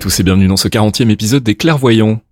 tous 0.00 0.18
et 0.18 0.22
bienvenue 0.22 0.46
dans 0.46 0.56
ce 0.56 0.66
40e 0.66 1.10
épisode 1.10 1.42
des 1.42 1.56
Clairvoyants. 1.56 2.22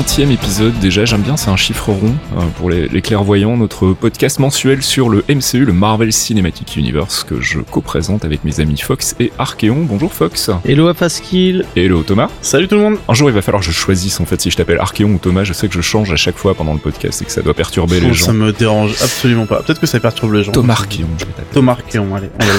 Épisode 0.00 0.78
déjà, 0.80 1.04
j'aime 1.04 1.20
bien, 1.20 1.36
c'est 1.36 1.50
un 1.50 1.56
chiffre 1.56 1.90
rond 1.90 2.14
euh, 2.36 2.40
pour 2.56 2.70
les, 2.70 2.88
les, 2.88 3.02
clairvoyants, 3.02 3.56
notre 3.56 3.92
podcast 3.92 4.38
mensuel 4.38 4.82
sur 4.82 5.10
le 5.10 5.24
MCU, 5.28 5.64
le 5.64 5.74
Marvel 5.74 6.12
Cinematic 6.12 6.76
Universe, 6.76 7.22
que 7.22 7.40
je 7.40 7.58
co-présente 7.58 8.24
avec 8.24 8.44
mes 8.44 8.60
amis 8.60 8.78
Fox 8.78 9.14
et 9.20 9.30
Archeon. 9.38 9.84
Bonjour 9.84 10.12
Fox. 10.12 10.50
Hello 10.64 10.88
Afaskil. 10.88 11.66
Hello 11.76 12.02
Thomas. 12.02 12.28
Salut 12.40 12.66
tout 12.66 12.76
le 12.76 12.80
monde. 12.80 12.96
Un 13.08 13.14
jour 13.14 13.28
il 13.28 13.34
va 13.34 13.42
falloir 13.42 13.60
que 13.60 13.66
je 13.66 13.72
choisisse 13.72 14.20
en 14.20 14.24
fait 14.24 14.40
si 14.40 14.50
je 14.50 14.56
t'appelle 14.56 14.78
Archeon 14.78 15.10
ou 15.10 15.18
Thomas, 15.18 15.44
je 15.44 15.52
sais 15.52 15.68
que 15.68 15.74
je 15.74 15.82
change 15.82 16.10
à 16.12 16.16
chaque 16.16 16.38
fois 16.38 16.54
pendant 16.54 16.72
le 16.72 16.78
podcast 16.78 17.20
et 17.20 17.26
que 17.26 17.32
ça 17.32 17.42
doit 17.42 17.54
perturber 17.54 18.00
les 18.00 18.14
gens. 18.14 18.26
Ça 18.26 18.32
me 18.32 18.52
dérange 18.52 18.92
absolument 19.02 19.46
pas. 19.46 19.62
Peut-être 19.62 19.80
que 19.80 19.86
ça 19.86 20.00
perturbe 20.00 20.32
les 20.32 20.44
gens. 20.44 20.52
Thomas 20.52 20.74
Archeon, 20.74 21.08
je 21.18 21.26
vais 21.26 21.32
t'appeler. 21.32 21.52
Thomas 21.52 21.72
Archeon, 21.72 22.14
allez, 22.14 22.30
on 22.38 22.44
va 22.44 22.52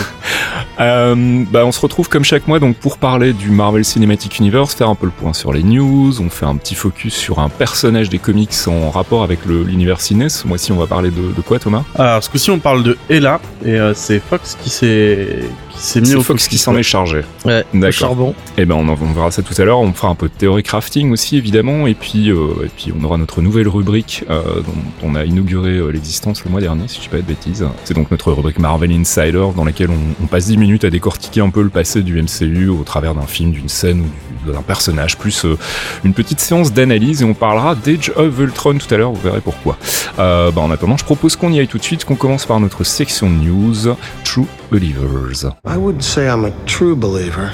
euh, 0.79 1.43
bah, 1.51 1.65
on 1.65 1.71
se 1.71 1.79
retrouve 1.79 2.07
comme 2.07 2.23
chaque 2.23 2.47
mois 2.47 2.59
donc 2.59 2.77
pour 2.77 2.97
parler 2.97 3.33
du 3.33 3.49
Marvel 3.49 3.83
Cinematic 3.83 4.37
Universe, 4.39 4.75
faire 4.75 4.89
un 4.89 4.95
peu 4.95 5.07
le 5.07 5.11
point 5.11 5.33
sur 5.33 5.53
les 5.53 5.63
news, 5.63 6.21
on 6.21 6.29
fait 6.29 6.45
un 6.45 6.55
petit 6.55 6.75
focus 6.75 7.15
sur 7.15 7.30
un 7.39 7.49
personnage 7.49 8.09
des 8.09 8.19
comics 8.19 8.53
en 8.67 8.89
rapport 8.89 9.23
avec 9.23 9.45
l'univers 9.45 10.01
ciné. 10.01 10.29
Ce 10.29 10.47
mois-ci, 10.47 10.71
on 10.71 10.77
va 10.77 10.87
parler 10.87 11.11
de, 11.11 11.33
de 11.35 11.41
quoi, 11.41 11.59
Thomas? 11.59 11.83
Alors, 11.95 12.23
ce 12.23 12.29
coup-ci, 12.29 12.51
on 12.51 12.59
parle 12.59 12.83
de 12.83 12.97
Ella, 13.09 13.39
et 13.65 13.79
euh, 13.79 13.93
c'est 13.93 14.19
Fox 14.19 14.57
qui 14.61 14.69
s'est 14.69 15.39
c'est 15.81 16.15
au 16.15 16.21
Fox 16.21 16.47
qui 16.47 16.57
s'en 16.57 16.75
est 16.77 16.83
chargé. 16.83 17.21
Ouais, 17.43 17.65
D'accord. 17.73 17.91
charbon. 17.91 18.29
Et 18.57 18.61
eh 18.61 18.65
ben 18.65 18.75
on, 18.75 18.87
on, 18.87 19.13
verra 19.13 19.31
ça 19.31 19.41
tout 19.41 19.59
à 19.59 19.65
l'heure. 19.65 19.79
On 19.79 19.91
fera 19.93 20.09
un 20.09 20.15
peu 20.15 20.27
de 20.27 20.33
théorie 20.33 20.61
crafting 20.61 21.11
aussi 21.11 21.37
évidemment, 21.37 21.87
et 21.87 21.95
puis 21.95 22.29
euh, 22.29 22.65
et 22.65 22.69
puis 22.69 22.93
on 22.97 23.03
aura 23.03 23.17
notre 23.17 23.41
nouvelle 23.41 23.67
rubrique 23.67 24.23
euh, 24.29 24.43
dont 24.61 24.73
on 25.03 25.15
a 25.15 25.25
inauguré 25.25 25.71
euh, 25.71 25.89
l'existence 25.89 26.45
le 26.45 26.51
mois 26.51 26.61
dernier, 26.61 26.87
si 26.87 26.97
je 26.97 27.01
dis 27.01 27.09
pas 27.09 27.17
de 27.17 27.23
bêtises. 27.23 27.65
C'est 27.83 27.95
donc 27.95 28.11
notre 28.11 28.31
rubrique 28.31 28.59
Marvel 28.59 28.91
Insider 28.91 29.45
dans 29.55 29.65
laquelle 29.65 29.89
on, 29.89 30.23
on, 30.23 30.27
passe 30.27 30.45
10 30.45 30.57
minutes 30.57 30.83
à 30.83 30.91
décortiquer 30.91 31.41
un 31.41 31.49
peu 31.49 31.63
le 31.63 31.69
passé 31.69 32.03
du 32.03 32.21
MCU 32.21 32.69
au 32.69 32.83
travers 32.83 33.15
d'un 33.15 33.25
film, 33.25 33.51
d'une 33.51 33.69
scène 33.69 34.01
ou 34.01 34.05
d'un 34.45 34.61
personnage, 34.61 35.17
plus 35.17 35.45
euh, 35.45 35.57
une 36.03 36.13
petite 36.13 36.39
séance 36.39 36.73
d'analyse 36.73 37.21
et 37.21 37.25
on 37.25 37.33
parlera 37.33 37.75
d'Age 37.75 38.11
of 38.15 38.39
Ultron 38.39 38.77
tout 38.77 38.93
à 38.93 38.97
l'heure. 38.97 39.11
Vous 39.11 39.21
verrez 39.21 39.41
pourquoi. 39.41 39.77
Euh, 40.19 40.51
bah 40.51 40.61
en 40.61 40.71
attendant, 40.71 40.97
je 40.97 41.05
propose 41.05 41.35
qu'on 41.35 41.51
y 41.51 41.59
aille 41.59 41.67
tout 41.67 41.77
de 41.77 41.83
suite, 41.83 42.05
qu'on 42.05 42.15
commence 42.15 42.45
par 42.45 42.59
notre 42.59 42.83
section 42.83 43.29
news 43.29 43.95
True 44.23 44.47
Believers. 44.71 45.51
I 45.71 45.77
wouldn't 45.77 46.03
say 46.03 46.27
I'm 46.27 46.43
a 46.43 46.51
true 46.65 46.97
believer. 46.97 47.49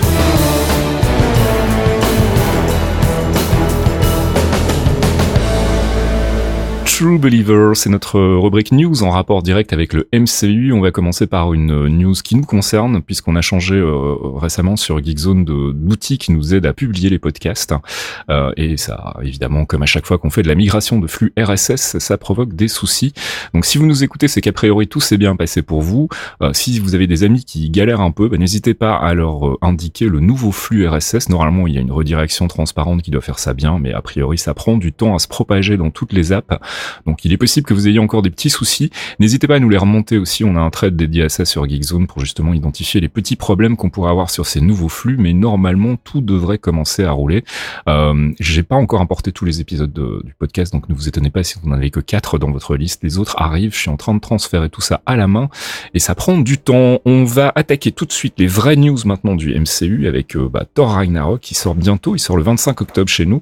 True 6.97 7.19
Believer, 7.19 7.74
c'est 7.75 7.91
notre 7.91 8.19
rubrique 8.19 8.72
news 8.72 9.03
en 9.03 9.12
rapport 9.12 9.44
direct 9.44 9.72
avec 9.72 9.94
le 9.94 10.08
MCU. 10.12 10.74
On 10.74 10.81
va 10.81 10.90
commencer 10.90 11.28
par 11.28 11.53
une 11.53 11.85
news 11.90 12.16
qui 12.24 12.35
nous 12.35 12.44
concerne 12.44 13.03
puisqu'on 13.03 13.35
a 13.35 13.41
changé 13.41 13.75
euh, 13.75 14.16
récemment 14.35 14.75
sur 14.75 14.97
Geekzone 14.97 15.46
de 15.46 15.74
d'outils 15.74 16.18
qui 16.18 16.31
nous 16.31 16.56
aident 16.56 16.66
à 16.66 16.74
publier 16.74 17.12
les 17.12 17.19
podcasts. 17.19 17.75
Euh, 18.31 18.52
et 18.58 18.78
ça, 18.78 19.16
évidemment, 19.22 19.66
comme 19.66 19.84
à 19.84 19.85
chaque 19.85 20.08
fois 20.08 20.18
qu'on 20.18 20.31
fait 20.31 20.41
de 20.41 20.47
la 20.47 20.56
migration 20.56 20.97
de 20.97 21.06
flux 21.06 21.34
RSS, 21.38 22.00
ça 22.00 22.18
provoque 22.18 22.56
des 22.56 22.68
soucis. 22.68 23.14
Donc 23.53 23.66
si 23.66 23.78
vous 23.78 23.85
nous 23.85 24.03
écoutez, 24.03 24.28
c'est 24.28 24.41
qu'a 24.41 24.52
priori 24.52 24.88
tout 24.88 25.00
s'est 25.00 25.18
bien 25.18 25.35
passé 25.35 25.62
pour 25.62 25.84
vous. 25.84 26.09
Euh, 26.41 26.50
si 26.53 26.79
vous 26.79 26.96
avez 26.96 27.06
des 27.06 27.24
amis 27.24 27.46
qui 27.46 27.69
galèrent 27.69 28.02
un 28.02 28.09
peu, 28.09 28.28
bah, 28.28 28.38
n'hésitez 28.38 28.74
pas 28.74 28.96
à 28.96 29.14
leur 29.14 29.47
euh, 29.47 29.58
indiquer 29.62 30.08
le 30.08 30.19
nouveau 30.19 30.52
flux 30.52 30.88
RSS. 30.88 31.29
Normalement, 31.29 31.68
il 31.68 31.75
y 31.75 31.78
a 31.78 31.81
une 31.81 31.91
redirection 31.91 32.47
transparente 32.47 33.03
qui 33.03 33.12
doit 33.12 33.22
faire 33.22 33.38
ça 33.38 33.53
bien, 33.53 33.78
mais 33.78 33.94
a 33.94 34.02
priori, 34.02 34.40
ça 34.40 34.56
prend 34.56 34.78
du 34.78 34.94
temps 34.94 35.14
à 35.14 35.19
se 35.19 35.28
propager 35.28 35.78
dans 35.78 35.91
toutes 35.91 36.12
les 36.12 36.31
apps. 36.31 36.58
Donc 37.05 37.25
il 37.25 37.33
est 37.33 37.37
possible 37.37 37.65
que 37.65 37.73
vous 37.73 37.87
ayez 37.87 37.99
encore 37.99 38.21
des 38.21 38.29
petits 38.29 38.49
soucis. 38.49 38.89
N'hésitez 39.19 39.47
pas 39.47 39.55
à 39.55 39.59
nous 39.59 39.69
les 39.69 39.77
remonter 39.77 40.17
aussi. 40.17 40.43
On 40.43 40.55
a 40.55 40.59
un 40.59 40.69
thread 40.69 40.95
dédié 40.95 41.23
à 41.23 41.29
ça 41.29 41.45
sur 41.45 41.67
Geekzone 41.67 42.07
pour 42.07 42.19
justement 42.19 42.53
identifier 42.53 43.01
les 43.01 43.09
petits 43.09 43.35
problèmes 43.35 43.77
qu'on 43.77 43.89
pourrait 43.89 44.11
avoir 44.11 44.29
sur 44.29 44.45
ces 44.45 44.61
nouveaux 44.61 44.89
flux. 44.89 45.17
Mais 45.17 45.33
normalement, 45.33 45.95
tout 46.03 46.21
devrait 46.21 46.57
commencer 46.57 47.03
à 47.03 47.11
rouler. 47.11 47.43
Euh, 47.87 48.31
J'ai 48.39 48.63
pas 48.63 48.75
encore 48.75 49.01
importé 49.01 49.31
tous 49.31 49.45
les 49.45 49.61
épisodes 49.61 49.93
du 49.93 50.33
podcast, 50.37 50.73
donc 50.73 50.89
ne 50.89 50.95
vous 50.95 51.07
étonnez 51.07 51.29
pas 51.29 51.43
si 51.43 51.55
vous 51.61 51.69
n'en 51.69 51.75
avez 51.75 51.89
que 51.91 51.99
quatre 51.99 52.37
dans 52.37 52.51
votre 52.51 52.75
liste. 52.75 53.03
Les 53.03 53.17
autres 53.17 53.35
arrivent. 53.39 53.73
Je 53.73 53.79
suis 53.79 53.89
en 53.89 53.97
train 53.97 54.13
de 54.13 54.19
transférer 54.19 54.69
tout 54.69 54.81
ça 54.81 55.01
à 55.05 55.15
la 55.15 55.27
main 55.27 55.49
et 55.93 55.99
ça 55.99 56.15
prend 56.15 56.37
du 56.37 56.57
temps. 56.57 56.99
On 57.05 57.23
va 57.23 57.51
attaquer 57.55 57.91
tout 57.91 58.05
de 58.05 58.11
suite 58.11 58.35
les 58.37 58.47
vraies 58.47 58.75
news 58.75 58.97
maintenant 59.05 59.35
du 59.35 59.57
MCU 59.59 60.07
avec 60.07 60.35
euh, 60.35 60.49
bah, 60.49 60.65
Thor 60.73 60.91
Ragnarok 60.91 61.41
qui 61.41 61.55
sort 61.55 61.75
bientôt. 61.75 62.15
Il 62.15 62.19
sort 62.19 62.37
le 62.37 62.43
25 62.43 62.81
octobre 62.81 63.09
chez 63.09 63.25
nous. 63.25 63.41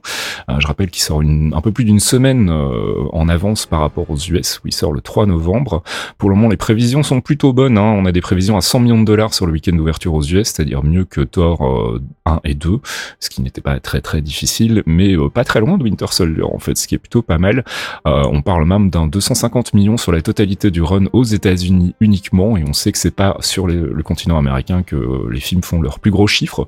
Euh, 0.50 0.60
je 0.60 0.68
rappelle 0.68 0.90
qu'il 0.90 1.04
sort 1.04 1.22
une, 1.22 1.54
un 1.54 1.62
peu 1.62 1.72
plus 1.72 1.86
d'une 1.86 2.00
semaine 2.00 2.50
euh, 2.50 3.04
en 3.12 3.30
avance 3.36 3.68
par 3.68 3.82
rapport 3.82 4.10
aux 4.10 4.18
US 4.18 4.60
où 4.64 4.68
il 4.68 4.74
sort 4.74 4.92
le 4.92 5.02
3 5.02 5.28
novembre. 5.28 5.84
Pour 6.18 6.30
le 6.30 6.36
moment, 6.36 6.50
les 6.50 6.58
prévisions 6.58 7.04
sont 7.04 7.22
plutôt 7.22 7.54
bonnes. 7.54 7.78
Hein. 7.78 7.96
On 7.98 8.06
a 8.06 8.12
des 8.12 8.22
prévisions 8.22 8.58
à 8.58 8.62
100 8.62 8.80
millions 8.80 9.00
de 9.00 9.06
dollars 9.06 9.34
sur 9.34 9.46
le 9.46 9.52
week-end 9.52 9.74
d'ouverture 9.74 10.14
aux 10.14 10.24
US, 10.24 10.48
c'est-à-dire 10.48 10.84
mieux 10.84 11.06
que 11.06 11.22
Thor 11.22 12.00
1 12.26 12.36
euh, 12.36 12.40
et 12.44 12.56
2, 12.56 12.80
ce 13.20 13.30
qui 13.30 13.42
n'était 13.42 13.62
pas 13.62 13.80
très 13.80 14.02
très 14.02 14.22
difficile, 14.22 14.82
mais 14.86 15.16
euh, 15.16 15.30
pas 15.30 15.44
très 15.44 15.60
loin 15.60 15.78
de 15.78 15.84
Winter 15.84 16.08
Soldier 16.10 16.44
en 16.44 16.60
fait, 16.60 16.78
ce 16.78 16.88
qui 16.88 16.96
est 16.96 17.00
plutôt 17.00 17.22
pas 17.22 17.38
mal. 17.38 17.64
Euh, 18.08 18.24
on 18.32 18.42
parle 18.42 18.66
même 18.66 18.90
d'un 18.90 19.08
250 19.08 19.74
millions 19.74 19.98
sur 19.98 20.12
la 20.12 20.22
totalité 20.22 20.72
du 20.72 20.82
run 20.82 21.06
aux 21.14 21.24
États-Unis 21.24 21.96
uniquement, 22.00 22.58
et 22.58 22.64
on 22.68 22.74
sait 22.74 22.92
que 22.92 22.98
c'est 22.98 23.16
pas 23.16 23.38
sur 23.42 23.68
le 23.68 24.04
continent 24.04 24.38
américain 24.38 24.84
que 24.84 25.28
les 25.30 25.40
films 25.40 25.64
font 25.64 25.82
leurs 25.82 26.00
plus 26.00 26.12
gros 26.12 26.28
chiffres. 26.28 26.66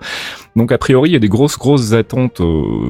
Donc 0.56 0.72
a 0.72 0.77
priori, 0.77 1.09
il 1.09 1.13
y 1.13 1.16
a 1.16 1.19
des 1.19 1.29
grosses 1.29 1.57
grosses 1.57 1.94
attentes 1.94 2.41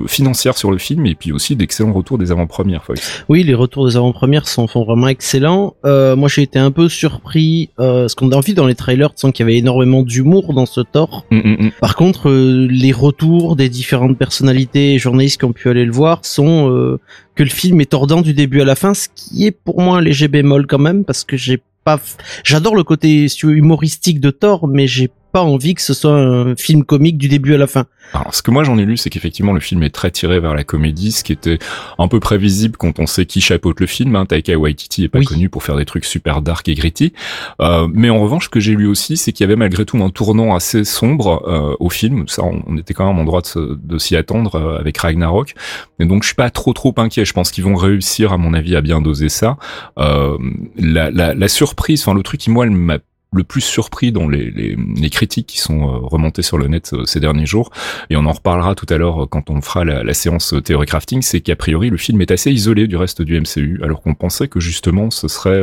financières 0.08 0.58
sur 0.58 0.72
le 0.72 0.78
film, 0.78 1.06
et 1.06 1.16
puis 1.16 1.32
aussi 1.32 1.56
d'excellents 1.56 1.94
retours 1.94 2.18
des 2.18 2.32
avant-premières. 2.32 2.84
Oui, 3.30 3.44
les 3.44 3.56
retours 3.68 3.88
des 3.88 3.98
avant-premières 3.98 4.48
sont, 4.48 4.68
sont 4.68 4.84
vraiment 4.84 5.08
excellents. 5.08 5.76
Euh, 5.86 6.16
moi, 6.16 6.30
j'ai 6.30 6.42
été 6.42 6.58
un 6.58 6.72
peu 6.72 6.90
surpris, 6.90 7.70
euh, 7.80 8.02
parce 8.02 8.16
qu'on 8.16 8.32
a 8.32 8.36
envie 8.36 8.54
dans 8.54 8.66
les 8.66 8.76
trailers, 8.76 9.12
de 9.16 9.32
qu'il 9.32 9.46
y 9.46 9.50
avait 9.50 9.58
énormément 9.58 10.04
d'humour 10.04 10.54
dans 10.54 10.66
ce 10.66 10.82
Thor. 10.82 11.26
Mm, 11.32 11.38
mm, 11.38 11.66
mm. 11.66 11.72
Par 11.80 11.96
contre, 11.96 12.30
euh, 12.30 12.68
les 12.70 12.92
retours 12.92 13.56
des 13.56 13.70
différentes 13.70 14.18
personnalités 14.18 14.94
et 14.94 15.00
journalistes 15.00 15.40
qui 15.40 15.46
ont 15.46 15.54
pu 15.54 15.70
aller 15.70 15.86
le 15.86 15.92
voir 15.92 16.26
sont 16.26 16.72
euh, 16.72 17.00
que 17.36 17.44
le 17.44 17.50
film 17.50 17.82
est 17.82 17.92
tordant 17.92 18.22
du 18.22 18.34
début 18.34 18.62
à 18.62 18.66
la 18.66 18.76
fin, 18.76 18.94
ce 18.94 19.08
qui 19.14 19.46
est 19.46 19.52
pour 19.52 19.82
moi 19.82 19.98
un 19.98 20.02
léger 20.02 20.28
bémol 20.28 20.66
quand 20.66 20.80
même, 20.80 21.04
parce 21.04 21.24
que 21.24 21.38
j'ai 21.38 21.60
pas, 21.84 22.00
j'adore 22.44 22.76
le 22.76 22.84
côté 22.84 23.28
humoristique 23.44 24.20
de 24.20 24.32
Thor, 24.32 24.68
mais 24.68 24.88
j'ai 24.88 25.10
pas 25.32 25.42
envie 25.42 25.76
que 25.76 25.82
ce 25.82 25.94
soit 25.94 26.14
un 26.14 26.56
film 26.56 26.84
comique 26.84 27.18
du 27.18 27.28
début 27.28 27.54
à 27.54 27.58
la 27.58 27.68
fin. 27.68 27.86
Alors, 28.14 28.34
ce 28.34 28.42
que 28.42 28.52
moi 28.52 28.64
j'en 28.64 28.78
ai 28.78 28.86
lu, 28.86 28.98
c'est 28.98 29.10
qu'effectivement 29.10 29.54
le 29.54 29.60
film 29.60 29.84
est 29.84 29.90
très 29.90 30.12
tiré 30.12 30.40
vers 30.40 30.56
la 30.56 30.64
comédie, 30.64 31.12
ce 31.12 31.24
qui 31.24 31.34
était 31.34 31.60
un 32.00 32.08
peu 32.08 32.20
prévisible 32.20 32.78
quand 32.78 33.00
on 33.00 33.08
sait 33.08 33.26
qui 33.26 33.42
chapeaute 33.42 33.80
le 33.80 33.88
film. 33.88 34.16
Hein. 34.16 34.26
Taika 34.26 34.58
Waititi 34.58 35.04
est 35.04 35.10
pas 35.10 35.22
connu 35.22 35.50
pour 35.50 35.64
faire 35.64 35.76
des 35.76 35.86
trucs 35.86 36.06
super 36.06 36.42
dark 36.42 36.68
et 36.70 36.74
gritty. 36.74 37.14
Euh, 37.62 37.88
mais 37.92 38.10
en 38.10 38.20
revanche, 38.20 38.46
ce 38.46 38.50
que 38.50 38.60
j'ai 38.60 38.76
lu 38.76 38.88
aussi, 38.88 39.18
c'est 39.18 39.34
qu'il 39.34 39.44
y 39.44 39.46
avait 39.46 39.58
malgré 39.58 39.86
tout 39.86 40.02
un 40.02 40.10
tournant 40.10 40.56
assez 40.56 40.86
sombre 40.86 41.44
euh, 41.48 41.76
au 41.80 41.90
film. 41.90 42.28
Ça, 42.28 42.44
on, 42.44 42.78
était 42.78 42.94
quand 42.94 43.08
même 43.08 43.20
en 43.20 43.26
droit 43.26 43.42
de, 43.56 43.98
s'y 43.98 44.16
attendre 44.16 44.56
euh, 44.56 44.80
avec 44.80 44.98
Ragnarok. 44.98 45.54
Et 46.00 46.06
donc, 46.06 46.24
je 46.24 46.28
suis 46.28 46.36
pas 46.36 46.50
trop 46.50 46.74
trop 46.74 46.94
inquiet. 46.98 47.26
Je 47.26 47.34
pense 47.34 47.52
qu'ils 47.52 47.64
vont 47.64 47.76
réussir, 47.76 48.32
à 48.32 48.38
mon 48.38 48.54
avis, 48.54 48.76
à 48.76 48.82
bien 48.82 49.02
doser 49.02 49.30
ça. 49.30 49.58
Euh, 49.98 50.38
la, 50.78 51.12
la, 51.12 51.34
la 51.34 51.48
surprise, 51.48 52.02
enfin 52.02 52.14
le 52.14 52.24
truc 52.24 52.40
qui 52.40 52.50
moi 52.50 52.66
m'a 52.68 53.00
le 53.34 53.44
plus 53.44 53.62
surpris 53.62 54.12
dans 54.12 54.28
les, 54.28 54.52
les, 54.52 55.10
critiques 55.10 55.48
qui 55.48 55.60
sont 55.60 55.82
euh, 55.82 55.98
remontées 56.02 56.42
sur 56.42 56.58
le 56.58 56.68
net 56.68 56.92
euh, 56.94 57.06
ces 57.06 57.20
derniers 57.20 57.46
jours, 57.46 57.72
et 58.10 58.16
on 58.16 58.26
en 58.26 58.32
reparlera 58.32 58.74
tout 58.76 58.86
à 58.90 58.98
l'heure 58.98 59.24
euh, 59.24 59.26
quand 59.26 59.50
on 59.50 59.62
fera 59.62 59.84
la, 59.84 60.04
la 60.04 60.14
séance 60.14 60.54
théorie 60.64 60.86
crafting, 60.86 61.22
c'est 61.22 61.42
qu'a 61.42 61.56
priori 61.56 61.90
le 61.90 61.98
film 61.98 62.22
est 62.22 62.32
assez 62.32 62.52
isolé 62.52 62.88
du 62.88 62.96
reste 62.96 63.22
du 63.22 63.40
MCU, 63.40 63.82
alors 63.84 64.02
qu'on 64.02 64.14
pensait 64.14 64.48
que 64.48 64.60
justement 64.60 65.12
ce 65.12 65.28
serait 65.28 65.62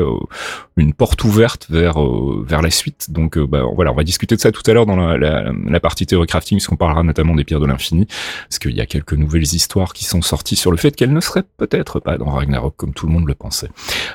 une 0.76 0.92
porte 0.92 1.24
ouverte 1.24 1.66
vers 1.70 1.98
vers 2.44 2.62
la 2.62 2.70
suite. 2.70 3.10
Donc 3.10 3.38
bah, 3.38 3.62
voilà, 3.74 3.92
on 3.92 3.94
va 3.94 4.04
discuter 4.04 4.36
de 4.36 4.40
ça 4.40 4.52
tout 4.52 4.62
à 4.66 4.72
l'heure 4.74 4.86
dans 4.86 4.96
la, 4.96 5.16
la, 5.16 5.52
la, 5.52 5.80
partie 5.80 6.06
théorie 6.06 6.26
crafting, 6.26 6.58
puisqu'on 6.58 6.76
parlera 6.76 7.02
notamment 7.02 7.34
des 7.34 7.44
pierres 7.44 7.60
de 7.60 7.66
l'infini, 7.66 8.06
parce 8.48 8.58
qu'il 8.58 8.74
y 8.74 8.80
a 8.80 8.86
quelques 8.86 9.14
nouvelles 9.14 9.42
histoires 9.42 9.92
qui 9.92 10.04
sont 10.04 10.22
sorties 10.22 10.56
sur 10.56 10.70
le 10.70 10.76
fait 10.76 10.94
qu'elles 10.94 11.12
ne 11.12 11.20
seraient 11.20 11.44
peut-être 11.56 12.00
pas 12.00 12.18
dans 12.18 12.30
Ragnarok 12.30 12.74
comme 12.76 12.92
tout 12.92 13.06
le 13.06 13.12
monde 13.12 13.26
le 13.26 13.34
pensait. 13.34 13.68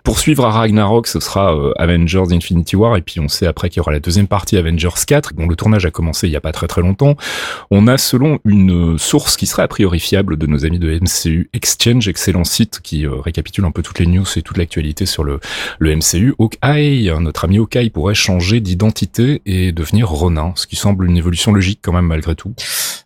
Pour 0.04 0.20
suivre 0.20 0.46
à 0.46 0.52
Ragnarok, 0.52 1.08
ce 1.08 1.20
sera 1.20 1.56
Avengers 1.78 2.32
Infinity 2.32 2.76
War, 2.76 2.98
et 2.98 3.02
puis 3.02 3.20
on 3.20 3.28
annoncé 3.40 3.48
après 3.48 3.70
qu'il 3.70 3.78
y 3.78 3.82
aura 3.82 3.92
la 3.92 4.00
deuxième 4.00 4.28
partie 4.28 4.58
Avengers 4.58 4.90
4, 5.06 5.34
dont 5.34 5.48
le 5.48 5.56
tournage 5.56 5.86
a 5.86 5.92
commencé 5.92 6.28
il 6.28 6.32
y 6.32 6.36
a 6.36 6.42
pas 6.42 6.52
très 6.52 6.68
très 6.68 6.82
longtemps. 6.82 7.16
On 7.72 7.88
a 7.88 7.98
selon 7.98 8.40
une 8.46 8.98
source 8.98 9.38
qui 9.38 9.46
serait 9.46 9.64
a 9.64 9.68
priori 9.68 10.00
fiable 10.00 10.38
de 10.38 10.48
nos 10.48 10.66
amis 10.66 10.80
de 10.80 11.00
MCU 11.00 11.50
Exchange, 11.54 12.08
excellent 12.08 12.44
site 12.44 12.80
qui 12.82 13.06
euh, 13.06 13.16
récapitule 13.16 13.66
un 13.66 13.72
peu 13.72 13.82
toutes 13.82 14.00
les 14.00 14.08
news 14.08 14.26
et 14.36 14.42
toute 14.42 14.58
l'actualité 14.58 15.06
sur 15.06 15.24
le, 15.24 15.40
le 15.80 15.96
MCU. 15.96 16.34
Hawkeye, 16.40 17.12
notre 17.20 17.46
ami 17.46 17.58
Hawkeye 17.58 17.90
pourrait 17.90 18.14
changer 18.14 18.60
d'identité 18.60 19.42
et 19.46 19.72
devenir 19.72 20.10
Ronin, 20.10 20.54
ce 20.56 20.68
qui 20.68 20.76
semble 20.76 21.06
une 21.06 21.18
évolution 21.18 21.54
logique 21.54 21.80
quand 21.82 21.94
même 21.94 22.06
malgré 22.06 22.36
tout. 22.36 22.54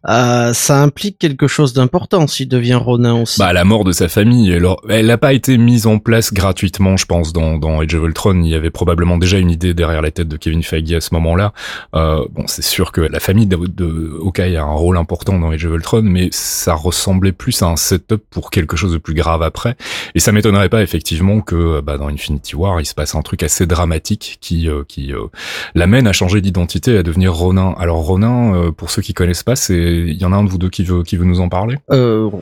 Euh, 0.07 0.53
ça 0.53 0.81
implique 0.81 1.17
quelque 1.17 1.47
chose 1.47 1.73
d'important 1.73 2.27
s'il 2.27 2.49
devient 2.49 2.73
Ronin 2.75 3.21
aussi. 3.21 3.39
Bah 3.39 3.53
la 3.53 3.63
mort 3.63 3.83
de 3.83 3.91
sa 3.91 4.09
famille, 4.09 4.53
alors 4.53 4.81
elle 4.89 5.07
n'a 5.07 5.17
pas 5.17 5.33
été 5.33 5.57
mise 5.57 5.87
en 5.87 5.99
place 5.99 6.33
gratuitement, 6.33 6.97
je 6.97 7.05
pense, 7.05 7.31
dans, 7.31 7.57
dans 7.57 7.79
Age 7.79 7.95
of 7.95 8.03
Ultron. 8.03 8.41
Il 8.43 8.49
y 8.49 8.55
avait 8.55 8.69
probablement 8.69 9.17
déjà 9.17 9.37
une 9.37 9.49
idée 9.49 9.73
derrière 9.73 10.01
la 10.01 10.11
tête 10.11 10.22
de 10.23 10.37
Kevin 10.37 10.63
Feige 10.63 10.93
à 10.93 11.01
ce 11.01 11.13
moment-là. 11.13 11.53
Euh, 11.95 12.25
bon, 12.31 12.43
c'est 12.47 12.63
sûr 12.63 12.91
que 12.91 13.01
la 13.01 13.19
famille 13.19 13.47
de, 13.47 14.19
Hawkeye 14.21 14.57
a 14.57 14.63
un 14.63 14.73
rôle 14.73 14.97
important 14.97 15.37
dans 15.39 15.51
Age 15.51 15.65
of 15.65 15.73
Ultron, 15.73 16.03
mais 16.03 16.29
ça 16.31 16.73
ressemblait 16.73 17.31
plus 17.31 17.61
à 17.61 17.67
un 17.67 17.75
setup 17.75 18.23
pour 18.29 18.51
quelque 18.51 18.75
chose 18.75 18.93
de 18.93 18.97
plus 18.97 19.13
grave 19.13 19.41
après. 19.41 19.75
Et 20.15 20.19
ça 20.19 20.31
m'étonnerait 20.31 20.69
pas 20.69 20.81
effectivement 20.81 21.41
que 21.41 21.81
bah, 21.81 21.97
dans 21.97 22.07
Infinity 22.07 22.55
War, 22.55 22.81
il 22.81 22.85
se 22.85 22.95
passe 22.95 23.15
un 23.15 23.21
truc 23.21 23.43
assez 23.43 23.65
dramatique 23.65 24.37
qui 24.41 24.69
euh, 24.69 24.83
qui 24.87 25.13
euh, 25.13 25.27
l'amène 25.75 26.07
à 26.07 26.13
changer 26.13 26.41
d'identité, 26.41 26.97
à 26.97 27.03
devenir 27.03 27.33
Ronin. 27.33 27.75
Alors 27.77 27.97
Ronin, 27.97 28.71
pour 28.75 28.91
ceux 28.91 29.01
qui 29.01 29.13
connaissent 29.13 29.43
pas, 29.43 29.55
c'est 29.55 29.75
il 29.75 30.21
y 30.21 30.25
en 30.25 30.33
a 30.33 30.35
un 30.35 30.43
de 30.43 30.49
vous 30.49 30.57
deux 30.57 30.69
qui 30.69 30.83
veut 30.83 31.03
qui 31.03 31.17
veut 31.17 31.25
nous 31.25 31.39
en 31.39 31.49
parler? 31.49 31.77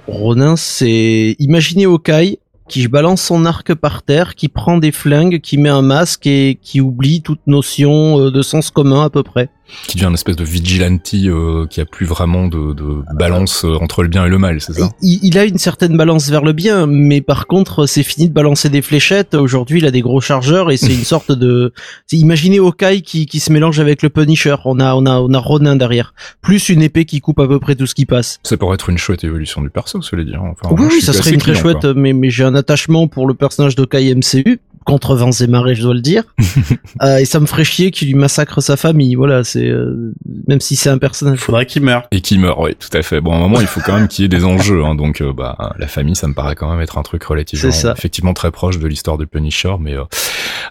Ronin, 0.07 0.55
c'est 0.55 1.35
imaginez 1.39 1.85
Hawkeye 1.85 2.39
qui 2.71 2.87
balance 2.87 3.21
son 3.21 3.43
arc 3.45 3.75
par 3.75 4.01
terre, 4.01 4.33
qui 4.33 4.47
prend 4.47 4.77
des 4.77 4.93
flingues, 4.93 5.41
qui 5.41 5.57
met 5.57 5.67
un 5.67 5.81
masque 5.81 6.25
et 6.25 6.57
qui 6.61 6.79
oublie 6.79 7.21
toute 7.21 7.45
notion 7.45 8.29
de 8.29 8.41
sens 8.41 8.71
commun 8.71 9.03
à 9.03 9.09
peu 9.09 9.23
près 9.23 9.49
qui 9.87 9.97
devient 9.97 10.07
une 10.07 10.13
espèce 10.13 10.35
de 10.35 10.43
vigilante 10.43 11.13
euh, 11.13 11.67
qui 11.67 11.81
a 11.81 11.85
plus 11.85 12.05
vraiment 12.05 12.47
de, 12.47 12.73
de 12.73 13.03
balance 13.13 13.65
euh, 13.65 13.75
entre 13.81 14.03
le 14.03 14.09
bien 14.09 14.25
et 14.25 14.29
le 14.29 14.37
mal, 14.37 14.61
c'est 14.61 14.73
ça? 14.73 14.89
Il, 15.01 15.19
il, 15.23 15.37
a 15.37 15.45
une 15.45 15.57
certaine 15.57 15.97
balance 15.97 16.29
vers 16.29 16.43
le 16.43 16.53
bien, 16.53 16.87
mais 16.87 17.21
par 17.21 17.47
contre, 17.47 17.85
c'est 17.85 18.03
fini 18.03 18.29
de 18.29 18.33
balancer 18.33 18.69
des 18.69 18.81
fléchettes. 18.81 19.35
Aujourd'hui, 19.35 19.79
il 19.79 19.85
a 19.85 19.91
des 19.91 20.01
gros 20.01 20.21
chargeurs 20.21 20.71
et 20.71 20.77
c'est 20.77 20.93
une 20.93 21.03
sorte 21.03 21.31
de. 21.31 21.73
Imaginez 22.11 22.59
Hawkeye 22.59 23.01
qui, 23.01 23.25
qui 23.25 23.39
se 23.39 23.51
mélange 23.51 23.79
avec 23.79 24.01
le 24.01 24.09
Punisher. 24.09 24.55
On 24.65 24.79
a, 24.79 24.93
on 24.95 25.05
a, 25.05 25.19
on 25.19 25.33
a 25.33 25.39
Ronin 25.39 25.75
derrière, 25.75 26.13
plus 26.41 26.69
une 26.69 26.81
épée 26.81 27.05
qui 27.05 27.21
coupe 27.21 27.39
à 27.39 27.47
peu 27.47 27.59
près 27.59 27.75
tout 27.75 27.87
ce 27.87 27.95
qui 27.95 28.05
passe. 28.05 28.39
Ça 28.43 28.57
pourrait 28.57 28.75
être 28.75 28.89
une 28.89 28.97
chouette 28.97 29.23
évolution 29.23 29.61
du 29.61 29.69
perso, 29.69 30.01
cela 30.01 30.23
dit. 30.23 30.33
Enfin, 30.35 30.75
oui, 30.75 30.87
oui, 30.89 31.01
ça 31.01 31.13
serait 31.13 31.31
une 31.31 31.39
très 31.39 31.55
chouette, 31.55 31.85
mais, 31.85 32.13
mais 32.13 32.29
j'ai 32.29 32.43
un 32.43 32.55
attachement 32.55 33.07
pour 33.07 33.27
le 33.27 33.33
personnage 33.33 33.75
d'Hawkeye 33.75 34.15
MCU 34.15 34.59
contre 34.85 35.15
vents 35.15 35.31
et 35.31 35.47
marées, 35.47 35.75
je 35.75 35.83
dois 35.83 35.93
le 35.93 36.01
dire. 36.01 36.23
euh, 37.01 37.17
et 37.17 37.25
ça 37.25 37.39
me 37.39 37.45
ferait 37.45 37.63
chier 37.63 37.91
qu'il 37.91 38.07
lui 38.07 38.15
massacre 38.15 38.61
sa 38.61 38.77
famille. 38.77 39.15
Voilà, 39.15 39.43
c'est 39.43 39.60
euh, 39.69 40.13
même 40.47 40.59
si 40.59 40.75
c'est 40.75 40.89
un 40.89 40.97
personnage. 40.97 41.39
Faudrait 41.39 41.65
qu'il 41.65 41.83
meure. 41.83 42.03
Et 42.11 42.21
qu'il 42.21 42.39
meure, 42.39 42.59
oui, 42.59 42.75
tout 42.75 42.95
à 42.95 43.01
fait. 43.01 43.21
Bon, 43.21 43.33
à 43.33 43.35
un 43.35 43.39
moment, 43.39 43.61
il 43.61 43.67
faut 43.67 43.81
quand 43.81 43.95
même 43.95 44.07
qu'il 44.07 44.23
y 44.23 44.25
ait 44.25 44.29
des 44.29 44.45
enjeux. 44.45 44.83
Hein, 44.83 44.95
donc, 44.95 45.21
euh, 45.21 45.33
bah, 45.33 45.73
la 45.77 45.87
famille, 45.87 46.15
ça 46.15 46.27
me 46.27 46.33
paraît 46.33 46.55
quand 46.55 46.69
même 46.69 46.81
être 46.81 46.97
un 46.97 47.03
truc 47.03 47.23
relativement, 47.23 47.69
effectivement, 47.95 48.33
très 48.33 48.51
proche 48.51 48.79
de 48.79 48.87
l'histoire 48.87 49.17
de 49.17 49.25
Punisher. 49.25 49.75
Mais 49.79 49.95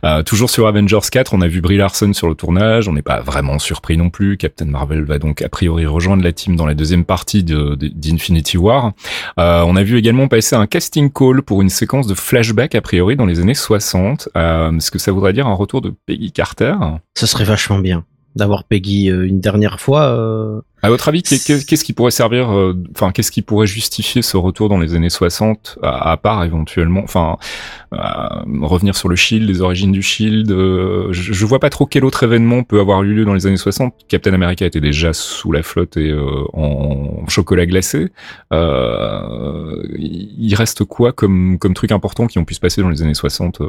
euh, 0.04 0.22
toujours 0.22 0.50
sur 0.50 0.66
Avengers 0.66 0.98
4, 1.10 1.34
on 1.34 1.40
a 1.40 1.48
vu 1.48 1.60
Brie 1.60 1.76
Larson 1.76 2.12
sur 2.12 2.28
le 2.28 2.34
tournage. 2.34 2.88
On 2.88 2.92
n'est 2.92 3.02
pas 3.02 3.20
vraiment 3.20 3.58
surpris 3.58 3.96
non 3.96 4.10
plus. 4.10 4.36
Captain 4.36 4.66
Marvel 4.66 5.04
va 5.04 5.18
donc 5.18 5.42
a 5.42 5.48
priori 5.48 5.86
rejoindre 5.86 6.22
la 6.22 6.32
team 6.32 6.56
dans 6.56 6.66
la 6.66 6.74
deuxième 6.74 7.04
partie 7.04 7.44
d'Infinity 7.44 8.56
de, 8.56 8.62
War. 8.62 8.92
on 9.36 9.76
a 9.76 9.82
vu 9.82 9.98
également 9.98 10.28
passer 10.28 10.56
un 10.56 10.66
casting 10.66 11.10
call 11.10 11.42
pour 11.42 11.62
une 11.62 11.70
séquence 11.70 12.06
de 12.06 12.14
flashback 12.14 12.74
a 12.74 12.80
priori 12.80 13.16
dans 13.16 13.26
les 13.26 13.40
années 13.40 13.54
60 13.54 14.30
euh, 14.36 14.76
est-ce 14.76 14.90
que 14.90 14.98
ça 14.98 15.12
voudrait 15.12 15.32
dire 15.32 15.46
un 15.46 15.54
retour 15.54 15.80
de 15.80 15.92
Peggy 16.06 16.32
Carter? 16.32 16.74
Ce 17.16 17.26
serait 17.26 17.44
vachement 17.44 17.78
bien 17.78 18.04
d'avoir 18.36 18.64
Peggy 18.64 19.10
euh, 19.10 19.26
une 19.26 19.40
dernière 19.40 19.80
fois. 19.80 20.62
Euh, 20.82 20.86
à 20.86 20.90
votre 20.90 21.08
avis, 21.08 21.22
qu'est-ce 21.22 21.84
qui 21.84 21.92
pourrait 21.92 22.10
servir, 22.10 22.50
euh, 22.50 22.74
enfin, 22.94 23.12
qu'est-ce 23.12 23.30
qui 23.30 23.42
pourrait 23.42 23.66
justifier 23.66 24.22
ce 24.22 24.36
retour 24.36 24.68
dans 24.68 24.78
les 24.78 24.94
années 24.94 25.10
60, 25.10 25.78
à, 25.82 26.16
part 26.16 26.44
éventuellement, 26.44 27.02
enfin, 27.02 27.36
revenir 27.92 28.96
sur 28.96 29.08
le 29.08 29.16
Shield, 29.16 29.48
les 29.48 29.60
origines 29.60 29.92
du 29.92 30.02
Shield. 30.02 30.50
Euh, 30.50 31.08
je, 31.12 31.32
je, 31.32 31.46
vois 31.46 31.58
pas 31.58 31.70
trop 31.70 31.86
quel 31.86 32.04
autre 32.04 32.22
événement 32.22 32.62
peut 32.62 32.80
avoir 32.80 33.02
eu 33.02 33.14
lieu 33.14 33.24
dans 33.24 33.34
les 33.34 33.46
années 33.46 33.56
60. 33.56 33.94
Captain 34.08 34.32
America 34.32 34.64
était 34.64 34.80
déjà 34.80 35.12
sous 35.12 35.52
la 35.52 35.62
flotte 35.62 35.96
et 35.96 36.10
euh, 36.10 36.44
en 36.52 37.26
chocolat 37.28 37.66
glacé. 37.66 38.08
il 38.52 40.54
reste 40.54 40.84
quoi 40.84 41.12
comme 41.12 41.58
comme 41.58 41.74
truc 41.74 41.92
important 41.92 42.26
qui 42.26 42.38
ont 42.38 42.44
pu 42.44 42.54
se 42.54 42.60
passer 42.60 42.82
dans 42.82 42.88
les 42.88 43.02
années 43.02 43.14
60 43.14 43.60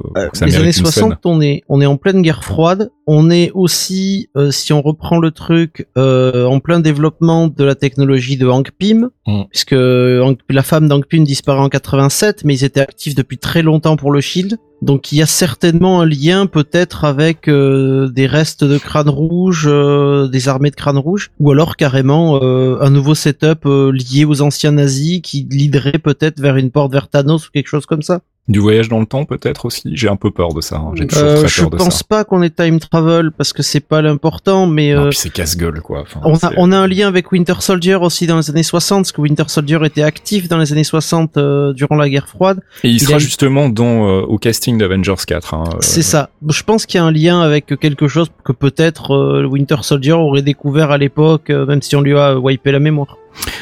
Les 0.46 0.56
années 0.56 0.72
60, 0.72 1.26
on 1.26 1.42
est 1.42 1.64
on 1.68 1.82
est 1.82 1.86
en 1.86 1.98
pleine 1.98 2.22
guerre 2.22 2.44
froide. 2.44 2.92
On 3.08 3.30
est 3.30 3.52
aussi, 3.54 4.30
si 4.52 4.72
on 4.72 4.82
reprend 4.82 5.20
le 5.20 5.32
truc, 5.32 5.88
en 5.96 6.60
plein 6.60 6.80
développement 6.80 7.01
développement 7.02 7.48
de 7.48 7.64
la 7.64 7.74
technologie 7.74 8.38
de 8.38 8.48
Hank 8.48 8.72
Pym, 8.78 9.10
mm. 9.26 9.44
puisque 9.50 9.72
la 9.76 10.64
femme 10.64 10.88
d'Hank 10.88 11.08
Pym 11.08 11.24
disparaît 11.24 11.60
en 11.60 11.70
87, 11.70 12.44
mais 12.46 12.54
ils 12.54 12.64
étaient 12.64 12.80
actifs 12.80 13.16
depuis 13.16 13.40
très 13.40 13.64
longtemps 13.64 13.96
pour 13.96 14.12
le 14.12 14.22
Shield. 14.22 14.58
Donc 14.84 15.12
il 15.12 15.18
y 15.18 15.22
a 15.22 15.26
certainement 15.26 16.02
un 16.02 16.06
lien 16.06 16.46
peut-être 16.46 17.06
avec 17.06 17.48
euh, 17.48 18.10
des 18.10 18.28
restes 18.28 18.64
de 18.64 18.78
crâne 18.78 19.10
rouge, 19.10 19.66
euh, 19.68 20.28
des 20.28 20.48
armées 20.48 20.70
de 20.70 20.76
crâne 20.76 20.98
rouge, 20.98 21.32
ou 21.40 21.52
alors 21.52 21.76
carrément 21.76 22.40
euh, 22.42 22.78
un 22.82 22.92
nouveau 22.92 23.16
setup 23.16 23.66
lié 23.66 24.26
aux 24.26 24.42
anciens 24.42 24.74
nazis 24.74 25.22
qui 25.22 25.48
liderait 25.50 26.00
peut-être 26.00 26.40
vers 26.40 26.56
une 26.58 26.70
porte 26.70 26.92
vers 26.92 27.08
Thanos 27.10 27.48
ou 27.48 27.52
quelque 27.52 27.68
chose 27.68 27.88
comme 27.88 28.04
ça. 28.04 28.22
Du 28.48 28.60
voyage 28.60 28.90
dans 28.90 29.00
le 29.00 29.06
temps 29.06 29.24
peut-être 29.26 29.66
aussi? 29.66 29.92
J'ai 29.94 30.10
un 30.10 30.16
peu 30.16 30.32
peur 30.32 30.54
de 30.54 30.62
ça. 30.62 30.78
Hein. 30.78 30.92
J'ai 30.96 31.06
toujours 31.06 31.28
euh, 31.28 31.44
très 31.44 31.62
peur 31.62 31.70
de 31.70 31.78
ça. 31.78 31.84
Je 31.84 31.90
pense 31.90 32.04
pas 32.04 32.24
qu'on 32.24 32.42
ait 32.42 32.50
time 32.50 32.80
travel 32.80 33.32
parce 33.32 33.54
que 33.54 33.62
c'est 33.62 33.80
pas 33.80 34.02
l'important, 34.02 34.66
mais 34.66 34.96
euh, 34.96 35.10
puis 35.10 35.18
c'est 35.18 35.30
casse-gueule 35.30 35.82
quoi. 35.82 36.06
on 36.24 36.34
a 36.36 36.52
on 36.58 36.72
a 36.72 36.78
un 36.78 36.88
lien 36.88 37.08
avec 37.08 37.32
Winter 37.32 37.54
Soldier 37.60 37.96
aussi 37.96 38.26
dans 38.26 38.38
les 38.38 38.50
années 38.50 38.64
60, 38.64 39.04
parce 39.04 39.12
que 39.12 39.22
Winter 39.22 39.44
Soldier 39.48 39.80
était 39.86 40.02
actif 40.02 40.48
dans 40.48 40.58
les 40.58 40.72
années 40.72 40.84
60 40.84 41.38
euh, 41.38 41.74
durant 41.74 41.96
la 41.96 42.10
guerre 42.10 42.28
froide. 42.28 42.62
Et 42.84 42.90
il, 42.90 43.00
sera 43.00 43.20
justement 43.20 43.70
dans 43.70 44.10
euh, 44.10 44.22
au 44.22 44.40
casting 44.40 44.78
d'Avengers 44.78 45.14
4. 45.26 45.54
Hein, 45.54 45.64
c'est 45.80 46.02
ça. 46.02 46.32
Je 46.48 46.64
pense 46.64 46.88
qu'il 46.88 46.98
y 46.98 47.02
a 47.02 47.06
un 47.06 47.12
lien 47.12 47.42
avec 47.42 47.68
quelque 47.80 48.08
chose 48.08 48.30
que 48.44 48.52
peut-être 48.54 49.46
Winter 49.46 49.78
Soldier 49.84 50.14
aurait 50.14 50.42
découvert 50.42 50.90
à 50.90 50.98
l'époque, 50.98 51.50
même 51.50 51.82
si 51.84 51.96
on 51.96 52.02
lui 52.02 52.18
a 52.18 52.38
wipé 52.38 52.72
la 52.72 52.80
mémoire. 52.80 53.18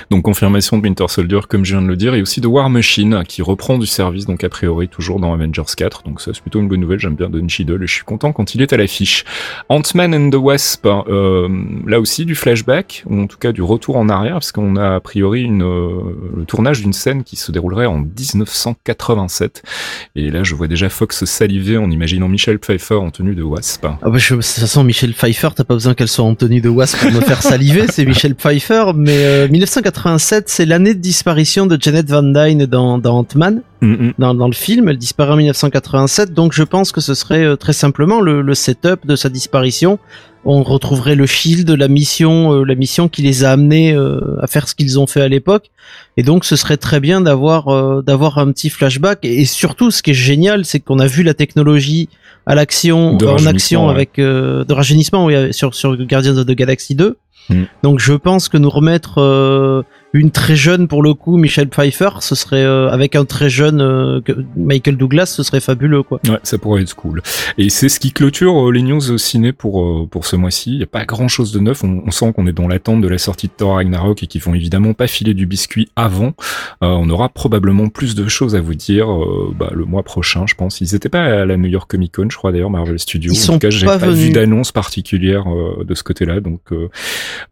Donc 0.09 0.23
confirmation 0.23 0.77
de 0.77 0.83
Winter 0.83 1.05
Soldier 1.07 1.39
comme 1.47 1.65
je 1.65 1.75
viens 1.75 1.81
de 1.81 1.87
le 1.87 1.95
dire 1.95 2.15
et 2.15 2.21
aussi 2.21 2.41
de 2.41 2.47
War 2.47 2.69
Machine 2.69 3.23
qui 3.27 3.41
reprend 3.41 3.77
du 3.77 3.85
service 3.85 4.25
donc 4.25 4.43
a 4.43 4.49
priori 4.49 4.87
toujours 4.87 5.19
dans 5.19 5.33
Avengers 5.33 5.63
4 5.75 6.03
donc 6.03 6.21
ça 6.21 6.31
c'est 6.33 6.41
plutôt 6.41 6.59
une 6.59 6.67
bonne 6.67 6.79
nouvelle 6.79 6.99
j'aime 6.99 7.15
bien 7.15 7.29
Don 7.29 7.47
Cheadle 7.47 7.83
et 7.83 7.87
je 7.87 7.93
suis 7.93 8.03
content 8.03 8.31
quand 8.31 8.55
il 8.55 8.61
est 8.61 8.73
à 8.73 8.77
l'affiche. 8.77 9.23
Ant-Man 9.69 10.13
and 10.13 10.29
the 10.31 10.35
Wasp 10.35 10.85
euh, 10.85 11.47
là 11.85 11.99
aussi 11.99 12.25
du 12.25 12.35
flashback 12.35 13.03
ou 13.05 13.21
en 13.21 13.27
tout 13.27 13.37
cas 13.37 13.51
du 13.51 13.61
retour 13.61 13.97
en 13.97 14.09
arrière 14.09 14.33
parce 14.33 14.51
qu'on 14.51 14.75
a 14.75 14.95
a 14.95 14.99
priori 14.99 15.43
une, 15.43 15.63
euh, 15.63 16.01
le 16.35 16.45
tournage 16.45 16.81
d'une 16.81 16.93
scène 16.93 17.23
qui 17.23 17.35
se 17.35 17.51
déroulerait 17.51 17.85
en 17.85 17.99
1987 17.99 19.63
et 20.15 20.31
là 20.31 20.43
je 20.43 20.55
vois 20.55 20.67
déjà 20.67 20.89
Fox 20.89 21.25
saliver 21.25 21.77
en 21.77 21.89
imaginant 21.91 22.27
Michel 22.27 22.59
Pfeiffer 22.59 22.95
en 22.95 23.11
tenue 23.11 23.35
de 23.35 23.43
Wasp. 23.43 23.85
Ah 23.85 24.09
bah 24.09 24.17
je, 24.17 24.35
de 24.35 24.41
toute 24.41 24.45
façon 24.45 24.83
Michel 24.83 25.13
Pfeiffer 25.13 25.49
t'as 25.55 25.63
pas 25.63 25.75
besoin 25.75 25.93
qu'elle 25.93 26.07
soit 26.07 26.25
en 26.25 26.35
tenue 26.35 26.61
de 26.61 26.69
Wasp 26.69 26.97
pour 26.97 27.11
me 27.11 27.21
faire 27.21 27.41
saliver 27.41 27.85
c'est 27.89 28.05
Michel 28.05 28.35
Pfeiffer 28.35 28.91
mais 28.95 29.17
euh, 29.25 29.47
1987, 29.59 30.47
c'est 30.47 30.65
l'année 30.65 30.93
de 30.93 31.01
disparition 31.01 31.65
de 31.65 31.77
Janet 31.79 32.09
Van 32.09 32.23
Dyne 32.23 32.65
dans, 32.65 32.97
dans 32.97 33.17
Ant-Man. 33.17 33.61
Mm-hmm. 33.81 34.13
Dans, 34.17 34.33
dans, 34.33 34.47
le 34.47 34.53
film, 34.53 34.87
elle 34.87 34.97
disparaît 34.97 35.33
en 35.33 35.37
1987, 35.37 36.33
donc 36.33 36.53
je 36.53 36.63
pense 36.63 36.93
que 36.93 37.01
ce 37.01 37.13
serait 37.13 37.43
euh, 37.43 37.55
très 37.57 37.73
simplement 37.73 38.21
le, 38.21 38.41
le, 38.41 38.55
setup 38.55 39.05
de 39.05 39.17
sa 39.17 39.27
disparition. 39.27 39.99
On 40.45 40.63
retrouverait 40.63 41.15
le 41.15 41.25
Shield, 41.25 41.69
la 41.69 41.89
mission, 41.89 42.53
euh, 42.53 42.63
la 42.63 42.75
mission 42.75 43.09
qui 43.09 43.21
les 43.21 43.43
a 43.43 43.51
amenés 43.51 43.93
euh, 43.93 44.41
à 44.41 44.47
faire 44.47 44.69
ce 44.69 44.75
qu'ils 44.75 44.97
ont 44.97 45.07
fait 45.07 45.21
à 45.21 45.27
l'époque, 45.27 45.71
et 46.15 46.23
donc 46.23 46.45
ce 46.45 46.55
serait 46.55 46.77
très 46.77 47.01
bien 47.01 47.19
d'avoir 47.19 48.01
d'avoir 48.03 48.37
un 48.37 48.51
petit 48.53 48.69
flashback. 48.69 49.19
Et, 49.23 49.43
surtout, 49.43 49.91
ce 49.91 50.01
qui 50.01 50.11
est 50.11 50.13
génial, 50.13 50.63
c'est 50.63 50.79
qu'on 50.79 50.99
a 50.99 51.07
vu 51.07 51.23
la 51.23 51.33
technologie 51.33 52.07
à 52.45 52.55
l'action, 52.55 53.17
en 53.17 53.45
action 53.45 53.89
avec 53.89 54.15
de 54.15 54.73
rajeunissement 54.73 55.25
oui, 55.25 55.53
sur 55.53 55.75
sur 55.75 55.97
Guardians 55.97 56.37
of 56.37 56.45
the 56.45 56.51
Galaxy 56.51 56.95
2. 56.95 57.17
Mm. 57.49 57.63
Donc 57.83 57.99
je 57.99 58.13
pense 58.13 58.49
que 58.49 58.57
nous 58.57 58.69
remettre 58.69 59.19
euh, 59.19 59.83
une 60.13 60.31
très 60.31 60.55
jeune 60.55 60.87
pour 60.87 61.03
le 61.03 61.13
coup 61.13 61.37
Michelle 61.37 61.69
Pfeiffer, 61.69 62.09
ce 62.21 62.33
serait 62.33 62.63
euh, 62.63 62.89
avec 62.89 63.15
un 63.15 63.25
très 63.25 63.49
jeune 63.49 63.79
euh, 63.81 64.21
Michael 64.57 64.97
Douglas, 64.97 65.27
ce 65.27 65.43
serait 65.43 65.59
fabuleux 65.59 66.01
quoi. 66.01 66.19
Ouais, 66.27 66.39
ça 66.43 66.57
pourrait 66.57 66.81
être 66.81 66.95
cool. 66.95 67.21
Et 67.57 67.69
c'est 67.69 67.89
ce 67.89 67.99
qui 67.99 68.11
clôture 68.11 68.71
les 68.71 68.81
news 68.81 69.17
ciné 69.17 69.53
pour 69.53 70.09
pour 70.09 70.25
ce 70.25 70.35
mois-ci. 70.35 70.71
Il 70.73 70.79
y 70.79 70.83
a 70.83 70.87
pas 70.87 71.05
grand-chose 71.05 71.51
de 71.51 71.59
neuf. 71.59 71.83
On, 71.83 72.09
sent 72.11 72.33
qu'on 72.33 72.47
est 72.47 72.53
dans 72.53 72.67
l'attente 72.67 73.01
de 73.01 73.07
la 73.07 73.17
sortie 73.17 73.47
de 73.47 73.53
Thor 73.55 73.75
Ragnarok 73.75 74.23
et 74.23 74.27
qu'ils 74.27 74.41
vont 74.41 74.55
évidemment 74.55 74.93
pas 74.93 75.07
filer 75.07 75.33
du 75.33 75.45
biscuit 75.45 75.89
avant. 75.95 76.33
on 76.81 77.09
aura 77.09 77.29
probablement 77.29 77.87
plus 77.89 78.15
de 78.15 78.27
choses 78.27 78.55
à 78.55 78.61
vous 78.61 78.73
dire 78.73 79.07
bah, 79.55 79.69
le 79.73 79.85
mois 79.85 80.03
prochain, 80.03 80.45
je 80.47 80.55
pense. 80.55 80.81
Ils 80.81 80.95
étaient 80.95 81.09
pas 81.09 81.23
à 81.23 81.45
la 81.45 81.55
New 81.55 81.69
York 81.69 81.89
Comic 81.89 82.15
Con, 82.15 82.27
je 82.29 82.37
crois 82.37 82.51
d'ailleurs 82.51 82.71
Marvel 82.71 82.99
Studios. 82.99 83.33
en 83.49 83.53
tout 83.53 83.59
cas, 83.59 83.69
j'ai 83.69 83.85
pas, 83.85 83.97
vu 83.97 84.31
d'annonce 84.31 84.71
particulière 84.71 85.45
de 85.83 85.93
ce 85.93 86.03
côté-là, 86.03 86.39
donc 86.39 86.61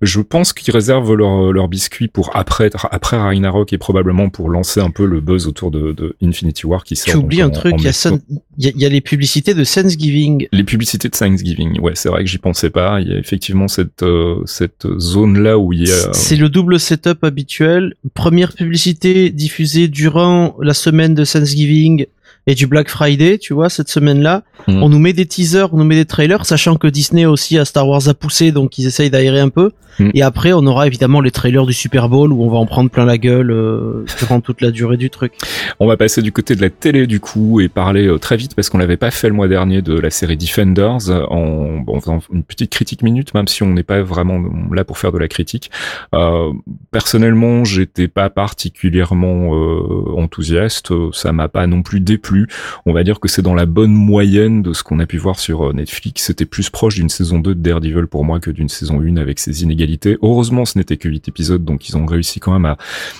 je 0.02 0.22
pense 0.22 0.54
qu'ils 0.54 0.74
réservent 0.74 1.14
leur, 1.14 1.54
leur 1.54 1.68
biscuit 1.68 2.08
pour 2.08 2.36
après 2.48 2.70
après 2.92 3.18
Ragnarok 3.18 3.74
et 3.74 3.78
probablement 3.78 4.30
pour 4.30 4.50
lancer 4.50 4.80
un 4.80 4.90
peu 4.90 5.06
le 5.06 5.20
buzz 5.20 5.48
autour 5.48 5.70
de, 5.70 5.92
de 5.92 6.16
Infinity 6.22 6.66
War 6.66 6.84
qui 6.84 6.96
sort. 6.96 7.12
Tu 7.12 7.18
oublies 7.18 7.42
un 7.42 7.50
truc, 7.50 7.76
il 7.78 7.84
y, 7.84 7.88
a 7.88 8.18
il 8.58 8.82
y, 8.82 8.86
a 8.86 8.90
les 8.90 9.02
publicités 9.02 9.54
de 9.54 9.64
Thanksgiving. 9.64 10.48
Les 10.52 10.64
publicités 10.64 11.10
de 11.10 11.16
Thanksgiving, 11.16 11.80
ouais, 11.80 11.94
c'est 11.96 12.10
vrai 12.10 12.24
que 12.24 12.30
j'y 12.30 12.38
pensais 12.38 12.70
pas. 12.70 13.02
Il 13.02 13.10
y 13.10 13.14
a 13.14 13.18
effectivement 13.18 13.68
cette 13.68 14.04
euh, 14.04 14.42
cette 14.46 14.88
zone 14.98 15.40
là 15.40 15.60
où 15.60 15.74
il 15.74 15.88
y 15.88 15.92
a. 15.92 16.14
C'est 16.14 16.38
le 16.38 16.50
double 16.50 16.80
setup 16.80 17.24
habituel. 17.24 17.96
Première 18.14 18.54
publicité 18.54 19.30
diffusée 19.30 19.88
durant 19.88 20.56
la 20.62 20.74
semaine 20.74 21.14
de 21.14 21.26
Thanksgiving 21.26 22.06
et 22.48 22.56
du 22.56 22.66
Black 22.66 22.90
Friday, 22.90 23.38
tu 23.38 23.54
vois, 23.54 23.70
cette 23.70 23.90
semaine-là. 23.90 24.44
Mhm. 24.68 24.82
On 24.82 24.90
nous 24.90 25.00
met 25.00 25.14
des 25.14 25.26
teasers, 25.26 25.74
on 25.74 25.78
nous 25.78 25.84
met 25.84 25.96
des 25.96 26.06
trailers, 26.06 26.46
sachant 26.46 26.78
que 26.78 26.88
Disney 26.88 27.26
aussi 27.26 27.58
a 27.58 27.66
Star 27.66 27.88
Wars 27.88 28.08
à 28.08 28.14
pousser, 28.14 28.52
donc 28.52 28.78
ils 28.78 28.88
essayent 28.88 29.10
d'aérer 29.10 29.42
un 29.42 29.50
peu. 29.50 29.72
Mhm. 30.00 30.12
Et 30.14 30.22
après, 30.22 30.54
on 30.54 30.66
aura 30.66 30.88
évidemment 30.88 31.22
les 31.22 31.32
trailers 31.32 31.66
du 31.66 31.74
Super 31.74 32.08
Bowl 32.08 32.32
où 32.32 32.44
on 32.44 32.50
va 32.50 32.58
en 32.58 32.66
prendre 32.66 32.90
plein 32.90 33.06
la 33.06 33.18
gueule 33.18 33.52
euh, 33.52 34.06
durant 34.20 34.42
toute 34.42 34.62
la 34.62 34.72
durée 34.72 34.98
du 34.98 35.10
truc. 35.10 35.34
On 35.80 35.88
va 35.88 35.98
passer 35.98 36.22
du 36.22 36.32
côté 36.32 36.56
de 36.56 36.62
la 36.62 36.70
télé 36.70 37.08
du 37.08 37.20
coup 37.20 37.60
et 37.60 37.68
parler 37.68 38.08
euh, 38.08 38.20
très 38.20 38.38
vite 38.38 38.56
parce 38.56 38.70
qu'on 38.70 38.78
l'avait 38.78 38.98
pas 38.98 39.12
fait 39.12 39.28
le 39.28 39.34
mois 39.34 39.48
dernier 39.48 39.82
de 39.82 40.00
la 40.00 40.10
série 40.10 40.38
Defenders 40.38 41.10
en, 41.30 41.80
bon, 41.80 42.00
faisant 42.00 42.20
une 42.32 42.44
petite 42.44 42.72
critique 42.72 43.02
minute, 43.02 43.34
même 43.34 43.48
si 43.48 43.64
on 43.64 43.74
n'est 43.74 43.84
pas 43.84 44.02
vraiment 44.02 44.42
là 44.72 44.84
pour 44.84 44.98
faire 44.98 45.12
de 45.12 45.18
la 45.18 45.28
critique. 45.28 45.72
Euh, 46.14 46.54
personnellement, 46.92 47.66
j'étais 47.66 48.08
pas 48.08 48.30
particulièrement 48.30 49.56
euh, 49.56 50.16
enthousiaste, 50.16 50.94
ça 51.12 51.32
m'a 51.32 51.48
pas 51.48 51.66
non 51.66 51.82
plus 51.82 52.00
déplu 52.00 52.37
on 52.86 52.94
va 52.94 53.04
dire 53.04 53.20
que 53.20 53.28
c'est 53.28 53.42
dans 53.42 53.56
la 53.56 53.66
bonne 53.66 53.94
moyenne 53.94 54.62
de 54.62 54.74
ce 54.74 54.84
qu'on 54.84 55.00
a 55.00 55.06
pu 55.06 55.18
voir 55.18 55.40
sur 55.40 55.70
euh, 55.70 55.74
Netflix. 55.74 56.24
C'était 56.24 56.46
plus 56.46 56.70
proche 56.70 56.96
d'une 56.96 57.10
saison 57.10 57.40
2 57.40 57.56
de 57.56 57.60
Daredevil 57.60 58.08
pour 58.08 58.24
moi 58.24 58.40
que 58.40 58.52
d'une 58.52 58.70
saison 58.70 59.02
1 59.02 59.18
avec 59.18 59.40
ses 59.40 59.64
inégalités. 59.64 60.18
Heureusement, 60.22 60.66
ce 60.66 60.78
n'était 60.78 60.98
que 60.98 61.10
8 61.10 61.28
épisodes, 61.28 61.64
donc 61.64 61.90
ils 61.90 61.98
ont 61.98 62.06
réussi 62.06 62.40
quand 62.40 62.58
même 62.58 62.76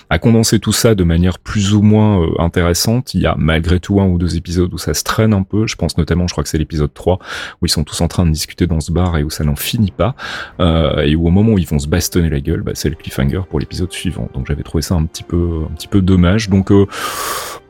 à, 0.10 0.20
condenser 0.20 0.60
tout 0.60 0.74
ça 0.74 0.96
de 0.96 1.04
manière 1.04 1.40
plus 1.40 1.74
ou 1.74 1.82
moins 1.82 2.22
euh, 2.22 2.30
intéressante. 2.40 3.14
Il 3.14 3.22
y 3.22 3.26
a 3.26 3.36
malgré 3.38 3.80
tout 3.80 4.02
un 4.02 4.06
ou 4.08 4.18
deux 4.18 4.36
épisodes 4.36 4.74
où 4.74 4.78
ça 4.78 4.94
se 4.94 5.04
traîne 5.04 5.34
un 5.34 5.44
peu. 5.44 5.68
Je 5.68 5.76
pense 5.76 5.98
notamment, 5.98 6.28
je 6.28 6.34
crois 6.34 6.44
que 6.44 6.50
c'est 6.50 6.58
l'épisode 6.58 6.94
3, 6.94 7.20
où 7.62 7.66
ils 7.66 7.70
sont 7.70 7.84
tous 7.84 8.02
en 8.02 8.08
train 8.08 8.26
de 8.26 8.32
discuter 8.32 8.68
dans 8.68 8.80
ce 8.80 8.92
bar 8.92 9.18
et 9.18 9.24
où 9.24 9.30
ça 9.30 9.44
n'en 9.44 9.56
finit 9.56 9.92
pas. 9.92 10.16
Euh, 10.60 11.04
et 11.04 11.16
où 11.16 11.28
au 11.28 11.32
moment 11.32 11.54
où 11.54 11.60
ils 11.60 11.68
vont 11.68 11.80
se 11.80 11.88
bastonner 11.88 12.30
la 12.30 12.40
gueule, 12.40 12.62
bah, 12.62 12.72
c'est 12.76 12.90
le 12.90 12.96
cliffhanger 12.96 13.42
pour 13.50 13.60
l'épisode 13.60 13.92
suivant. 13.92 14.30
Donc 14.34 14.48
j'avais 14.48 14.64
trouvé 14.64 14.82
ça 14.82 14.96
un 14.96 15.06
petit 15.06 15.24
peu, 15.24 15.64
un 15.70 15.74
petit 15.76 15.88
peu 15.88 16.02
dommage. 16.02 16.50
Donc 16.50 16.72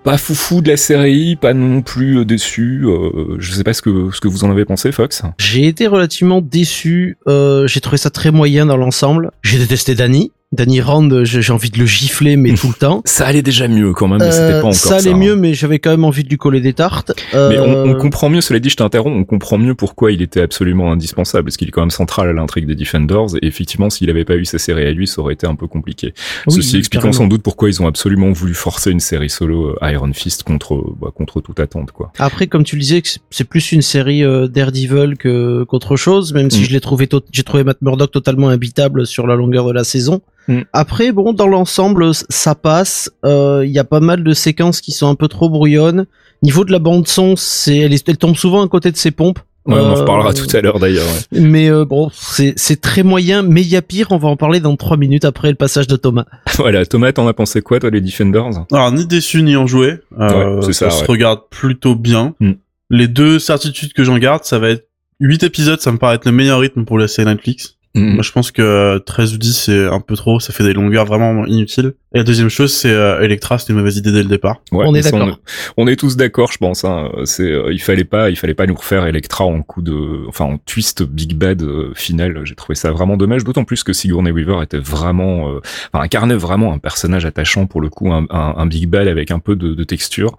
pas 0.07 0.17
foufou 0.17 0.61
de 0.61 0.69
la 0.69 0.77
série, 0.77 1.35
pas 1.35 1.53
non 1.53 1.81
plus 1.81 2.19
euh, 2.19 2.23
déçu. 2.23 2.85
Euh, 2.85 3.35
je 3.39 3.51
sais 3.51 3.65
pas 3.65 3.73
ce 3.73 3.81
que 3.81 4.09
ce 4.13 4.21
que 4.21 4.29
vous 4.29 4.45
en 4.45 4.51
avez 4.51 4.63
pensé, 4.63 4.93
Fox. 4.93 5.23
J'ai 5.37 5.67
été 5.67 5.85
relativement 5.85 6.39
déçu. 6.39 7.17
Euh, 7.27 7.67
j'ai 7.67 7.81
trouvé 7.81 7.97
ça 7.97 8.09
très 8.09 8.31
moyen 8.31 8.65
dans 8.65 8.77
l'ensemble. 8.77 9.31
J'ai 9.43 9.57
détesté 9.57 9.95
Danny. 9.95 10.31
Danny 10.53 10.79
Rand, 10.79 11.25
j'ai 11.25 11.51
envie 11.51 11.69
de 11.69 11.77
le 11.77 11.85
gifler, 11.85 12.37
mais 12.37 12.53
tout 12.53 12.69
le 12.69 12.73
temps. 12.79 13.01
Ça 13.03 13.27
allait 13.27 13.41
déjà 13.41 13.67
mieux 13.67 13.91
quand 13.91 14.07
même, 14.07 14.19
mais 14.19 14.31
c'était 14.31 14.53
pas 14.53 14.59
encore 14.59 14.75
ça. 14.75 14.89
Ça 14.89 14.95
allait 14.95 15.13
mieux, 15.13 15.33
hein. 15.33 15.37
mais 15.37 15.53
j'avais 15.53 15.79
quand 15.79 15.89
même 15.89 16.05
envie 16.05 16.23
de 16.23 16.29
lui 16.29 16.37
coller 16.37 16.61
des 16.61 16.71
tartes. 16.71 17.11
Mais 17.33 17.59
on, 17.59 17.83
on, 17.83 17.95
comprend 17.95 18.29
mieux, 18.29 18.39
cela 18.39 18.59
dit, 18.59 18.69
je 18.69 18.77
t'interromps, 18.77 19.13
on 19.13 19.25
comprend 19.25 19.57
mieux 19.57 19.75
pourquoi 19.75 20.13
il 20.13 20.21
était 20.21 20.39
absolument 20.39 20.89
indispensable, 20.89 21.45
parce 21.45 21.57
qu'il 21.57 21.67
est 21.67 21.71
quand 21.71 21.81
même 21.81 21.91
central 21.91 22.29
à 22.29 22.33
l'intrigue 22.33 22.65
des 22.65 22.75
Defenders, 22.75 23.35
et 23.41 23.45
effectivement, 23.45 23.89
s'il 23.89 24.09
avait 24.09 24.23
pas 24.23 24.37
eu 24.37 24.45
sa 24.45 24.57
série 24.57 24.85
à 24.85 24.91
lui, 24.91 25.05
ça 25.05 25.19
aurait 25.19 25.33
été 25.33 25.45
un 25.45 25.55
peu 25.55 25.67
compliqué. 25.67 26.13
Ceci 26.47 26.77
expliquant 26.77 27.11
sans 27.11 27.27
doute 27.27 27.43
pourquoi 27.43 27.67
ils 27.67 27.81
ont 27.81 27.87
absolument 27.87 28.31
voulu 28.31 28.53
forcer 28.53 28.91
une 28.91 29.01
série 29.01 29.29
solo 29.29 29.75
Iron 29.81 30.13
Fist 30.13 30.43
contre, 30.43 30.81
bah, 31.01 31.09
contre 31.13 31.41
toute 31.41 31.59
attente, 31.59 31.91
quoi. 31.91 32.13
Après, 32.19 32.47
comme 32.47 32.63
tu 32.63 32.77
le 32.77 32.81
disais, 32.83 33.03
c'est 33.31 33.43
plus 33.43 33.73
une 33.73 33.81
série 33.81 34.23
euh, 34.23 34.47
Daredevil 34.47 35.17
que 35.19 35.65
qu'autre 35.65 35.97
chose, 35.97 36.33
même 36.33 36.49
si 36.49 36.61
mm. 36.61 36.65
je 36.65 36.71
l'ai 36.71 36.79
trouvé, 36.79 37.09
j'ai 37.33 37.43
trouvé 37.43 37.65
Matt 37.65 37.81
Murdock 37.81 38.11
totalement 38.11 38.47
habitable 38.47 39.05
sur 39.05 39.27
la 39.27 39.35
longueur 39.35 39.65
de 39.65 39.73
la 39.73 39.83
saison. 39.83 40.21
Mm. 40.47 40.61
Après, 40.73 41.11
bon, 41.11 41.33
dans 41.33 41.47
l'ensemble, 41.47 42.11
ça 42.13 42.55
passe. 42.55 43.09
Il 43.23 43.29
euh, 43.29 43.65
y 43.65 43.79
a 43.79 43.83
pas 43.83 43.99
mal 43.99 44.23
de 44.23 44.33
séquences 44.33 44.81
qui 44.81 44.91
sont 44.91 45.07
un 45.07 45.15
peu 45.15 45.27
trop 45.27 45.49
brouillonnes. 45.49 46.05
Niveau 46.43 46.65
de 46.65 46.71
la 46.71 46.79
bande 46.79 47.07
son, 47.07 47.35
c'est, 47.35 47.77
elle, 47.77 47.93
elle, 47.93 48.17
tombe 48.17 48.35
souvent 48.35 48.63
à 48.63 48.67
côté 48.67 48.91
de 48.91 48.97
ses 48.97 49.11
pompes. 49.11 49.39
Ouais, 49.67 49.73
on 49.75 49.79
en 49.79 49.97
euh, 49.97 49.99
reparlera 49.99 50.33
tout 50.33 50.47
à 50.55 50.61
l'heure 50.61 50.79
d'ailleurs. 50.79 51.05
Ouais. 51.05 51.41
Mais 51.41 51.69
euh, 51.69 51.83
bon, 51.83 52.09
c'est 52.13 52.81
très 52.81 53.03
moyen, 53.03 53.41
mais 53.41 53.61
il 53.61 53.67
y 53.67 53.75
a 53.75 53.81
pire. 53.81 54.07
On 54.11 54.17
va 54.17 54.29
en 54.29 54.37
parler 54.37 54.61
dans 54.61 54.77
trois 54.77 54.95
minutes 54.95 55.25
après 55.25 55.49
le 55.49 55.55
passage 55.55 55.87
de 55.87 55.97
Thomas. 55.97 56.25
voilà, 56.55 56.85
Thomas, 56.85 57.11
t'en 57.11 57.27
as 57.27 57.33
pensé 57.33 57.61
quoi, 57.61 57.79
toi, 57.79 57.89
les 57.89 57.99
Defenders? 57.99 58.65
Alors, 58.71 58.91
ni 58.93 59.05
déçu 59.05 59.43
ni 59.43 59.57
enjoué. 59.57 59.97
Euh, 60.19 60.61
ça, 60.61 60.73
ça 60.73 60.89
se 60.89 61.03
regarde 61.03 61.41
plutôt 61.49 61.95
bien. 61.95 62.33
Mm. 62.39 62.53
Les 62.89 63.09
deux 63.09 63.39
certitudes 63.39 63.91
que 63.91 64.05
j'en 64.05 64.17
garde, 64.17 64.45
ça 64.45 64.57
va 64.57 64.69
être 64.69 64.87
8 65.19 65.43
épisodes, 65.43 65.81
ça 65.81 65.91
me 65.91 65.97
paraît 65.97 66.15
être 66.15 66.25
le 66.25 66.31
meilleur 66.31 66.59
rythme 66.59 66.85
pour 66.85 66.97
la 66.97 67.09
série 67.09 67.27
Netflix. 67.27 67.76
Mm. 67.97 68.13
Moi, 68.13 68.23
je 68.23 68.31
pense 68.31 68.51
que 68.51 68.99
13 68.99 69.33
ou 69.33 69.37
10, 69.37 69.53
c'est 69.53 69.85
un 69.85 69.99
peu 69.99 70.15
trop. 70.15 70.39
Ça 70.39 70.53
fait 70.53 70.63
des 70.63 70.73
longueurs 70.73 71.05
vraiment 71.05 71.45
inutiles. 71.45 71.93
Et 72.13 72.19
la 72.19 72.23
deuxième 72.23 72.47
chose, 72.47 72.71
c'est 72.71 72.89
euh, 72.89 73.19
Electra, 73.19 73.57
c'était 73.59 73.73
une 73.73 73.79
mauvaise 73.79 73.97
idée 73.97 74.13
dès 74.13 74.23
le 74.23 74.29
départ. 74.29 74.61
on 74.71 74.95
est 74.95 75.01
d'accord. 75.01 75.39
On, 75.75 75.87
est 75.87 75.97
tous 75.97 76.15
d'accord, 76.15 76.49
je 76.53 76.57
pense. 76.57 76.85
Hein. 76.85 77.11
C'est, 77.25 77.43
euh, 77.43 77.73
il 77.73 77.81
fallait 77.81 78.05
pas, 78.05 78.29
il 78.29 78.37
fallait 78.37 78.53
pas 78.53 78.65
nous 78.65 78.75
refaire 78.75 79.05
Electra 79.05 79.43
en 79.43 79.61
coup 79.61 79.81
de, 79.81 80.25
enfin 80.29 80.45
en 80.45 80.57
twist 80.57 81.03
Big 81.03 81.35
Bad 81.35 81.61
euh, 81.63 81.91
final. 81.95 82.45
J'ai 82.45 82.55
trouvé 82.55 82.75
ça 82.75 82.91
vraiment 82.91 83.17
dommage, 83.17 83.43
d'autant 83.43 83.65
plus 83.65 83.83
que 83.83 83.91
Sigourney 83.91 84.31
Weaver 84.31 84.63
était 84.63 84.77
vraiment, 84.77 85.49
euh, 85.49 85.59
enfin 85.91 86.01
incarnait 86.01 86.35
vraiment 86.35 86.71
un 86.71 86.77
personnage 86.77 87.25
attachant 87.25 87.65
pour 87.65 87.81
le 87.81 87.89
coup, 87.89 88.13
un, 88.13 88.25
un, 88.29 88.65
Big 88.67 88.87
Bad 88.87 89.09
avec 89.09 89.29
un 89.31 89.39
peu 89.39 89.57
de, 89.57 89.73
de 89.73 89.83
texture 89.83 90.37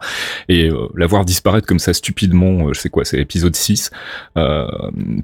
et 0.48 0.70
la 0.96 1.06
voir 1.06 1.26
disparaître 1.26 1.66
comme 1.66 1.78
ça 1.78 1.92
stupidement, 1.92 2.72
je 2.72 2.80
sais 2.80 2.88
quoi, 2.88 3.04
c'est 3.04 3.18
épisode 3.18 3.54
6 3.54 3.90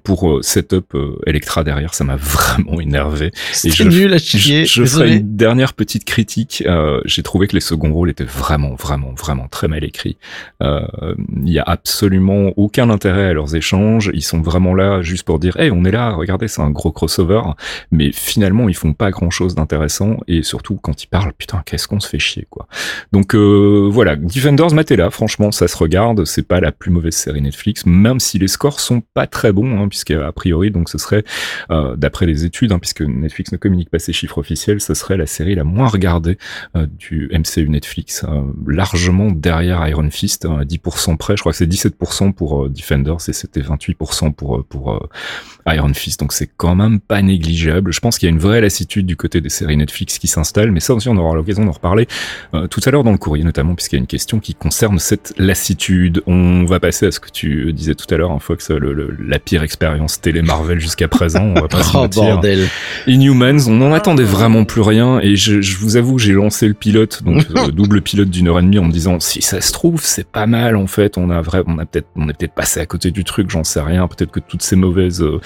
pour 0.03 0.39
setup 0.43 0.97
Electra 1.27 1.65
derrière, 1.65 1.95
ça 1.95 2.05
m'a 2.05 2.17
vraiment 2.21 2.81
énervé. 2.81 3.33
C'est 3.53 3.85
nul 3.85 4.13
à 4.13 4.19
chier. 4.19 4.67
Je, 4.67 4.85
je 4.85 4.85
ferai 4.85 5.17
une 5.17 5.37
dernière 5.37 5.73
petite 5.73 6.05
critique 6.05 6.34
euh, 6.67 7.01
j'ai 7.05 7.23
trouvé 7.23 7.47
que 7.47 7.55
les 7.55 7.61
seconds 7.61 7.93
rôles 7.93 8.11
étaient 8.11 8.25
vraiment, 8.25 8.75
vraiment, 8.75 9.13
vraiment 9.13 9.49
très 9.49 9.69
mal 9.69 9.85
écrits. 9.85 10.17
Euh, 10.63 10.87
il 11.45 11.53
y 11.53 11.59
a 11.59 11.65
absolument 11.67 12.53
aucun 12.57 12.91
intérêt 12.91 13.27
à 13.27 13.33
leurs 13.33 13.55
échanges. 13.55 14.11
Ils 14.15 14.23
sont 14.23 14.41
vraiment 14.41 14.75
là 14.75 15.03
juste 15.03 15.25
pour 15.25 15.39
dire, 15.39 15.57
hey, 15.59 15.71
on 15.71 15.85
est 15.85 15.91
là, 15.91 16.11
regardez, 16.11 16.49
c'est 16.49 16.63
un 16.63 16.71
gros 16.71 16.93
crossover. 16.93 17.43
Mais 17.91 18.13
finalement, 18.13 18.69
ils 18.69 18.75
font 18.75 18.93
pas 18.93 19.11
grand 19.11 19.31
chose 19.31 19.55
d'intéressant. 19.55 20.19
Et 20.29 20.43
surtout, 20.43 20.77
quand 20.77 21.03
ils 21.03 21.09
parlent, 21.09 21.33
putain, 21.33 21.63
qu'est-ce 21.65 21.89
qu'on 21.89 22.01
se 22.01 22.09
fait 22.09 22.19
chier, 22.19 22.47
quoi. 22.51 22.67
Donc 23.13 23.35
euh, 23.35 23.89
voilà, 23.91 24.17
Defenders, 24.17 24.73
matez 24.73 24.97
là. 24.97 25.11
Franchement, 25.11 25.53
ça 25.53 25.69
se 25.69 25.77
regarde. 25.77 26.25
C'est 26.25 26.47
pas 26.47 26.61
la 26.61 26.73
plus 26.73 26.91
mauvaise 26.91 27.15
série 27.15 27.43
Netflix, 27.43 27.87
même 27.87 28.21
si 28.21 28.39
les 28.39 28.49
scores 28.49 28.81
sont 28.81 29.03
pas 29.15 29.27
très 29.27 29.53
bons, 29.53 29.79
hein, 29.79 29.89
puisqu'à 29.89 30.33
priori, 30.33 30.71
donc 30.71 30.89
ce 30.89 30.99
serait, 30.99 31.25
d'après 31.97 32.27
les 32.27 32.45
études, 32.45 32.73
hein, 32.73 32.79
puisque 32.79 33.03
Netflix 33.03 33.53
ne 33.53 33.57
communique 33.57 33.91
pas 33.91 33.99
ses 33.99 34.13
chiffres 34.13 34.39
officiels, 34.39 34.81
ce 34.81 34.95
serait 34.95 35.17
la 35.17 35.27
série 35.27 35.55
la 35.55 35.65
moins 35.65 35.89
regardée 35.89 36.24
euh, 36.77 36.87
du 36.99 37.31
MCU 37.33 37.69
Netflix, 37.69 38.25
euh, 38.25 38.43
largement 38.67 39.31
derrière 39.31 39.87
Iron 39.89 40.11
Fist, 40.11 40.47
hein, 40.47 40.59
à 40.61 40.65
10% 40.65 41.17
près. 41.17 41.37
Je 41.37 41.43
crois 41.43 41.53
que 41.53 41.59
c'est 41.59 41.67
17% 41.67 42.33
pour 42.33 42.65
euh, 42.65 42.69
Defenders 42.69 43.29
et 43.29 43.33
c'était 43.33 43.61
28% 43.61 44.33
pour 44.33 44.65
pour 44.67 45.09
Iron 45.67 45.95
Fist. 45.95 46.21
Donc 46.21 46.33
c'est 46.33 46.51
quand 46.57 46.75
même 46.75 47.01
pas 47.01 47.23
négligeable. 47.23 47.93
Je 47.93 48.01
pense 48.01 48.19
qu'il 48.19 48.29
y 48.29 48.31
a 48.31 48.35
une 48.35 48.41
vraie 48.41 48.61
lassitude 48.61 49.07
du 49.07 49.17
côté 49.17 49.41
des 49.41 49.49
séries 49.49 49.77
Netflix 49.77 50.19
qui 50.19 50.29
s'installe, 50.29 50.71
mais 50.71 50.81
ça 50.81 50.95
aussi 50.95 51.09
on 51.09 51.17
aura 51.17 51.35
l'occasion 51.35 51.65
d'en 51.65 51.73
reparler 51.73 52.07
tout 52.71 52.81
à 52.85 52.91
l'heure 52.91 53.05
dans 53.05 53.13
le 53.13 53.19
courrier, 53.19 53.45
notamment 53.45 53.75
puisqu'il 53.75 53.97
y 53.97 53.99
a 53.99 54.01
une 54.01 54.07
question 54.07 54.41
qui 54.41 54.55
concerne 54.55 54.99
cette 54.99 55.35
lassitude. 55.39 56.23
On 56.27 56.65
va 56.65 56.81
passer 56.81 57.07
à 57.07 57.13
ce 57.13 57.21
que 57.21 57.31
tu 57.31 57.73
disais 57.73 57.95
tout 57.95 58.13
à 58.13 58.17
l'heure, 58.17 58.33
hein, 58.33 58.39
Fox, 58.41 58.71
le, 58.71 59.17
la 59.19 59.39
pire 59.39 59.63
expérience 59.63 60.21
télé 60.21 60.43
Marvel 60.43 60.81
jusqu'à 60.81 61.09
présent. 61.09 61.43
On 61.43 61.55
va 61.55 61.69
pas 61.69 61.83
se 61.83 61.97
oh, 61.97 62.09
Bordel. 62.09 62.69
Inhumans, 63.07 63.69
on 63.69 63.75
n'en 63.75 63.93
attendait 63.93 64.25
vraiment 64.25 64.65
plus 64.65 64.81
rien 64.81 65.21
et 65.21 65.37
je, 65.37 65.61
je 65.61 65.77
vous 65.77 65.97
avoue 65.97 66.14
j'ai 66.19 66.33
lancé 66.33 66.69
le 66.69 66.75
pilote, 66.75 67.23
donc 67.23 67.47
euh, 67.57 67.71
double 67.71 68.03
pilote 68.03 68.31
d'une 68.31 68.49
heure 68.49 68.59
et 68.59 68.63
demie, 68.63 68.79
en 68.79 68.85
me 68.85 68.93
disant 68.93 69.21
si 69.21 69.43
ça 69.43 69.61
se 69.61 69.73
trouve 69.73 70.01
c'est 70.03 70.27
pas 70.27 70.47
mal 70.47 70.77
en 70.77 70.87
fait. 70.87 71.19
On 71.19 71.31
a 71.31 71.41
vrai, 71.41 71.63
on 71.67 71.79
a 71.79 71.87
peut-être, 71.87 72.09
on 72.17 72.29
est 72.29 72.35
peut-être 72.35 72.55
passé 72.55 72.81
à 72.81 72.87
côté 72.87 73.11
du 73.11 73.25
truc, 73.25 73.51
j'en 73.51 73.65
sais 73.65 73.81
rien. 73.81 74.09
Peut-être 74.09 74.31
que 74.31 74.41
toutes 74.41 74.63
ces 74.63 74.77
mauvaises, 74.77 75.23
euh, 75.23 75.41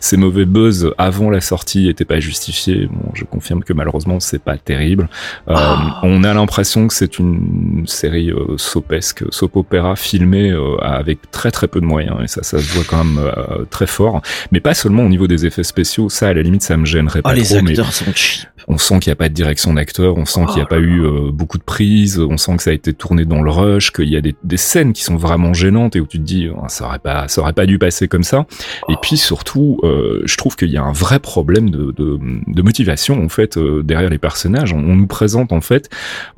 ces 0.00 0.16
mauvais 0.16 0.44
buzz 0.44 0.92
avant 0.98 1.30
la 1.30 1.40
sortie 1.40 1.88
étaient 1.88 2.04
pas 2.04 2.20
justifiés. 2.20 2.88
Bon, 2.90 3.10
je 3.14 3.24
confirme 3.24 3.62
que 3.62 3.72
malheureusement 3.72 4.20
c'est 4.20 4.42
pas 4.42 4.56
terrible. 4.58 5.08
Euh, 5.48 5.54
ah. 5.56 6.00
On 6.02 6.24
a 6.24 6.34
l'impression 6.34 6.88
que 6.88 6.94
c'est 6.94 7.18
une 7.18 7.84
série 7.86 8.32
sopesque, 8.56 9.24
soap 9.30 9.56
opéra 9.56 9.96
filmée 9.96 10.52
avec 10.80 11.30
très 11.30 11.50
très 11.50 11.68
peu 11.68 11.80
de 11.80 11.86
moyens 11.86 12.16
et 12.22 12.28
ça, 12.28 12.42
ça 12.42 12.58
se 12.58 12.72
voit 12.72 12.84
quand 12.84 13.04
même 13.04 13.32
très 13.70 13.86
fort. 13.86 14.22
Mais 14.50 14.60
pas 14.60 14.74
seulement 14.74 15.04
au 15.04 15.08
niveau 15.08 15.26
des 15.26 15.46
effets 15.46 15.62
spéciaux. 15.62 16.08
Ça, 16.08 16.28
à 16.28 16.34
la 16.34 16.42
limite, 16.42 16.62
ça 16.62 16.76
me 16.76 16.84
gênerait 16.84 17.20
ah, 17.24 17.28
pas 17.28 17.34
les 17.34 17.44
trop. 17.44 17.56
Acteurs 17.56 17.92
sont 17.92 18.12
cheap. 18.14 18.48
On 18.72 18.78
sent 18.78 19.00
qu'il 19.00 19.10
n'y 19.10 19.12
a 19.12 19.16
pas 19.16 19.28
de 19.28 19.34
direction 19.34 19.74
d'acteur 19.74 20.16
on 20.16 20.24
sent 20.24 20.46
qu'il 20.46 20.56
n'y 20.56 20.62
a 20.62 20.66
pas 20.66 20.78
eu 20.78 21.04
euh, 21.04 21.30
beaucoup 21.30 21.58
de 21.58 21.62
prises, 21.62 22.18
on 22.18 22.36
sent 22.36 22.56
que 22.56 22.62
ça 22.62 22.70
a 22.70 22.72
été 22.72 22.92
tourné 22.92 23.24
dans 23.24 23.42
le 23.42 23.50
rush, 23.50 23.92
qu'il 23.92 24.08
y 24.08 24.16
a 24.16 24.20
des, 24.20 24.34
scènes 24.56 24.92
qui 24.92 25.02
sont 25.02 25.16
vraiment 25.16 25.52
gênantes 25.52 25.96
et 25.96 26.00
où 26.00 26.06
tu 26.06 26.18
te 26.18 26.22
dis 26.22 26.48
oh, 26.48 26.64
ça 26.68 26.86
aurait 26.86 26.98
pas 26.98 27.26
ça 27.28 27.40
aurait 27.40 27.52
pas 27.52 27.66
dû 27.66 27.78
passer 27.78 28.08
comme 28.08 28.22
ça. 28.22 28.46
Et 28.88 28.94
puis 29.02 29.16
surtout, 29.16 29.78
euh, 29.82 30.22
je 30.24 30.36
trouve 30.36 30.56
qu'il 30.56 30.70
y 30.70 30.76
a 30.76 30.82
un 30.82 30.92
vrai 30.92 31.18
problème 31.18 31.70
de, 31.70 31.90
de, 31.90 32.62
motivation 32.62 33.22
en 33.22 33.28
fait 33.28 33.56
euh, 33.56 33.82
derrière 33.82 34.08
les 34.08 34.18
personnages. 34.18 34.72
On, 34.72 34.92
nous 34.92 35.06
présente 35.06 35.52
en 35.52 35.60
fait 35.60 35.88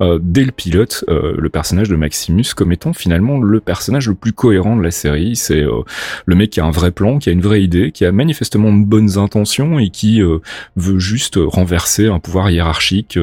dès 0.01 0.45
le 0.45 0.51
pilote 0.51 1.03
le 1.07 1.49
personnage 1.49 1.89
de 1.89 1.95
Maximus 1.95 2.45
comme 2.55 2.71
étant 2.71 2.93
finalement 2.93 3.37
le 3.37 3.59
personnage 3.59 4.07
le 4.07 4.15
plus 4.15 4.33
cohérent 4.33 4.75
de 4.75 4.81
la 4.81 4.91
série. 4.91 5.35
C'est 5.35 5.63
le 6.25 6.35
mec 6.35 6.51
qui 6.51 6.61
a 6.61 6.65
un 6.65 6.71
vrai 6.71 6.91
plan, 6.91 7.19
qui 7.19 7.29
a 7.29 7.31
une 7.31 7.41
vraie 7.41 7.61
idée, 7.61 7.91
qui 7.91 8.05
a 8.05 8.11
manifestement 8.11 8.73
de 8.73 8.85
bonnes 8.85 9.17
intentions 9.17 9.77
et 9.77 9.89
qui 9.89 10.21
veut 10.75 10.99
juste 10.99 11.37
renverser 11.37 12.07
un 12.07 12.19
pouvoir 12.25 12.49
hiérarchique 12.49 13.19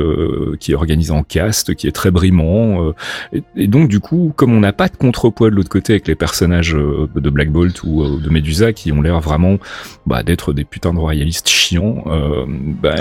qui 0.60 0.72
est 0.72 0.74
organisé 0.74 1.12
en 1.12 1.24
caste, 1.24 1.74
qui 1.74 1.88
est 1.88 1.92
très 1.92 2.10
brimant. 2.10 2.92
Et, 3.32 3.42
et, 3.56 3.66
donc 3.66 3.88
du 3.88 4.00
coup, 4.00 4.32
comme 4.36 4.52
on 4.52 4.60
n'a 4.60 4.72
pas 4.72 4.88
de 4.88 4.96
contrepoids 4.96 5.50
de 5.50 5.56
l'autre 5.56 5.68
côté 5.68 5.94
avec 5.94 6.06
les 6.06 6.14
personnages 6.14 6.72
de 6.72 7.30
Black 7.30 7.50
Bolt 7.50 7.82
ou 7.82 8.18
de 8.18 8.30
Medusa 8.30 8.72
qui 8.72 8.92
ont 8.92 9.02
l'air 9.02 9.20
vraiment 9.20 9.58
bah, 10.06 10.22
d'être 10.22 10.52
des 10.52 10.64
putains 10.64 10.94
de 10.94 10.98
royalistes 10.98 11.48
chiants, 11.48 12.04
bah, 12.82 12.94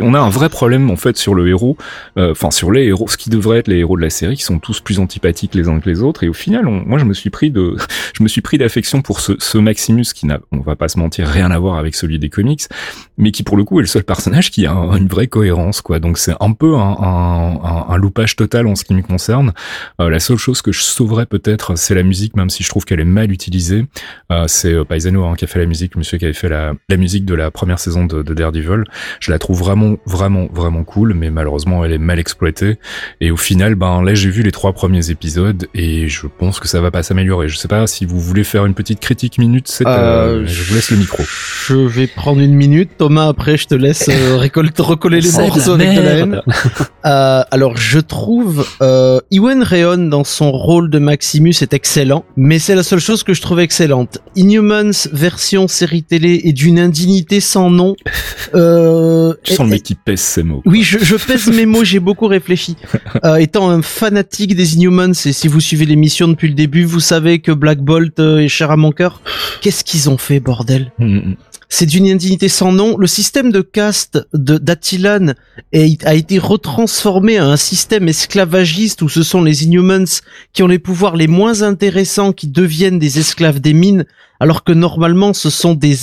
on 0.00 0.14
a 0.14 0.18
un 0.18 0.30
vrai 0.30 0.48
problème 0.48 0.90
en 0.90 0.96
fait 0.96 1.16
sur 1.16 1.34
le 1.34 1.48
héros, 1.48 1.76
enfin 2.16 2.50
sur 2.50 2.72
les 2.72 2.84
héros, 2.84 3.08
ce 3.08 3.16
qui 3.16 3.30
devrait 3.30 3.58
être 3.58 3.68
les 3.68 3.78
héros 3.78 3.96
de 3.96 4.02
la 4.02 4.10
série, 4.10 4.36
qui 4.36 4.42
sont 4.42 4.58
tous 4.58 4.80
plus 4.80 4.98
antipathiques 4.98 5.54
les 5.54 5.68
uns 5.68 5.78
que 5.78 5.88
les 5.88 6.02
autres. 6.02 6.24
Et 6.24 6.28
au 6.28 6.32
final, 6.32 6.64
moi 6.66 6.98
je 6.98 7.04
me 7.04 7.14
suis 7.14 7.30
pris 7.30 7.50
de, 7.50 7.76
je 8.14 8.22
me 8.22 8.28
suis 8.28 8.40
pris 8.40 8.58
d'affection 8.58 9.02
pour 9.02 9.20
ce, 9.20 9.32
ce 9.38 9.58
Maximus 9.58 10.06
qui 10.14 10.26
n'a, 10.26 10.40
on 10.52 10.60
va 10.60 10.76
pas 10.76 10.88
se 10.88 10.98
mentir, 10.98 11.28
rien 11.28 11.50
à 11.50 11.58
voir 11.58 11.76
avec 11.76 11.94
celui 11.94 12.18
des 12.18 12.28
comics, 12.28 12.62
mais 13.18 13.30
qui 13.30 13.42
pour 13.42 13.56
le 13.56 13.64
coup 13.64 13.78
est 13.78 13.82
le 13.82 13.88
seul 13.88 14.04
personnage 14.04 14.50
qui 14.50 14.66
a 14.66 14.72
une 14.72 15.08
vraie 15.08 15.28
cohérence, 15.34 15.80
quoi. 15.80 15.98
Donc 15.98 16.16
c'est 16.16 16.34
un 16.38 16.52
peu 16.52 16.76
un, 16.76 16.96
un, 17.00 17.86
un, 17.88 17.96
loupage 17.96 18.36
total 18.36 18.68
en 18.68 18.76
ce 18.76 18.84
qui 18.84 18.94
me 18.94 19.02
concerne. 19.02 19.52
Euh, 20.00 20.08
la 20.08 20.20
seule 20.20 20.36
chose 20.36 20.62
que 20.62 20.70
je 20.70 20.80
sauverais 20.80 21.26
peut-être, 21.26 21.76
c'est 21.76 21.96
la 21.96 22.04
musique, 22.04 22.36
même 22.36 22.50
si 22.50 22.62
je 22.62 22.68
trouve 22.68 22.84
qu'elle 22.84 23.00
est 23.00 23.04
mal 23.20 23.32
utilisée. 23.32 23.86
Euh, 24.30 24.44
c'est 24.46 24.72
euh, 24.72 24.84
Paisano 24.84 25.24
hein, 25.24 25.34
qui 25.36 25.44
a 25.44 25.48
fait 25.48 25.58
la 25.58 25.66
musique, 25.66 25.96
monsieur 25.96 26.18
qui 26.18 26.24
avait 26.24 26.34
fait 26.34 26.48
la, 26.48 26.74
la 26.88 26.96
musique 26.96 27.24
de 27.24 27.34
la 27.34 27.50
première 27.50 27.80
saison 27.80 28.04
de, 28.04 28.22
de, 28.22 28.32
Daredevil. 28.32 28.84
Je 29.18 29.32
la 29.32 29.40
trouve 29.40 29.58
vraiment, 29.58 29.96
vraiment, 30.06 30.46
vraiment 30.52 30.84
cool, 30.84 31.14
mais 31.14 31.30
malheureusement 31.30 31.84
elle 31.84 31.92
est 31.92 31.98
mal 31.98 32.20
exploitée. 32.20 32.78
Et 33.20 33.32
au 33.32 33.36
final, 33.36 33.74
ben 33.74 34.02
là 34.02 34.14
j'ai 34.14 34.30
vu 34.30 34.42
les 34.42 34.52
trois 34.52 34.72
premiers 34.72 35.10
épisodes 35.10 35.66
et 35.74 36.06
je 36.06 36.28
pense 36.28 36.60
que 36.60 36.68
ça 36.68 36.80
va 36.80 36.92
pas 36.92 37.02
s'améliorer. 37.02 37.48
Je 37.48 37.56
sais 37.56 37.66
pas 37.66 37.88
si 37.88 38.04
vous 38.04 38.20
voulez 38.20 38.44
faire 38.44 38.66
une 38.66 38.74
petite 38.74 39.00
critique 39.00 39.38
minute, 39.38 39.66
c'est, 39.66 39.84
euh, 39.84 40.46
je 40.46 40.62
vous 40.62 40.74
laisse 40.76 40.92
le 40.92 40.98
micro. 40.98 41.24
Je 41.66 41.74
vais 41.74 42.06
prendre 42.06 42.40
une 42.40 42.54
minute. 42.54 42.90
Thomas, 42.98 43.26
après, 43.26 43.56
je 43.56 43.66
te 43.66 43.74
laisse 43.74 44.08
euh, 44.08 44.36
récolter, 44.44 44.82
recoller 44.82 45.23
les 45.24 45.46
morceaux 45.46 45.72
avec 45.72 45.94
de 45.94 46.00
la 46.00 46.12
haine. 46.18 46.42
Euh, 47.06 47.42
alors, 47.50 47.76
je 47.76 47.98
trouve 47.98 48.66
euh, 48.80 49.20
Ewan 49.30 49.62
Rheon 49.62 50.08
dans 50.08 50.24
son 50.24 50.50
rôle 50.52 50.88
de 50.88 50.98
Maximus 50.98 51.54
est 51.60 51.74
excellent, 51.74 52.24
mais 52.36 52.58
c'est 52.58 52.74
la 52.74 52.82
seule 52.82 52.98
chose 52.98 53.22
que 53.22 53.34
je 53.34 53.42
trouve 53.42 53.60
excellente. 53.60 54.18
Inhumans 54.36 55.08
version 55.12 55.68
série 55.68 56.02
télé 56.02 56.40
est 56.44 56.52
d'une 56.52 56.78
indignité 56.78 57.40
sans 57.40 57.70
nom. 57.70 57.94
Euh, 58.54 59.34
tu 59.42 59.54
sens 59.54 59.66
le 59.66 59.72
mec 59.72 59.82
qui 59.82 59.94
pèse 59.94 60.20
ses 60.20 60.42
mots. 60.42 60.62
Oui, 60.64 60.82
je, 60.82 60.98
je 60.98 61.16
pèse 61.16 61.48
mes 61.48 61.66
mots. 61.66 61.84
J'ai 61.84 62.00
beaucoup 62.00 62.26
réfléchi. 62.26 62.76
Euh, 63.24 63.36
étant 63.36 63.70
un 63.70 63.80
fanatique 63.80 64.54
des 64.54 64.74
Inhumans, 64.74 65.12
et 65.24 65.32
si 65.32 65.48
vous 65.48 65.60
suivez 65.60 65.86
l'émission 65.86 66.28
depuis 66.28 66.48
le 66.48 66.54
début, 66.54 66.84
vous 66.84 67.00
savez 67.00 67.38
que 67.38 67.52
Black 67.52 67.78
Bolt 67.78 68.18
euh, 68.18 68.38
est 68.38 68.48
cher 68.48 68.70
à 68.70 68.76
mon 68.76 68.92
cœur. 68.92 69.22
Qu'est-ce 69.62 69.84
qu'ils 69.84 70.10
ont 70.10 70.18
fait, 70.18 70.40
bordel? 70.40 70.92
Mm, 70.98 71.16
mm. 71.16 71.36
C'est 71.76 71.86
d'une 71.86 72.06
indignité 72.06 72.48
sans 72.48 72.70
nom. 72.70 72.96
Le 72.96 73.08
système 73.08 73.50
de 73.50 73.60
caste 73.60 74.28
de 74.32 74.58
d'Attilan 74.58 75.32
a 75.72 76.14
été 76.14 76.38
retransformé 76.38 77.38
à 77.38 77.46
un 77.46 77.56
système 77.56 78.06
esclavagiste 78.06 79.02
où 79.02 79.08
ce 79.08 79.24
sont 79.24 79.42
les 79.42 79.64
Inhumans 79.64 80.20
qui 80.52 80.62
ont 80.62 80.68
les 80.68 80.78
pouvoirs 80.78 81.16
les 81.16 81.26
moins 81.26 81.62
intéressants 81.62 82.32
qui 82.32 82.46
deviennent 82.46 83.00
des 83.00 83.18
esclaves 83.18 83.58
des 83.58 83.72
mines, 83.72 84.04
alors 84.38 84.62
que 84.62 84.70
normalement 84.70 85.32
ce 85.32 85.50
sont 85.50 85.74
des, 85.74 85.96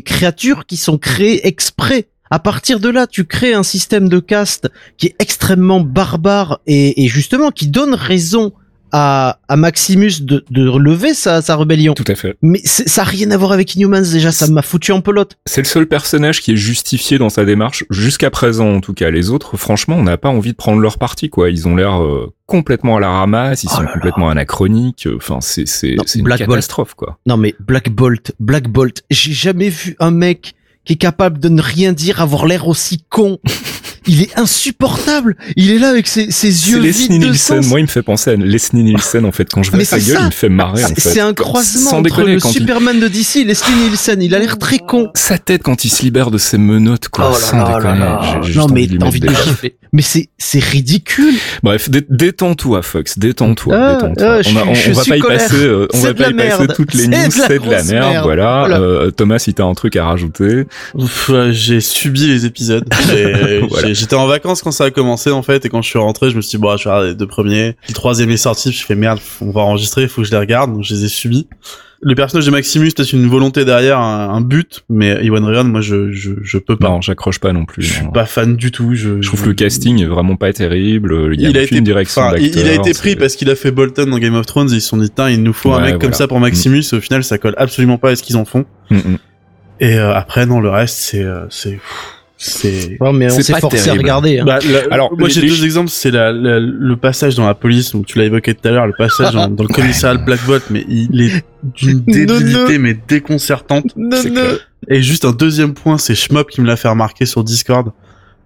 créatures 0.00 0.64
qui 0.64 0.78
sont 0.78 0.96
créées 0.96 1.46
exprès 1.46 2.06
à 2.30 2.38
partir 2.38 2.80
de 2.80 2.88
là, 2.88 3.06
tu 3.06 3.26
crées 3.26 3.52
un 3.52 3.62
système 3.62 4.08
de 4.08 4.18
caste 4.18 4.70
qui 4.96 5.08
est 5.08 5.16
extrêmement 5.18 5.82
barbare 5.82 6.60
et 6.66 7.06
justement 7.08 7.50
qui 7.50 7.66
donne 7.66 7.92
raison 7.92 8.54
à, 8.92 9.38
à 9.48 9.56
Maximus 9.56 10.20
de, 10.20 10.44
de 10.50 10.68
relever 10.68 11.14
sa, 11.14 11.42
sa 11.42 11.56
rébellion. 11.56 11.94
Tout 11.94 12.04
à 12.06 12.14
fait. 12.14 12.36
Mais 12.42 12.60
ça 12.64 13.02
a 13.02 13.04
rien 13.04 13.30
à 13.30 13.36
voir 13.36 13.52
avec 13.52 13.74
Inhumans 13.74 14.02
déjà, 14.12 14.30
ça 14.30 14.46
m'a 14.46 14.62
foutu 14.62 14.92
en 14.92 15.00
pelote. 15.00 15.36
C'est 15.46 15.62
le 15.62 15.66
seul 15.66 15.86
personnage 15.86 16.40
qui 16.40 16.52
est 16.52 16.56
justifié 16.56 17.18
dans 17.18 17.30
sa 17.30 17.44
démarche, 17.44 17.84
jusqu'à 17.90 18.30
présent 18.30 18.68
en 18.68 18.80
tout 18.80 18.94
cas. 18.94 19.10
Les 19.10 19.30
autres, 19.30 19.56
franchement, 19.56 19.96
on 19.96 20.02
n'a 20.02 20.18
pas 20.18 20.28
envie 20.28 20.52
de 20.52 20.56
prendre 20.56 20.80
leur 20.80 20.98
parti, 20.98 21.30
quoi. 21.30 21.50
Ils 21.50 21.66
ont 21.66 21.74
l'air 21.74 22.02
euh, 22.02 22.32
complètement 22.46 22.98
à 22.98 23.00
la 23.00 23.10
ramasse, 23.10 23.64
ils 23.64 23.70
oh 23.72 23.76
sont 23.76 23.86
complètement 23.86 24.28
anachroniques. 24.28 25.08
Enfin, 25.16 25.38
c'est 25.40 25.66
c'est 25.66 25.96
une 26.14 26.28
catastrophe, 26.28 26.94
quoi. 26.94 27.18
Non 27.26 27.36
mais 27.36 27.54
Black 27.60 27.90
Bolt, 27.90 28.32
Black 28.40 28.68
Bolt, 28.68 29.02
j'ai 29.10 29.32
jamais 29.32 29.68
vu 29.68 29.96
un 29.98 30.10
mec 30.10 30.54
qui 30.84 30.94
est 30.94 30.96
capable 30.96 31.38
de 31.38 31.48
ne 31.48 31.62
rien 31.62 31.92
dire, 31.92 32.20
avoir 32.20 32.46
l'air 32.46 32.66
aussi 32.68 33.04
con. 33.08 33.38
Il 34.06 34.22
est 34.22 34.38
insupportable. 34.38 35.36
Il 35.56 35.70
est 35.70 35.78
là 35.78 35.88
avec 35.88 36.06
ses, 36.06 36.30
ses 36.30 36.70
yeux 36.70 36.80
vides 36.80 37.20
de 37.20 37.32
sens. 37.32 37.66
Moi, 37.66 37.80
il 37.80 37.84
me 37.84 37.88
fait 37.88 38.02
penser 38.02 38.30
à 38.30 38.36
Leslie 38.36 38.82
Nielsen 38.82 39.24
en 39.24 39.32
fait. 39.32 39.48
Quand 39.52 39.62
je 39.62 39.70
vois 39.70 39.84
sa 39.84 39.98
gueule, 39.98 40.18
il 40.20 40.26
me 40.26 40.30
fait 40.30 40.48
marrer. 40.48 40.82
C'est 40.96 41.20
un 41.20 41.34
croisement 41.34 41.92
entre 41.92 42.22
le 42.22 42.38
Superman 42.40 42.98
de 43.00 43.08
DC 43.08 43.36
et 43.36 43.44
Leslie 43.44 43.74
Nielsen. 43.74 44.22
Il 44.22 44.34
a 44.34 44.38
l'air 44.38 44.58
très 44.58 44.78
con. 44.78 45.10
Sa 45.14 45.38
tête 45.38 45.62
quand 45.62 45.84
il 45.84 45.90
se 45.90 46.02
libère 46.02 46.30
de 46.30 46.38
ses 46.38 46.58
menottes, 46.58 47.08
quoi. 47.08 47.32
Oh 47.32 47.36
sans 47.36 47.66
déconner. 47.66 48.06
Non 48.54 48.68
mais 48.68 48.86
t'as 48.86 49.06
envie 49.06 49.20
de 49.20 49.28
gifler. 49.28 49.76
Mais 49.92 50.02
c'est 50.02 50.30
c'est 50.38 50.62
ridicule. 50.62 51.34
Bref, 51.62 51.90
détends-toi, 51.90 52.82
Fox. 52.82 53.18
Détends-toi. 53.18 53.76
Ah, 53.76 53.94
détends-toi. 53.94 54.40
Ah, 54.46 54.62
on, 54.66 54.70
on, 54.70 54.92
va 54.92 55.04
pas 55.04 55.16
y 55.16 55.20
passer. 55.20 55.56
Euh, 55.56 55.86
on 55.92 55.98
va 55.98 56.14
pas 56.14 56.30
y 56.30 56.34
passer 56.34 56.66
toutes 56.74 56.94
les 56.94 57.08
news. 57.08 57.30
C'est 57.30 57.62
de 57.62 57.70
la 57.70 57.82
merde. 57.82 58.22
Voilà. 58.22 58.66
Euh, 58.70 59.10
Thomas, 59.10 59.38
si 59.38 59.52
t'as 59.52 59.64
un 59.64 59.74
truc 59.74 59.96
à 59.96 60.06
rajouter. 60.06 60.64
J'ai 61.50 61.80
subi 61.80 62.26
les 62.26 62.46
épisodes. 62.46 62.88
J'étais 63.94 64.16
en 64.16 64.26
vacances 64.26 64.62
quand 64.62 64.72
ça 64.72 64.84
a 64.84 64.90
commencé 64.90 65.30
en 65.30 65.42
fait, 65.42 65.64
et 65.64 65.68
quand 65.68 65.82
je 65.82 65.88
suis 65.88 65.98
rentré, 65.98 66.30
je 66.30 66.36
me 66.36 66.40
suis 66.40 66.56
dit 66.56 66.62
bon, 66.62 66.76
je 66.76 66.84
vais 66.84 66.90
regarder 66.90 67.08
les 67.10 67.14
deux 67.14 67.26
premiers. 67.26 67.76
Le 67.88 67.94
troisième 67.94 68.30
est 68.30 68.36
sorti, 68.36 68.72
je 68.72 68.84
fais 68.84 68.94
merde, 68.94 69.20
on 69.40 69.50
va 69.50 69.62
enregistrer, 69.62 70.02
il 70.02 70.08
faut 70.08 70.22
que 70.22 70.26
je 70.26 70.32
les 70.32 70.38
regarde, 70.38 70.72
donc 70.72 70.84
je 70.84 70.94
les 70.94 71.04
ai 71.04 71.08
subis. 71.08 71.46
Le 72.04 72.16
personnage 72.16 72.46
de 72.46 72.50
Maximus, 72.50 72.90
c'est 72.96 73.12
une 73.12 73.28
volonté 73.28 73.64
derrière, 73.64 74.00
un, 74.00 74.40
but, 74.40 74.82
mais 74.90 75.24
Iwan 75.24 75.44
Ryan, 75.44 75.62
moi, 75.62 75.80
je, 75.80 76.10
je, 76.10 76.32
je 76.42 76.58
peux 76.58 76.76
pas. 76.76 76.88
Non, 76.88 77.00
j'accroche 77.00 77.38
pas 77.38 77.52
non 77.52 77.64
plus. 77.64 77.84
Je 77.84 77.92
suis 77.92 78.10
pas 78.12 78.26
fan 78.26 78.56
du 78.56 78.72
tout. 78.72 78.96
Je, 78.96 79.22
je 79.22 79.28
trouve 79.28 79.46
le 79.46 79.54
casting 79.54 80.02
est 80.02 80.06
vraiment 80.06 80.34
pas 80.34 80.52
terrible. 80.52 81.30
Il, 81.32 81.40
y 81.40 81.46
a, 81.46 81.50
il 81.50 81.58
a 81.58 81.62
été, 81.62 81.80
direction 81.80 82.22
il, 82.34 82.46
il, 82.46 82.66
a 82.66 82.74
été 82.74 82.92
pris 82.92 83.14
parce 83.14 83.36
qu'il 83.36 83.48
a 83.50 83.54
fait 83.54 83.70
Bolton 83.70 84.06
dans 84.06 84.18
Game 84.18 84.34
of 84.34 84.46
Thrones. 84.46 84.72
Et 84.72 84.78
ils 84.78 84.80
se 84.80 84.88
sont 84.88 84.96
dit, 84.96 85.12
il 85.30 85.44
nous 85.44 85.52
faut 85.52 85.72
un 85.72 85.80
mec 85.80 86.00
comme 86.00 86.12
ça 86.12 86.26
pour 86.26 86.40
Maximus. 86.40 86.82
Au 86.92 87.00
final, 87.00 87.22
ça 87.22 87.38
colle 87.38 87.54
absolument 87.56 87.98
pas 87.98 88.10
à 88.10 88.16
ce 88.16 88.24
qu'ils 88.24 88.36
en 88.36 88.44
font. 88.44 88.64
Mm, 88.90 88.96
mm. 88.96 89.18
Et 89.78 89.94
euh, 89.94 90.12
après, 90.12 90.44
non, 90.44 90.60
le 90.60 90.70
reste, 90.70 90.96
c'est, 90.98 91.22
euh, 91.22 91.46
c'est 91.50 91.78
c'est 92.42 92.96
ouais, 93.00 93.12
mais 93.12 93.26
on 93.32 93.40
s'est 93.40 93.58
forcé 93.60 93.88
à 93.88 93.92
regarder 93.92 94.40
hein. 94.40 94.44
bah, 94.44 94.58
alors 94.90 95.16
moi 95.16 95.28
j'ai 95.28 95.42
deux 95.42 95.64
exemples 95.64 95.90
c'est 95.90 96.10
la, 96.10 96.32
le 96.32 96.96
passage 96.96 97.36
dans 97.36 97.46
la 97.46 97.54
police 97.54 97.92
donc 97.92 98.06
tu 98.06 98.18
l'as 98.18 98.24
évoqué 98.24 98.54
tout 98.54 98.66
à 98.66 98.72
l'heure 98.72 98.86
le 98.86 98.94
passage 98.98 99.32
dans, 99.32 99.46
le 99.46 99.68
commissariat 99.68 100.18
Black 100.18 100.44
Bot 100.44 100.58
mais 100.70 100.84
il 100.88 101.20
est 101.20 101.44
d'une 101.62 102.00
débilité 102.06 102.78
mais 102.78 102.96
déconcertante 103.06 103.94
et 104.88 105.02
juste 105.02 105.24
un 105.24 105.32
deuxième 105.32 105.74
point 105.74 105.98
c'est 105.98 106.16
Schmop 106.16 106.50
qui 106.50 106.60
me 106.60 106.66
l'a 106.66 106.76
fait 106.76 106.88
remarquer 106.88 107.26
sur 107.26 107.44
Discord 107.44 107.92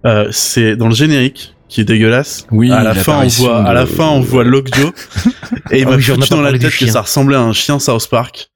euh, 0.04 0.28
c'est 0.30 0.76
dans 0.76 0.88
le 0.88 0.94
générique 0.94 1.54
qui 1.68 1.80
est 1.80 1.84
dégueulasse. 1.84 2.46
Oui. 2.52 2.70
À 2.70 2.84
la 2.84 2.94
fin, 2.94 3.24
on 3.24 3.26
voit, 3.26 3.64
à 3.64 3.72
la 3.72 3.86
fin, 3.86 4.06
on 4.08 4.20
voit 4.20 4.44
Lockjaw. 4.44 4.92
et 5.72 5.80
il 5.80 5.88
m'a 5.88 5.98
foutu 5.98 6.28
dans 6.30 6.40
la 6.40 6.56
tête 6.56 6.76
que 6.76 6.86
ça 6.86 7.00
ressemblait 7.00 7.36
à 7.36 7.40
un 7.40 7.52
chien 7.52 7.80
South 7.80 8.08
Park. 8.08 8.50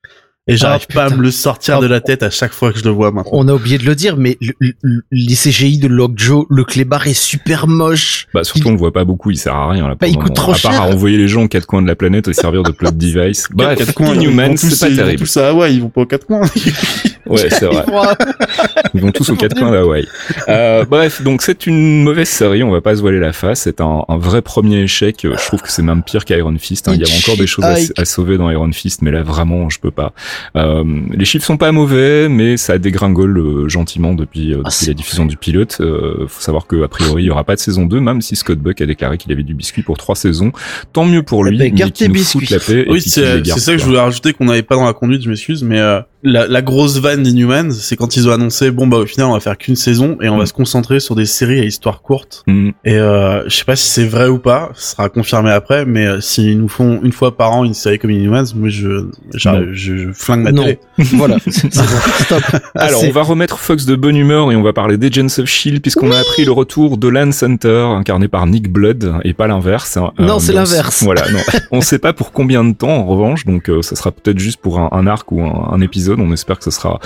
Et 0.50 0.56
j'arrive 0.56 0.86
ah, 0.90 0.94
pas 0.94 1.04
à 1.04 1.10
me 1.10 1.22
le 1.22 1.30
sortir 1.30 1.80
de 1.80 1.86
la 1.86 2.00
tête 2.00 2.24
à 2.24 2.30
chaque 2.30 2.52
fois 2.52 2.72
que 2.72 2.78
je 2.78 2.84
le 2.84 2.90
vois 2.90 3.12
maintenant. 3.12 3.30
On 3.34 3.46
a 3.46 3.54
oublié 3.54 3.78
de 3.78 3.84
le 3.84 3.94
dire, 3.94 4.16
mais 4.16 4.36
le, 4.40 5.02
les 5.12 5.34
CGI 5.34 5.78
de 5.78 5.86
Lockjaw, 5.86 6.46
le 6.50 6.64
clébard 6.64 7.06
est 7.06 7.14
super 7.14 7.68
moche. 7.68 8.26
Bah 8.34 8.42
surtout 8.42 8.68
on 8.68 8.72
le 8.72 8.76
voit 8.76 8.92
pas 8.92 9.04
beaucoup, 9.04 9.30
il 9.30 9.36
sert 9.36 9.54
à 9.54 9.70
rien 9.70 9.86
là. 9.86 9.94
Bah, 9.94 10.08
il 10.08 10.16
coûte 10.16 10.34
trop 10.34 10.52
à 10.52 10.58
part 10.58 10.82
à 10.82 10.88
envoyer 10.88 11.18
les 11.18 11.28
gens 11.28 11.44
aux 11.44 11.48
quatre 11.48 11.66
coins 11.66 11.82
de 11.82 11.86
la 11.86 11.94
planète 11.94 12.26
et 12.26 12.32
servir 12.32 12.64
de 12.64 12.72
plot 12.72 12.90
device. 12.94 13.46
Bref, 13.52 13.78
quatre 13.78 13.94
coins, 13.94 14.14
Inhuman, 14.14 14.56
c'est 14.56 14.88
pas 14.88 14.94
terrible. 14.94 15.20
Tout 15.20 15.26
ça, 15.26 15.54
ouais, 15.54 15.72
ils 15.72 15.80
vont 15.80 15.88
pas 15.88 16.00
aux 16.00 16.06
quatre 16.06 16.26
coins. 16.26 16.42
ouais, 17.26 17.48
c'est 17.50 17.66
vrai. 17.66 17.84
Ils 18.94 19.00
vont 19.00 19.12
tous 19.12 19.30
aux 19.30 19.36
quatre 19.36 19.56
coins 19.56 19.70
d'Hawaï. 19.70 20.06
Euh, 20.48 20.84
bref, 20.84 21.22
donc 21.22 21.42
c'est 21.42 21.66
une 21.66 22.02
mauvaise 22.02 22.28
série, 22.28 22.62
on 22.62 22.70
va 22.70 22.80
pas 22.80 22.96
se 22.96 23.00
voiler 23.00 23.20
la 23.20 23.32
face. 23.32 23.60
C'est 23.62 23.80
un, 23.80 24.04
un, 24.08 24.18
vrai 24.18 24.42
premier 24.42 24.80
échec. 24.80 25.18
Je 25.22 25.46
trouve 25.46 25.62
que 25.62 25.70
c'est 25.70 25.82
même 25.82 26.02
pire 26.02 26.24
qu'Iron 26.24 26.56
Fist. 26.58 26.88
Hein. 26.88 26.94
Il 26.94 27.06
y 27.06 27.10
a 27.10 27.16
encore 27.16 27.36
des 27.36 27.46
choses 27.46 27.64
à, 27.64 27.76
à, 27.96 28.04
sauver 28.04 28.38
dans 28.38 28.50
Iron 28.50 28.72
Fist, 28.72 29.02
mais 29.02 29.10
là 29.10 29.22
vraiment, 29.22 29.68
je 29.68 29.78
peux 29.78 29.90
pas. 29.90 30.12
Euh, 30.56 30.84
les 31.12 31.24
chiffres 31.24 31.44
sont 31.44 31.56
pas 31.56 31.72
mauvais, 31.72 32.28
mais 32.28 32.56
ça 32.56 32.78
dégringole 32.78 33.38
euh, 33.38 33.68
gentiment 33.68 34.14
depuis, 34.14 34.54
euh, 34.54 34.62
ah, 34.64 34.70
la 34.86 34.94
diffusion 34.94 35.26
du 35.26 35.36
pilote. 35.36 35.78
Euh, 35.80 36.26
faut 36.28 36.40
savoir 36.40 36.66
que 36.66 36.82
a 36.82 36.88
priori 36.88 37.24
il 37.24 37.26
y 37.26 37.30
aura 37.30 37.44
pas 37.44 37.54
de 37.54 37.60
saison 37.60 37.86
2, 37.86 38.00
même 38.00 38.20
si 38.20 38.36
Scott 38.36 38.58
Buck 38.58 38.80
a 38.80 38.86
déclaré 38.86 39.18
qu'il 39.18 39.32
avait 39.32 39.42
du 39.42 39.54
biscuit 39.54 39.82
pour 39.82 39.96
trois 39.96 40.16
saisons. 40.16 40.52
Tant 40.92 41.04
mieux 41.04 41.22
pour 41.22 41.44
lui, 41.44 41.56
eh 41.56 41.70
mais 41.70 41.90
qu'il 41.90 42.12
nous 42.12 42.18
foute 42.22 42.50
la 42.50 42.58
paix. 42.58 42.86
Oui, 42.88 43.00
c'est 43.00 43.44
ça 43.44 43.72
que 43.72 43.78
je 43.78 43.84
voulais 43.84 44.00
rajouter 44.00 44.32
qu'on 44.32 44.46
n'avait 44.46 44.62
pas 44.62 44.74
dans 44.74 44.86
la 44.86 44.92
conduite. 44.92 45.22
Je 45.22 45.28
m'excuse, 45.28 45.62
mais 45.62 45.80
la, 46.22 46.46
la, 46.46 46.62
grosse 46.62 46.98
vanne 46.98 47.22
d'Inhumans, 47.22 47.70
c'est 47.70 47.96
quand 47.96 48.16
ils 48.16 48.28
ont 48.28 48.32
annoncé 48.32 48.70
bon 48.70 48.86
bah 48.86 48.98
au 48.98 49.06
final 49.06 49.28
on 49.28 49.32
va 49.32 49.40
faire 49.40 49.56
qu'une 49.56 49.76
saison 49.76 50.18
et 50.20 50.28
on 50.28 50.36
va 50.36 50.44
mm. 50.44 50.46
se 50.46 50.52
concentrer 50.52 51.00
sur 51.00 51.14
des 51.14 51.24
séries 51.24 51.60
à 51.60 51.64
histoire 51.64 52.02
courte. 52.02 52.44
Mm. 52.46 52.70
Et 52.84 52.96
euh, 52.96 53.48
je 53.48 53.56
sais 53.56 53.64
pas 53.64 53.76
si 53.76 53.88
c'est 53.88 54.04
vrai 54.04 54.28
ou 54.28 54.38
pas, 54.38 54.70
ce 54.74 54.92
sera 54.92 55.08
confirmé 55.08 55.50
après, 55.50 55.86
mais 55.86 56.06
euh, 56.06 56.20
s'ils 56.20 56.58
nous 56.58 56.68
font 56.68 57.00
une 57.02 57.12
fois 57.12 57.36
par 57.36 57.52
an 57.52 57.64
une 57.64 57.74
série 57.74 57.98
comme 57.98 58.10
Inhumans, 58.10 58.44
moi 58.54 58.68
je 58.68 59.06
je, 59.34 59.72
je, 59.72 60.12
flingue 60.12 60.42
ma 60.42 60.52
télé. 60.52 60.78
voilà, 60.98 61.38
stop. 61.48 62.42
Alors 62.74 63.02
on 63.02 63.10
va 63.10 63.22
remettre 63.22 63.58
Fox 63.58 63.86
de 63.86 63.96
bonne 63.96 64.16
humeur 64.16 64.52
et 64.52 64.56
on 64.56 64.62
va 64.62 64.74
parler 64.74 64.98
d'Agents 64.98 65.38
of 65.38 65.46
Shield 65.46 65.80
puisqu'on 65.80 66.12
a 66.12 66.18
appris 66.18 66.44
le 66.44 66.52
retour 66.52 66.98
de 66.98 67.08
Lance 67.08 67.42
Hunter 67.42 67.86
incarné 67.96 68.28
par 68.28 68.46
Nick 68.46 68.70
Blood 68.70 69.14
et 69.24 69.32
pas 69.32 69.46
l'inverse. 69.46 69.96
Hein. 69.96 70.12
Non, 70.18 70.38
c'est 70.38 70.52
l'inverse. 70.52 71.02
Voilà, 71.02 71.22
non. 71.30 71.40
on 71.70 71.80
sait 71.80 71.98
pas 71.98 72.12
pour 72.12 72.32
combien 72.32 72.62
de 72.62 72.74
temps 72.74 72.90
en 72.90 73.06
revanche, 73.06 73.46
donc 73.46 73.70
euh, 73.70 73.80
ça 73.80 73.96
sera 73.96 74.12
peut-être 74.12 74.38
juste 74.38 74.60
pour 74.60 74.78
un, 74.78 74.90
un 74.92 75.06
arc 75.06 75.32
ou 75.32 75.40
un, 75.40 75.70
un 75.72 75.80
épisode 75.80 76.09
On 76.18 76.32
espère 76.32 76.58
que 76.58 76.64
ce 76.64 76.70
sera, 76.70 76.98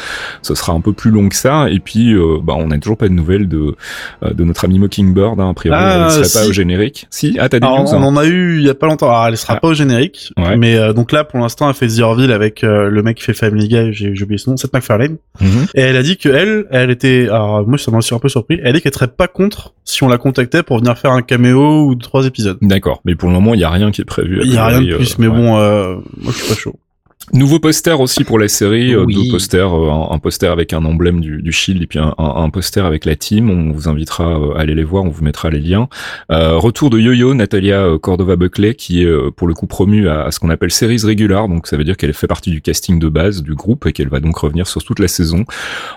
ce 0.42 0.54
sera 0.54 0.72
un 0.72 0.80
peu 0.80 0.92
plus 0.92 1.10
long 1.10 1.28
que 1.28 1.36
ça. 1.36 1.68
Et 1.70 1.80
puis, 1.80 2.14
bah, 2.42 2.54
on 2.56 2.68
n'a 2.68 2.78
toujours 2.78 2.96
pas 2.96 3.08
de 3.08 3.14
nouvelles 3.14 3.48
de, 3.48 3.76
de 4.22 4.44
notre 4.44 4.64
ami 4.64 4.78
Mockingbird. 4.78 5.38
Hein. 5.40 5.50
A 5.50 5.54
priori, 5.54 5.78
ah, 5.80 5.94
elle 5.94 6.18
ne 6.18 6.24
serait 6.24 6.42
pas 6.42 6.48
au 6.48 6.52
générique. 6.52 7.06
Si, 7.10 7.36
ah, 7.38 7.48
t'as 7.48 7.60
des 7.60 7.66
news, 7.66 7.92
On 7.92 8.02
en 8.02 8.16
a 8.16 8.26
eu 8.26 8.58
il 8.58 8.66
y 8.66 8.70
a 8.70 8.74
pas 8.74 8.86
longtemps. 8.86 9.08
Alors, 9.08 9.26
elle 9.26 9.36
sera 9.36 9.54
ah. 9.54 9.60
pas 9.60 9.68
au 9.68 9.74
générique. 9.74 10.32
Mais 10.56 10.92
donc 10.94 11.12
là, 11.12 11.24
pour 11.24 11.40
l'instant, 11.40 11.68
elle 11.68 11.74
fait 11.74 11.88
The 11.88 12.00
Orville 12.00 12.32
avec 12.32 12.62
le 12.62 13.02
mec 13.02 13.18
qui 13.18 13.24
fait 13.24 13.34
Family 13.34 13.68
Guy. 13.68 13.92
J'ai 13.92 14.22
oublié 14.22 14.38
son 14.38 14.52
nom, 14.52 14.56
Seth 14.56 14.72
MacFarlane. 14.72 15.16
Mhm. 15.40 15.66
Et 15.74 15.80
elle 15.80 15.96
a 15.96 16.02
dit 16.02 16.16
que 16.16 16.28
elle, 16.28 16.66
elle 16.70 16.90
était. 16.90 17.28
Alors 17.28 17.66
moi, 17.66 17.78
ça 17.78 17.90
m'a 17.90 17.98
un 17.98 18.18
peu 18.18 18.28
surpris. 18.28 18.60
Elle 18.62 18.74
dit 18.74 18.80
qu'elle 18.80 18.94
serait 18.94 19.08
pas 19.08 19.28
contre 19.28 19.74
si 19.84 20.02
on 20.02 20.08
la 20.08 20.18
contactait 20.18 20.62
pour 20.62 20.78
venir 20.78 20.96
faire 20.98 21.12
un 21.12 21.22
caméo 21.22 21.86
ou 21.86 21.94
trois 21.94 22.26
épisodes. 22.26 22.58
D'accord. 22.62 23.00
Mais 23.04 23.14
pour 23.14 23.28
le 23.28 23.34
moment, 23.34 23.54
il 23.54 23.60
y 23.60 23.64
a 23.64 23.70
rien 23.70 23.90
qui 23.90 24.00
est 24.00 24.06
prévu. 24.06 24.40
Il 24.44 24.52
y 24.52 24.56
a 24.56 24.66
rien 24.66 24.80
de 24.80 24.96
plus. 24.96 25.18
mais 25.18 25.28
bon, 25.28 25.58
euh, 25.58 25.96
moi, 26.20 26.32
je 26.32 26.42
suis 26.42 26.48
pas 26.48 26.60
chaud. 26.60 26.74
Nouveau 27.32 27.58
poster 27.58 27.98
aussi 27.98 28.22
pour 28.22 28.38
la 28.38 28.48
série, 28.48 28.94
euh, 28.94 29.06
deux 29.06 29.30
posters, 29.30 29.74
euh, 29.74 30.12
un, 30.12 30.18
poster 30.18 30.52
avec 30.52 30.74
un 30.74 30.84
emblème 30.84 31.20
du, 31.20 31.40
du 31.40 31.52
Shield 31.52 31.82
et 31.82 31.86
puis 31.86 31.98
un, 31.98 32.14
un, 32.18 32.50
poster 32.50 32.84
avec 32.84 33.06
la 33.06 33.16
team. 33.16 33.48
On 33.48 33.72
vous 33.72 33.88
invitera 33.88 34.36
à 34.54 34.60
aller 34.60 34.74
les 34.74 34.84
voir, 34.84 35.04
on 35.04 35.08
vous 35.08 35.24
mettra 35.24 35.48
les 35.48 35.58
liens. 35.58 35.88
Euh, 36.30 36.58
retour 36.58 36.90
de 36.90 36.98
Yo-Yo, 36.98 37.32
Natalia 37.32 37.86
Cordova-Buckley, 38.00 38.74
qui 38.74 39.02
est 39.02 39.30
pour 39.36 39.48
le 39.48 39.54
coup 39.54 39.66
promue 39.66 40.06
à, 40.06 40.30
ce 40.30 40.38
qu'on 40.38 40.50
appelle 40.50 40.70
series 40.70 41.00
régulières, 41.02 41.48
donc 41.48 41.66
ça 41.66 41.78
veut 41.78 41.84
dire 41.84 41.96
qu'elle 41.96 42.12
fait 42.12 42.26
partie 42.26 42.50
du 42.50 42.60
casting 42.60 42.98
de 42.98 43.08
base 43.08 43.42
du 43.42 43.54
groupe 43.54 43.86
et 43.86 43.92
qu'elle 43.92 44.08
va 44.08 44.20
donc 44.20 44.36
revenir 44.36 44.66
sur 44.66 44.84
toute 44.84 44.98
la 44.98 45.08
saison. 45.08 45.44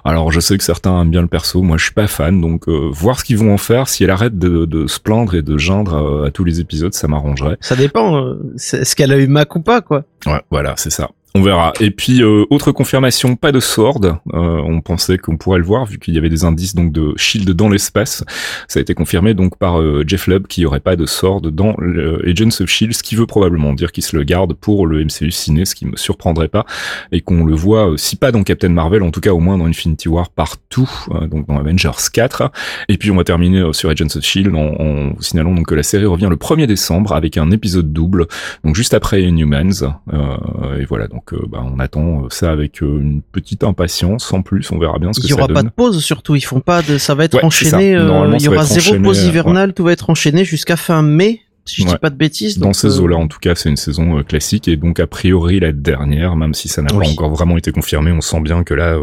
Alors 0.05 0.31
je 0.31 0.39
sais 0.39 0.57
que 0.57 0.63
certains 0.63 1.01
aiment 1.01 1.11
bien 1.11 1.21
le 1.21 1.27
perso, 1.27 1.61
moi 1.61 1.77
je 1.77 1.83
suis 1.83 1.93
pas 1.93 2.07
fan, 2.07 2.39
donc 2.39 2.69
voir 2.69 3.19
ce 3.19 3.25
qu'ils 3.25 3.37
vont 3.37 3.53
en 3.53 3.57
faire. 3.57 3.89
Si 3.89 4.05
elle 4.05 4.11
arrête 4.11 4.39
de, 4.39 4.63
de 4.63 4.87
se 4.87 4.99
plaindre 4.99 5.35
et 5.35 5.41
de 5.41 5.57
geindre 5.57 6.25
à, 6.25 6.31
tous 6.31 6.45
les 6.45 6.61
épisodes, 6.61 6.93
ça 6.93 7.09
m'arrangerait. 7.09 7.57
Ça 7.59 7.75
dépend. 7.75 8.33
Est-ce 8.55 8.95
qu'elle 8.95 9.11
a 9.11 9.17
eu 9.17 9.27
Mac 9.27 9.53
ou 9.55 9.59
pas, 9.59 9.81
quoi 9.81 10.05
Ouais, 10.25 10.41
voilà, 10.49 10.73
c'est 10.77 10.89
ça. 10.89 11.09
On 11.38 11.43
verra. 11.43 11.71
Et 11.80 11.91
puis 11.91 12.23
euh, 12.23 12.45
autre 12.50 12.71
confirmation, 12.71 13.36
pas 13.36 13.52
de 13.52 13.60
Sword. 13.60 14.02
Euh, 14.06 14.17
on 14.34 14.82
pensait 14.82 15.19
qu'on 15.19 15.38
pourrait 15.38 15.60
le 15.60 15.65
voir 15.65 15.86
vu 15.86 16.00
qu'il 16.00 16.15
y 16.15 16.17
avait 16.17 16.30
des 16.30 16.45
indices 16.45 16.73
donc 16.73 16.91
de 16.91 17.13
Shield 17.15 17.47
dans 17.52 17.69
l'espace. 17.69 18.23
Ça 18.67 18.80
a 18.80 18.82
été 18.82 18.95
confirmé 18.95 19.36
donc 19.36 19.56
par 19.56 19.80
euh, 19.80 20.04
Jeff 20.08 20.26
Lubb 20.26 20.47
qu'il 20.47 20.63
n'y 20.63 20.65
aurait 20.65 20.80
pas 20.80 20.95
de 20.95 21.06
Sword 21.06 21.41
dans 21.41 21.76
Agents 22.26 22.60
of 22.60 22.67
Shield, 22.67 22.95
ce 22.95 23.04
qui 23.04 23.13
veut 23.13 23.28
probablement 23.28 23.73
dire 23.73 23.91
qu'il 23.91 24.04
se 24.04 24.15
le 24.15 24.23
garde 24.23 24.56
pour 24.56 24.88
le 24.88 25.06
MCU 25.06 25.30
ciné, 25.30 25.65
ce 25.65 25.76
qui 25.76 25.86
me 25.86 25.95
surprendrait 25.95 26.47
pas, 26.47 26.65
et 27.12 27.21
qu'on 27.21 27.45
le 27.45 27.54
voit 27.54 27.93
si 27.97 28.15
pas 28.15 28.32
dans 28.32 28.41
Captain 28.41 28.69
Marvel, 28.69 29.04
en 29.04 29.12
tout 29.12 29.21
cas 29.21 29.32
au 29.32 29.39
moins 29.39 29.60
dans 29.60 29.67
Infinity 29.67 30.10
War 30.10 30.32
partout, 30.32 30.89
donc 31.30 31.45
dans 31.45 31.60
Avengers 31.60 32.10
4. 32.12 32.52
Et 32.89 32.97
puis 32.97 33.12
on 33.12 33.15
va 33.15 33.23
terminer 33.23 33.73
sur 33.73 33.91
Agents 33.91 34.08
of 34.15 34.23
Shield 34.23 34.56
en, 34.56 34.73
en 34.82 35.21
signalant 35.21 35.54
donc 35.54 35.67
que 35.67 35.76
la 35.76 35.84
série 35.84 36.06
revient 36.06 36.30
le 36.32 36.36
1er 36.36 36.65
décembre 36.65 37.13
avec 37.13 37.38
un 37.38 37.52
épisode 37.52 37.93
double, 37.93 38.26
donc 38.63 38.76
juste 38.76 38.95
après 38.95 39.21
Inhumans. 39.21 40.00
et 40.80 40.86
voilà 40.86 41.08
donc 41.08 41.26
bah, 41.35 41.63
on 41.63 41.79
attend 41.79 42.23
euh, 42.23 42.27
ça 42.29 42.51
avec 42.51 42.81
euh, 42.81 42.99
une 43.01 43.21
petite 43.21 43.63
impatience. 43.63 44.31
En 44.33 44.41
plus, 44.41 44.71
on 44.71 44.77
verra 44.77 44.99
bien 44.99 45.13
ce 45.13 45.19
que 45.19 45.27
ça 45.27 45.35
donne. 45.35 45.45
Il 45.45 45.47
y 45.47 45.51
aura 45.51 45.61
pas 45.61 45.63
de 45.63 45.73
pause 45.73 46.03
surtout. 46.03 46.35
Ils 46.35 46.41
font 46.41 46.59
pas 46.59 46.81
de. 46.81 46.97
Ça 46.97 47.15
va 47.15 47.25
être 47.25 47.43
enchaîné. 47.43 47.95
Euh, 47.95 48.35
il 48.37 48.43
y 48.43 48.47
aura 48.47 48.63
zéro 48.63 48.99
pause 49.01 49.23
hivernale. 49.23 49.73
Tout 49.73 49.83
va 49.83 49.91
être 49.91 50.09
enchaîné 50.09 50.45
jusqu'à 50.45 50.77
fin 50.77 51.01
mai 51.01 51.41
si 51.67 51.82
je 51.82 51.88
dis 51.88 51.97
pas 51.97 52.10
de 52.10 52.15
bêtises. 52.15 52.58
Dans 52.58 52.73
ces 52.73 52.99
eaux-là, 52.99 53.17
en 53.17 53.27
tout 53.27 53.39
cas, 53.39 53.56
c'est 53.56 53.69
une 53.69 53.77
saison 53.77 54.23
classique 54.23 54.67
et 54.67 54.75
donc 54.77 54.99
a 54.99 55.08
priori 55.08 55.60
la 55.60 55.71
dernière, 55.71 56.36
même 56.36 56.53
si 56.53 56.67
ça 56.67 56.82
n'a 56.82 56.89
pas 56.89 57.08
encore 57.08 57.30
vraiment 57.30 57.58
été 57.58 57.71
confirmé, 57.71 58.12
on 58.12 58.21
sent 58.21 58.41
bien 58.41 58.63
que 58.63 58.73
là, 58.73 58.97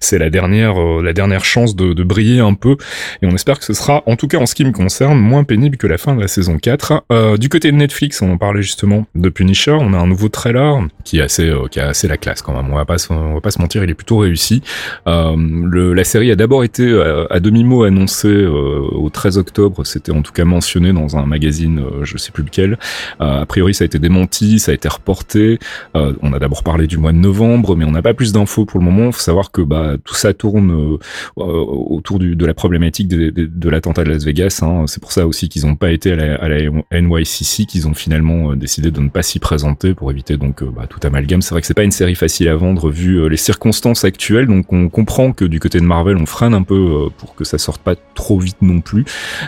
c'est 0.00 0.18
la 0.18 0.30
dernière, 0.30 0.78
la 1.02 1.12
dernière 1.12 1.44
chance 1.44 1.76
de, 1.76 1.92
de, 1.92 2.02
briller 2.02 2.40
un 2.40 2.54
peu 2.54 2.76
et 3.22 3.26
on 3.26 3.34
espère 3.34 3.58
que 3.58 3.64
ce 3.64 3.74
sera, 3.74 4.02
en 4.06 4.16
tout 4.16 4.28
cas 4.28 4.38
en 4.38 4.46
ce 4.46 4.54
qui 4.54 4.64
me 4.64 4.72
concerne, 4.72 5.18
moins 5.18 5.44
pénible 5.44 5.76
que 5.76 5.86
la 5.86 5.98
fin 5.98 6.14
de 6.14 6.20
la 6.20 6.28
saison 6.28 6.58
4. 6.58 7.04
du 7.38 7.48
côté 7.48 7.70
de 7.70 7.76
Netflix, 7.76 8.22
on 8.22 8.32
en 8.32 8.38
parlait 8.38 8.62
justement 8.62 9.06
de 9.14 9.28
Punisher, 9.28 9.72
on 9.72 9.92
a 9.92 9.98
un 9.98 10.06
nouveau 10.06 10.28
trailer 10.28 10.88
qui 11.04 11.18
est 11.18 11.22
assez 11.22 11.48
euh, 11.48 11.66
qui 11.68 11.80
a 11.80 11.88
assez 11.88 12.08
la 12.08 12.16
classe 12.16 12.42
quand 12.42 12.54
même. 12.54 12.70
On 12.72 12.76
va 12.76 12.84
pas 12.84 12.96
on 13.10 13.34
va 13.34 13.40
pas 13.40 13.50
se 13.50 13.60
mentir, 13.60 13.84
il 13.84 13.90
est 13.90 13.94
plutôt 13.94 14.18
réussi. 14.18 14.62
Euh, 15.06 15.36
le, 15.36 15.94
la 15.94 16.04
série 16.04 16.30
a 16.30 16.36
d'abord 16.36 16.64
été 16.64 16.82
euh, 16.82 17.26
à, 17.30 17.40
demi 17.40 17.64
mot 17.64 17.84
annoncée 17.84 18.46
au 18.46 19.08
13 19.10 19.38
octobre. 19.38 19.84
C'était 19.84 20.12
en 20.12 20.22
tout 20.22 20.32
cas 20.32 20.44
mentionné 20.44 20.92
dans 20.92 21.16
un 21.16 21.26
magazine, 21.26 21.82
je 22.04 22.16
sais 22.16 22.32
plus 22.32 22.42
lequel. 22.42 22.78
a 23.20 23.46
priori, 23.46 23.74
ça 23.74 23.84
a 23.84 23.86
été 23.86 23.98
démenti, 23.98 24.58
ça 24.58 24.72
a 24.72 24.74
été 24.74 24.88
reporté. 24.88 25.58
on 25.94 26.32
a 26.32 26.38
d'abord 26.38 26.62
parlé 26.62 26.86
du 26.86 26.98
mois 26.98 27.12
de 27.12 27.18
novembre, 27.18 27.76
mais 27.76 27.84
on 27.84 27.90
n'a 27.90 28.02
pas 28.02 28.14
plus 28.14 28.32
d'infos 28.32 28.64
pour 28.64 28.80
le 28.80 28.84
moment. 28.84 29.12
Faut 29.12 29.20
savoir 29.20 29.50
que 29.50 29.62
bah 29.62 29.96
tout 30.04 30.14
ça 30.14 30.34
tourne 30.34 30.98
autour 31.36 32.18
du, 32.18 32.36
de 32.36 32.46
la 32.46 32.54
problématique 32.54 33.08
de, 33.08 33.30
de, 33.30 33.46
de 33.46 33.68
l'attentat 33.68 34.04
de 34.04 34.10
Las 34.10 34.24
Vegas. 34.24 34.60
Hein. 34.62 34.84
C'est 34.86 35.00
pour 35.00 35.12
ça 35.12 35.26
aussi 35.26 35.48
qu'ils 35.48 35.66
n'ont 35.66 35.76
pas 35.76 35.90
été 35.90 36.12
à 36.12 36.16
la, 36.16 36.34
à 36.36 36.48
la 36.48 36.58
NYCC, 36.92 37.66
qu'ils 37.66 37.88
ont 37.88 37.94
finalement 37.94 38.54
décidé 38.54 38.90
de 38.90 39.00
ne 39.00 39.08
pas 39.08 39.22
s'y 39.22 39.38
présenter 39.38 39.94
pour 39.94 40.10
éviter 40.10 40.36
donc 40.36 40.62
bah, 40.64 40.86
tout 40.88 41.00
amalgame. 41.06 41.42
C'est 41.42 41.54
vrai 41.54 41.60
que 41.60 41.66
c'est 41.66 41.74
pas 41.74 41.84
une 41.84 41.90
série 41.90 42.14
facile 42.14 42.48
à 42.48 42.56
vendre 42.56 42.90
vu 42.90 43.16
euh, 43.16 43.28
les 43.28 43.36
circonstances 43.36 44.04
actuelles, 44.04 44.46
donc 44.46 44.72
on 44.72 44.88
comprend 44.88 45.32
que 45.32 45.44
du 45.44 45.60
côté 45.60 45.80
de 45.80 45.84
Marvel, 45.84 46.16
on 46.16 46.26
freine 46.26 46.54
un 46.54 46.62
peu 46.62 46.74
euh, 46.74 47.08
pour 47.16 47.34
que 47.34 47.44
ça 47.44 47.58
sorte 47.58 47.80
pas 47.82 47.94
trop 48.14 48.38
vite 48.38 48.58
non 48.60 48.80
plus. 48.80 49.04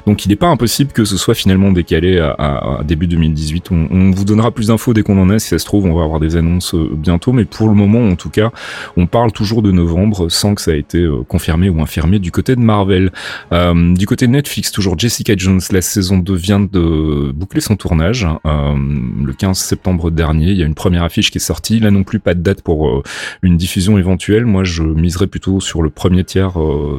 Donc 0.07 0.25
il 0.25 0.29
n'est 0.29 0.37
pas 0.37 0.49
impossible 0.49 0.93
que 0.93 1.05
ce 1.05 1.17
soit 1.17 1.35
finalement 1.35 1.73
décalé 1.73 2.19
à, 2.19 2.40
début 2.85 3.07
2018. 3.07 3.71
On, 3.71 4.11
vous 4.11 4.25
donnera 4.25 4.51
plus 4.51 4.69
d'infos 4.69 4.95
dès 4.95 5.03
qu'on 5.03 5.19
en 5.21 5.31
a. 5.31 5.39
Si 5.39 5.49
ça 5.49 5.59
se 5.59 5.65
trouve, 5.65 5.87
on 5.87 5.95
va 5.95 6.05
avoir 6.05 6.21
des 6.21 6.37
annonces 6.37 6.75
euh, 6.75 6.91
bientôt, 6.93 7.33
mais 7.33 7.45
pour 7.45 7.69
le 7.69 7.75
moment, 7.75 8.09
en 8.09 8.17
tout 8.17 8.31
cas, 8.31 8.51
on 8.97 9.07
parle 9.07 9.33
toujours 9.33 9.63
de 9.63 9.71
novembre 9.71 10.29
sans 10.29 10.55
que 10.55 10.63
ça 10.63 10.73
ait 10.73 10.81
été 10.81 11.07
confirmé 11.29 11.69
ou 11.69 11.81
infirmé 11.81 12.19
du 12.19 12.31
côté 12.31 12.57
de 12.57 12.61
Marvel. 12.61 13.13
du 13.53 14.07
côté 14.07 14.27
de 14.27 14.33
Netflix, 14.33 14.73
toujours 14.73 14.99
Jessica 14.99 15.35
Jones, 15.37 15.61
la 15.71 15.83
saison 15.83 16.19
2 16.19 16.35
vient 16.35 16.61
de 16.61 17.33
boucler 17.33 17.61
son 17.61 17.77
tournage 17.77 18.27
le 18.45 19.33
15 19.33 19.59
septembre 19.59 20.11
dernier. 20.11 20.51
Il 20.51 20.57
y 20.57 20.63
a 20.63 20.67
une 20.67 20.75
première 20.75 21.05
affiche 21.05 21.31
qui 21.31 21.39
est 21.39 21.41
sortie. 21.41 21.81
Là 21.81 21.91
non 21.91 22.05
plus, 22.05 22.21
pas 22.21 22.35
de 22.35 22.41
date 22.41 22.63
pour 22.63 22.89
euh, 22.89 23.03
une 23.43 23.57
diffusion 23.57 23.99
éventuelle. 23.99 24.47
Moi, 24.47 24.65
je 24.65 24.83
miserais 24.83 25.27
plutôt 25.27 25.61
sur 25.61 25.83
le 25.83 25.91
premier 25.91 26.25
tiers 26.25 26.55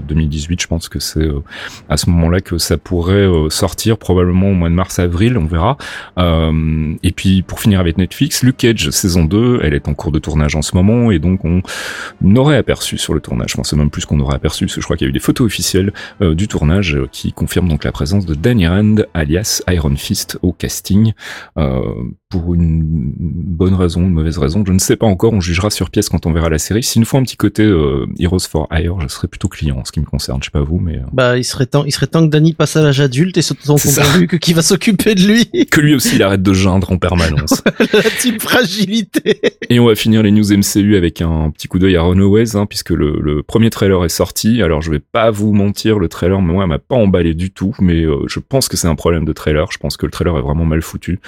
2018. 0.07 0.53
Euh, 0.53 0.57
je 0.61 0.67
pense 0.67 0.89
que 0.89 0.99
c'est 0.99 1.19
euh, 1.19 1.43
à 1.89 1.97
ce 1.97 2.09
moment-là 2.09 2.41
que 2.41 2.57
ça 2.57 2.77
pourrait 2.77 3.27
sortir, 3.49 3.97
probablement 3.97 4.49
au 4.49 4.53
mois 4.53 4.69
de 4.69 4.73
mars-avril, 4.73 5.30
on 5.37 5.45
verra. 5.45 5.77
et 6.17 7.11
puis, 7.11 7.41
pour 7.41 7.59
finir 7.59 7.79
avec 7.79 7.97
Netflix, 7.97 8.43
Luke 8.43 8.57
Cage, 8.57 8.89
saison 8.91 9.25
2, 9.25 9.61
elle 9.63 9.73
est 9.73 9.87
en 9.87 9.93
cours 9.93 10.11
de 10.11 10.19
tournage 10.19 10.55
en 10.55 10.61
ce 10.61 10.75
moment, 10.75 11.11
et 11.11 11.19
donc 11.19 11.45
on 11.45 11.61
aurait 12.35 12.57
aperçu 12.57 12.97
sur 12.97 13.13
le 13.13 13.19
tournage, 13.19 13.51
je 13.51 13.55
pense 13.55 13.73
même 13.73 13.89
plus 13.89 14.05
qu'on 14.05 14.19
aurait 14.19 14.35
aperçu, 14.35 14.65
parce 14.65 14.75
que 14.75 14.81
je 14.81 14.85
crois 14.85 14.97
qu'il 14.97 15.05
y 15.05 15.09
a 15.09 15.11
eu 15.11 15.13
des 15.13 15.19
photos 15.19 15.45
officielles 15.45 15.93
du 16.19 16.47
tournage 16.47 16.97
qui 17.11 17.33
confirment 17.33 17.69
donc 17.69 17.83
la 17.83 17.91
présence 17.91 18.25
de 18.25 18.35
Danny 18.35 18.67
Rand, 18.67 18.97
alias 19.13 19.61
Iron 19.67 19.95
Fist, 19.95 20.37
au 20.41 20.53
casting 20.53 21.13
pour 22.31 22.55
une 22.55 23.13
bonne 23.17 23.75
raison, 23.75 24.01
une 24.01 24.13
mauvaise 24.13 24.37
raison, 24.37 24.63
je 24.65 24.71
ne 24.71 24.79
sais 24.79 24.95
pas 24.95 25.05
encore, 25.05 25.33
on 25.33 25.41
jugera 25.41 25.69
sur 25.69 25.89
pièce 25.89 26.09
quand 26.09 26.25
on 26.25 26.31
verra 26.31 26.49
la 26.49 26.57
série. 26.57 26.81
S'il 26.81 27.01
nous 27.01 27.05
faut 27.05 27.17
un 27.17 27.23
petit 27.23 27.35
côté 27.35 27.63
euh, 27.63 28.07
Heroes 28.17 28.39
for 28.49 28.67
Hire, 28.71 28.99
je 29.01 29.07
serais 29.09 29.27
plutôt 29.27 29.49
client 29.49 29.77
en 29.77 29.85
ce 29.85 29.91
qui 29.91 29.99
me 29.99 30.05
concerne, 30.05 30.39
je 30.41 30.45
sais 30.45 30.51
pas 30.51 30.61
vous, 30.61 30.79
mais... 30.79 30.97
Euh. 30.97 31.05
Bah, 31.11 31.37
il 31.37 31.43
serait 31.43 31.65
temps, 31.65 31.83
il 31.83 31.91
serait 31.91 32.07
temps 32.07 32.25
que 32.25 32.31
Danny 32.31 32.53
passe 32.53 32.77
à 32.77 32.81
l'âge 32.81 33.01
adulte 33.01 33.37
et 33.37 33.41
surtout 33.41 33.67
convaincu 33.67 34.27
que 34.27 34.37
qui 34.37 34.53
va 34.53 34.61
s'occuper 34.61 35.13
de 35.13 35.21
lui. 35.21 35.49
que 35.71 35.81
lui 35.81 35.93
aussi 35.93 36.15
il 36.15 36.23
arrête 36.23 36.41
de 36.41 36.53
geindre 36.53 36.91
en 36.91 36.97
permanence. 36.97 37.61
la 37.93 38.09
type 38.19 38.41
fragilité. 38.41 39.41
Et 39.69 39.79
on 39.79 39.85
va 39.85 39.95
finir 39.95 40.23
les 40.23 40.31
news 40.31 40.51
MCU 40.51 40.95
avec 40.95 41.21
un 41.21 41.51
petit 41.51 41.67
coup 41.67 41.79
d'œil 41.79 41.97
à 41.97 42.01
Runaways, 42.01 42.55
hein, 42.55 42.65
puisque 42.65 42.91
le, 42.91 43.43
premier 43.43 43.69
trailer 43.69 44.05
est 44.05 44.09
sorti. 44.09 44.61
Alors 44.61 44.81
je 44.81 44.89
vais 44.89 44.99
pas 44.99 45.31
vous 45.31 45.51
mentir, 45.51 45.99
le 45.99 46.07
trailer, 46.07 46.41
moi, 46.41 46.65
m'a 46.65 46.79
pas 46.79 46.95
emballé 46.95 47.33
du 47.33 47.51
tout, 47.51 47.75
mais 47.81 48.03
euh, 48.05 48.23
je 48.27 48.39
pense 48.39 48.69
que 48.69 48.77
c'est 48.77 48.87
un 48.87 48.95
problème 48.95 49.25
de 49.25 49.33
trailer. 49.33 49.69
Je 49.71 49.77
pense 49.77 49.97
que 49.97 50.05
le 50.05 50.11
trailer 50.11 50.37
est 50.37 50.41
vraiment 50.41 50.65
mal 50.65 50.81
foutu. 50.81 51.19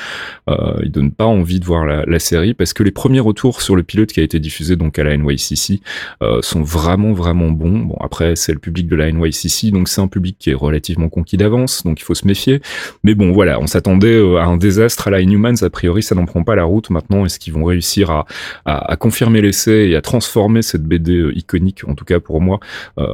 Euh, 0.49 0.79
donne 0.93 1.11
pas 1.11 1.25
envie 1.25 1.59
de 1.59 1.65
voir 1.65 1.85
la, 1.85 2.19
série 2.19 2.53
parce 2.53 2.73
que 2.73 2.83
les 2.83 2.91
premiers 2.91 3.19
retours 3.19 3.61
sur 3.61 3.75
le 3.75 3.83
pilote 3.83 4.11
qui 4.11 4.19
a 4.19 4.23
été 4.23 4.39
diffusé 4.39 4.75
donc 4.77 4.97
à 4.97 5.03
la 5.03 5.17
NYCC 5.17 5.81
euh, 6.21 6.41
sont 6.41 6.61
vraiment 6.61 7.11
vraiment 7.11 7.49
bons. 7.49 7.79
Bon 7.79 7.97
après 7.99 8.35
c'est 8.35 8.53
le 8.53 8.59
public 8.59 8.87
de 8.87 8.95
la 8.95 9.11
NYCC 9.11 9.71
donc 9.71 9.89
c'est 9.89 9.99
un 9.99 10.07
public 10.07 10.37
qui 10.39 10.51
est 10.51 10.53
relativement 10.53 11.09
conquis 11.09 11.35
d'avance 11.35 11.83
donc 11.83 11.99
il 11.99 12.03
faut 12.03 12.15
se 12.15 12.25
méfier. 12.25 12.61
Mais 13.03 13.15
bon 13.15 13.33
voilà 13.33 13.59
on 13.59 13.67
s'attendait 13.67 14.13
euh, 14.13 14.37
à 14.37 14.45
un 14.45 14.57
désastre 14.57 15.07
à 15.07 15.11
la 15.11 15.19
Inhumans 15.21 15.55
a 15.61 15.69
priori 15.69 16.03
ça 16.03 16.15
n'en 16.15 16.25
prend 16.25 16.43
pas 16.43 16.55
la 16.55 16.63
route 16.63 16.89
maintenant. 16.91 17.25
Est-ce 17.25 17.39
qu'ils 17.39 17.53
vont 17.53 17.65
réussir 17.65 18.11
à, 18.11 18.25
à, 18.65 18.95
confirmer 18.95 19.41
l'essai 19.41 19.89
et 19.89 19.95
à 19.95 20.01
transformer 20.01 20.61
cette 20.61 20.83
BD 20.83 21.17
euh, 21.17 21.37
iconique 21.37 21.81
en 21.87 21.95
tout 21.95 22.05
cas 22.05 22.19
pour 22.19 22.39
moi 22.39 22.59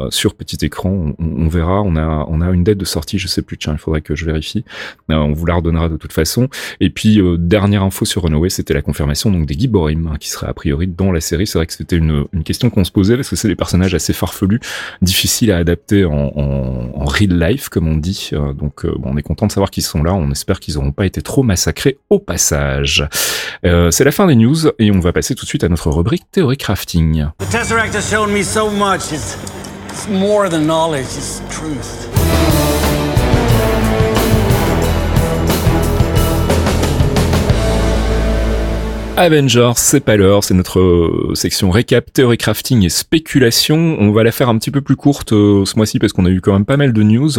sur 0.09 0.35
petit 0.35 0.57
écran? 0.63 1.13
On, 1.17 1.47
verra. 1.47 1.81
On 1.81 1.95
a 1.95 2.25
on 2.29 2.41
a 2.41 2.51
une 2.51 2.63
date 2.63 2.77
de 2.77 2.85
sortie 2.85 3.17
je 3.17 3.27
sais 3.27 3.41
plus 3.41 3.57
tiens 3.57 3.73
il 3.73 3.79
faudrait 3.79 4.01
que 4.01 4.15
je 4.15 4.25
vérifie. 4.25 4.65
on 5.07 5.31
vous 5.31 5.45
la 5.45 5.55
redonnera 5.55 5.89
de 5.89 5.97
toute 5.97 6.13
façon. 6.13 6.49
Et 6.79 6.89
puis 6.89 7.21
dernier 7.37 7.68
dernière 7.69 7.83
info 7.83 8.03
sur 8.03 8.23
Runaway, 8.23 8.49
c'était 8.49 8.73
la 8.73 8.81
confirmation 8.81 9.29
donc 9.29 9.45
des 9.45 9.53
Giborim, 9.53 10.07
hein, 10.07 10.17
qui 10.19 10.29
seraient 10.29 10.47
a 10.47 10.53
priori 10.53 10.87
dans 10.87 11.11
la 11.11 11.21
série. 11.21 11.45
C'est 11.45 11.59
vrai 11.59 11.67
que 11.67 11.73
c'était 11.73 11.97
une, 11.97 12.25
question 12.43 12.71
qu'on 12.71 12.83
se 12.83 12.91
posait 12.91 13.15
parce 13.15 13.29
que 13.29 13.35
c'est 13.35 13.47
des 13.47 13.55
personnages 13.55 13.93
assez 13.93 14.11
farfelus, 14.11 14.59
difficiles 15.03 15.51
à 15.51 15.57
adapter 15.57 16.03
en, 16.05 16.31
en, 16.35 17.05
real 17.05 17.39
life, 17.39 17.69
comme 17.69 17.87
on 17.87 17.95
dit. 17.95 18.31
Euh, 18.33 18.53
donc 18.53 18.85
euh, 18.85 18.95
on 19.03 19.17
est 19.17 19.21
content 19.21 19.45
de 19.45 19.51
savoir 19.51 19.69
qu'ils 19.69 19.83
sont 19.83 20.01
là. 20.01 20.15
On 20.15 20.31
espère 20.31 20.59
qu'ils 20.59 20.75
n'auront 20.75 20.91
pas 20.91 21.05
été 21.05 21.21
trop 21.21 21.43
massacrés 21.43 21.99
au 22.09 22.17
passage. 22.17 23.07
Euh, 23.65 23.91
c'est 23.91 24.03
la 24.03 24.11
fin 24.11 24.25
des 24.25 24.35
news 24.35 24.57
et 24.79 24.91
on 24.91 24.99
va 24.99 25.13
passer 25.13 25.35
tout 25.35 25.45
de 25.45 25.49
suite 25.49 25.63
à 25.63 25.69
notre 25.69 25.91
rubrique 25.91 26.23
théorie 26.31 26.57
crafting. 26.57 27.25
The 27.37 27.51
Tesseract 27.51 27.93
has 27.93 28.09
shown 28.09 28.31
me 28.31 28.41
so 28.41 28.71
much. 28.71 29.11
It's, 29.11 29.37
it's 29.89 30.07
more 30.09 30.49
than 30.49 30.65
knowledge, 30.65 31.05
it's 31.15 31.41
truth. 31.51 32.08
Avengers, 39.19 39.73
c'est 39.75 39.99
pas 39.99 40.15
l'heure, 40.15 40.45
c'est 40.45 40.53
notre 40.53 40.79
euh, 40.79 41.35
section 41.35 41.71
récap, 41.71 42.13
théorie 42.13 42.37
crafting 42.37 42.85
et 42.85 42.89
spéculation. 42.89 43.97
On 43.99 44.13
va 44.13 44.23
la 44.23 44.31
faire 44.31 44.47
un 44.47 44.57
petit 44.57 44.71
peu 44.71 44.79
plus 44.79 44.95
courte 44.95 45.33
euh, 45.33 45.65
ce 45.65 45.75
mois-ci 45.75 45.99
parce 45.99 46.13
qu'on 46.13 46.25
a 46.25 46.29
eu 46.29 46.39
quand 46.39 46.53
même 46.53 46.63
pas 46.63 46.77
mal 46.77 46.93
de 46.93 47.03
news 47.03 47.29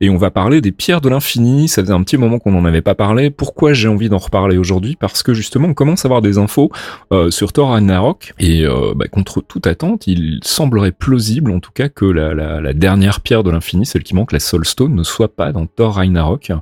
et 0.00 0.10
on 0.10 0.16
va 0.16 0.30
parler 0.30 0.60
des 0.60 0.70
pierres 0.70 1.00
de 1.00 1.08
l'infini. 1.08 1.66
Ça 1.66 1.82
faisait 1.82 1.92
un 1.92 2.04
petit 2.04 2.18
moment 2.18 2.38
qu'on 2.38 2.52
n'en 2.52 2.64
avait 2.64 2.82
pas 2.82 2.94
parlé. 2.94 3.30
Pourquoi 3.30 3.72
j'ai 3.72 3.88
envie 3.88 4.08
d'en 4.08 4.18
reparler 4.18 4.58
aujourd'hui? 4.58 4.94
Parce 4.94 5.24
que 5.24 5.34
justement, 5.34 5.66
on 5.66 5.74
commence 5.74 6.04
à 6.04 6.06
avoir 6.06 6.22
des 6.22 6.38
infos 6.38 6.70
euh, 7.10 7.32
sur 7.32 7.52
Thor 7.52 7.70
Ragnarok 7.70 8.32
et 8.38 8.64
bah, 8.94 9.08
contre 9.08 9.40
toute 9.40 9.66
attente, 9.66 10.06
il 10.06 10.38
semblerait 10.44 10.92
plausible 10.92 11.50
en 11.50 11.58
tout 11.58 11.72
cas 11.72 11.88
que 11.88 12.04
la, 12.04 12.72
dernière 12.74 13.20
pierre 13.20 13.42
de 13.42 13.50
l'infini, 13.50 13.86
celle 13.86 14.04
qui 14.04 14.14
manque, 14.14 14.30
la 14.30 14.38
Soul 14.38 14.64
Stone, 14.64 14.94
ne 14.94 15.02
soit 15.02 15.34
pas 15.34 15.50
dans 15.50 15.66
Thor 15.66 15.96
Ragnarok, 15.96 16.52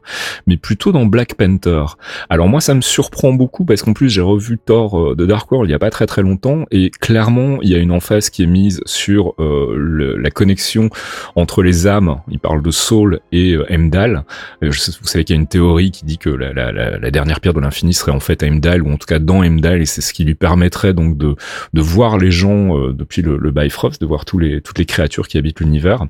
mais 0.47 0.57
plutôt 0.57 0.93
dans 0.93 1.05
Black 1.05 1.35
Panther. 1.35 1.85
Alors 2.31 2.49
moi, 2.49 2.63
ça 2.63 2.73
me 2.73 2.81
surprend 2.81 3.35
beaucoup 3.35 3.67
parce 3.67 3.83
qu'en 3.83 3.93
plus 3.93 4.09
j'ai 4.09 4.23
revu 4.23 4.57
Euh, 4.71 5.15
de 5.15 5.27
Dark 5.27 5.51
World 5.51 5.69
il 5.69 5.73
y 5.73 5.75
a 5.75 5.79
pas 5.79 5.91
très 5.91 6.07
très 6.07 6.23
longtemps 6.23 6.65
et 6.71 6.91
clairement 6.91 7.59
il 7.63 7.69
y 7.69 7.75
a 7.75 7.79
une 7.79 7.91
emphase 7.91 8.31
qui 8.31 8.45
est 8.45 8.47
mise 8.47 8.81
sur 8.87 9.35
euh, 9.41 9.75
le, 9.77 10.17
la 10.17 10.31
connexion 10.31 10.89
entre 11.35 11.63
les 11.63 11.87
âmes. 11.87 12.21
Il 12.31 12.39
parle 12.39 12.63
de 12.63 12.71
Soul 12.71 13.21
et 13.33 13.55
euh. 13.55 13.67
Euh, 13.73 14.21
vous 14.63 14.73
savez 14.73 15.25
qu'il 15.25 15.35
y 15.35 15.39
a 15.39 15.41
une 15.41 15.49
théorie 15.49 15.91
qui 15.91 16.05
dit 16.05 16.19
que 16.19 16.31
la, 16.31 16.53
la, 16.53 16.73
la 16.73 17.11
dernière 17.11 17.41
pierre 17.41 17.55
de 17.55 17.61
l'infini 17.61 17.93
serait 17.93 18.13
en 18.13 18.21
fait 18.21 18.43
Heimdall 18.43 18.83
ou 18.83 18.93
en 18.93 18.97
tout 18.97 19.07
cas 19.07 19.19
dans 19.19 19.43
Heimdall 19.43 19.83
et 19.83 19.87
c'est 19.87 20.01
ce 20.01 20.13
qui 20.13 20.25
lui 20.25 20.35
permettrait 20.35 20.95
donc 20.95 21.17
de, 21.17 21.35
de 21.73 21.81
voir 21.81 22.19
les 22.19 22.31
gens 22.31 22.77
depuis 22.91 23.23
le, 23.23 23.39
le 23.39 23.51
Bifrost, 23.51 24.01
de 24.01 24.07
voir 24.07 24.25
tous 24.25 24.39
les, 24.39 24.61
toutes 24.61 24.79
les 24.79 24.87
créatures 24.87 25.29
qui 25.29 25.39
habitent 25.39 25.61
l'univers. 25.61 26.07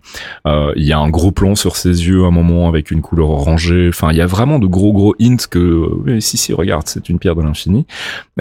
il 0.47 0.85
y 0.85 0.93
a 0.93 0.99
un 0.99 1.09
gros 1.09 1.33
plan 1.33 1.55
sur 1.55 1.77
ses 1.77 2.07
yeux 2.07 2.25
à 2.25 2.27
un 2.27 2.31
moment 2.31 2.69
avec 2.69 2.91
une 2.91 3.01
couleur 3.01 3.31
orangée. 3.31 3.88
Enfin 3.88 4.11
il 4.11 4.17
y 4.17 4.23
a 4.23 4.27
vraiment 4.27 4.59
de 4.59 4.67
gros 4.67 4.93
gros 4.93 5.15
hints 5.21 5.49
que 5.51 6.19
si 6.21 6.37
si 6.37 6.53
regarde 6.53 6.87
c'est 6.87 7.09
une 7.09 7.19
pierre 7.19 7.37
de 7.37 7.43
l'infini. 7.43 7.87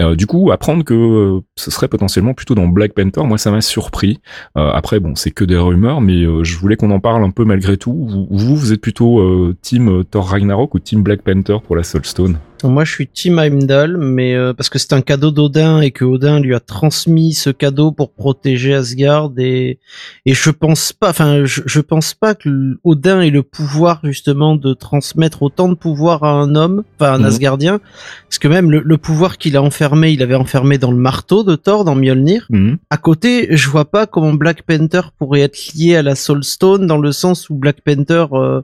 Euh, 0.00 0.14
du 0.14 0.26
coup, 0.26 0.50
apprendre 0.50 0.84
que 0.84 0.94
euh, 0.94 1.40
ce 1.56 1.70
serait 1.70 1.88
potentiellement 1.88 2.34
plutôt 2.34 2.54
dans 2.54 2.66
Black 2.66 2.94
Panther, 2.94 3.22
moi 3.24 3.38
ça 3.38 3.50
m'a 3.50 3.60
surpris. 3.60 4.20
Euh, 4.56 4.70
après, 4.70 5.00
bon, 5.00 5.14
c'est 5.14 5.30
que 5.30 5.44
des 5.44 5.56
rumeurs, 5.56 6.00
mais 6.00 6.22
je 6.44 6.58
voulais 6.58 6.76
qu'on 6.76 6.90
en 6.90 7.00
parle 7.00 7.24
un 7.24 7.30
peu 7.30 7.44
malgré 7.44 7.76
tout. 7.76 8.06
Vous, 8.08 8.26
vous, 8.30 8.72
êtes 8.72 8.80
plutôt 8.80 9.52
Team 9.62 10.04
Thor 10.04 10.28
Ragnarok 10.28 10.74
ou 10.74 10.78
Team 10.78 11.02
Black 11.02 11.22
Panther 11.22 11.58
pour 11.64 11.76
la 11.76 11.82
Soulstone? 11.82 12.38
Moi, 12.64 12.84
je 12.84 12.92
suis 12.92 13.08
Team 13.08 13.38
Heimdall, 13.38 13.96
mais 13.96 14.34
euh, 14.34 14.52
parce 14.52 14.68
que 14.68 14.78
c'est 14.78 14.92
un 14.92 15.00
cadeau 15.00 15.30
d'Odin 15.30 15.80
et 15.80 15.90
que 15.90 16.04
Odin 16.04 16.40
lui 16.40 16.54
a 16.54 16.60
transmis 16.60 17.32
ce 17.32 17.50
cadeau 17.50 17.92
pour 17.92 18.12
protéger 18.12 18.74
Asgard 18.74 19.30
et 19.38 19.78
et 20.26 20.34
je 20.34 20.50
pense 20.50 20.92
pas, 20.92 21.10
enfin, 21.10 21.44
je, 21.44 21.80
pense 21.80 22.14
pas 22.14 22.34
que 22.34 22.78
Odin 22.84 23.20
ait 23.20 23.30
le 23.30 23.42
pouvoir 23.42 24.00
justement 24.04 24.56
de 24.56 24.74
transmettre 24.74 25.42
autant 25.42 25.68
de 25.68 25.74
pouvoir 25.74 26.24
à 26.24 26.32
un 26.32 26.54
homme, 26.54 26.84
enfin 26.98 27.14
un 27.14 27.18
mhm. 27.18 27.24
Asgardien, 27.24 27.80
parce 28.28 28.38
que 28.38 28.48
même 28.48 28.70
le, 28.70 28.98
pouvoir 28.98 29.38
qu'il 29.38 29.56
a 29.56 29.62
enfermé, 29.62 30.12
il 30.12 30.22
avait 30.22 30.34
enfermé 30.34 30.78
dans 30.78 30.90
le 30.90 30.96
marteau 30.96 31.44
de 31.44 31.56
Thor, 31.56 31.84
dans 31.84 31.94
Mjolnir. 31.94 32.46
Mhm. 32.50 32.78
À 32.90 32.96
côté, 32.96 33.48
je 33.50 33.68
vois 33.68 33.90
pas 33.90 34.06
comment 34.06 34.34
Black 34.34 34.62
Panther 34.62 35.02
pourrait 35.18 35.40
être 35.40 35.74
lié 35.74 35.96
à 35.96 36.02
la 36.02 36.14
Soul 36.14 36.44
Stone 36.44 36.86
dans 36.86 36.98
le 36.98 37.12
sens 37.12 37.50
où 37.50 37.54
Black 37.56 37.80
Panther 37.80 38.26
euh, 38.32 38.62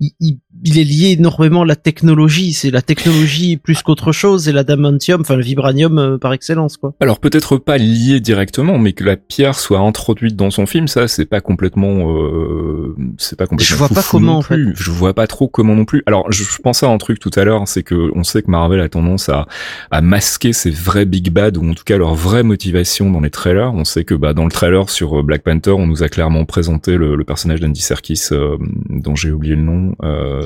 il, 0.00 0.12
il, 0.20 0.38
est 0.64 0.84
lié 0.84 1.16
énormément 1.18 1.62
à 1.62 1.66
la 1.66 1.76
technologie. 1.76 2.52
C'est 2.52 2.70
la 2.70 2.82
technologie 2.82 3.56
plus 3.56 3.82
qu'autre 3.82 4.12
chose 4.12 4.48
et 4.48 4.52
l'adamantium, 4.52 5.20
enfin 5.20 5.36
le 5.36 5.42
vibranium 5.42 5.98
euh, 5.98 6.18
par 6.18 6.32
excellence, 6.32 6.76
quoi. 6.76 6.94
Alors 7.00 7.18
peut-être 7.18 7.56
pas 7.56 7.78
lié 7.78 8.20
directement, 8.20 8.78
mais 8.78 8.92
que 8.92 9.04
la 9.04 9.16
pierre 9.16 9.58
soit 9.58 9.78
introduite 9.80 10.36
dans 10.36 10.50
son 10.50 10.66
film, 10.66 10.88
ça 10.88 11.08
c'est 11.08 11.26
pas 11.26 11.40
complètement, 11.40 12.10
euh, 12.10 12.94
c'est 13.18 13.38
pas 13.38 13.46
complètement. 13.46 13.74
Je 13.74 13.74
vois 13.76 13.88
pas 13.88 14.02
comment. 14.02 14.38
En 14.38 14.42
fait. 14.42 14.58
Je 14.74 14.90
vois 14.90 15.14
pas 15.14 15.26
trop 15.26 15.48
comment 15.48 15.74
non 15.74 15.84
plus. 15.84 16.02
Alors 16.06 16.30
je, 16.32 16.44
pensais 16.62 16.86
à 16.86 16.90
un 16.90 16.98
truc 16.98 17.18
tout 17.18 17.30
à 17.36 17.44
l'heure, 17.44 17.68
c'est 17.68 17.82
que 17.82 18.10
on 18.14 18.24
sait 18.24 18.42
que 18.42 18.50
Marvel 18.50 18.80
a 18.80 18.88
tendance 18.88 19.28
à, 19.28 19.46
à 19.90 20.00
masquer 20.00 20.52
ses 20.52 20.70
vrais 20.70 21.04
big 21.04 21.30
bad 21.30 21.56
ou 21.56 21.68
en 21.68 21.74
tout 21.74 21.84
cas 21.84 21.96
leur 21.96 22.14
vraie 22.14 22.42
motivation 22.42 23.10
dans 23.10 23.20
les 23.20 23.30
trailers. 23.30 23.74
On 23.74 23.84
sait 23.84 24.04
que 24.04 24.14
bah 24.14 24.34
dans 24.34 24.44
le 24.44 24.50
trailer 24.50 24.88
sur 24.90 25.18
euh, 25.18 25.22
Black 25.22 25.42
Panther, 25.42 25.72
on 25.72 25.86
nous 25.86 26.02
a 26.02 26.08
clairement 26.08 26.44
présenté 26.44 26.96
le, 26.96 27.16
le 27.16 27.24
personnage 27.24 27.60
d'Andy 27.60 27.80
Serkis, 27.80 28.28
euh, 28.32 28.56
dont 28.88 29.14
j'ai 29.14 29.30
oublié 29.30 29.54
le 29.54 29.62
nom 29.62 29.94
euh, 30.02 30.45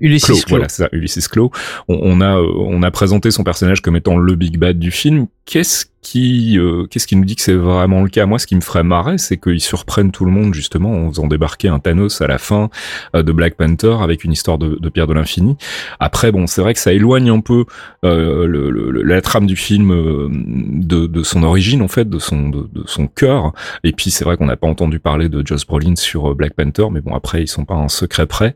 Ulysses 0.00 0.44
Voilà, 0.48 0.68
c'est 0.68 0.82
ça, 0.82 0.88
Ulysses 0.92 1.28
Claw. 1.28 1.50
On, 1.88 1.98
on, 2.02 2.20
a 2.20 2.36
on 2.36 2.82
a 2.82 2.90
présenté 2.90 3.30
son 3.30 3.44
personnage 3.44 3.82
comme 3.82 3.96
étant 3.96 4.16
le 4.16 4.34
big 4.34 4.58
bad 4.58 4.78
du 4.78 4.90
film. 4.90 5.26
Qu'est-ce 5.44 5.86
qui, 6.06 6.56
euh, 6.56 6.86
qu'est-ce 6.88 7.06
qui 7.08 7.16
nous 7.16 7.24
dit 7.24 7.34
que 7.34 7.42
c'est 7.42 7.52
vraiment 7.52 8.02
le 8.02 8.08
cas? 8.08 8.26
Moi, 8.26 8.38
ce 8.38 8.46
qui 8.46 8.54
me 8.54 8.60
ferait 8.60 8.84
marrer, 8.84 9.18
c'est 9.18 9.38
qu'ils 9.38 9.60
surprennent 9.60 10.12
tout 10.12 10.24
le 10.24 10.30
monde 10.30 10.54
justement 10.54 10.92
en 10.92 11.10
faisant 11.10 11.26
débarquer 11.26 11.66
un 11.66 11.80
Thanos 11.80 12.20
à 12.20 12.28
la 12.28 12.38
fin 12.38 12.70
euh, 13.16 13.24
de 13.24 13.32
Black 13.32 13.56
Panther 13.56 13.96
avec 14.00 14.22
une 14.22 14.30
histoire 14.30 14.56
de, 14.56 14.78
de 14.80 14.88
pierre 14.88 15.08
de 15.08 15.14
l'infini. 15.14 15.56
Après, 15.98 16.30
bon, 16.30 16.46
c'est 16.46 16.60
vrai 16.60 16.74
que 16.74 16.80
ça 16.80 16.92
éloigne 16.92 17.28
un 17.28 17.40
peu 17.40 17.64
euh, 18.04 18.46
le, 18.46 18.70
le, 18.70 19.02
la 19.02 19.20
trame 19.20 19.46
du 19.46 19.56
film 19.56 19.90
euh, 19.90 20.28
de, 20.30 21.08
de, 21.08 21.22
son 21.24 21.42
origine 21.42 21.82
en 21.82 21.88
fait, 21.88 22.08
de 22.08 22.20
son 22.20 22.50
de, 22.50 22.68
de 22.72 22.84
son 22.86 23.08
cœur. 23.08 23.52
Et 23.82 23.92
puis 23.92 24.12
c'est 24.12 24.24
vrai 24.24 24.36
qu'on 24.36 24.46
n'a 24.46 24.56
pas 24.56 24.68
entendu 24.68 25.00
parler 25.00 25.28
de 25.28 25.44
Joss 25.44 25.66
Brolin 25.66 25.96
sur 25.96 26.36
Black 26.36 26.54
Panther, 26.54 26.86
mais 26.92 27.00
bon 27.00 27.14
après 27.16 27.42
ils 27.42 27.48
sont 27.48 27.64
pas 27.64 27.74
un 27.74 27.88
secret 27.88 28.26
près. 28.26 28.54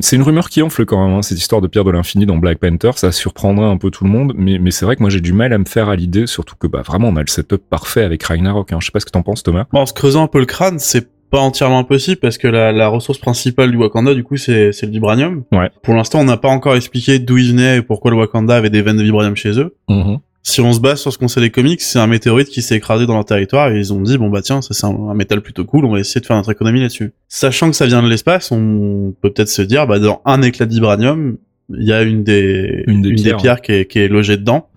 c'est 0.00 0.16
une 0.16 0.22
rumeur 0.22 0.48
qui 0.48 0.62
enfle 0.62 0.84
quand 0.84 1.04
même 1.04 1.16
hein, 1.16 1.22
cette 1.22 1.38
histoire 1.38 1.60
de 1.60 1.66
pierre 1.66 1.84
de 1.84 1.90
l'infini 1.90 2.24
dans 2.24 2.36
Black 2.36 2.58
Panther. 2.58 2.92
Ça 2.94 3.10
surprendrait 3.10 3.66
un 3.66 3.78
peu 3.78 3.90
tout 3.90 4.04
le 4.04 4.10
monde, 4.10 4.32
mais 4.36 4.60
mais 4.60 4.70
c'est 4.70 4.84
vrai 4.84 4.94
que 4.94 5.02
moi 5.02 5.10
j'ai 5.10 5.20
du 5.20 5.32
mal 5.32 5.52
à 5.52 5.58
me 5.58 5.64
faire 5.64 5.88
à 5.88 5.96
l'idée, 5.96 6.26
surtout 6.28 6.51
que 6.58 6.66
bah 6.66 6.82
vraiment 6.82 7.08
on 7.08 7.16
a 7.16 7.20
le 7.20 7.28
setup 7.28 7.62
parfait 7.68 8.02
avec 8.02 8.22
Ragnarok. 8.22 8.72
Hein. 8.72 8.78
Je 8.80 8.86
sais 8.86 8.92
pas 8.92 9.00
ce 9.00 9.06
que 9.06 9.10
t'en 9.10 9.22
penses 9.22 9.42
Thomas. 9.42 9.66
Bon, 9.72 9.80
en 9.80 9.86
se 9.86 9.92
creusant 9.92 10.24
un 10.24 10.28
peu 10.28 10.38
le 10.38 10.46
crâne, 10.46 10.78
c'est 10.78 11.08
pas 11.32 11.40
entièrement 11.40 11.78
impossible 11.78 12.18
parce 12.18 12.36
que 12.36 12.46
la, 12.46 12.72
la 12.72 12.88
ressource 12.88 13.18
principale 13.18 13.70
du 13.70 13.78
Wakanda 13.78 14.14
du 14.14 14.22
coup 14.22 14.36
c'est 14.36 14.70
le 14.82 14.88
vibranium. 14.88 15.44
Ouais. 15.50 15.70
Pour 15.82 15.94
l'instant 15.94 16.20
on 16.20 16.24
n'a 16.24 16.36
pas 16.36 16.50
encore 16.50 16.76
expliqué 16.76 17.18
d'où 17.18 17.38
il 17.38 17.52
venait 17.52 17.78
et 17.78 17.82
pourquoi 17.82 18.10
le 18.10 18.18
Wakanda 18.18 18.54
avait 18.54 18.68
des 18.68 18.82
veines 18.82 18.98
de 18.98 19.02
vibranium 19.02 19.34
chez 19.34 19.58
eux. 19.58 19.74
Mm-hmm. 19.88 20.18
Si 20.44 20.60
on 20.60 20.72
se 20.72 20.80
base 20.80 21.00
sur 21.00 21.12
ce 21.12 21.18
qu'on 21.18 21.28
sait 21.28 21.40
des 21.40 21.50
comics, 21.50 21.80
c'est 21.80 21.98
un 21.98 22.06
météorite 22.06 22.48
qui 22.48 22.62
s'est 22.62 22.76
écrasé 22.76 23.06
dans 23.06 23.14
leur 23.14 23.24
territoire 23.24 23.70
et 23.70 23.78
ils 23.78 23.94
ont 23.94 24.00
dit 24.02 24.18
bon 24.18 24.28
bah 24.28 24.42
tiens 24.42 24.60
ça 24.60 24.74
c'est 24.74 24.86
un, 24.86 25.14
métal 25.14 25.40
plutôt 25.40 25.64
cool, 25.64 25.86
on 25.86 25.92
va 25.92 26.00
essayer 26.00 26.20
de 26.20 26.26
faire 26.26 26.36
notre 26.36 26.52
économie 26.52 26.80
là-dessus. 26.80 27.12
Sachant 27.28 27.70
que 27.70 27.76
ça 27.76 27.86
vient 27.86 28.02
de 28.02 28.08
l'espace, 28.08 28.52
on 28.52 29.14
peut 29.22 29.32
peut-être 29.32 29.48
se 29.48 29.62
dire 29.62 29.86
bah 29.86 29.98
dans 29.98 30.20
un 30.26 30.42
éclat 30.42 30.66
de 30.66 30.74
vibranium, 30.74 31.38
il 31.70 31.86
y 31.86 31.94
a 31.94 32.02
une 32.02 32.24
des 32.24 32.84
une 32.86 33.00
des, 33.00 33.34
pierres, 33.36 33.62
qui, 33.62 33.72
est, 33.72 33.86
qui 33.86 34.00
est 34.00 34.08
logée 34.08 34.36
dedans. 34.36 34.68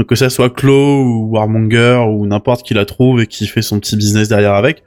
Donc 0.00 0.06
que 0.06 0.14
ça 0.14 0.30
soit 0.30 0.48
Claw 0.48 1.04
ou 1.04 1.28
Warmonger 1.32 2.06
ou 2.08 2.26
n'importe 2.26 2.66
qui 2.66 2.72
la 2.72 2.86
trouve 2.86 3.20
et 3.20 3.26
qui 3.26 3.46
fait 3.46 3.60
son 3.60 3.78
petit 3.78 3.96
business 3.96 4.28
derrière 4.28 4.54
avec, 4.54 4.82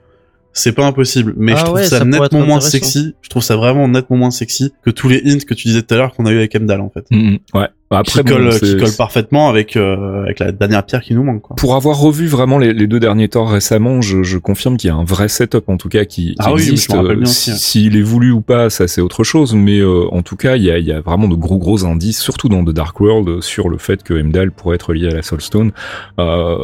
c'est 0.54 0.72
pas 0.72 0.88
impossible. 0.88 1.36
Mais 1.38 1.52
je 1.52 1.58
ah 1.62 1.66
trouve 1.66 1.84
ça, 1.84 2.04
nettement 2.04 2.44
moins 2.48 2.60
sexy. 2.60 3.14
Je 3.22 3.30
trouve 3.30 3.44
ça 3.44 3.56
vraiment 3.56 3.88
nettement 3.88 4.18
moins 4.18 4.32
sexy 4.32 4.74
que 4.82 4.90
tous 4.90 5.10
les 5.10 5.22
hints 5.24 5.46
que 5.46 5.54
tu 5.54 5.68
disais 5.68 5.84
tout 5.84 5.94
à 5.94 5.98
l'heure 5.98 6.16
qu'on 6.16 6.26
a 6.26 6.32
eu 6.32 6.38
avec 6.38 6.56
Emdal 6.56 6.82
en 6.82 6.90
fait. 6.90 7.06
Mm, 7.12 7.18
mm. 7.18 7.38
ouais. 7.54 7.68
Bah, 7.94 8.00
après, 8.00 8.24
qui, 8.24 8.30
colle, 8.32 8.60
qui 8.60 8.76
colle 8.76 8.96
parfaitement 8.98 9.50
avec 9.50 9.78
euh, 9.78 10.24
avec 10.24 10.40
la 10.40 10.52
dernière 10.52 10.84
pierre 10.84 11.02
qui 11.02 11.14
nous 11.14 11.22
manque. 11.22 11.44
Quoi. 11.44 11.56
Pour 11.56 11.76
avoir 11.76 12.00
revu 12.00 12.26
vraiment 12.26 12.58
les, 12.58 12.74
les 12.74 12.88
deux 12.88 13.00
derniers 13.00 13.28
torts 13.28 13.52
récemment, 13.52 14.02
je, 14.02 14.24
je 14.24 14.40
confirme 14.40 14.78
qu'il 14.78 14.88
y 14.88 14.92
a 14.92 14.96
un 14.96 15.04
vrai 15.04 15.28
setup 15.28 15.70
en 15.70 15.78
tout 15.78 15.90
cas 15.90 16.04
qui, 16.04 16.30
qui 16.30 16.36
ah 16.40 16.50
existe. 16.54 16.92
Oui, 16.92 17.28
S'il 17.28 17.96
est 17.96 18.02
voulu 18.02 18.32
ou 18.32 18.42
pas, 18.42 18.72
ça 18.72 18.88
c'est 18.88 19.00
autre 19.00 19.24
chose, 19.24 19.54
mais 19.54 19.78
euh, 19.78 20.08
en 20.12 20.24
tout 20.24 20.36
cas, 20.36 20.56
il 20.56 20.64
y 20.64 20.72
a, 20.72 20.80
il 20.80 20.88
y 20.88 20.92
a 20.92 21.02
vraiment 21.02 21.28
de 21.28 21.36
gros 21.36 21.60
gros 21.60 21.86
indices, 21.86 22.20
surtout 22.20 22.50
dans 22.50 22.66
The 22.66 22.72
Dark 22.72 23.00
World, 23.00 23.44
sur 23.44 23.70
le 23.70 23.78
fait 23.78 24.02
que 24.02 24.16
Heimdall 24.16 24.52
pourrait 24.52 24.76
être 24.78 24.92
lié 24.94 25.10
à 25.10 25.14
la 25.14 25.22
Soulstone. 25.22 25.72
Euh, 26.18 26.58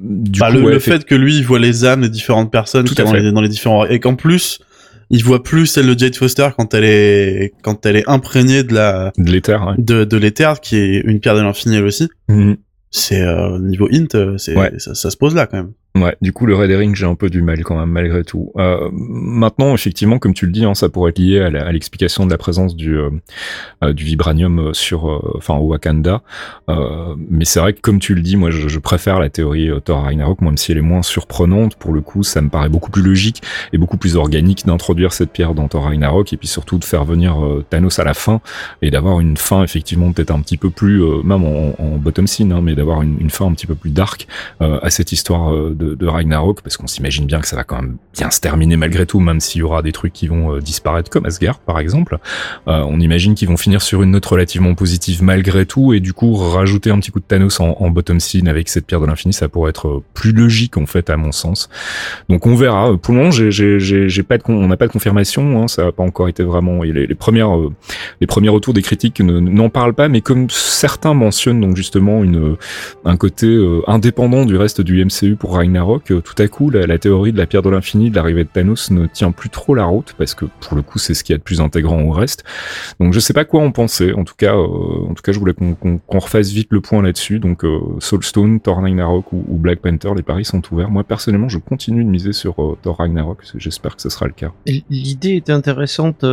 du 0.00 0.38
bah, 0.38 0.52
coup, 0.52 0.58
le, 0.58 0.70
le 0.70 0.78
fait... 0.78 1.04
que 1.04 1.16
lui 1.16 1.38
il 1.38 1.44
voit 1.44 1.58
les 1.58 1.84
âmes 1.84 2.02
des 2.02 2.10
différentes 2.10 2.52
personnes 2.52 2.84
qui 2.84 2.94
dans 2.94 3.12
les, 3.12 3.32
dans 3.32 3.40
les 3.40 3.48
différents 3.48 3.86
et 3.86 3.98
qu'en 3.98 4.14
plus 4.14 4.60
il 5.10 5.24
voit 5.24 5.42
plus 5.42 5.66
celle 5.66 5.86
de 5.86 5.98
Jade 5.98 6.16
Foster 6.16 6.48
quand 6.56 6.74
elle 6.74 6.84
est 6.84 7.52
quand 7.62 7.86
elle 7.86 7.96
est 7.96 8.08
imprégnée 8.08 8.62
de 8.62 8.74
la 8.74 9.12
de 9.16 9.30
l'éther 9.30 9.74
de, 9.78 10.04
de 10.04 10.16
l'éther 10.16 10.60
qui 10.60 10.76
est 10.76 11.00
une 11.04 11.20
pierre 11.20 11.36
de 11.36 11.42
l'infini 11.42 11.76
elle 11.76 11.84
aussi. 11.84 12.08
Mhm. 12.28 12.56
c'est 12.90 13.22
euh, 13.22 13.58
niveau 13.58 13.88
int 13.92 14.06
euh, 14.14 14.38
c'est 14.38 14.54
ça, 14.78 14.94
ça, 14.94 15.10
se 15.10 15.16
pose 15.16 15.34
là 15.34 15.46
quand 15.46 15.58
même 15.58 15.72
Ouais, 15.96 16.14
du 16.20 16.32
coup 16.32 16.44
le 16.44 16.54
Red 16.54 16.70
Herring 16.70 16.94
j'ai 16.94 17.06
un 17.06 17.14
peu 17.14 17.30
du 17.30 17.40
mal 17.40 17.64
quand 17.64 17.78
même 17.78 17.88
malgré 17.88 18.22
tout. 18.22 18.52
Euh, 18.58 18.90
maintenant 18.92 19.72
effectivement 19.72 20.18
comme 20.18 20.34
tu 20.34 20.44
le 20.44 20.52
dis, 20.52 20.64
hein, 20.66 20.74
ça 20.74 20.90
pourrait 20.90 21.10
être 21.10 21.18
lié 21.18 21.40
à 21.40 21.72
l'explication 21.72 22.26
de 22.26 22.30
la 22.30 22.36
présence 22.36 22.76
du 22.76 22.98
euh, 22.98 23.08
euh, 23.82 23.94
vibranium 23.96 24.74
sur, 24.74 25.22
enfin 25.36 25.54
au 25.54 25.68
Wakanda. 25.68 26.20
mais 26.68 27.46
c'est 27.46 27.60
vrai 27.60 27.72
que 27.72 27.80
comme 27.80 27.98
tu 27.98 28.14
le 28.14 28.20
dis, 28.20 28.36
moi 28.36 28.50
je, 28.50 28.78
préfère 28.78 29.18
la 29.20 29.30
théorie 29.30 29.70
Thor 29.84 30.02
Ragnarok, 30.02 30.42
même 30.42 30.58
si 30.58 30.70
elle 30.70 30.78
est 30.78 30.82
moins 30.82 31.02
surprenante. 31.02 31.76
Pour 31.76 31.92
le 31.92 32.02
coup, 32.02 32.22
ça 32.22 32.42
me 32.42 32.50
paraît 32.50 32.68
beaucoup 32.68 32.90
plus 32.90 33.02
logique 33.02 33.42
et 33.72 33.78
beaucoup 33.78 33.96
plus 33.96 34.16
organique 34.16 34.66
d'introduire 34.66 35.12
cette 35.14 35.32
pierre 35.32 35.54
dans 35.54 35.66
Thor 35.66 35.84
Ragnarok 35.84 36.32
et 36.32 36.36
puis 36.36 36.46
surtout 36.46 36.78
de 36.78 36.84
faire 36.84 37.04
venir 37.04 37.36
Thanos 37.70 37.98
à 37.98 38.04
la 38.04 38.12
fin 38.12 38.40
et 38.82 38.90
d'avoir 38.90 39.20
une 39.20 39.38
fin 39.38 39.62
effectivement 39.62 40.12
peut-être 40.12 40.30
un 40.30 40.40
petit 40.40 40.58
peu 40.58 40.68
plus, 40.68 41.02
même 41.24 41.42
en, 41.44 41.74
en 41.82 41.96
bottom 41.96 42.26
scene, 42.26 42.52
hein, 42.52 42.60
mais 42.62 42.74
d'avoir 42.74 43.02
une, 43.02 43.16
une, 43.18 43.30
fin 43.30 43.46
un 43.46 43.52
petit 43.52 43.66
peu 43.66 43.74
plus 43.74 43.90
dark 43.90 44.26
à 44.60 44.90
cette 44.90 45.10
histoire 45.12 45.52
de 45.52 45.85
de, 45.94 46.06
Ragnarok, 46.06 46.62
parce 46.62 46.76
qu'on 46.76 46.86
s'imagine 46.86 47.26
bien 47.26 47.40
que 47.40 47.48
ça 47.48 47.56
va 47.56 47.64
quand 47.64 47.76
même 47.76 47.96
bien 48.14 48.30
se 48.30 48.40
terminer 48.40 48.76
malgré 48.76 49.06
tout, 49.06 49.20
même 49.20 49.40
s'il 49.40 49.60
y 49.60 49.62
aura 49.62 49.82
des 49.82 49.92
trucs 49.92 50.12
qui 50.12 50.28
vont 50.28 50.58
disparaître 50.58 51.10
comme 51.10 51.26
Asgard 51.26 51.58
par 51.58 51.78
exemple. 51.78 52.18
on 52.66 53.00
imagine 53.00 53.34
qu'ils 53.34 53.48
vont 53.48 53.56
finir 53.56 53.82
sur 53.82 54.02
une 54.02 54.12
note 54.12 54.26
relativement 54.26 54.74
positive 54.74 55.22
malgré 55.22 55.66
tout, 55.66 55.92
et 55.92 56.00
du 56.00 56.12
coup 56.12 56.34
rajouter 56.34 56.90
un 56.90 56.98
petit 56.98 57.10
coup 57.10 57.20
de 57.20 57.24
Thanos 57.24 57.60
en, 57.60 57.90
bottom 57.90 58.20
scene 58.20 58.48
avec 58.48 58.68
cette 58.68 58.86
pierre 58.86 59.00
de 59.00 59.06
l'infini, 59.06 59.32
ça 59.32 59.48
pourrait 59.48 59.70
être 59.70 60.02
plus 60.14 60.32
logique 60.32 60.76
en 60.76 60.86
fait 60.86 61.10
à 61.10 61.16
mon 61.16 61.32
sens. 61.32 61.68
Donc 62.28 62.46
on 62.46 62.54
verra. 62.54 62.96
Pour 62.96 63.14
le 63.14 63.20
moment, 63.20 63.30
on 64.48 64.68
n'a 64.68 64.76
pas 64.76 64.86
de 64.86 64.92
confirmation. 64.92 65.62
Hein, 65.62 65.68
ça 65.68 65.84
n'a 65.84 65.92
pas 65.92 66.02
encore 66.02 66.28
été 66.28 66.42
vraiment. 66.42 66.82
Les, 66.82 67.14
premières, 67.14 67.50
les 68.20 68.26
premiers 68.26 68.48
retours 68.48 68.74
des 68.74 68.82
critiques 68.82 69.20
n'en 69.20 69.68
parlent 69.68 69.94
pas, 69.94 70.08
mais 70.08 70.20
comme 70.20 70.48
certains 70.50 71.14
mentionnent 71.14 71.60
donc 71.60 71.76
justement 71.76 72.22
un 73.04 73.16
côté 73.16 73.46
euh, 73.46 73.82
indépendant 73.86 74.44
du 74.44 74.56
reste 74.56 74.80
du 74.80 75.04
MCU 75.04 75.36
pour 75.36 75.54
Ragnarok, 75.54 75.75
euh, 75.76 76.20
tout 76.20 76.34
à 76.38 76.48
coup 76.48 76.70
la, 76.70 76.98
théorie 76.98 77.32
de 77.32 77.38
la 77.38 77.46
pierre 77.46 77.62
de 77.62 77.70
l'infini, 77.70 78.10
de 78.10 78.16
l'arrivée 78.16 78.44
de 78.44 78.48
Thanos 78.48 78.90
ne 78.90 79.06
tient 79.06 79.32
plus 79.32 79.50
trop 79.50 79.74
la 79.74 79.84
route 79.84 80.14
parce 80.18 80.34
que 80.34 80.44
pour 80.60 80.76
le 80.76 80.82
coup 80.82 80.98
c'est 80.98 81.14
ce 81.14 81.24
qui 81.24 81.32
est 81.32 81.38
de 81.38 81.42
plus 81.42 81.60
intégrant 81.60 82.02
au 82.02 82.10
reste. 82.10 82.44
Donc 83.00 83.12
je 83.12 83.20
sais 83.20 83.32
pas 83.32 83.44
quoi 83.44 83.62
en 83.62 83.70
penser. 83.70 84.12
En 84.12 84.24
tout 84.24 84.34
cas, 84.36 84.54
euh, 84.54 85.08
en 85.08 85.14
tout 85.14 85.22
cas 85.22 85.32
je 85.32 85.38
voulais 85.38 85.54
qu'on 85.54 86.00
refasse 86.18 86.50
vite 86.50 86.68
le 86.70 86.80
point 86.80 87.02
là-dessus. 87.02 87.38
Donc 87.38 87.64
Soulstone, 87.98 88.60
Thor 88.60 88.80
Ragnarok 88.80 89.32
ou, 89.32 89.56
Black 89.56 89.80
Panther, 89.80 90.10
les 90.16 90.22
paris 90.22 90.44
sont 90.44 90.62
ouverts. 90.72 90.90
Moi 90.90 91.04
personnellement 91.04 91.48
je 91.48 91.58
continue 91.58 92.04
de 92.04 92.10
miser 92.10 92.32
sur 92.32 92.76
Thor 92.82 92.96
Ragnarok. 92.98 93.38
J'espère 93.56 93.96
que 93.96 94.02
ce 94.02 94.08
sera 94.08 94.26
le 94.26 94.32
cas. 94.32 94.52
L'idée 94.90 95.36
est 95.36 95.50
intéressante. 95.50 96.24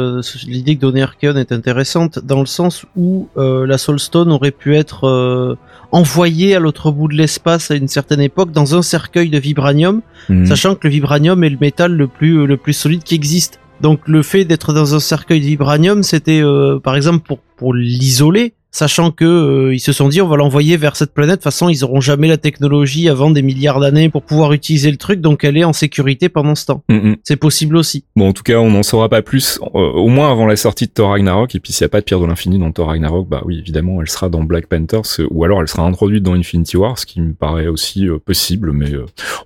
L'idée 0.46 0.76
que 0.76 0.82
donnait 0.82 1.02
Archeon 1.02 1.36
est 1.36 1.52
intéressante 1.52 2.20
dans 2.20 2.40
le 2.40 2.46
sens 2.46 2.86
où 2.96 3.28
la 3.36 3.78
Soulstone 3.78 4.32
aurait 4.32 4.52
pu 4.52 4.76
être 4.76 5.08
euh, 5.08 5.56
envoyé 5.92 6.56
à 6.56 6.60
l'autre 6.60 6.92
bout 6.92 7.08
de 7.08 7.14
l'espace 7.14 7.70
à 7.70 7.76
une 7.76 7.88
certaine 7.88 8.20
époque 8.20 8.52
dans 8.52 8.76
un 8.76 8.82
cercueil 8.82 9.30
de 9.34 9.40
vibranium, 9.40 10.02
mhm. 10.30 10.46
sachant 10.46 10.76
que 10.76 10.88
le 10.88 10.94
vibranium 10.94 11.44
est 11.44 11.50
le 11.50 11.58
métal 11.60 11.92
le 11.94 12.08
plus 12.08 12.46
le 12.46 12.58
plus 12.58 12.74
solide 12.74 13.04
qui 13.04 13.16
existe. 13.16 13.60
Donc 13.82 14.08
le 14.08 14.22
fait 14.22 14.46
d'être 14.46 14.74
dans 14.74 14.96
un 14.96 15.00
cercueil 15.00 15.42
de 15.42 15.46
vibranium, 15.46 16.04
c'était 16.04 16.42
euh, 16.42 16.80
par 16.80 16.96
exemple 16.96 17.26
pour 17.28 17.40
pour 17.58 17.74
l'isoler, 17.74 18.54
sachant 18.74 19.12
que 19.12 19.24
euh, 19.24 19.74
ils 19.74 19.80
se 19.80 19.94
sont 19.94 20.10
dit 20.10 20.20
on 20.22 20.28
va 20.28 20.36
l'envoyer 20.36 20.76
vers 20.76 20.98
cette 20.98 21.14
planète. 21.14 21.34
De 21.34 21.36
toute 21.38 21.44
façon, 21.44 21.70
ils 21.70 21.86
auront 21.86 22.02
jamais 22.02 22.28
la 22.28 22.38
technologie 22.38 23.08
avant 23.08 23.30
des 23.30 23.42
milliards 23.42 23.80
d'années 23.80 24.10
pour 24.10 24.24
pouvoir 24.24 24.52
utiliser 24.52 24.92
le 24.92 24.98
truc, 24.98 25.22
donc 25.22 25.44
elle 25.46 25.56
est 25.58 25.64
en 25.64 25.72
sécurité 25.72 26.28
pendant 26.28 26.56
ce 26.56 26.66
temps. 26.66 26.84
Mm, 26.90 26.96
mm. 26.96 27.16
C'est 27.24 27.38
possible 27.38 27.78
aussi. 27.78 28.04
Bon, 28.16 28.30
en 28.30 28.34
tout 28.34 28.44
cas, 28.44 28.58
on 28.58 28.72
n'en 28.72 28.84
saura 28.84 29.08
pas 29.08 29.22
plus, 29.22 29.60
euh, 29.76 29.80
au 29.80 30.10
moins 30.10 30.32
avant 30.32 30.48
la 30.48 30.56
sortie 30.56 30.88
de 30.88 30.92
Thor 30.92 31.12
Ragnarok. 31.12 31.56
Et 31.56 31.60
puis 31.60 31.72
s'il 31.72 31.86
n'y 31.86 31.88
a 31.88 31.90
pas 31.90 32.00
de 32.00 32.06
pierre 32.06 32.20
de 32.20 32.26
l'infini 32.26 32.58
dans 32.58 32.72
Thor 32.72 32.88
Ragnarok, 32.88 33.30
bah 33.30 33.44
oui, 33.46 33.60
évidemment, 33.60 34.02
elle 34.02 34.10
sera 34.10 34.30
dans 34.30 34.44
Black 34.44 34.68
Panther, 34.68 35.02
ou 35.30 35.44
alors 35.46 35.62
elle 35.62 35.68
sera 35.68 35.84
introduite 35.84 36.24
dans 36.24 36.34
Infinity 36.34 36.76
War, 36.76 36.98
ce 36.98 37.06
qui 37.06 37.22
me 37.22 37.34
paraît 37.34 37.68
aussi 37.68 38.10
euh, 38.10 38.18
possible, 38.18 38.72
mais 38.74 38.92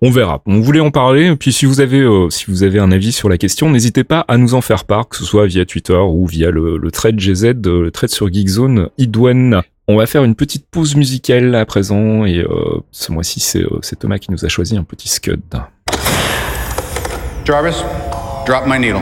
on 0.02 0.10
verra. 0.10 0.42
On 0.46 0.62
voulait 0.62 0.80
en 0.80 0.92
parler. 0.92 1.26
Et 1.26 1.36
puis 1.36 1.52
si 1.52 1.66
vous 1.66 1.82
avez 1.82 2.08
si 2.30 2.46
vous 2.48 2.64
avez 2.64 2.80
un 2.80 2.92
avis 2.92 3.12
sur 3.12 3.28
la 3.28 3.38
question, 3.38 3.70
n'hésitez 3.70 4.04
pas 4.04 4.22
à 4.28 4.38
nous 4.38 4.54
en 4.54 4.62
faire 4.62 4.86
part, 4.86 5.10
que 5.10 5.18
ce 5.18 5.26
soit 5.26 5.48
via 5.48 5.66
Twitter 5.66 5.98
ou 5.98 6.26
via 6.26 6.52
le, 6.52 6.78
le 6.78 6.92
thread 6.92 7.20
GZ, 7.20 7.56
le 7.66 7.92
thread 7.92 8.10
sur 8.10 8.32
Geekzone, 8.32 8.90
On 9.90 9.96
va 9.96 10.06
faire 10.06 10.24
une 10.24 10.36
petite 10.36 10.68
pause 10.70 10.96
musicale 10.96 11.56
à 11.56 11.66
présent 11.66 12.26
et 12.26 12.40
euh, 12.40 12.82
ce 12.92 13.12
mois-ci 13.12 13.42
euh, 13.58 13.80
c'est 13.82 14.00
Thomas 14.00 14.20
qui 14.20 14.32
nous 14.32 14.46
a 14.46 14.50
choisi 14.50 14.78
un 14.78 14.84
petit 14.84 15.08
scud. 15.08 15.42
Jarvis, 17.46 17.84
drop 18.46 18.66
my 18.68 18.78
needle. 18.78 19.02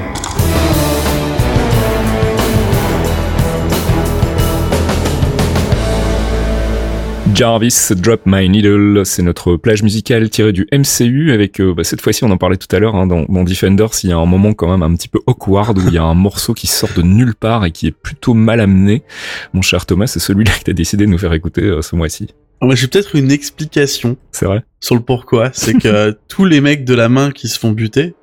Jarvis 7.35 7.91
Drop 7.97 8.21
My 8.25 8.47
Needle, 8.47 9.01
c'est 9.03 9.21
notre 9.21 9.57
plage 9.57 9.83
musicale 9.83 10.29
tirée 10.29 10.53
du 10.53 10.65
MCU 10.71 11.33
avec 11.33 11.59
euh, 11.59 11.73
bah, 11.73 11.83
cette 11.83 11.99
fois-ci 11.99 12.23
on 12.23 12.31
en 12.31 12.37
parlait 12.37 12.55
tout 12.55 12.73
à 12.73 12.79
l'heure 12.79 12.95
hein, 12.95 13.07
dans, 13.07 13.23
dans 13.23 13.43
Defenders, 13.43 13.89
il 14.03 14.09
y 14.09 14.13
a 14.13 14.17
un 14.17 14.25
moment 14.25 14.53
quand 14.53 14.71
même 14.71 14.81
un 14.83 14.95
petit 14.95 15.09
peu 15.09 15.19
awkward 15.27 15.77
où 15.77 15.81
il 15.89 15.93
y 15.93 15.97
a 15.97 16.03
un 16.03 16.13
morceau 16.13 16.53
qui 16.53 16.67
sort 16.67 16.91
de 16.95 17.01
nulle 17.01 17.35
part 17.35 17.65
et 17.65 17.71
qui 17.71 17.87
est 17.87 17.91
plutôt 17.91 18.33
mal 18.33 18.61
amené. 18.61 19.03
Mon 19.51 19.61
cher 19.61 19.85
Thomas, 19.85 20.07
c'est 20.07 20.21
celui-là 20.21 20.53
que 20.57 20.63
tu 20.63 20.71
as 20.71 20.73
décidé 20.73 21.05
de 21.05 21.11
nous 21.11 21.17
faire 21.17 21.33
écouter 21.33 21.63
euh, 21.63 21.81
ce 21.81 21.97
mois-ci. 21.97 22.29
Ah, 22.61 22.67
j'ai 22.71 22.87
peut-être 22.87 23.17
une 23.17 23.29
explication. 23.29 24.15
C'est 24.31 24.45
vrai. 24.45 24.63
Sur 24.79 24.95
le 24.95 25.01
pourquoi, 25.01 25.49
c'est 25.51 25.73
que 25.73 26.17
tous 26.29 26.45
les 26.45 26.61
mecs 26.61 26.85
de 26.85 26.93
la 26.93 27.09
main 27.09 27.31
qui 27.31 27.49
se 27.49 27.59
font 27.59 27.71
buter 27.71 28.15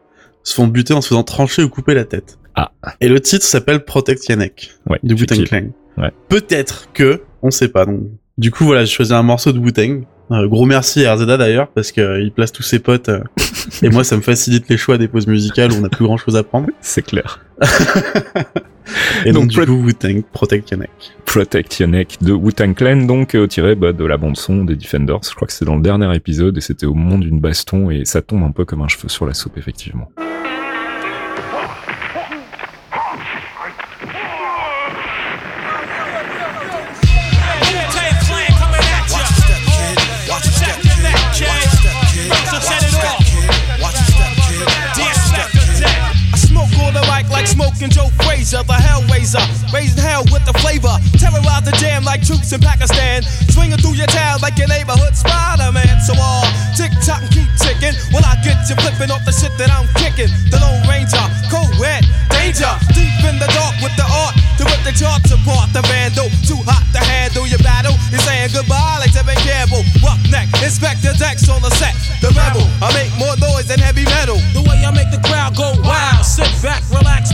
se 0.43 0.55
font 0.55 0.67
buter 0.67 0.95
en 0.95 1.03
se 1.03 1.09
faisant 1.09 1.23
trancher 1.23 1.63
ou 1.63 1.69
couper 1.69 1.93
la 1.93 2.07
tête. 2.07 2.39
Ah. 2.55 2.73
Et 3.03 3.09
le 3.09 3.21
titre 3.21 3.45
s'appelle 3.45 3.85
Protect 3.85 4.27
Yannick 4.27 4.71
ouais, 4.89 4.99
du 5.03 5.13
wu 5.13 5.27
Clan. 5.27 5.67
Ouais. 5.99 6.11
Peut-être 6.31 6.89
que, 6.95 7.21
on 7.43 7.51
sait 7.51 7.69
pas, 7.69 7.85
donc 7.85 8.01
du 8.39 8.51
coup, 8.51 8.65
voilà, 8.65 8.85
j'ai 8.85 8.93
choisi 8.93 9.13
un 9.13 9.23
morceau 9.23 9.53
de 9.53 9.59
Wu-Tang. 9.59 10.05
Euh, 10.31 10.49
gros 10.49 10.65
merci 10.65 11.05
à 11.05 11.15
RZA 11.15 11.37
d'ailleurs, 11.37 11.69
parce 11.69 11.93
qu'il 11.93 12.03
euh, 12.03 12.31
place 12.35 12.53
tous 12.53 12.63
ses 12.63 12.79
potes. 12.79 13.11
Euh, 13.11 13.21
et 13.83 13.91
moi, 13.91 14.03
ça 14.05 14.17
me 14.17 14.23
facilite 14.23 14.69
les 14.69 14.79
choix 14.79 14.97
des 14.97 15.09
pauses 15.09 15.27
musicales 15.27 15.73
où 15.73 15.77
on 15.77 15.85
a 15.85 15.91
plus 15.91 16.05
grand 16.05 16.17
chose 16.17 16.37
à 16.37 16.43
prendre. 16.43 16.69
C'est 16.81 17.03
clair. 17.03 17.45
et 19.27 19.33
donc, 19.33 19.49
du 19.49 19.61
coup, 19.61 19.73
Wu-Tang, 19.73 20.23
Protect 20.33 20.71
Your 20.71 20.81
Neck. 20.81 20.91
Protect 21.27 21.81
Your 21.81 21.89
Neck 21.91 22.19
de 22.23 22.33
Wu-Tang 22.33 22.75
Clan, 22.75 22.97
donc 23.03 23.37
tiré 23.49 23.75
bah, 23.75 23.93
de 23.93 24.05
la 24.05 24.17
bande-son 24.17 24.65
des 24.65 24.77
Defenders. 24.77 25.21
Je 25.29 25.35
crois 25.35 25.47
que 25.47 25.53
c'est 25.53 25.67
dans 25.67 25.77
le 25.77 25.83
dernier 25.83 26.15
épisode 26.17 26.57
et 26.57 26.63
c'était 26.63 26.87
au 26.87 26.95
moment 26.95 27.19
d'une 27.19 27.41
baston 27.41 27.91
et 27.91 28.05
ça 28.07 28.23
tombe 28.23 28.43
un 28.43 28.53
peu 28.53 28.65
comme 28.65 28.81
un 28.81 28.89
cheveu 28.89 29.09
sur 29.09 29.27
la 29.27 29.35
soupe, 29.35 29.59
effectivement. 29.59 30.09
Smoking 47.53 47.93
Joe 47.93 48.09
Frazier, 48.25 48.65
the 48.65 48.79
Hellraiser. 48.81 49.45
Raising 49.73 50.01
hell 50.01 50.25
with 50.33 50.45
the 50.49 50.57
flavor. 50.65 50.97
Terrorize 51.21 51.65
the 51.69 51.77
jam 51.77 52.05
like 52.05 52.25
troops 52.25 52.53
in 52.53 52.61
Pakistan. 52.61 53.23
Swinging 53.53 53.79
through 53.79 54.01
your 54.01 54.09
town 54.09 54.41
like 54.41 54.57
your 54.57 54.69
neighborhood 54.69 55.15
Spider 55.15 55.71
Man. 55.73 56.01
So 56.01 56.17
uh, 56.17 56.25
all 56.25 56.49
tick 56.77 56.93
tock 57.05 57.21
and 57.21 57.31
keep 57.31 57.49
ticking. 57.61 57.95
When 58.17 58.25
I 58.25 58.41
get 58.41 58.57
you 58.69 58.77
flipping 58.81 59.13
off 59.13 59.25
the 59.29 59.33
shit 59.33 59.53
that 59.61 59.69
I'm 59.69 59.87
kicking. 60.01 60.33
The 60.49 60.59
Lone 60.59 60.83
Ranger, 60.89 61.25
co 61.53 61.63
danger. 62.43 62.73
Deep 62.93 63.23
in 63.23 63.39
the 63.39 63.47
dark 63.55 63.75
with 63.79 63.95
the 63.95 64.07
art 64.07 64.35
to 64.59 64.65
rip 64.67 64.83
the 64.83 64.93
charts 64.93 65.31
apart. 65.31 65.71
The 65.73 65.83
vandal, 65.87 66.29
too 66.43 66.59
hot 66.67 66.83
to 66.93 67.01
handle 67.01 67.47
your 67.47 67.63
battle. 67.63 67.95
He's 68.11 68.23
saying 68.27 68.51
goodbye 68.53 68.99
like 68.99 69.15
Tevin 69.15 69.39
Campbell. 69.47 69.87
Roughneck, 70.03 70.51
Inspector 70.61 71.13
Dex 71.17 71.49
on 71.49 71.63
the 71.63 71.71
set. 71.79 71.95
The 72.21 72.35
rebel, 72.35 72.67
I 72.83 72.91
make 72.93 73.13
more 73.19 73.37
noise 73.39 73.67
than 73.71 73.79
heavy 73.79 74.05
metal. 74.05 74.39
The 74.53 74.63
way 74.67 74.83
I 74.83 74.91
make 74.91 75.11
the 75.15 75.23
crowd 75.23 75.55
go 75.57 75.73
wild. 75.87 76.27
Sit 76.27 76.51
back, 76.63 76.83
relax, 76.91 77.31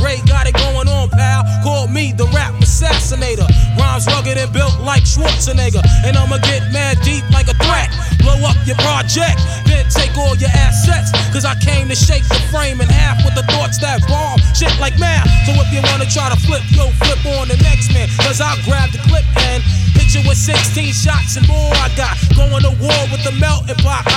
Ray 0.00 0.16
got 0.24 0.48
it 0.48 0.56
going 0.56 0.88
on, 0.88 1.10
pal. 1.10 1.44
Call 1.62 1.86
me 1.88 2.12
the 2.16 2.24
rap 2.32 2.56
assassinator. 2.56 3.44
Rhymes 3.76 4.06
rugged 4.08 4.38
and 4.40 4.50
built 4.50 4.80
like 4.80 5.04
Schwarzenegger. 5.04 5.84
And 6.08 6.16
I'ma 6.16 6.38
get 6.38 6.72
mad 6.72 6.96
deep 7.04 7.20
like 7.28 7.44
a 7.52 7.56
threat. 7.60 7.92
Blow 8.16 8.40
up 8.48 8.56
your 8.64 8.80
project, 8.80 9.36
then 9.68 9.84
take 9.92 10.16
all 10.16 10.32
your 10.40 10.48
assets. 10.56 11.12
Cause 11.36 11.44
I 11.44 11.52
came 11.60 11.88
to 11.92 11.94
shake 11.94 12.24
the 12.32 12.40
frame 12.48 12.80
in 12.80 12.88
half 12.88 13.20
with 13.24 13.36
the 13.36 13.44
thoughts 13.52 13.76
that 13.84 14.00
bomb. 14.08 14.40
Shit 14.56 14.72
like 14.80 14.96
math. 14.98 15.28
So 15.44 15.52
if 15.52 15.68
you 15.68 15.84
wanna 15.84 16.08
try 16.08 16.32
to 16.32 16.40
flip, 16.48 16.64
yo, 16.72 16.88
flip 17.04 17.20
on 17.36 17.52
the 17.52 17.60
next 17.60 17.92
man. 17.92 18.08
Cause 18.24 18.40
I'll 18.40 18.56
grab 18.64 18.88
the 18.88 19.04
clip 19.04 19.28
and 19.52 19.60
hit 20.00 20.16
you 20.16 20.24
with 20.24 20.40
16 20.40 20.96
shots 20.96 21.36
and 21.36 21.44
more. 21.44 21.76
I 21.76 21.92
got 21.92 22.16
going 22.32 22.64
to 22.64 22.72
war 22.80 23.00
with 23.12 23.20
the 23.28 23.36
melting 23.36 23.76
pot. 23.84 24.08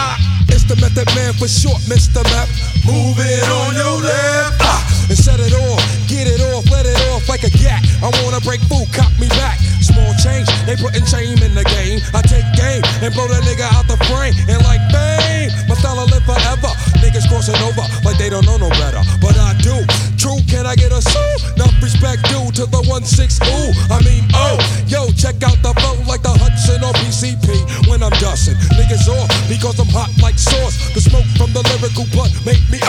It's 0.47 0.63
the 0.63 0.79
method 0.79 1.11
man 1.11 1.35
for 1.35 1.51
short, 1.51 1.83
Mr. 1.91 2.23
Map. 2.31 2.47
Move 2.87 3.19
it 3.19 3.43
on 3.51 3.75
your 3.75 3.99
left. 3.99 4.63
Ah 4.63 4.92
and 5.09 5.17
set 5.17 5.39
it 5.39 5.53
off. 5.53 5.81
Get 6.07 6.27
it 6.27 6.41
off, 6.53 6.63
let 6.71 6.85
it 6.85 6.99
off 7.11 7.27
like 7.27 7.43
a 7.43 7.51
gat. 7.51 7.83
I 8.03 8.11
wanna 8.23 8.39
break 8.41 8.61
food, 8.71 8.87
cop 8.93 9.11
me 9.19 9.27
back. 9.39 9.59
Small 9.81 10.13
change, 10.23 10.47
they 10.65 10.75
putting 10.75 11.05
shame 11.05 11.39
in 11.43 11.53
the 11.55 11.65
game. 11.67 11.99
I 12.13 12.21
take 12.21 12.47
game 12.55 12.83
and 13.03 13.13
blow 13.13 13.27
the 13.27 13.39
nigga 13.43 13.67
out 13.75 13.87
the 13.87 13.97
frame. 14.07 14.33
And 14.47 14.63
like 14.63 14.81
bang, 14.91 15.51
my 15.67 15.75
style 15.75 15.97
will 15.97 16.07
live 16.07 16.23
forever. 16.23 16.71
Niggas 17.03 17.27
crossing 17.27 17.59
over 17.63 17.83
like 18.05 18.17
they 18.17 18.29
don't 18.29 18.45
know 18.45 18.57
no 18.57 18.69
better. 18.69 19.01
But 19.19 19.37
I 19.37 19.53
do. 19.59 20.12
True, 20.23 20.39
can 20.47 20.65
I 20.65 20.75
get 20.79 20.95
a 20.95 21.01
sue? 21.03 21.19
Enough 21.59 21.83
respect 21.83 22.23
due 22.31 22.47
to 22.55 22.63
the 22.71 22.79
1-6 22.87 23.43
ooh. 23.43 23.75
I 23.91 23.99
mean, 24.07 24.23
oh, 24.31 24.55
yo, 24.87 25.11
check 25.19 25.35
out 25.43 25.59
the 25.59 25.75
flow 25.75 25.99
like 26.07 26.23
the 26.23 26.31
Hudson 26.31 26.79
or 26.79 26.95
PCP 26.95 27.91
when 27.91 28.01
I'm 28.01 28.15
dusting. 28.23 28.55
Niggas 28.79 29.11
off 29.11 29.27
because 29.51 29.75
I'm 29.83 29.91
hot 29.91 30.15
like 30.23 30.39
sauce. 30.39 30.79
The 30.95 31.01
smoke 31.03 31.27
from 31.35 31.51
the 31.51 31.59
lyrical 31.75 32.07
blood 32.15 32.31
make 32.47 32.63
me. 32.71 32.79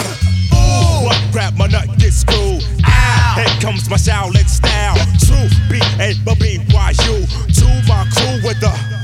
Uh, 0.55 1.03
what 1.03 1.19
grab 1.33 1.59
my 1.59 1.67
nut, 1.67 1.91
get 1.99 2.15
screwed. 2.15 2.63
Ow. 2.87 3.35
Here 3.35 3.59
comes 3.59 3.91
my 3.91 3.99
Shaolin 3.99 4.47
style. 4.47 4.95
True 5.27 5.51
B 5.67 5.83
A 5.99 6.15
B 6.23 6.39
B 6.39 6.63
Y 6.71 6.91
U. 7.11 7.27
To 7.27 7.67
my 7.91 8.07
crew 8.15 8.47
with 8.47 8.63
the. 8.63 9.04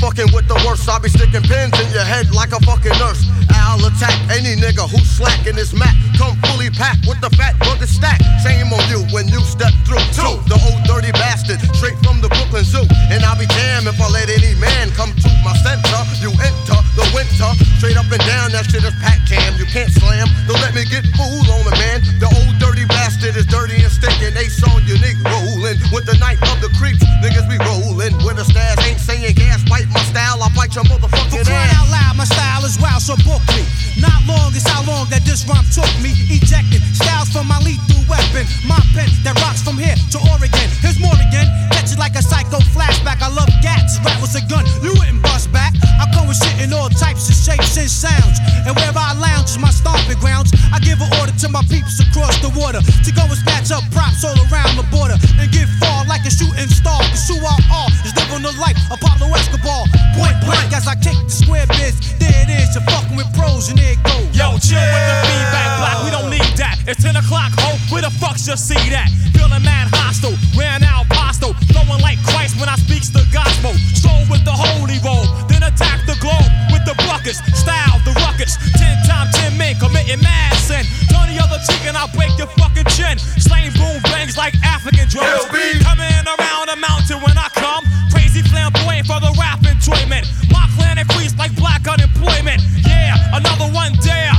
Fucking 0.00 0.32
with 0.32 0.48
the 0.48 0.56
worst. 0.66 0.88
I'll 0.88 0.98
be 0.98 1.10
sticking 1.10 1.42
pins 1.42 1.78
in 1.78 1.92
your 1.92 2.04
head 2.04 2.32
like 2.32 2.52
a 2.52 2.60
fucking 2.60 2.96
nurse. 2.98 3.39
Al, 3.70 3.86
attack 3.86 4.18
any 4.34 4.58
nigga 4.58 4.82
who's 4.90 5.06
slacking 5.06 5.54
his 5.54 5.70
mat. 5.70 5.94
Come 6.18 6.34
fully 6.50 6.70
packed 6.74 7.06
with 7.06 7.22
the 7.22 7.30
fat 7.38 7.54
burger 7.62 7.86
stack. 7.86 8.18
Shame 8.42 8.66
on 8.74 8.82
you 8.90 9.06
when 9.14 9.30
you 9.30 9.38
step 9.46 9.70
through. 9.86 10.02
Two, 10.10 10.42
the 10.50 10.58
old 10.58 10.82
dirty 10.90 11.14
bastard, 11.14 11.62
straight 11.78 11.94
from 12.02 12.18
the 12.18 12.26
Brooklyn 12.34 12.66
Zoo. 12.66 12.82
And 13.14 13.22
I'll 13.22 13.38
be 13.38 13.46
damned 13.46 13.86
if 13.86 13.94
I 14.02 14.10
let 14.10 14.26
any 14.26 14.58
man 14.58 14.90
come 14.98 15.14
to 15.14 15.30
my 15.46 15.54
center. 15.62 16.02
You 16.18 16.34
enter 16.34 16.78
the 16.98 17.06
winter, 17.14 17.50
straight 17.78 17.94
up 17.94 18.10
and 18.10 18.18
down, 18.26 18.50
that 18.58 18.66
shit 18.66 18.82
is 18.82 18.96
pack 18.98 19.22
cam. 19.30 19.54
You 19.54 19.70
can't 19.70 19.94
slam, 19.94 20.26
don't 20.50 20.58
let 20.58 20.74
me 20.74 20.82
get 20.82 21.06
fooled 21.14 21.46
on 21.46 21.62
the 21.62 21.74
man. 21.78 22.02
The 22.18 22.26
old 22.26 22.58
dirty 22.58 22.90
bastard 22.90 23.38
is 23.38 23.46
dirty 23.46 23.78
and 23.78 23.92
stinking. 23.92 24.34
Ace 24.34 24.58
on 24.66 24.82
unique 24.82 25.22
rolling 25.22 25.78
with 25.94 26.10
the 26.10 26.18
night 26.18 26.42
of 26.50 26.58
the 26.58 26.74
creeps. 26.74 27.06
Niggas 27.22 27.46
be 27.46 27.54
rolling 27.62 28.18
with 28.26 28.42
a 28.42 28.46
stash, 28.50 28.82
ain't 28.82 28.98
saying 28.98 29.30
gas, 29.38 29.62
bite 29.70 29.86
my 29.94 30.02
style, 30.10 30.42
I 30.42 30.50
bite 30.58 30.74
your 30.74 30.84
motherfucking 30.90 31.38
For 31.38 31.46
crying 31.46 31.70
out 31.78 31.86
loud, 31.86 32.18
my 32.18 32.26
style 32.26 32.66
is 32.66 32.74
wild, 32.82 33.02
so 33.02 33.14
book 33.22 33.44
me. 33.54 33.59
Not 33.98 34.20
long 34.26 34.54
is 34.54 34.66
how 34.66 34.82
long 34.84 35.08
that 35.10 35.24
this 35.24 35.44
rhyme 35.48 35.66
took 35.74 35.90
me. 36.00 36.12
Ejecting 36.30 36.82
styles 36.94 37.30
from 37.30 37.48
my 37.48 37.58
lethal 37.60 38.00
weapon. 38.08 38.46
My 38.66 38.80
pen 38.94 39.08
that 39.24 39.36
rocks 39.42 39.62
from 39.62 39.78
here 39.78 39.96
to 40.14 40.18
Oregon. 40.32 40.68
Here's 40.80 40.98
more 40.98 41.14
again. 41.18 41.48
Catch 41.74 41.92
it 41.92 41.98
like 41.98 42.16
a 42.16 42.22
psycho 42.22 42.62
flashback. 42.74 43.22
I 43.22 43.30
love 43.32 43.50
gats. 43.60 43.98
Rap 44.04 44.20
was 44.20 44.34
a 44.36 44.42
gun. 44.46 44.64
You 44.82 44.94
wouldn't 44.96 45.22
bust 45.22 45.50
back. 45.52 45.74
I 45.98 46.06
come 46.14 46.28
with 46.28 46.38
shit 46.38 46.56
in 46.62 46.72
all 46.72 46.88
types 46.88 47.28
of 47.28 47.36
shapes 47.36 47.76
and 47.76 47.90
sounds. 47.90 48.38
And 48.66 48.76
where 48.76 48.92
I 48.94 49.12
lounge 49.18 49.50
is 49.50 49.58
my 49.58 49.70
stomping 49.70 50.18
grounds. 50.22 50.54
I 50.70 50.78
give 50.80 51.00
an 51.00 51.10
order 51.18 51.32
to 51.32 51.48
my 51.48 51.62
peeps 51.66 51.98
across 52.00 52.38
the 52.40 52.50
water 52.54 52.80
to 52.80 53.10
go 53.12 53.24
and 53.26 53.38
snatch 53.40 53.70
up 53.74 53.84
props 53.90 54.24
all 54.24 54.36
around 54.48 54.76
the 54.76 54.86
border 54.90 55.16
and 55.40 55.50
get 55.50 55.66
far 55.82 56.06
like 56.06 56.22
a 56.24 56.32
shooting 56.32 56.70
star. 56.70 57.02
Who 57.30 57.38
I 57.38 57.56
are 57.70 57.90
is 58.02 58.12
living 58.18 58.42
the 58.42 58.54
life 58.58 58.78
of 58.90 58.98
Pablo 58.98 59.30
Escobar. 59.34 59.86
Point 60.18 60.36
blank 60.42 60.74
as 60.74 60.86
I 60.86 60.94
kick 60.98 61.14
the 61.14 61.30
square 61.30 61.66
biz. 61.78 61.94
There 62.18 62.30
it 62.30 62.50
is. 62.50 62.74
You're 62.74 62.86
fucking 62.90 63.16
with 63.16 63.30
pros 63.34 63.49
it 63.58 63.98
goes. 64.02 64.30
Yo, 64.36 64.54
chill 64.62 64.78
with 64.78 65.06
the 65.10 65.16
feedback 65.26 65.70
block. 65.78 65.96
We 66.04 66.10
don't 66.10 66.30
need 66.30 66.54
that. 66.58 66.78
It's 66.86 67.02
10 67.02 67.16
o'clock, 67.16 67.52
ho. 67.58 67.74
Where 67.90 68.02
the 68.02 68.10
fuck's 68.22 68.46
your 68.46 68.56
see 68.56 68.78
that? 68.90 69.10
Feeling 69.34 69.62
mad 69.62 69.90
hostile. 69.90 70.36
Ran 70.54 70.82
out 70.84 71.08
postal. 71.10 71.54
Flowing 71.70 72.00
like 72.00 72.18
Christ 72.22 72.58
when 72.60 72.68
I 72.68 72.76
speaks 72.76 73.08
the 73.10 73.26
gospel. 73.32 73.74
Stroll 73.94 74.22
with 74.30 74.44
the 74.44 74.54
holy 74.54 74.98
roll, 75.02 75.26
Then 75.48 75.62
attack 75.62 76.06
the 76.06 76.16
globe 76.22 76.50
with 76.70 76.84
the 76.86 76.94
buckets. 77.06 77.42
Style 77.58 77.98
the 78.06 78.14
ruckus. 78.22 78.56
Ten 78.78 78.94
times 79.06 79.34
ten 79.34 79.56
men 79.58 79.74
committing 79.78 80.22
mad 80.22 80.54
sin. 80.56 80.84
Turn 81.10 81.26
the 81.30 81.38
other 81.42 81.58
cheek 81.66 81.82
and 81.86 81.96
I'll 81.96 82.12
break 82.14 82.32
your 82.38 82.50
fucking 82.56 82.86
chin. 82.94 83.18
Slaying 83.18 83.74
boom 83.74 83.98
bangs 84.10 84.36
like 84.38 84.54
African 84.62 85.08
drums. 85.10 85.46
Coming 85.82 86.24
around 86.26 86.66
the 86.70 86.78
mountain 86.78 87.18
when 87.20 87.36
I 87.36 87.48
come. 87.54 87.84
Crazy 88.14 88.42
flamboyant 88.46 89.06
for 89.06 89.20
the 89.20 89.32
rap 89.38 89.59
enjoyment. 89.80 90.26
My 90.52 90.68
clan 90.76 90.98
increased 90.98 91.38
like 91.38 91.54
black 91.56 91.88
unemployment. 91.88 92.60
Yeah, 92.86 93.16
another 93.32 93.72
one 93.72 93.92
dare. 94.04 94.32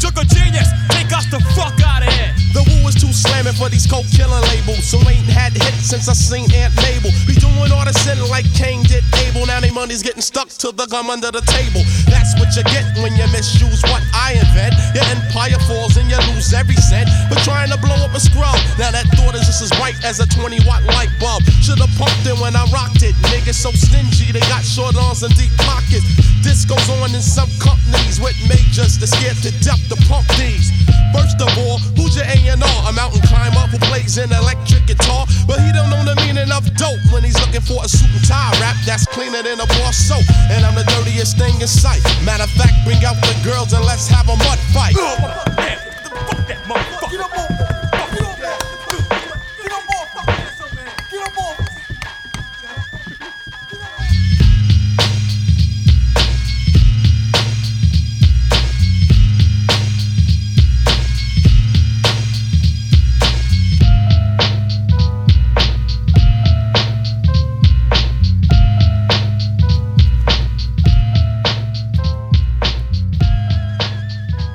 Took 0.00 0.16
a 0.18 0.24
genius. 0.24 0.68
Take 0.90 1.12
us 1.12 1.26
the 1.30 1.40
fuck 1.54 1.78
out 1.86 2.02
of 2.02 2.12
here. 2.12 2.19
The 2.50 2.66
woo 2.66 2.88
is 2.90 2.98
too 2.98 3.12
slamming 3.12 3.54
for 3.54 3.68
these 3.68 3.86
coke 3.86 4.08
killing 4.10 4.42
labels. 4.50 4.82
So 4.86 4.98
ain't 5.06 5.26
had 5.30 5.54
hits 5.54 5.86
since 5.86 6.08
I 6.08 6.14
seen 6.14 6.50
Aunt 6.50 6.74
Mabel. 6.82 7.14
Be 7.26 7.38
doing 7.38 7.70
all 7.70 7.86
the 7.86 7.94
sin 8.02 8.18
like 8.26 8.46
Kane 8.58 8.82
did 8.84 9.04
Abel. 9.22 9.46
Now 9.46 9.60
they 9.60 9.70
money's 9.70 10.02
getting 10.02 10.22
stuck 10.22 10.48
to 10.62 10.72
the 10.72 10.86
gum 10.86 11.10
under 11.10 11.30
the 11.30 11.42
table. 11.46 11.86
That's 12.10 12.34
what 12.38 12.50
you 12.58 12.66
get 12.66 12.86
when 12.98 13.14
you 13.14 13.26
misuse 13.30 13.82
what 13.86 14.02
I 14.10 14.34
invent. 14.38 14.74
Your 14.94 15.06
empire 15.14 15.60
falls 15.70 15.94
and 15.96 16.10
you 16.10 16.18
lose 16.34 16.50
every 16.50 16.78
cent. 16.78 17.06
But 17.30 17.38
trying 17.46 17.70
to 17.70 17.78
blow 17.78 17.98
up 18.02 18.14
a 18.14 18.20
scrub. 18.20 18.58
Now 18.78 18.90
that 18.90 19.06
thought 19.14 19.38
is 19.38 19.46
just 19.46 19.62
as 19.62 19.70
bright 19.78 19.98
as 20.02 20.18
a 20.18 20.26
20 20.26 20.66
watt 20.66 20.82
light 20.90 21.12
bulb. 21.22 21.46
Should've 21.62 21.90
pumped 21.94 22.26
it 22.26 22.34
when 22.42 22.58
I 22.58 22.66
rocked 22.74 23.06
it. 23.06 23.14
Niggas 23.30 23.62
so 23.62 23.70
stingy, 23.70 24.32
they 24.32 24.42
got 24.50 24.66
short 24.66 24.96
arms 24.96 25.22
and 25.22 25.34
deep 25.38 25.54
pockets. 25.62 26.06
This 26.42 26.64
goes 26.64 26.82
on 26.98 27.14
in 27.14 27.22
some 27.22 27.50
companies 27.62 28.18
with 28.18 28.34
majors 28.48 28.98
that 28.98 29.08
scared 29.08 29.38
to 29.46 29.52
death 29.62 29.80
to 29.92 29.96
pump 30.08 30.26
these. 30.34 30.72
First 31.12 31.42
of 31.42 31.50
all, 31.58 31.78
who's 31.98 32.16
your 32.16 32.24
A&R? 32.46 32.56
A 32.88 32.92
mountain 32.92 33.20
climber 33.26 33.64
who 33.68 33.78
plays 33.90 34.18
an 34.18 34.32
electric 34.32 34.86
guitar, 34.86 35.26
but 35.46 35.60
he 35.60 35.72
don't 35.72 35.90
know 35.90 36.02
the 36.04 36.16
meaning 36.26 36.50
of 36.50 36.64
dope 36.76 37.00
when 37.12 37.22
he's 37.22 37.38
looking 37.40 37.60
for 37.60 37.84
a 37.84 37.88
suit 37.88 38.10
and 38.10 38.24
tie 38.26 38.52
rap 38.60 38.76
that's 38.86 39.06
cleaner 39.06 39.42
than 39.42 39.60
a 39.60 39.66
bar 39.78 39.92
soap. 39.92 40.24
And 40.50 40.64
I'm 40.64 40.74
the 40.74 40.84
dirtiest 40.84 41.38
thing 41.38 41.60
in 41.60 41.68
sight. 41.68 42.02
Matter 42.24 42.44
of 42.44 42.52
fact, 42.56 42.74
bring 42.84 43.04
out 43.04 43.16
the 43.20 43.34
girls 43.44 43.72
and 43.72 43.84
let's 43.84 44.08
have 44.08 44.28
a 44.28 44.36
mud 44.36 44.58
fight. 44.72 44.96
Man, 45.56 45.78
fuck 46.28 46.46
that 46.48 46.66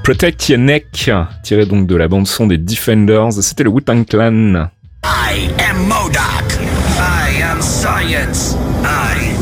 Protect 0.06 0.50
Your 0.50 0.60
Neck, 0.60 1.10
tiré 1.42 1.66
donc 1.66 1.88
de 1.88 1.96
la 1.96 2.08
bande 2.08 2.28
son 2.28 2.46
des 2.46 2.60
Defenders, 2.60 3.34
c'était 3.42 3.64
le 3.64 3.72
Wu-Tang 3.72 4.06
Clan. 4.06 4.70
I 5.04 5.50
am. 5.68 5.92
I 7.00 7.42
am 7.42 7.60
science. 7.60 8.56
I 8.84 9.35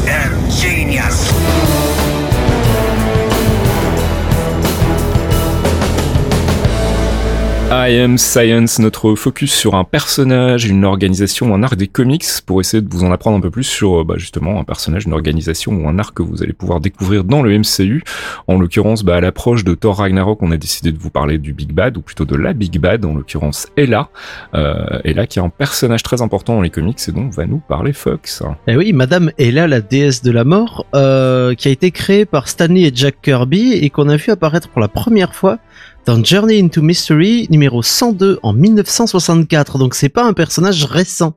I 7.76 8.02
Am 8.02 8.20
Science, 8.20 8.78
notre 8.78 9.16
focus 9.16 9.52
sur 9.52 9.74
un 9.74 9.84
personnage, 9.84 10.66
une 10.66 10.86
organisation 10.86 11.56
un 11.56 11.64
arc 11.64 11.76
des 11.76 11.88
comics 11.88 12.24
pour 12.46 12.62
essayer 12.62 12.82
de 12.82 12.94
vous 12.94 13.04
en 13.04 13.12
apprendre 13.12 13.38
un 13.38 13.42
peu 13.42 13.50
plus 13.50 13.64
sur 13.64 14.06
bah, 14.06 14.14
justement 14.18 14.60
un 14.60 14.64
personnage, 14.64 15.06
une 15.06 15.14
organisation 15.14 15.72
ou 15.72 15.90
un 15.90 15.98
arc 15.98 16.16
que 16.16 16.22
vous 16.22 16.44
allez 16.44 16.54
pouvoir 16.54 16.82
découvrir 16.82 17.24
dans 17.24 17.42
le 17.42 17.58
MCU. 17.58 18.04
En 18.48 18.60
l'occurrence, 18.60 19.04
bah, 19.04 19.16
à 19.16 19.22
l'approche 19.22 19.64
de 19.64 19.74
Thor 19.74 19.98
Ragnarok, 19.98 20.44
on 20.44 20.52
a 20.52 20.58
décidé 20.58 20.92
de 20.92 21.00
vous 21.00 21.10
parler 21.10 21.40
du 21.40 21.54
Big 21.54 21.74
Bad 21.74 21.98
ou 21.98 22.02
plutôt 22.02 22.26
de 22.26 22.36
la 22.36 22.54
Big 22.54 22.78
Bad, 22.80 23.06
en 23.06 23.16
l'occurrence 23.16 23.68
Ella. 23.76 24.10
Euh, 24.54 25.00
Ella 25.04 25.26
qui 25.26 25.40
est 25.40 25.42
un 25.42 25.50
personnage 25.50 26.04
très 26.04 26.22
important 26.22 26.54
dans 26.54 26.62
les 26.62 26.70
comics 26.70 27.00
et 27.08 27.12
dont 27.12 27.28
va 27.30 27.48
nous 27.48 27.58
parler 27.58 27.92
Fox. 27.92 28.44
Eh 28.68 28.78
oui, 28.78 28.94
Madame 28.94 29.32
Ella, 29.40 29.68
la 29.68 29.82
déesse 29.82 30.22
de 30.22 30.30
la 30.30 30.44
mort, 30.44 30.86
euh, 30.94 31.56
qui 31.56 31.70
a 31.70 31.72
été 31.72 31.90
créée 31.90 32.26
par 32.26 32.50
Stanley 32.50 32.82
et 32.82 32.92
Jack 32.94 33.16
Kirby 33.24 33.74
et 33.74 33.90
qu'on 33.90 34.10
a 34.10 34.18
vu 34.18 34.32
apparaître 34.32 34.70
pour 34.70 34.80
la 34.80 34.90
première 34.90 35.34
fois 35.34 35.58
dans 36.06 36.24
Journey 36.24 36.60
into 36.62 36.82
Mystery 36.82 37.47
numéro 37.49 37.82
102 37.82 38.39
en 38.43 38.54
1964. 38.54 39.78
Donc 39.78 39.95
c'est 39.95 40.10
pas 40.10 40.24
un 40.26 40.34
personnage 40.34 40.84
récent, 40.86 41.36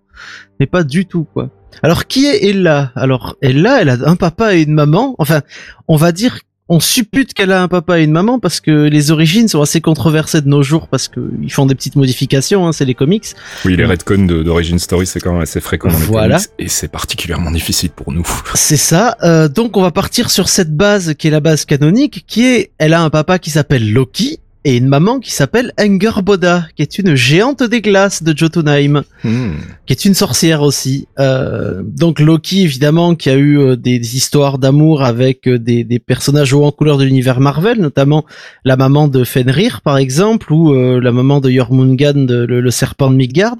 mais 0.60 0.66
pas 0.66 0.82
du 0.84 1.06
tout 1.06 1.26
quoi. 1.32 1.50
Alors 1.82 2.06
qui 2.06 2.26
est 2.26 2.44
Ella? 2.48 2.92
Alors 2.96 3.36
Ella, 3.42 3.80
elle 3.82 3.90
a 3.90 3.98
un 4.08 4.16
papa 4.16 4.54
et 4.56 4.62
une 4.62 4.72
maman. 4.74 5.14
Enfin, 5.18 5.42
on 5.88 5.96
va 5.96 6.12
dire 6.12 6.40
on 6.68 6.80
suppute 6.80 7.32
qu'elle 7.32 7.52
a 7.52 7.62
un 7.62 7.68
papa 7.68 8.00
et 8.00 8.02
une 8.02 8.10
maman 8.10 8.40
parce 8.40 8.58
que 8.58 8.88
les 8.88 9.12
origines 9.12 9.46
sont 9.46 9.62
assez 9.62 9.80
controversées 9.80 10.40
de 10.40 10.48
nos 10.48 10.64
jours 10.64 10.88
parce 10.88 11.06
que 11.06 11.20
ils 11.40 11.52
font 11.52 11.64
des 11.64 11.76
petites 11.76 11.94
modifications, 11.94 12.66
hein, 12.66 12.72
c'est 12.72 12.84
les 12.84 12.94
comics. 12.94 13.24
Oui, 13.64 13.76
les 13.76 13.84
retcons 13.84 14.24
d'origine 14.26 14.80
story 14.80 15.06
c'est 15.06 15.20
quand 15.20 15.32
même 15.34 15.42
assez 15.42 15.60
fréquent 15.60 15.88
dans 15.92 15.98
les 15.98 16.04
Voilà. 16.06 16.38
comics 16.38 16.48
et 16.58 16.66
c'est 16.66 16.88
particulièrement 16.88 17.52
difficile 17.52 17.90
pour 17.90 18.10
nous. 18.10 18.26
C'est 18.54 18.76
ça. 18.76 19.16
Euh, 19.22 19.46
donc 19.48 19.76
on 19.76 19.82
va 19.82 19.92
partir 19.92 20.28
sur 20.28 20.48
cette 20.48 20.76
base 20.76 21.14
qui 21.14 21.28
est 21.28 21.30
la 21.30 21.38
base 21.38 21.66
canonique, 21.66 22.24
qui 22.26 22.44
est, 22.44 22.72
elle 22.78 22.94
a 22.94 23.00
un 23.02 23.10
papa 23.10 23.38
qui 23.38 23.50
s'appelle 23.50 23.92
Loki 23.92 24.40
et 24.68 24.76
une 24.76 24.88
maman 24.88 25.20
qui 25.20 25.30
s'appelle 25.32 25.72
Angerboda, 25.80 26.66
qui 26.74 26.82
est 26.82 26.98
une 26.98 27.14
géante 27.14 27.62
des 27.62 27.80
glaces 27.80 28.22
de 28.24 28.36
Jotunheim, 28.36 29.04
Hmm. 29.22 29.52
qui 29.86 29.92
est 29.92 30.04
une 30.04 30.14
sorcière 30.14 30.62
aussi. 30.62 31.06
Euh, 31.20 31.82
donc 31.84 32.18
Loki 32.20 32.62
évidemment 32.62 33.14
qui 33.14 33.30
a 33.30 33.34
eu 33.36 33.58
euh, 33.58 33.76
des 33.76 34.16
histoires 34.16 34.58
d'amour 34.58 35.04
avec 35.04 35.46
euh, 35.46 35.58
des, 35.58 35.84
des 35.84 36.00
personnages 36.00 36.52
hauts 36.52 36.64
en 36.64 36.72
couleur 36.72 36.98
de 36.98 37.04
l'univers 37.04 37.38
Marvel, 37.40 37.80
notamment 37.80 38.24
la 38.64 38.76
maman 38.76 39.06
de 39.06 39.22
Fenrir 39.22 39.82
par 39.82 39.98
exemple 39.98 40.52
ou 40.52 40.74
euh, 40.74 41.00
la 41.00 41.12
maman 41.12 41.40
de 41.40 41.48
Jormungand, 41.50 42.26
de- 42.26 42.44
le, 42.44 42.60
le 42.60 42.70
serpent 42.70 43.08
de 43.10 43.16
Midgard. 43.16 43.56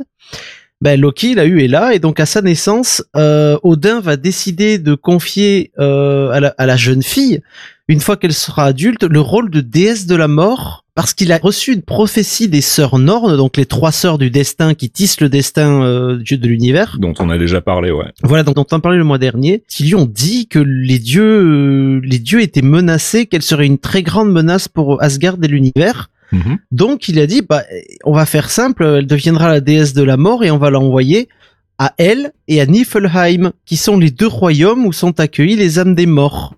Ben, 0.81 1.01
Loki, 1.01 1.31
il 1.33 1.39
a 1.39 1.47
eu 1.47 1.61
Ella, 1.63 1.95
et 1.95 2.01
donc 2.01 2.19
à 2.21 2.27
sa 2.27 2.43
naissance, 2.43 3.03
euh, 3.17 3.57
Odin 3.63 4.01
va 4.01 4.17
décider 4.17 4.79
de 4.79 4.95
confier 4.95 5.71
à, 5.79 6.39
la, 6.41 6.55
à 6.59 6.67
la 6.67 6.77
jeune 6.77 7.03
fille, 7.03 7.41
une 7.89 8.01
fois 8.01 8.17
qu'elle 8.19 8.35
sera 8.35 8.65
adulte, 8.65 9.05
le 9.05 9.21
rôle 9.21 9.49
de 9.51 9.61
déesse 9.63 10.07
de 10.07 10.17
la 10.17 10.29
mort, 10.29 10.85
parce 10.97 11.13
qu'il 11.13 11.31
a 11.31 11.37
reçu 11.37 11.75
une 11.75 11.83
prophétie 11.83 12.49
des 12.49 12.63
sœurs 12.63 12.99
Nornes, 12.99 13.37
donc 13.37 13.59
les 13.59 13.67
trois 13.67 13.93
sœurs 13.93 14.17
du 14.17 14.31
destin 14.31 14.73
qui 14.73 14.89
tissent 14.89 15.21
le 15.21 15.29
destin 15.29 15.83
euh, 15.83 16.17
de 16.17 16.49
l'univers. 16.49 16.97
Dont 16.99 17.13
on 17.19 17.29
a 17.29 17.37
déjà 17.37 17.61
parlé, 17.61 17.91
ouais. 17.91 18.07
Voilà, 18.23 18.43
dont 18.43 18.65
on 18.73 18.81
parlait 18.81 18.97
le 18.97 19.05
mois 19.05 19.19
dernier, 19.19 19.63
qui 19.69 19.85
lui 19.85 19.95
ont 19.95 20.07
dit 20.07 20.49
que 20.49 20.59
les 20.59 20.99
dieux, 20.99 21.23
euh, 21.23 22.01
les 22.03 22.19
dieux 22.19 22.41
étaient 22.41 22.63
menacés, 22.63 23.27
qu'elle 23.27 23.43
serait 23.43 23.67
une 23.67 23.77
très 23.77 24.03
grande 24.03 24.33
menace 24.33 24.69
pour 24.69 25.03
Asgard 25.03 25.37
et 25.43 25.49
l'univers. 25.49 26.09
Mhm. 26.33 26.59
Donc 26.73 27.09
il 27.09 27.21
a 27.21 27.27
dit, 27.27 27.43
bah, 27.47 27.63
on 28.05 28.13
va 28.13 28.25
faire 28.25 28.49
simple, 28.49 28.83
elle 28.83 29.07
deviendra 29.07 29.49
la 29.49 29.61
déesse 29.61 29.93
de 29.93 30.03
la 30.03 30.17
mort 30.17 30.45
et 30.45 30.51
on 30.51 30.59
va 30.59 30.71
l'envoyer 30.71 31.29
à 31.77 31.93
elle 31.99 32.33
et 32.49 32.59
à 32.63 32.65
Niflheim, 32.65 33.53
qui 33.67 33.77
sont 33.77 33.99
les 33.99 34.11
deux 34.11 34.27
royaumes 34.27 34.87
où 34.87 34.95
sont 34.95 35.21
accueillis 35.21 35.57
les 35.57 35.79
âmes 35.79 35.95
des 35.95 36.07
morts. 36.07 36.55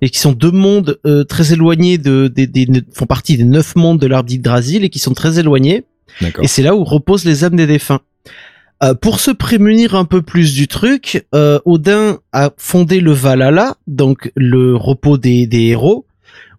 Et 0.00 0.10
qui 0.10 0.18
sont 0.18 0.32
deux 0.32 0.50
mondes 0.50 0.98
très 1.28 1.52
éloignés 1.52 1.98
de, 1.98 2.32
font 2.92 3.06
partie 3.06 3.36
des 3.36 3.44
neuf 3.44 3.76
mondes 3.76 4.00
de 4.00 4.06
l'arbre 4.06 4.28
d'Yggdrasil 4.28 4.84
et 4.84 4.90
qui 4.90 4.98
sont 4.98 5.14
très 5.14 5.38
éloignés. 5.38 5.84
Et 6.40 6.48
c'est 6.48 6.62
là 6.62 6.74
où 6.74 6.84
reposent 6.84 7.24
les 7.24 7.44
âmes 7.44 7.56
des 7.56 7.66
défunts. 7.66 8.00
Euh, 8.82 8.94
pour 8.94 9.20
se 9.20 9.30
prémunir 9.30 9.94
un 9.94 10.04
peu 10.04 10.20
plus 10.20 10.54
du 10.54 10.68
truc, 10.68 11.26
euh, 11.34 11.58
Odin 11.64 12.18
a 12.32 12.50
fondé 12.58 13.00
le 13.00 13.12
Valhalla, 13.12 13.76
donc 13.86 14.30
le 14.36 14.76
repos 14.76 15.16
des, 15.16 15.48
héros, 15.50 16.04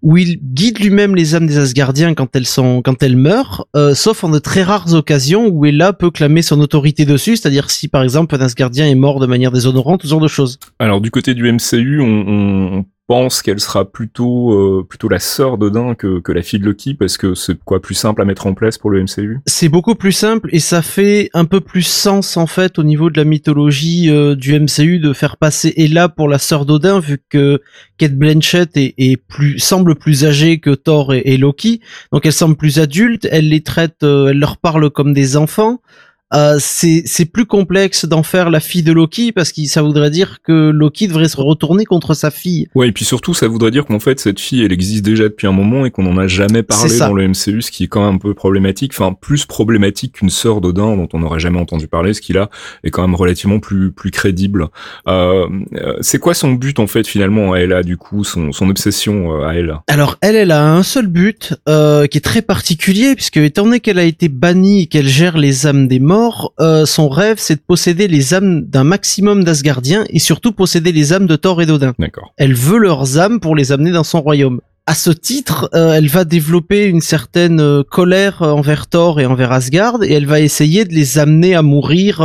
où 0.02 0.18
il 0.18 0.40
guide 0.42 0.80
lui-même 0.80 1.16
les 1.16 1.36
âmes 1.36 1.46
des 1.46 1.60
Asgardiens 1.60 2.16
quand 2.16 2.36
elles 2.36 2.48
sont 2.48 2.82
quand 2.82 3.04
elles 3.04 3.18
meurent, 3.18 3.68
euh, 3.76 3.94
sauf 3.94 4.24
en 4.24 4.30
de 4.30 4.40
très 4.40 4.64
rares 4.64 4.96
occasions 4.96 5.48
où 5.48 5.64
là 5.66 5.94
peut 5.94 6.10
clamer 6.10 6.42
son 6.42 6.60
autorité 6.60 7.06
dessus, 7.06 7.38
c'est-à-dire 7.38 7.70
si 7.70 7.88
par 7.88 8.02
exemple 8.02 8.36
un 8.36 8.42
Asgardien 8.42 8.88
est 8.88 8.96
mort 8.96 9.20
de 9.20 9.28
manière 9.28 9.52
déshonorante, 9.52 10.02
ce 10.02 10.08
genre 10.08 10.20
de 10.20 10.28
choses. 10.28 10.58
Alors 10.80 11.02
du 11.02 11.12
côté 11.12 11.36
du 11.36 11.52
MCU, 11.52 12.02
on, 12.02 12.84
pense 13.08 13.42
qu'elle 13.42 13.60
sera 13.62 13.86
plutôt 13.86 14.52
euh, 14.52 14.86
plutôt 14.88 15.08
la 15.08 15.20
sœur 15.20 15.58
d'Odin 15.58 15.96
que, 15.96 16.20
que 16.20 16.34
la 16.34 16.42
fille 16.42 16.60
de 16.60 16.66
Loki 16.66 16.94
parce 16.94 17.18
que 17.18 17.36
c'est 17.36 17.58
quoi 17.64 17.82
plus 17.82 17.96
simple 17.96 18.22
à 18.22 18.26
mettre 18.26 18.48
en 18.48 18.54
place 18.54 18.78
pour 18.78 18.90
le 18.90 19.02
MCU 19.02 19.40
C'est 19.46 19.70
beaucoup 19.70 19.96
plus 19.96 20.12
simple 20.12 20.50
et 20.52 20.60
ça 20.60 20.82
fait 20.82 21.30
un 21.34 21.46
peu 21.46 21.62
plus 21.62 21.84
sens 21.84 22.36
en 22.36 22.48
fait 22.48 22.78
au 22.78 22.84
niveau 22.84 23.10
de 23.10 23.18
la 23.18 23.24
mythologie 23.24 24.10
euh, 24.10 24.36
du 24.36 24.60
MCU 24.60 25.00
de 25.00 25.14
faire 25.14 25.38
passer 25.38 25.74
Ella 25.78 26.10
pour 26.10 26.28
la 26.28 26.38
sœur 26.38 26.66
d'Odin 26.66 27.00
vu 27.00 27.20
que 27.30 27.62
Kate 27.98 28.16
Blanchett 28.16 28.72
est, 28.76 29.18
plus 29.28 29.58
semble 29.60 29.96
plus 29.96 30.26
âgée 30.26 30.60
que 30.60 30.72
Thor 30.76 31.14
et, 31.14 31.38
Loki. 31.38 31.82
Donc 32.12 32.26
elle 32.26 32.34
semble 32.34 32.58
plus 32.58 32.80
adulte 32.80 33.26
elle 33.32 33.50
les 33.50 33.62
traite 33.62 34.04
euh, 34.04 34.28
elle 34.28 34.40
leur 34.40 34.58
parle 34.58 34.90
comme 34.90 35.14
des 35.14 35.38
enfants 35.38 35.80
euh, 36.34 36.58
c'est 36.60 37.26
plus 37.26 37.46
complexe 37.46 38.06
d'en 38.06 38.22
faire 38.22 38.50
la 38.50 38.60
fille 38.60 38.84
de 38.84 38.92
Loki 38.92 39.32
parce 39.32 39.54
que 39.54 39.64
ça 39.66 39.82
voudrait 39.82 40.10
dire 40.10 40.40
que 40.44 40.72
Loki 40.72 41.08
devrait 41.08 41.30
se 41.30 41.38
retourner 41.38 41.86
contre 41.86 42.14
sa 42.14 42.32
fille. 42.32 42.68
Ouais, 42.76 42.90
et 42.90 42.92
puis 42.92 43.06
surtout 43.06 43.34
ça 43.34 43.48
voudrait 43.48 43.72
dire 43.72 43.86
qu'en 43.86 44.00
fait 44.00 44.20
cette 44.20 44.40
fille 44.40 44.64
elle 44.64 44.74
existe 44.74 45.06
déjà 45.06 45.24
depuis 45.24 45.48
un 45.48 45.54
moment 45.54 45.86
et 45.86 45.92
qu'on 45.92 46.06
en 46.06 46.18
a 46.18 46.28
jamais 46.28 46.64
parlé 46.64 46.98
dans 47.00 47.14
le 47.14 47.30
MCU, 47.30 47.62
ce 47.62 47.72
qui 47.72 47.86
est 47.86 47.88
quand 47.88 48.06
même 48.06 48.16
un 48.16 48.18
peu 48.18 48.34
problématique, 48.34 48.92
enfin 48.94 49.16
plus 49.20 49.46
problématique 49.46 50.14
qu'une 50.14 50.30
sœur 50.30 50.60
d'Odin 50.60 50.98
dont 50.98 51.08
on 51.14 51.20
n'aurait 51.20 51.40
jamais 51.40 51.60
entendu 51.60 51.88
parler, 51.88 52.14
ce 52.14 52.22
qui 52.22 52.34
là 52.34 52.50
est 52.84 52.90
quand 52.90 53.04
même 53.04 53.16
relativement 53.16 53.60
plus 53.60 53.92
plus 53.92 54.12
crédible. 54.12 54.68
Euh, 55.08 55.48
euh 55.76 55.96
c'est 56.02 56.20
quoi 56.20 56.34
son 56.34 56.52
but 56.52 56.80
en 56.80 56.88
fait 56.88 57.08
finalement 57.08 57.54
à 57.54 57.60
elle 57.60 57.72
a 57.72 57.84
du 57.84 57.96
coup 57.96 58.24
son, 58.24 58.52
son 58.52 58.70
obsession 58.70 59.34
euh, 59.34 59.48
à 59.48 59.54
elle 59.54 59.78
Alors 59.88 60.18
elle 60.22 60.36
elle 60.36 60.52
a 60.52 60.70
un 60.70 60.84
seul 60.84 61.08
but 61.08 61.56
euh, 61.70 62.06
qui 62.08 62.18
est 62.18 62.22
très 62.22 62.42
particulier 62.42 63.16
puisque 63.16 63.38
étant 63.38 63.64
donné 63.64 63.80
qu'elle 63.80 64.00
a 64.00 64.04
été 64.04 64.28
bannie 64.28 64.84
et 64.84 64.86
qu'elle 64.88 65.08
gère 65.08 65.38
les 65.38 65.68
âmes 65.68 65.88
des 65.88 66.00
morts 66.00 66.17
euh, 66.60 66.86
son 66.86 67.10
rêve, 67.10 67.38
c'est 67.40 67.56
de 67.56 67.62
posséder 67.66 68.08
les 68.08 68.34
âmes 68.34 68.62
d'un 68.62 68.84
maximum 68.84 69.44
d'Asgardiens 69.44 70.06
et 70.10 70.20
surtout 70.20 70.52
posséder 70.52 70.92
les 70.92 71.14
âmes 71.14 71.28
de 71.28 71.36
Thor 71.36 71.62
et 71.62 71.66
d'Odin. 71.66 71.94
D'accord. 72.00 72.34
Elle 72.38 72.54
veut 72.54 72.78
leurs 72.78 73.18
âmes 73.18 73.40
pour 73.40 73.56
les 73.56 73.72
amener 73.72 73.92
dans 73.92 74.04
son 74.04 74.22
royaume. 74.22 74.62
À 74.86 74.96
ce 74.96 75.10
titre, 75.10 75.70
euh, 75.74 75.94
elle 75.94 76.08
va 76.08 76.24
développer 76.24 76.86
une 76.86 77.02
certaine 77.02 77.60
euh, 77.60 77.84
colère 77.84 78.42
envers 78.42 78.88
Thor 78.88 79.20
et 79.20 79.26
envers 79.26 79.52
Asgard 79.52 80.04
et 80.04 80.14
elle 80.14 80.26
va 80.26 80.40
essayer 80.40 80.86
de 80.86 80.94
les 80.94 81.20
amener 81.20 81.56
à 81.56 81.62
mourir 81.62 82.22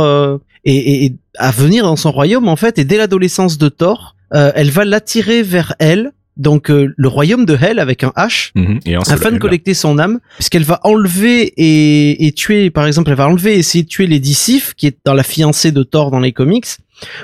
et, 0.63 1.05
et, 1.05 1.15
à 1.37 1.51
venir 1.51 1.83
dans 1.83 1.95
son 1.95 2.11
royaume 2.11 2.47
en 2.47 2.55
fait. 2.55 2.79
Et 2.79 2.85
dès 2.85 2.97
l'adolescence 2.97 3.57
de 3.57 3.69
Thor, 3.69 4.15
elle 4.31 4.71
va 4.71 4.85
l'attirer 4.85 5.43
vers 5.43 5.75
elle 5.79 6.11
donc 6.35 6.71
euh, 6.71 6.93
le 6.97 7.07
royaume 7.07 7.45
de 7.45 7.55
Hell 7.55 7.79
avec 7.79 8.03
un 8.03 8.11
H 8.15 8.51
mhm. 8.55 8.79
afin 9.07 9.31
de 9.31 9.37
collecter 9.37 9.73
son 9.73 9.99
âme 9.99 10.19
puisqu'elle 10.35 10.63
va 10.63 10.79
enlever 10.83 11.53
et, 11.57 12.31
tuer 12.31 12.71
par 12.71 12.87
exemple 12.87 13.11
elle 13.11 13.17
va 13.17 13.27
enlever 13.27 13.55
et 13.55 13.59
essayer 13.59 13.83
de 13.83 13.89
tuer 13.89 14.07
les 14.07 14.23
Sif 14.23 14.73
qui 14.73 14.87
est 14.87 14.97
dans 15.05 15.13
la 15.13 15.21
fiancée 15.21 15.71
de 15.71 15.83
Thor 15.83 16.09
dans 16.09 16.19
les 16.19 16.31
comics 16.31 16.65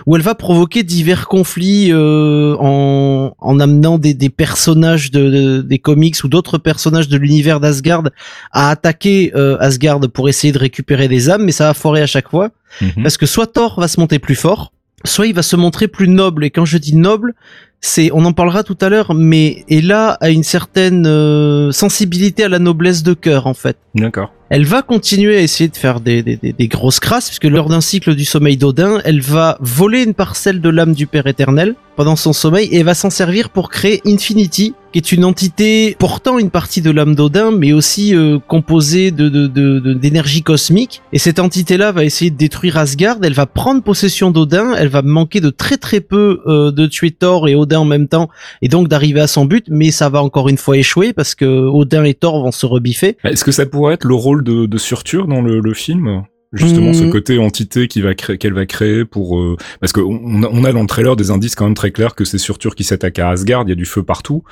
où 0.05 0.15
elle 0.15 0.21
va 0.21 0.35
provoquer 0.35 0.83
divers 0.83 1.27
conflits 1.27 1.91
euh, 1.91 2.55
en, 2.59 3.33
en 3.37 3.59
amenant 3.59 3.97
des, 3.97 4.13
des 4.13 4.29
personnages 4.29 5.09
de, 5.09 5.61
des 5.61 5.79
comics 5.79 6.23
ou 6.23 6.27
d'autres 6.27 6.57
personnages 6.57 7.07
de 7.07 7.17
l'univers 7.17 7.59
d'Asgard 7.59 8.03
à 8.51 8.69
attaquer 8.69 9.31
euh, 9.35 9.57
Asgard 9.59 10.01
pour 10.13 10.29
essayer 10.29 10.53
de 10.53 10.59
récupérer 10.59 11.07
des 11.07 11.29
âmes 11.31 11.45
mais 11.45 11.51
ça 11.51 11.67
va 11.67 11.73
foirer 11.73 12.01
à 12.01 12.07
chaque 12.07 12.29
fois 12.29 12.49
mhm. 12.81 13.01
parce 13.01 13.17
que 13.17 13.25
soit 13.25 13.47
Thor 13.47 13.79
va 13.79 13.87
se 13.87 13.99
monter 13.99 14.19
plus 14.19 14.35
fort 14.35 14.71
soit 15.05 15.27
il 15.27 15.33
va 15.33 15.41
se 15.41 15.55
montrer 15.55 15.87
plus 15.87 16.07
noble 16.07 16.43
et 16.43 16.51
quand 16.51 16.65
je 16.65 16.77
dis 16.77 16.95
noble 16.95 17.33
c'est 17.81 18.11
on 18.13 18.25
en 18.25 18.33
parlera 18.33 18.63
tout 18.63 18.77
à 18.81 18.89
l'heure 18.89 19.13
mais 19.13 19.63
Ella 19.69 20.17
a 20.21 20.29
une 20.29 20.43
certaine 20.43 21.05
euh, 21.07 21.71
sensibilité 21.71 22.43
à 22.43 22.49
la 22.49 22.59
noblesse 22.59 23.03
de 23.03 23.13
cœur 23.13 23.47
en 23.47 23.53
fait. 23.53 23.77
D'accord 23.95 24.31
elle 24.49 24.65
va 24.65 24.81
continuer 24.81 25.37
à 25.37 25.41
essayer 25.41 25.69
de 25.69 25.77
faire 25.77 25.99
des, 25.99 26.23
des, 26.23 26.37
des, 26.37 26.67
grosses 26.67 26.99
crasses 26.99 27.27
puisque 27.27 27.45
lors 27.45 27.69
d'un 27.69 27.81
cycle 27.81 28.15
du 28.15 28.25
sommeil 28.25 28.57
d'Odin 28.57 28.99
elle 29.05 29.21
va 29.21 29.57
voler 29.61 30.03
une 30.03 30.13
parcelle 30.13 30.61
de 30.61 30.69
l'âme 30.69 30.93
du 30.93 31.07
père 31.07 31.27
éternel 31.27 31.75
pendant 31.95 32.15
son 32.15 32.33
sommeil 32.33 32.69
et 32.71 32.83
va 32.83 32.93
s'en 32.93 33.09
servir 33.09 33.49
pour 33.49 33.69
créer 33.69 34.01
Infinity 34.05 34.73
qui 34.91 34.97
est 34.97 35.11
une 35.11 35.25
entité 35.25 35.95
portant 35.99 36.39
une 36.39 36.49
partie 36.49 36.81
de 36.81 36.91
l'âme 36.91 37.15
d'Odin, 37.15 37.51
mais 37.51 37.73
aussi 37.73 38.15
euh, 38.15 38.39
composée 38.39 39.11
de, 39.11 39.47
d'énergie 39.93 40.41
cosmique. 40.41 41.01
Et 41.13 41.19
cette 41.19 41.39
entité-là 41.39 41.91
va 41.91 42.03
essayer 42.03 42.31
de 42.31 42.37
détruire 42.37 42.77
Asgard. 42.77 43.17
Elle 43.23 43.33
va 43.33 43.45
prendre 43.45 43.83
possession 43.83 44.31
d'Odin. 44.31 44.73
Elle 44.77 44.87
va 44.87 45.01
manquer 45.01 45.41
de 45.41 45.49
très 45.49 45.77
très 45.77 46.01
peu 46.01 46.41
euh, 46.47 46.71
de 46.71 46.87
tuer 46.87 47.11
Thor 47.11 47.47
et 47.47 47.55
Odin 47.55 47.79
en 47.79 47.85
même 47.85 48.07
temps, 48.07 48.29
et 48.61 48.67
donc 48.67 48.87
d'arriver 48.87 49.21
à 49.21 49.27
son 49.27 49.45
but. 49.45 49.65
Mais 49.69 49.91
ça 49.91 50.09
va 50.09 50.23
encore 50.23 50.49
une 50.49 50.57
fois 50.57 50.77
échouer 50.77 51.13
parce 51.13 51.35
que 51.35 51.45
Odin 51.45 52.03
et 52.03 52.13
Thor 52.13 52.43
vont 52.43 52.51
se 52.51 52.65
rebiffer. 52.65 53.17
Est-ce 53.23 53.43
que 53.43 53.51
ça 53.51 53.65
pourrait 53.65 53.95
être 53.95 54.05
le 54.05 54.15
rôle 54.15 54.38
de, 54.43 54.65
de 54.65 54.77
Surtur 54.77 55.27
dans 55.27 55.41
le, 55.41 55.59
le 55.59 55.73
film? 55.73 56.23
Justement 56.51 56.93
ce 56.93 57.03
mmh. 57.03 57.09
côté 57.11 57.37
entité 57.37 57.87
qui 57.87 58.01
va 58.01 58.15
créer 58.15 58.39
qu'elle 58.39 58.53
va 58.53 58.65
créer 58.65 59.05
pour 59.05 59.37
euh, 59.37 59.55
parce 59.81 59.93
que 59.93 59.99
on 59.99 60.41
a, 60.41 60.47
on 60.51 60.63
a, 60.63 60.73
dans 60.73 60.81
le 60.81 60.87
trailer 60.87 61.15
des 61.15 61.29
indices 61.29 61.53
quand 61.53 61.65
même 61.65 61.75
très 61.75 61.91
clairs 61.91 62.15
que 62.15 62.25
c'est 62.25 62.39
Surtur 62.39 62.73
qui 62.73 62.83
s'attaque 62.83 63.19
à 63.19 63.29
Asgard 63.29 63.65
il 63.67 63.69
y 63.69 63.71
a 63.71 63.75
du 63.75 63.85
feu 63.85 64.01
partout 64.01 64.43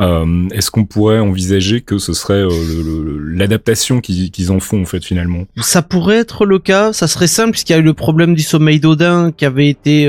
euh, 0.00 0.48
est-ce 0.52 0.70
qu'on 0.70 0.86
pourrait 0.86 1.18
envisager 1.18 1.82
que 1.82 1.98
ce 1.98 2.14
serait 2.14 2.42
euh, 2.42 3.18
l'adaptation 3.22 4.00
qu'ils 4.00 4.50
en 4.50 4.60
font 4.60 4.80
en 4.80 4.86
fait 4.86 5.04
finalement? 5.04 5.44
Ça 5.58 5.82
pourrait 5.82 6.16
être 6.16 6.46
le 6.46 6.58
cas 6.58 6.94
ça 6.94 7.06
serait 7.06 7.26
simple 7.26 7.50
puisqu'il 7.50 7.74
y 7.74 7.76
a 7.76 7.80
eu 7.80 7.82
le 7.82 7.92
problème 7.92 8.34
du 8.34 8.42
sommeil 8.42 8.80
d'Odin 8.80 9.30
qui 9.30 9.44
avait 9.44 9.68
été 9.68 10.04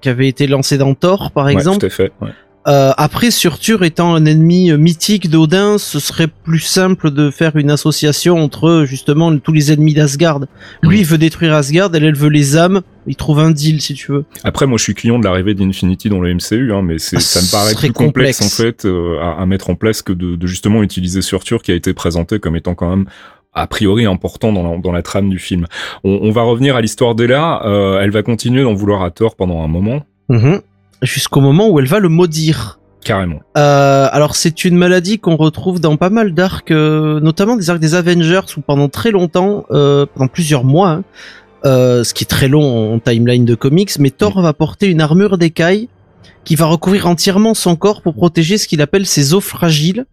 qui 0.00 0.08
avait 0.08 0.28
été 0.28 0.46
lancé 0.46 0.78
dans 0.78 0.94
Thor 0.94 1.30
par 1.30 1.50
exemple 1.50 1.80
tout 1.80 1.86
à 1.86 1.90
fait 1.90 2.12
ouais. 2.22 2.30
Euh, 2.66 2.92
après, 2.96 3.30
Surtur 3.30 3.84
étant 3.84 4.14
un 4.14 4.24
ennemi 4.24 4.70
euh, 4.70 4.76
mythique 4.76 5.30
d'Odin, 5.30 5.78
ce 5.78 6.00
serait 6.00 6.26
plus 6.26 6.58
simple 6.58 7.12
de 7.12 7.30
faire 7.30 7.54
une 7.56 7.70
association 7.70 8.38
entre 8.38 8.84
justement 8.86 9.36
tous 9.38 9.52
les 9.52 9.72
ennemis 9.72 9.94
d'Asgard. 9.94 10.40
Lui, 10.82 11.00
il 11.00 11.04
veut 11.04 11.18
détruire 11.18 11.54
Asgard, 11.54 11.90
elle, 11.94 12.04
elle 12.04 12.16
veut 12.16 12.28
les 12.28 12.56
âmes. 12.56 12.82
Il 13.06 13.14
trouve 13.14 13.38
un 13.38 13.52
deal, 13.52 13.80
si 13.80 13.94
tu 13.94 14.10
veux. 14.10 14.24
Après, 14.42 14.66
moi, 14.66 14.78
je 14.78 14.82
suis 14.82 14.94
client 14.94 15.20
de 15.20 15.24
l'arrivée 15.24 15.54
d'Infinity 15.54 16.08
dans 16.08 16.20
le 16.20 16.34
MCU, 16.34 16.72
hein, 16.72 16.82
mais 16.82 16.98
c'est, 16.98 17.20
ça 17.20 17.40
me 17.40 17.50
paraît 17.50 17.74
plus 17.74 17.92
complexe, 17.92 18.42
en 18.42 18.48
fait 18.48 18.84
euh, 18.84 19.20
à, 19.20 19.46
mettre 19.46 19.70
en 19.70 19.76
place 19.76 20.02
que 20.02 20.12
de, 20.12 20.34
de 20.34 20.46
justement 20.48 20.82
utiliser 20.82 21.22
Surtur 21.22 21.62
qui 21.62 21.70
a 21.70 21.74
été 21.74 21.94
présenté 21.94 22.40
comme 22.40 22.56
étant 22.56 22.74
quand 22.74 22.90
même 22.90 23.06
a 23.52 23.66
priori 23.66 24.04
important 24.06 24.52
dans 24.52 24.70
la, 24.70 24.78
dans 24.78 24.92
la 24.92 25.02
trame 25.02 25.30
du 25.30 25.38
film. 25.38 25.66
On, 26.02 26.18
on 26.22 26.30
va 26.32 26.42
revenir 26.42 26.74
à 26.74 26.80
l'histoire 26.80 27.14
d'Ella. 27.14 27.62
Euh, 27.64 28.00
elle 28.00 28.10
va 28.10 28.22
continuer 28.22 28.64
d'en 28.64 28.74
vouloir 28.74 29.02
à 29.02 29.10
tort 29.10 29.36
pendant 29.36 29.62
un 29.62 29.68
moment. 29.68 30.04
Mm 30.28 30.56
jusqu'au 31.02 31.40
moment 31.40 31.68
où 31.68 31.78
elle 31.80 31.86
va 31.86 31.98
le 31.98 32.08
maudire. 32.08 32.78
Carrément. 33.04 33.40
Euh, 33.56 34.08
alors 34.10 34.34
c'est 34.34 34.64
une 34.64 34.76
maladie 34.76 35.18
qu'on 35.18 35.36
retrouve 35.36 35.80
dans 35.80 35.96
pas 35.96 36.10
mal 36.10 36.34
d'arcs, 36.34 36.72
euh, 36.72 37.20
notamment 37.20 37.56
des 37.56 37.70
arcs 37.70 37.78
des 37.78 37.94
Avengers 37.94 38.40
où 38.56 38.60
pendant 38.60 38.88
très 38.88 39.12
longtemps, 39.12 39.64
euh, 39.70 40.06
pendant 40.12 40.26
plusieurs 40.26 40.64
mois, 40.64 40.90
hein, 40.90 41.04
euh, 41.64 42.02
ce 42.02 42.14
qui 42.14 42.24
est 42.24 42.26
très 42.26 42.48
long 42.48 42.94
en 42.94 42.98
timeline 42.98 43.44
de 43.44 43.54
comics, 43.54 43.98
mais 44.00 44.10
Thor 44.10 44.40
va 44.40 44.52
porter 44.52 44.88
une 44.88 45.00
armure 45.00 45.38
d'écaille 45.38 45.88
qui 46.44 46.56
va 46.56 46.66
recouvrir 46.66 47.06
entièrement 47.06 47.54
son 47.54 47.76
corps 47.76 48.02
pour 48.02 48.14
protéger 48.14 48.58
ce 48.58 48.66
qu'il 48.66 48.82
appelle 48.82 49.06
ses 49.06 49.34
os 49.34 49.44
fragiles. 49.44 50.04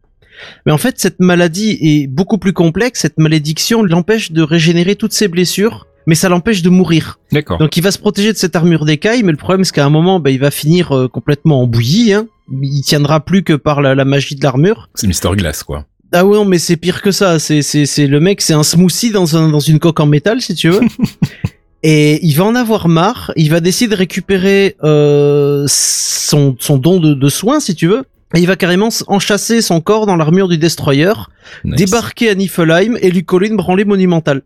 Mais 0.65 0.71
en 0.71 0.77
fait, 0.77 0.99
cette 0.99 1.19
maladie 1.19 1.77
est 1.81 2.07
beaucoup 2.07 2.37
plus 2.37 2.53
complexe. 2.53 3.01
Cette 3.01 3.19
malédiction 3.19 3.83
l'empêche 3.83 4.31
de 4.31 4.41
régénérer 4.41 4.95
toutes 4.95 5.13
ses 5.13 5.27
blessures 5.27 5.87
mais 6.05 6.15
ça 6.15 6.29
l'empêche 6.29 6.61
de 6.61 6.69
mourir. 6.69 7.19
D'accord. 7.31 7.57
Donc 7.57 7.77
il 7.77 7.81
va 7.81 7.91
se 7.91 7.99
protéger 7.99 8.33
de 8.33 8.37
cette 8.37 8.55
armure 8.55 8.85
d'écaille, 8.85 9.23
mais 9.23 9.31
le 9.31 9.37
problème 9.37 9.63
c'est 9.63 9.73
qu'à 9.73 9.85
un 9.85 9.89
moment, 9.89 10.19
bah, 10.19 10.31
il 10.31 10.39
va 10.39 10.51
finir 10.51 10.91
euh, 10.91 11.07
complètement 11.07 11.61
en 11.61 11.67
bouillie. 11.67 12.13
Hein. 12.13 12.27
Il 12.61 12.81
tiendra 12.81 13.19
plus 13.19 13.43
que 13.43 13.53
par 13.53 13.81
la, 13.81 14.05
magie 14.05 14.35
de 14.35 14.43
l'armure. 14.43 14.89
C'est 14.95 15.07
Mister 15.07 15.29
Glass, 15.35 15.63
quoi. 15.63 15.85
Ah 16.11 16.25
ouais, 16.25 16.35
non, 16.35 16.45
mais 16.45 16.59
c'est 16.59 16.77
pire 16.77 17.01
que 17.01 17.11
ça. 17.11 17.39
C'est 17.39 17.61
c'est 17.61 17.85
c'est 17.85 18.07
le 18.07 18.19
mec, 18.19 18.41
c'est 18.41 18.53
un 18.53 18.63
smoothie 18.63 19.11
dans 19.11 19.37
un 19.37 19.49
dans 19.49 19.59
une 19.59 19.79
coque 19.79 19.99
en 19.99 20.05
métal, 20.05 20.41
si 20.41 20.55
tu 20.55 20.69
veux. 20.69 20.81
Et 21.85 22.25
il 22.25 22.33
va 22.35 22.45
en 22.45 22.55
avoir 22.55 22.87
marre. 22.87 23.33
Il 23.35 23.49
va 23.49 23.59
décider 23.59 23.91
de 23.91 23.97
récupérer 23.97 24.77
euh, 24.83 25.65
son 25.67 26.55
son 26.59 26.77
don 26.77 26.99
de, 26.99 27.13
de 27.13 27.29
soins, 27.29 27.59
si 27.59 27.75
tu 27.75 27.87
veux. 27.87 28.03
Et 28.35 28.39
il 28.39 28.47
va 28.47 28.55
carrément 28.55 28.89
enchasser 29.07 29.61
son 29.61 29.79
corps 29.79 30.05
dans 30.07 30.15
l'armure 30.15 30.47
du 30.47 30.57
Destroyer, 30.57 31.13
débarquer 31.63 32.29
à 32.29 32.35
Niflheim 32.35 32.97
et 32.99 33.11
lui 33.11 33.23
coller 33.23 33.47
une 33.47 33.57
branlée 33.57 33.85
monumentale. 33.85 34.41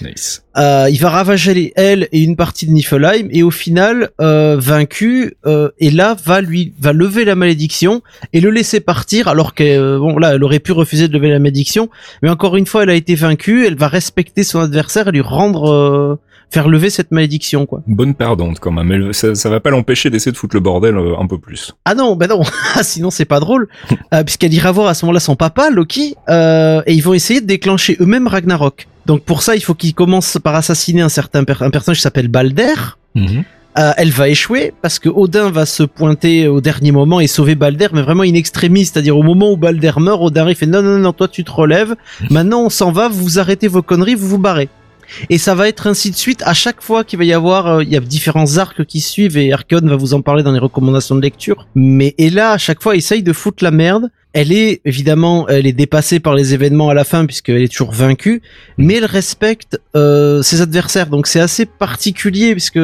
Nice. 0.00 0.42
Euh, 0.56 0.88
il 0.90 0.98
va 0.98 1.10
ravager 1.10 1.54
les 1.54 1.72
elle 1.76 2.08
et 2.12 2.20
une 2.20 2.36
partie 2.36 2.66
de 2.66 2.72
Niflheim 2.72 3.28
et 3.30 3.42
au 3.42 3.50
final 3.50 4.10
euh, 4.20 4.56
vaincu 4.58 5.36
euh, 5.46 5.70
et 5.78 5.90
là 5.90 6.16
va 6.24 6.40
lui 6.40 6.72
va 6.80 6.92
lever 6.92 7.24
la 7.24 7.34
malédiction 7.34 8.02
et 8.32 8.40
le 8.40 8.50
laisser 8.50 8.80
partir 8.80 9.28
alors 9.28 9.54
que 9.54 9.62
euh, 9.62 9.98
bon 9.98 10.18
là 10.18 10.34
elle 10.34 10.44
aurait 10.44 10.58
pu 10.58 10.72
refuser 10.72 11.08
de 11.08 11.12
lever 11.12 11.30
la 11.30 11.38
malédiction 11.38 11.88
mais 12.22 12.30
encore 12.30 12.56
une 12.56 12.66
fois 12.66 12.82
elle 12.82 12.90
a 12.90 12.94
été 12.94 13.14
vaincue 13.14 13.66
elle 13.66 13.76
va 13.76 13.88
respecter 13.88 14.42
son 14.42 14.60
adversaire 14.60 15.08
et 15.08 15.12
lui 15.12 15.20
rendre 15.20 16.18
faire 16.52 16.68
lever 16.68 16.90
cette 16.90 17.10
malédiction, 17.10 17.64
quoi. 17.64 17.82
Bonne 17.86 18.14
perdante 18.14 18.60
quand 18.60 18.70
même. 18.70 19.12
ça, 19.12 19.34
ça 19.34 19.48
va 19.48 19.58
pas 19.58 19.70
l'empêcher 19.70 20.10
d'essayer 20.10 20.32
de 20.32 20.36
foutre 20.36 20.54
le 20.54 20.60
bordel 20.60 20.96
euh, 20.96 21.18
un 21.18 21.26
peu 21.26 21.38
plus. 21.38 21.72
Ah 21.86 21.94
non, 21.94 22.14
ben 22.14 22.28
non. 22.28 22.42
Sinon 22.82 23.10
c'est 23.10 23.24
pas 23.24 23.40
drôle, 23.40 23.68
euh, 24.12 24.22
puisqu'elle 24.22 24.52
ira 24.52 24.70
voir 24.70 24.88
à 24.88 24.94
ce 24.94 25.04
moment-là 25.06 25.20
son 25.20 25.34
papa 25.34 25.70
Loki, 25.70 26.14
euh, 26.28 26.82
et 26.86 26.92
ils 26.92 27.02
vont 27.02 27.14
essayer 27.14 27.40
de 27.40 27.46
déclencher 27.46 27.96
eux-mêmes 28.00 28.28
Ragnarok. 28.28 28.86
Donc 29.06 29.22
pour 29.24 29.42
ça, 29.42 29.56
il 29.56 29.62
faut 29.62 29.74
qu'ils 29.74 29.94
commencent 29.94 30.38
par 30.42 30.54
assassiner 30.54 31.00
un 31.00 31.08
certain 31.08 31.40
un 31.40 31.70
personnage 31.70 31.96
qui 31.96 32.02
s'appelle 32.02 32.28
Balder. 32.28 32.74
Mhm. 33.14 33.44
Euh, 33.78 33.92
elle 33.96 34.10
va 34.10 34.28
échouer 34.28 34.74
parce 34.82 34.98
que 34.98 35.08
Odin 35.08 35.50
va 35.50 35.64
se 35.64 35.82
pointer 35.82 36.46
au 36.46 36.60
dernier 36.60 36.92
moment 36.92 37.20
et 37.20 37.26
sauver 37.26 37.54
Balder, 37.54 37.88
mais 37.94 38.02
vraiment 38.02 38.22
in 38.22 38.34
extremis, 38.34 38.84
c'est-à-dire 38.84 39.16
au 39.16 39.22
moment 39.22 39.50
où 39.50 39.56
Balder 39.56 39.92
meurt, 39.96 40.20
Odin 40.20 40.46
il 40.50 40.54
fait 40.54 40.66
non 40.66 40.82
non 40.82 40.98
non, 40.98 41.14
toi 41.14 41.26
tu 41.26 41.42
te 41.42 41.50
relèves, 41.50 41.94
maintenant 42.28 42.64
on 42.64 42.68
s'en 42.68 42.92
va, 42.92 43.08
vous 43.08 43.38
arrêtez 43.38 43.68
vos 43.68 43.80
conneries, 43.80 44.14
vous 44.14 44.28
vous 44.28 44.38
barrez. 44.38 44.68
Et 45.30 45.38
ça 45.38 45.54
va 45.54 45.68
être 45.68 45.86
ainsi 45.86 46.10
de 46.10 46.16
suite 46.16 46.42
à 46.44 46.54
chaque 46.54 46.82
fois 46.82 47.04
qu'il 47.04 47.18
va 47.18 47.24
y 47.24 47.32
avoir, 47.32 47.66
euh, 47.66 47.82
il 47.82 47.90
y 47.90 47.96
a 47.96 48.00
différents 48.00 48.58
arcs 48.58 48.84
qui 48.84 49.00
suivent 49.00 49.36
et 49.36 49.52
Archeon 49.52 49.80
va 49.82 49.96
vous 49.96 50.14
en 50.14 50.22
parler 50.22 50.42
dans 50.42 50.52
les 50.52 50.58
recommandations 50.58 51.14
de 51.14 51.20
lecture. 51.20 51.66
Mais 51.74 52.14
et 52.18 52.30
là, 52.30 52.52
à 52.52 52.58
chaque 52.58 52.82
fois, 52.82 52.96
essaye 52.96 53.22
de 53.22 53.32
foutre 53.32 53.64
la 53.64 53.70
merde 53.70 54.10
elle 54.32 54.52
est 54.52 54.80
évidemment, 54.84 55.48
elle 55.48 55.66
est 55.66 55.72
dépassée 55.72 56.20
par 56.20 56.34
les 56.34 56.54
événements 56.54 56.88
à 56.88 56.94
la 56.94 57.04
fin 57.04 57.26
puisqu'elle 57.26 57.62
est 57.62 57.70
toujours 57.70 57.92
vaincue, 57.92 58.42
mais 58.78 58.94
elle 58.94 59.04
respecte 59.04 59.80
euh, 59.94 60.42
ses 60.42 60.60
adversaires. 60.60 61.08
Donc 61.08 61.26
c'est 61.26 61.40
assez 61.40 61.66
particulier 61.66 62.52
puisque 62.52 62.80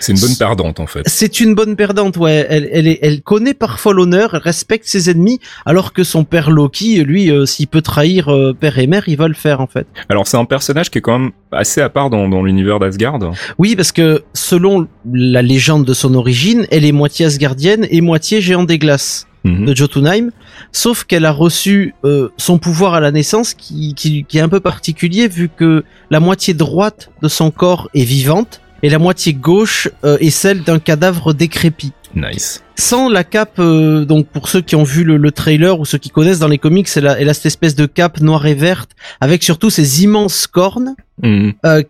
c'est 0.00 0.12
une 0.12 0.20
bonne 0.20 0.36
perdante 0.36 0.80
en 0.80 0.86
fait. 0.86 1.02
C'est 1.06 1.40
une 1.40 1.54
bonne 1.54 1.76
perdante, 1.76 2.16
ouais. 2.16 2.46
Elle, 2.48 2.68
elle, 2.72 2.98
elle 3.00 3.22
connaît 3.22 3.54
parfois 3.54 3.92
l'honneur, 3.92 4.34
elle 4.34 4.42
respecte 4.42 4.86
ses 4.86 5.10
ennemis, 5.10 5.40
alors 5.66 5.92
que 5.92 6.04
son 6.04 6.24
père 6.24 6.50
Loki, 6.50 7.02
lui, 7.04 7.30
euh, 7.30 7.46
s'il 7.46 7.66
peut 7.66 7.82
trahir 7.82 8.28
euh, 8.28 8.52
père 8.52 8.78
et 8.78 8.86
mère, 8.86 9.04
il 9.08 9.16
va 9.16 9.28
le 9.28 9.34
faire 9.34 9.60
en 9.60 9.66
fait. 9.66 9.86
Alors 10.08 10.26
c'est 10.26 10.36
un 10.36 10.44
personnage 10.44 10.90
qui 10.90 10.98
est 10.98 11.02
quand 11.02 11.18
même 11.18 11.30
assez 11.52 11.80
à 11.80 11.88
part 11.88 12.10
dans, 12.10 12.28
dans 12.28 12.42
l'univers 12.42 12.78
d'Asgard. 12.78 13.18
Oui, 13.58 13.76
parce 13.76 13.92
que 13.92 14.22
selon 14.32 14.88
la 15.12 15.42
légende 15.42 15.84
de 15.84 15.94
son 15.94 16.14
origine, 16.14 16.66
elle 16.70 16.84
est 16.84 16.92
moitié 16.92 17.26
asgardienne 17.26 17.86
et 17.90 18.00
moitié 18.00 18.40
géant 18.40 18.64
des 18.64 18.78
glaces. 18.78 19.26
Mhm. 19.44 19.66
de 19.66 19.76
Jotunheim, 19.76 20.30
sauf 20.72 21.04
qu'elle 21.04 21.26
a 21.26 21.30
reçu 21.30 21.94
euh, 22.04 22.30
son 22.38 22.58
pouvoir 22.58 22.94
à 22.94 23.00
la 23.00 23.12
naissance 23.12 23.52
qui, 23.52 23.94
qui, 23.94 24.24
qui, 24.24 24.38
est 24.38 24.40
un 24.40 24.48
peu 24.48 24.60
particulier 24.60 25.28
vu 25.28 25.50
que 25.54 25.84
la 26.10 26.18
moitié 26.18 26.54
droite 26.54 27.10
de 27.22 27.28
son 27.28 27.50
corps 27.50 27.90
est 27.94 28.04
vivante 28.04 28.62
et 28.82 28.88
la 28.88 28.98
moitié 28.98 29.34
gauche 29.34 29.88
euh, 30.04 30.16
est 30.20 30.30
celle 30.30 30.62
d'un 30.62 30.78
cadavre 30.78 31.34
décrépit. 31.34 31.92
Nice. 32.14 32.62
Sans 32.76 33.08
la 33.08 33.22
cape, 33.24 33.58
euh, 33.58 34.04
donc 34.04 34.26
pour 34.26 34.48
ceux 34.48 34.60
qui 34.60 34.74
ont 34.74 34.82
vu 34.82 35.04
le, 35.04 35.30
trailer 35.30 35.78
ou 35.78 35.84
ceux 35.84 35.98
qui 35.98 36.10
connaissent 36.10 36.40
dans 36.40 36.48
les 36.48 36.58
comics, 36.58 36.88
elle 36.96 37.06
a, 37.06 37.20
elle 37.20 37.28
a 37.28 37.34
cette 37.34 37.46
espèce 37.46 37.74
de 37.76 37.86
cape 37.86 38.20
noire 38.20 38.46
et 38.46 38.54
verte 38.54 38.90
avec 39.20 39.42
surtout 39.42 39.70
ces 39.70 40.02
immenses 40.02 40.46
cornes 40.46 40.94
mhm. 41.22 41.52
euh, 41.64 41.82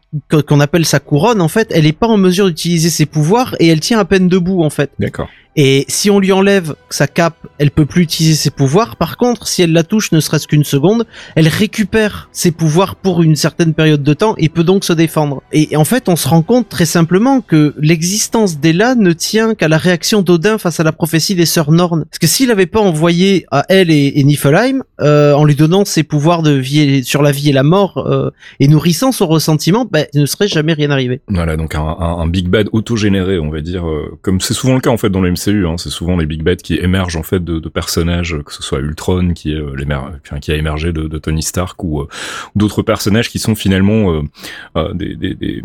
qu'on 0.47 0.61
appelle 0.61 0.85
sa 0.85 1.01
couronne. 1.01 1.41
En 1.41 1.49
fait, 1.49 1.69
elle 1.71 1.87
est 1.87 1.93
pas 1.93 2.07
en 2.07 2.19
mesure 2.19 2.47
d'utiliser 2.47 2.91
ses 2.91 3.07
pouvoirs 3.07 3.57
et 3.61 3.69
elle 3.69 3.81
tient 3.81 3.99
à 3.99 4.05
peine 4.05 4.29
debout 4.29 4.63
en 4.63 4.71
fait. 4.71 4.91
D'accord. 4.99 5.29
Et 5.57 5.85
si 5.89 6.11
on 6.11 6.19
lui 6.19 6.33
enlève 6.33 6.75
sa 6.91 7.07
cape, 7.07 7.37
elle 7.59 7.71
peut 7.71 7.87
plus 7.87 8.03
utiliser 8.03 8.35
ses 8.35 8.51
pouvoirs. 8.51 8.97
Par 8.97 9.17
contre, 9.17 9.47
si 9.47 9.63
elle 9.63 9.73
la 9.73 9.85
touche 9.85 10.11
ne 10.11 10.19
serait-ce 10.19 10.49
qu'une 10.49 10.65
seconde, 10.65 11.07
elle 11.37 11.47
récupère 11.47 12.29
ses 12.33 12.51
pouvoirs 12.51 12.97
pour 12.97 13.23
une 13.23 13.37
certaine 13.37 13.73
période 13.73 14.03
de 14.03 14.15
temps 14.15 14.35
et 14.37 14.49
peut 14.49 14.65
donc 14.65 14.85
se 14.85 14.93
défendre. 14.93 15.43
Et 15.53 15.77
en 15.77 15.85
fait, 15.85 16.09
on 16.09 16.17
se 16.17 16.27
rend 16.27 16.43
compte 16.43 16.69
très 16.69 16.87
simplement 16.87 17.41
que 17.41 17.75
l'existence 17.79 18.59
d'Ella 18.59 18.97
ne 18.97 19.13
tient 19.13 19.55
qu'à 19.55 19.69
la 19.69 19.79
réaction 19.79 20.23
d'Odin 20.23 20.59
face 20.59 20.74
à 20.81 20.85
la 20.85 20.93
prophétie 20.93 21.35
des 21.35 21.47
sœurs 21.47 21.71
Norn. 21.71 22.05
Parce 22.05 22.19
que 22.19 22.27
s'il 22.27 22.51
avait 22.51 22.67
pas 22.67 22.81
envoyé 22.81 23.47
à 23.51 23.65
elle 23.69 23.91
et, 23.91 24.13
et 24.17 24.25
Niflheim, 24.25 24.83
euh, 25.01 25.35
en 25.35 25.45
lui 25.45 25.55
donnant 25.55 25.85
ses 25.85 26.03
pouvoirs 26.03 26.43
de 26.43 26.53
vie 26.53 27.05
sur 27.05 27.23
la 27.23 27.33
vie 27.33 27.51
et 27.51 27.53
la 27.53 27.63
mort 27.63 27.99
euh, 27.99 28.31
et 28.61 28.69
nourrissant 28.69 29.13
son 29.13 29.27
ressentiment, 29.27 29.87
ben, 29.91 30.07
il 30.15 30.21
ne 30.21 30.27
serait 30.27 30.49
jamais 30.49 30.73
rien 30.73 30.91
arrivé. 30.91 31.21
Voilà, 31.29 31.57
donc 31.57 31.75
un, 31.75 31.83
un, 31.83 32.27
big 32.27 32.49
bad 32.49 32.69
auto-généré, 32.73 33.39
on 33.39 33.51
va 33.51 33.61
dire, 33.61 33.87
euh, 33.87 34.19
comme 34.23 34.41
c'est 34.41 34.55
souvent 34.55 34.75
le 34.75 34.81
cas 34.81 34.91
en 34.91 34.97
fait 34.97 35.11
dans 35.11 35.21
le 35.21 35.35
Hein. 35.49 35.77
c'est 35.79 35.91
souvent 35.91 36.17
les 36.17 36.27
big 36.27 36.43
bad 36.43 36.61
qui 36.61 36.75
émergent 36.77 37.17
en 37.17 37.23
fait 37.23 37.43
de, 37.43 37.69
personnages, 37.69 38.37
que 38.45 38.53
ce 38.53 38.63
soit 38.63 38.79
Ultron 38.79 39.33
qui 39.35 39.53
est 39.53 39.57
euh, 39.57 40.39
qui 40.41 40.53
a 40.53 40.57
émergé 40.57 40.93
de, 40.93 41.19
Tony 41.19 41.43
Stark 41.43 41.83
ou 41.83 42.01
euh, 42.01 42.09
d'autres 42.55 42.83
personnages 42.83 43.31
qui 43.31 43.39
sont 43.39 43.55
finalement 43.55 44.23
euh, 44.77 44.93
des, 44.95 45.63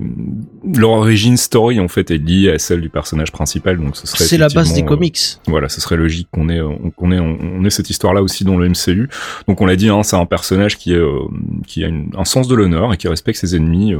leur 0.75 0.91
origin 0.91 1.37
story 1.37 1.79
en 1.79 1.87
fait 1.87 2.11
est 2.11 2.17
liée 2.17 2.51
à 2.51 2.59
celle 2.59 2.81
du 2.81 2.89
personnage 2.89 3.31
principal. 3.31 3.77
Donc 3.77 3.95
ce 3.95 4.07
serait 4.07 4.23
c'est 4.23 4.37
la 4.37 4.49
base 4.49 4.73
des 4.73 4.83
comics. 4.83 4.98
Voilà, 5.47 5.69
ce 5.69 5.81
serait 5.81 5.97
logique 5.97 6.27
qu'on 6.31 6.49
ait 6.49 6.61
qu'on 6.95 7.11
ait 7.11 7.19
on 7.19 7.63
ait 7.63 7.69
cette 7.69 7.89
histoire 7.89 8.13
là 8.13 8.21
aussi 8.21 8.43
dans 8.43 8.57
le 8.57 8.69
MCU. 8.69 9.09
Donc 9.47 9.61
on 9.61 9.65
l'a 9.65 9.75
dit, 9.75 9.89
hein, 9.89 10.03
c'est 10.03 10.15
un 10.15 10.25
personnage 10.25 10.77
qui 10.77 10.93
est 10.93 11.01
qui 11.67 11.83
a 11.83 11.89
un 12.17 12.25
sens 12.25 12.47
de 12.47 12.55
l'honneur 12.55 12.93
et 12.93 12.97
qui 12.97 13.07
respecte 13.07 13.39
ses 13.39 13.55
ennemis. 13.55 13.93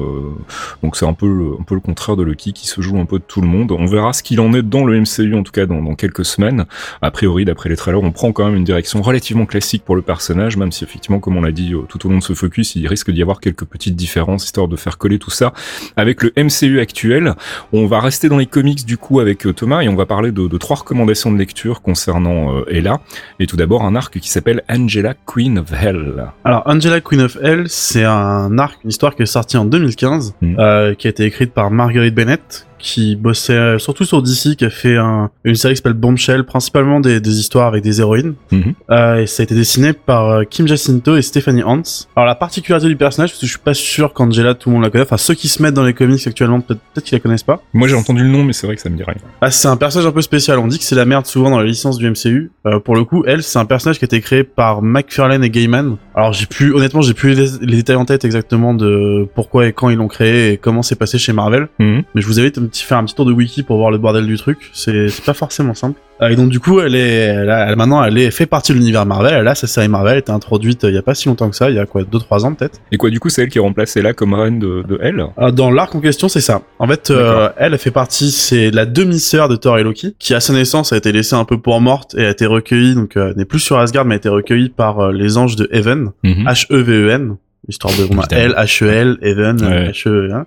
donc 0.84 0.96
c'est 0.96 1.06
un 1.06 1.14
peu 1.14 1.56
un 1.60 1.64
peu 1.64 1.76
le 1.76 1.82
contraire 1.82 2.16
de 2.16 2.24
Loki 2.24 2.54
qui 2.54 2.68
se 2.68 2.82
joue 2.82 3.00
un 3.00 3.06
peu 3.06 3.20
de 3.20 3.24
tout 3.24 3.42
le 3.42 3.48
monde. 3.48 3.72
On 3.72 3.86
verra 3.86 4.14
ce 4.14 4.24
qu'il 4.24 4.40
en 4.40 4.54
est 4.54 4.62
dans 4.62 4.86
le 4.86 5.00
MCU 5.00 5.36
en 5.36 5.44
tout 5.44 5.52
cas 5.52 5.66
dans, 5.66 5.96
quelques 5.96 6.26
semaines. 6.26 6.66
A 7.02 7.12
priori, 7.12 7.46
d'après 7.46 7.70
les 7.70 7.76
trailers, 7.76 8.04
on 8.04 8.12
prend 8.12 8.32
quand 8.32 8.46
même 8.46 8.56
une 8.56 8.64
direction 8.64 9.02
relativement 9.02 9.46
classique 9.46 9.84
pour 9.84 9.96
le 9.96 10.02
personnage, 10.02 10.58
même 10.58 10.72
si 10.72 10.84
effectivement, 10.84 11.20
comme 11.20 11.38
on 11.38 11.42
l'a 11.42 11.52
dit 11.52 11.74
euh, 11.74 11.82
tout 11.88 12.06
au 12.06 12.10
long 12.10 12.20
de 12.20 12.24
ce 12.24 12.34
focus, 12.34 12.76
il 12.76 12.88
risque 12.88 13.12
d'y 13.12 13.22
avoir 13.22 13.40
quelques 13.40 13.66
petites 13.66 13.96
différences, 13.96 14.46
histoire 14.46 14.68
de 14.68 14.76
faire 14.76 14.98
coller 14.98 15.20
tout 15.20 15.32
ça 15.32 15.54
avec 15.96 16.24
le 16.24 16.32
MCU 16.38 16.80
actuel. 16.80 17.36
On 17.74 17.86
va 17.86 18.00
rester 18.00 18.30
dans 18.30 18.38
les 18.38 18.46
comics 18.46 18.86
du 18.86 18.98
coup 18.98 19.20
avec 19.20 19.46
euh, 19.46 19.54
Thomas 19.54 19.82
et 19.82 19.90
on 19.90 19.96
va 19.96 20.06
parler 20.06 20.32
de, 20.32 20.58
trois 20.58 20.78
recommandations 20.90 21.32
de 21.32 21.38
lecture 21.38 21.82
concernant 21.82 22.56
euh, 22.56 22.64
Ella. 22.70 23.00
Et 23.40 23.46
tout 23.46 23.58
d'abord 23.58 23.84
un 23.84 23.96
arc 23.96 24.20
qui 24.20 24.30
s'appelle 24.30 24.64
Angela 24.70 25.14
Queen 25.26 25.60
of 25.60 25.72
Hell. 25.72 26.32
Alors 26.44 26.64
Angela 26.66 27.00
Queen 27.00 27.22
of 27.22 27.38
Hell, 27.42 27.66
c'est 27.68 28.04
un 28.04 28.58
arc, 28.58 28.84
une 28.84 28.90
histoire 28.90 29.16
qui 29.16 29.24
est 29.24 29.28
sortie 29.28 29.58
en 29.58 29.66
2015, 29.66 30.36
mm. 30.42 30.96
qui 30.96 31.08
a 31.08 31.10
été 31.10 31.26
écrite 31.26 31.54
par 31.54 31.70
Marguerite 31.70 32.16
Bennett, 32.16 32.66
qui 32.80 33.16
bossait 33.16 33.78
surtout 33.80 34.06
sur 34.06 34.22
DC, 34.22 34.56
qui 34.58 34.66
a 34.66 34.70
fait 34.70 34.98
un, 34.98 35.30
une 35.44 35.56
série 35.56 35.74
qui 35.74 35.78
s'appelle 35.78 35.94
Bombshell, 35.94 36.46
principalement 36.46 37.00
des, 37.00 37.20
des, 37.20 37.40
histoires 37.40 37.68
avec 37.68 37.84
des 37.84 38.00
héroïnes. 38.02 38.34
Mhm. 38.52 38.74
euh, 38.90 39.22
et 39.22 39.28
ça 39.28 39.42
a 39.42 39.44
été 39.44 39.56
dessiné 39.56 39.94
par 39.94 40.30
euh, 40.30 40.44
Kim 40.44 40.68
Jacinto 40.68 41.16
et 41.16 41.22
Stephanie 41.22 41.64
Hans. 41.64 41.82
Alors 42.16 42.28
la 42.28 42.36
particularité 42.36 42.88
du 42.88 42.96
personnage, 42.96 43.32
parce 43.32 43.42
que 43.42 43.46
je 43.46 43.52
suis 43.52 43.60
pas 43.60 43.74
sûr 43.74 44.14
qu'Angela 44.14 44.56
tout 44.56 44.70
le 44.70 44.76
monde 44.76 44.84
la 44.84 44.90
connaît, 44.90 45.04
enfin 45.04 45.18
ceux 45.18 45.34
qui 45.34 45.48
se 45.48 45.62
mettent 45.62 45.74
dans 45.74 45.84
les 45.84 45.94
comics 45.94 46.26
actuellement, 46.26 46.62
peut-être 46.62 46.82
peut 46.94 47.02
qu'ils 47.02 47.16
la 47.16 47.20
connaissent 47.20 47.44
pas. 47.44 47.62
Moi 47.74 47.88
j'ai 47.88 47.96
entendu 47.96 48.24
le 48.24 48.30
nom, 48.30 48.44
mais 48.44 48.54
c'est 48.54 48.68
vrai 48.68 48.76
que 48.76 48.82
ça 48.82 48.90
me 48.90 48.98
dit 48.98 49.04
rien. 49.04 49.16
Ah, 49.42 49.52
c'est 49.52 49.68
un 49.68 49.78
personnage 49.78 50.08
un 50.08 50.12
peu 50.12 50.22
spécial. 50.22 50.60
On 50.60 50.68
dit 50.68 50.80
que 50.80 50.84
c'est 50.84 50.96
la 50.96 51.06
merde 51.06 51.26
souvent 51.26 51.50
dans 51.50 51.60
les 51.60 51.68
licences 51.68 51.98
du 51.98 52.10
MCU. 52.10 52.52
Euh, 52.66 52.80
pour 52.80 52.96
le 52.96 53.04
coup, 53.04 53.24
elle, 53.26 53.44
c'est 53.44 53.60
un 53.60 53.66
personnage 53.66 54.00
qui 54.00 54.06
a 54.06 54.08
été 54.08 54.22
créé 54.22 54.44
par 54.44 54.82
McFarlane 54.82 55.44
et 55.44 55.50
Gaiman. 55.50 55.98
Alors 56.20 56.34
j'ai 56.34 56.48
plus, 56.48 56.74
honnêtement, 56.76 57.02
j'ai 57.02 57.14
plus 57.14 57.34
les, 57.62 57.78
détails 57.78 57.96
en 57.96 58.04
tête 58.04 58.26
exactement 58.26 58.74
de 58.74 59.26
pourquoi 59.36 59.68
et 59.68 59.72
quand 59.72 59.90
ils 59.90 59.96
l'ont 59.96 60.10
créé 60.10 60.52
et 60.52 60.58
comment 60.58 60.84
c'est 60.84 60.98
passé 60.98 61.18
chez 61.18 61.32
Marvel. 61.32 61.70
Mhm. 61.80 62.04
Mais 62.14 62.22
je 62.22 62.28
vous 62.28 62.42
invite 62.42 62.60
faire 62.76 62.98
un 62.98 63.06
petit 63.06 63.16
tour 63.16 63.26
de 63.26 63.32
wiki 63.32 63.64
pour 63.64 63.78
voir 63.78 63.90
le 63.90 63.98
bordel 64.00 64.28
du 64.28 64.36
truc. 64.36 64.70
C'est 64.74 65.08
pas 65.26 65.34
forcément 65.34 65.74
simple. 65.74 65.98
Euh, 66.22 66.30
et 66.30 66.36
donc 66.36 66.50
du 66.50 66.60
coup, 66.60 66.80
elle 66.82 66.96
est, 66.96 67.10
elle, 67.10 67.50
elle 67.50 67.76
maintenant, 67.76 68.04
elle 68.04 68.18
est 68.18 68.32
fait 68.32 68.46
partie 68.46 68.72
de 68.74 68.78
l'univers 68.78 69.06
Marvel. 69.06 69.34
Elle 69.34 69.48
a 69.48 69.56
sa 69.56 69.68
série 69.68 69.88
Marvel, 69.88 70.12
elle 70.12 70.18
a 70.18 70.20
été 70.20 70.32
introduite 70.32 70.84
euh, 70.84 70.90
il 70.90 70.96
y 70.96 70.98
a 70.98 71.02
pas 71.02 71.16
si 71.16 71.28
longtemps 71.28 71.50
que 71.50 71.56
ça, 71.56 71.70
il 71.70 71.76
y 71.76 71.80
a 71.80 71.86
quoi, 71.86 72.04
2-3 72.04 72.46
ans 72.46 72.54
peut-être. 72.54 72.80
Et 72.92 72.98
quoi, 72.98 73.10
du 73.10 73.20
coup, 73.20 73.30
c'est 73.30 73.44
elle 73.44 73.50
qui 73.50 73.58
est 73.58 73.62
remplacée 73.62 74.02
là 74.02 74.14
comme 74.14 74.34
reine 74.34 74.60
de, 74.60 74.84
de 74.88 75.00
elle? 75.02 75.24
Euh, 75.40 75.52
Dans 75.52 75.72
l'arc 75.72 75.94
en 75.96 76.02
question, 76.02 76.28
c'est 76.28 76.42
ça. 76.42 76.62
En 76.80 76.88
fait, 76.88 77.12
elle, 77.58 77.78
fait 77.78 77.92
partie, 77.92 78.32
c'est 78.32 78.72
la 78.72 78.86
demi-sœur 78.86 79.48
de 79.50 79.56
Thor 79.56 79.78
et 79.80 79.84
Loki, 79.84 80.16
qui 80.20 80.34
à 80.34 80.40
sa 80.40 80.54
naissance 80.54 80.92
a 80.94 80.98
été 80.98 81.12
laissée 81.12 81.36
un 81.36 81.46
peu 81.46 81.60
pour 81.60 81.80
morte 81.82 82.16
et 82.16 82.26
a 82.26 82.30
été 82.30 82.46
recueillie, 82.46 82.96
donc 82.96 83.16
n'est 83.16 83.46
plus 83.46 83.60
sur 83.60 83.78
Asgard, 83.80 84.06
mais 84.06 84.16
a 84.16 84.18
été 84.18 84.30
recueillie 84.30 84.70
par 84.70 85.12
les 85.12 85.38
anges 85.38 85.56
de 85.56 85.70
Heaven, 85.72 86.12
H-E-V-E-N, 86.24 87.36
histoire 87.68 87.94
de 87.94 88.04
L, 88.36 88.54
H-E-L, 88.58 89.18
Heaven, 89.22 89.58
H-E, 89.92 90.32
hein. 90.34 90.46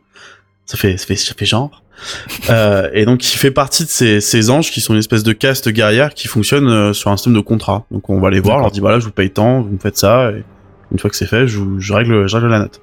Ça 0.66 0.76
fait, 0.76 0.96
ça 0.96 1.06
fait, 1.06 1.16
ça 1.16 1.34
fait 1.36 1.46
genre. 1.46 1.82
Euh, 2.50 2.88
et 2.94 3.04
donc 3.04 3.24
il 3.32 3.36
fait 3.36 3.50
partie 3.50 3.84
de 3.84 3.88
ces, 3.88 4.20
ces, 4.20 4.50
anges 4.50 4.70
qui 4.70 4.80
sont 4.80 4.92
une 4.92 4.98
espèce 4.98 5.22
de 5.22 5.32
caste 5.32 5.68
guerrière 5.68 6.14
qui 6.14 6.28
fonctionne 6.28 6.68
euh, 6.68 6.92
sur 6.92 7.10
un 7.10 7.16
système 7.16 7.34
de 7.34 7.40
contrat. 7.40 7.84
Donc 7.90 8.10
on 8.10 8.20
va 8.20 8.30
les 8.30 8.40
voir, 8.40 8.58
on 8.58 8.60
leur 8.60 8.70
dit 8.70 8.80
voilà 8.80 8.98
je 8.98 9.04
vous 9.04 9.12
paye 9.12 9.30
tant, 9.30 9.60
vous 9.60 9.70
me 9.70 9.78
faites 9.78 9.98
ça, 9.98 10.30
et 10.30 10.44
une 10.90 10.98
fois 10.98 11.10
que 11.10 11.16
c'est 11.16 11.26
fait, 11.26 11.46
je, 11.46 11.60
je, 11.78 11.92
règle, 11.92 12.28
je 12.28 12.36
règle 12.36 12.48
la 12.48 12.60
note. 12.60 12.80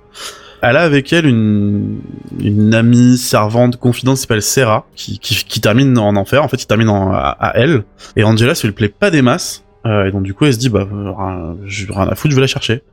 Elle 0.62 0.76
a 0.76 0.82
avec 0.82 1.14
elle 1.14 1.26
une, 1.26 2.02
une 2.40 2.74
amie 2.74 3.18
servante 3.18 3.78
confidente 3.78 4.16
qui 4.16 4.22
s'appelle 4.22 4.42
Sarah, 4.42 4.86
qui, 4.96 5.20
qui, 5.20 5.46
qui, 5.46 5.62
termine 5.62 5.98
en 5.98 6.16
enfer. 6.18 6.44
En 6.44 6.50
fait, 6.50 6.62
il 6.62 6.66
termine 6.66 6.90
en, 6.90 7.14
à, 7.14 7.54
elle. 7.56 7.84
Et 8.18 8.24
Angela, 8.24 8.56
ça 8.56 8.68
lui 8.68 8.74
plaît 8.74 8.90
pas 8.90 9.10
des 9.10 9.22
masses. 9.22 9.64
Euh, 9.90 10.06
et 10.06 10.12
donc 10.12 10.24
du 10.24 10.34
coup, 10.34 10.46
elle 10.46 10.54
se 10.54 10.60
dit 10.60 10.70
bah 10.70 10.88
j'ai 11.66 11.88
rien 11.90 12.08
à 12.08 12.16
foutre, 12.16 12.32
je 12.32 12.36
vais 12.36 12.42
la 12.42 12.48
chercher. 12.48 12.84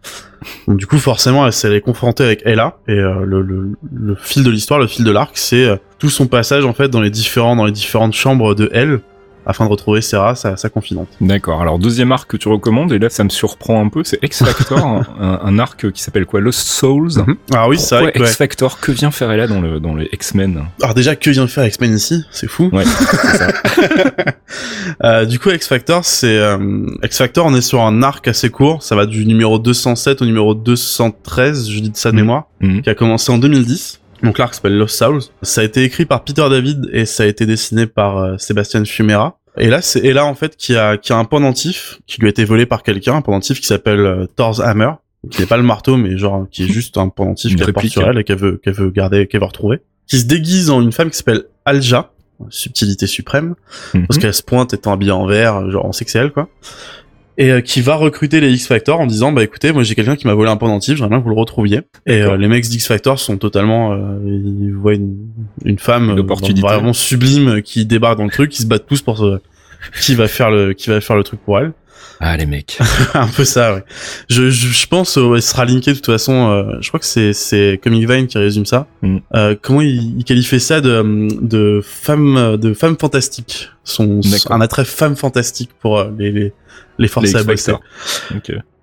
Donc 0.66 0.78
du 0.78 0.86
coup, 0.86 0.98
forcément, 0.98 1.46
elle 1.46 1.52
s'est 1.52 1.80
confrontée 1.80 2.24
avec 2.24 2.42
Ella 2.44 2.78
et 2.88 2.92
euh, 2.92 3.24
le, 3.24 4.14
fil 4.16 4.42
de 4.42 4.50
l'histoire, 4.50 4.80
le 4.80 4.86
fil 4.86 5.04
de 5.04 5.10
l'arc, 5.10 5.36
c'est 5.36 5.64
euh, 5.64 5.76
tout 5.98 6.10
son 6.10 6.26
passage 6.26 6.64
en 6.64 6.72
fait 6.72 6.88
dans 6.88 7.00
les 7.00 7.10
différents 7.10 7.56
dans 7.56 7.66
les 7.66 7.72
différentes 7.72 8.14
chambres 8.14 8.54
de 8.54 8.70
elle 8.72 9.00
afin 9.46 9.64
de 9.64 9.70
retrouver 9.70 10.00
Sarah, 10.00 10.34
sa, 10.34 10.56
sa 10.56 10.68
confidente. 10.68 11.08
D'accord. 11.20 11.62
Alors 11.62 11.78
deuxième 11.78 12.12
arc 12.12 12.30
que 12.30 12.36
tu 12.36 12.48
recommandes, 12.48 12.92
et 12.92 12.98
là 12.98 13.08
ça 13.08 13.24
me 13.24 13.28
surprend 13.28 13.84
un 13.84 13.88
peu, 13.88 14.02
c'est 14.04 14.22
X 14.22 14.44
Factor, 14.44 15.04
un, 15.20 15.58
arc 15.58 15.90
qui 15.92 16.02
s'appelle 16.02 16.26
quoi, 16.26 16.40
Lost 16.40 16.66
Souls? 16.66 17.10
Mhm. 17.16 17.36
Ah 17.54 17.68
oui, 17.68 17.78
c'est 17.78 17.98
vrai. 17.98 18.12
X 18.14 18.36
Factor, 18.36 18.80
que 18.80 18.92
vient 18.92 19.10
faire 19.10 19.34
là 19.36 19.46
dans 19.46 19.60
le 19.60 19.80
dans 19.80 19.94
les 19.94 20.08
X-Men? 20.12 20.64
Alors 20.82 20.94
déjà, 20.94 21.16
que 21.16 21.30
vient 21.30 21.46
faire 21.46 21.64
X-Men 21.64 21.94
ici 21.94 22.24
C'est 22.30 22.48
fou. 22.48 22.70
Ouais. 22.72 22.84
ça. 22.84 23.48
euh, 25.04 25.24
du 25.24 25.38
coup, 25.38 25.50
X 25.50 25.68
Factor, 25.68 26.04
c'est 26.04 26.36
euh, 26.36 26.86
X 27.02 27.18
Factor, 27.18 27.46
on 27.46 27.54
est 27.54 27.60
sur 27.60 27.82
un 27.82 28.02
arc 28.02 28.26
assez 28.28 28.50
court. 28.50 28.82
Ça 28.82 28.96
va 28.96 29.06
du 29.06 29.26
numéro 29.26 29.58
207 29.58 30.22
au 30.22 30.26
numéro 30.26 30.54
213, 30.54 31.70
je 31.70 31.80
dis 31.80 31.90
de 31.90 31.96
de 32.06 32.10
mhm. 32.10 32.16
mémoire, 32.16 32.44
mhm. 32.60 32.82
qui 32.82 32.90
a 32.90 32.94
commencé 32.94 33.32
en 33.32 33.38
2010 33.38 34.00
Donc 34.22 34.38
l'arc 34.38 34.54
s'appelle 34.54 34.76
Lost 34.76 34.96
Souls. 34.96 35.22
Ça 35.42 35.60
a 35.60 35.64
été 35.64 35.84
écrit 35.84 36.06
par 36.06 36.24
Peter 36.24 36.46
David 36.48 36.88
et 36.92 37.06
ça 37.06 37.24
a 37.24 37.26
été 37.26 37.46
dessiné 37.46 37.86
par 37.86 38.18
euh, 38.18 38.38
Sébastien 38.38 38.84
Fumera. 38.84 39.38
Et 39.58 39.68
là, 39.68 39.80
c'est 39.80 40.00
et 40.00 40.12
là 40.12 40.26
en 40.26 40.34
fait 40.34 40.56
qui 40.56 40.76
a 40.76 40.96
qui 40.96 41.12
a 41.12 41.16
un 41.16 41.24
pendentif 41.24 41.98
qui 42.06 42.20
lui 42.20 42.26
a 42.26 42.30
été 42.30 42.44
volé 42.44 42.66
par 42.66 42.82
quelqu'un, 42.82 43.16
un 43.16 43.22
pendentif 43.22 43.60
qui 43.60 43.66
s'appelle 43.66 44.00
euh, 44.00 44.26
Thor's 44.36 44.60
Hammer, 44.60 44.92
qui 45.30 45.40
n'est 45.40 45.46
pas 45.46 45.56
le 45.56 45.62
marteau, 45.62 45.96
mais 45.96 46.18
genre 46.18 46.46
qui 46.50 46.64
est 46.64 46.68
juste 46.68 46.98
un 46.98 47.08
pendentif 47.08 47.56
qu'elle 47.56 47.72
porte 47.72 47.86
sur 47.86 48.06
elle 48.06 48.18
et 48.18 48.24
qu'elle 48.24 48.38
veut 48.38 48.60
qu'elle 48.62 48.74
veut 48.74 48.90
garder, 48.90 49.26
qu'elle 49.26 49.40
veut 49.40 49.46
retrouver, 49.46 49.80
qui 50.06 50.18
se 50.18 50.26
déguise 50.26 50.68
en 50.68 50.82
une 50.82 50.92
femme 50.92 51.10
qui 51.10 51.16
s'appelle 51.16 51.44
Alja, 51.64 52.12
subtilité 52.50 53.06
suprême, 53.06 53.54
mhm. 53.94 54.06
parce 54.06 54.18
qu'elle 54.18 54.34
se 54.34 54.42
pointe 54.42 54.74
étant 54.74 54.92
habillée 54.92 55.12
en 55.12 55.26
vert, 55.26 55.70
genre 55.70 55.86
on 55.86 55.92
sait 55.92 56.04
que 56.04 56.10
c'est 56.10 56.18
elle 56.18 56.32
quoi 56.32 56.50
et 57.38 57.50
euh, 57.50 57.60
qui 57.60 57.80
va 57.80 57.96
recruter 57.96 58.40
les 58.40 58.52
X 58.52 58.66
Factor 58.66 59.00
en 59.00 59.06
disant 59.06 59.32
bah 59.32 59.42
écoutez 59.42 59.72
moi 59.72 59.82
j'ai 59.82 59.94
quelqu'un 59.94 60.16
qui 60.16 60.26
m'a 60.26 60.34
volé 60.34 60.50
un 60.50 60.56
pendentif 60.56 60.96
j'aimerais 60.96 61.10
bien 61.10 61.18
que 61.18 61.24
vous 61.24 61.30
le 61.34 61.38
retrouviez. 61.40 61.82
Et 62.06 62.22
euh, 62.22 62.36
les 62.36 62.48
mecs 62.48 62.68
d'X 62.68 62.86
Factor 62.86 63.18
sont 63.18 63.36
totalement 63.36 63.92
euh, 63.92 64.18
ils 64.24 64.72
voient 64.74 64.94
une, 64.94 65.16
une 65.64 65.78
femme 65.78 66.18
vraiment 66.60 66.92
sublime 66.92 67.62
qui 67.62 67.84
débarque 67.84 68.18
dans 68.18 68.24
le 68.24 68.30
truc 68.30 68.56
ils 68.58 68.62
se 68.62 68.66
battent 68.66 68.86
tous 68.86 69.02
pour 69.02 69.38
qui 70.00 70.14
va 70.14 70.28
faire 70.28 70.50
le 70.50 70.72
qui 70.72 70.88
va 70.90 71.00
faire 71.00 71.16
le 71.16 71.24
truc 71.24 71.40
pour 71.44 71.58
elle. 71.58 71.72
Ah 72.18 72.34
les 72.34 72.46
mecs. 72.46 72.78
Un 73.14 73.26
peu 73.26 73.44
ça 73.44 73.74
ouais. 73.74 73.84
Je 74.30 74.48
je, 74.48 74.68
je 74.68 74.86
pense 74.86 75.18
euh, 75.18 75.38
sera 75.40 75.66
linké 75.66 75.90
de 75.90 75.96
toute 75.96 76.06
façon 76.06 76.78
je 76.80 76.88
crois 76.88 76.98
que 76.98 77.04
c'est 77.06 77.34
c'est 77.34 77.78
Comic 77.82 78.08
Vine 78.10 78.26
qui 78.26 78.38
résume 78.38 78.64
ça. 78.64 78.86
Mm. 79.02 79.18
comment 79.60 79.82
il, 79.82 80.18
il 80.18 80.24
qualifie 80.24 80.60
ça 80.60 80.80
de 80.80 81.28
de 81.42 81.82
femme 81.84 82.56
de 82.56 82.72
femme 82.72 82.96
fantastique? 82.98 83.68
Son 83.84 84.20
un 84.48 84.60
attrait 84.62 84.86
femme 84.86 85.14
fantastique 85.14 85.70
pour 85.78 86.02
les, 86.18 86.32
les 86.32 86.52
les 86.98 87.08
forces 87.08 87.34
à 87.34 87.44
bosser. 87.44 87.72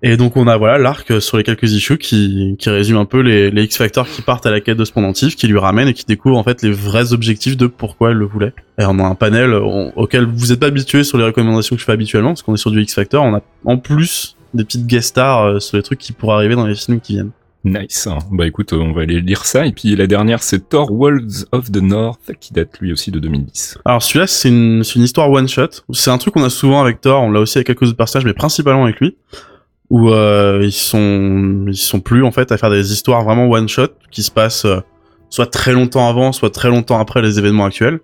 Et 0.02 0.16
donc 0.16 0.36
on 0.36 0.46
a 0.46 0.56
voilà 0.56 0.78
l'arc 0.78 1.20
sur 1.20 1.38
les 1.38 1.44
quelques 1.44 1.72
issues 1.72 1.96
qui, 1.98 2.56
qui 2.58 2.68
résume 2.68 2.98
un 2.98 3.06
peu 3.06 3.20
les, 3.20 3.50
les 3.50 3.64
X 3.64 3.78
Factors 3.78 4.06
qui 4.06 4.22
partent 4.22 4.44
à 4.44 4.50
la 4.50 4.60
quête 4.60 4.76
de 4.76 4.84
ce 4.84 4.92
pendentif, 4.92 5.34
qui 5.34 5.48
lui 5.48 5.58
ramènent 5.58 5.88
et 5.88 5.94
qui 5.94 6.04
découvrent 6.04 6.36
en 6.36 6.44
fait 6.44 6.62
les 6.62 6.70
vrais 6.70 7.12
objectifs 7.12 7.56
de 7.56 7.66
pourquoi 7.66 8.10
elle 8.10 8.18
le 8.18 8.26
voulait. 8.26 8.52
Et 8.78 8.84
on 8.84 8.98
a 8.98 9.04
un 9.04 9.14
panel 9.14 9.54
auquel 9.54 10.26
vous 10.26 10.52
êtes 10.52 10.60
pas 10.60 10.66
habitué 10.66 11.04
sur 11.04 11.18
les 11.18 11.24
recommandations 11.24 11.74
que 11.76 11.80
je 11.80 11.86
fais 11.86 11.92
habituellement, 11.92 12.30
parce 12.30 12.42
qu'on 12.42 12.54
est 12.54 12.58
sur 12.58 12.70
du 12.70 12.82
X 12.82 12.94
Factor. 12.94 13.24
On 13.24 13.34
a 13.34 13.42
en 13.64 13.78
plus 13.78 14.36
des 14.52 14.64
petites 14.64 14.86
guest 14.86 15.08
stars 15.08 15.44
euh, 15.44 15.58
sur 15.58 15.76
les 15.76 15.82
trucs 15.82 15.98
qui 15.98 16.12
pourraient 16.12 16.36
arriver 16.36 16.54
dans 16.54 16.66
les 16.66 16.74
films 16.74 17.00
qui 17.00 17.14
viennent. 17.14 17.30
Nice. 17.64 18.08
Bah 18.30 18.46
écoute, 18.46 18.74
on 18.74 18.92
va 18.92 19.02
aller 19.02 19.22
lire 19.22 19.46
ça. 19.46 19.64
Et 19.64 19.72
puis 19.72 19.96
la 19.96 20.06
dernière, 20.06 20.42
c'est 20.42 20.68
Thor 20.68 20.92
Worlds 20.92 21.46
of 21.50 21.72
the 21.72 21.80
North, 21.80 22.32
qui 22.38 22.52
date 22.52 22.78
lui 22.80 22.92
aussi 22.92 23.10
de 23.10 23.18
2010. 23.18 23.78
Alors 23.86 24.02
celui-là, 24.02 24.26
c'est 24.26 24.50
une, 24.50 24.82
une 24.94 25.02
histoire 25.02 25.30
one-shot. 25.30 25.68
C'est 25.92 26.10
un 26.10 26.18
truc 26.18 26.34
qu'on 26.34 26.44
a 26.44 26.50
souvent 26.50 26.82
avec 26.82 27.00
Thor, 27.00 27.22
on 27.22 27.30
l'a 27.30 27.40
aussi 27.40 27.56
avec 27.56 27.66
quelques 27.66 27.84
autres 27.84 27.96
personnages, 27.96 28.26
mais 28.26 28.34
principalement 28.34 28.84
avec 28.84 29.00
lui, 29.00 29.16
où 29.88 30.10
euh, 30.10 30.60
ils 30.62 30.72
sont 30.72 31.64
ils 31.66 31.76
sont 31.76 32.00
plus 32.00 32.22
en 32.22 32.32
fait 32.32 32.52
à 32.52 32.58
faire 32.58 32.70
des 32.70 32.92
histoires 32.92 33.24
vraiment 33.24 33.48
one-shot, 33.48 33.88
qui 34.10 34.22
se 34.22 34.30
passent 34.30 34.66
euh, 34.66 34.80
soit 35.30 35.50
très 35.50 35.72
longtemps 35.72 36.08
avant, 36.08 36.32
soit 36.32 36.50
très 36.50 36.68
longtemps 36.68 37.00
après 37.00 37.22
les 37.22 37.38
événements 37.38 37.64
actuels. 37.64 38.00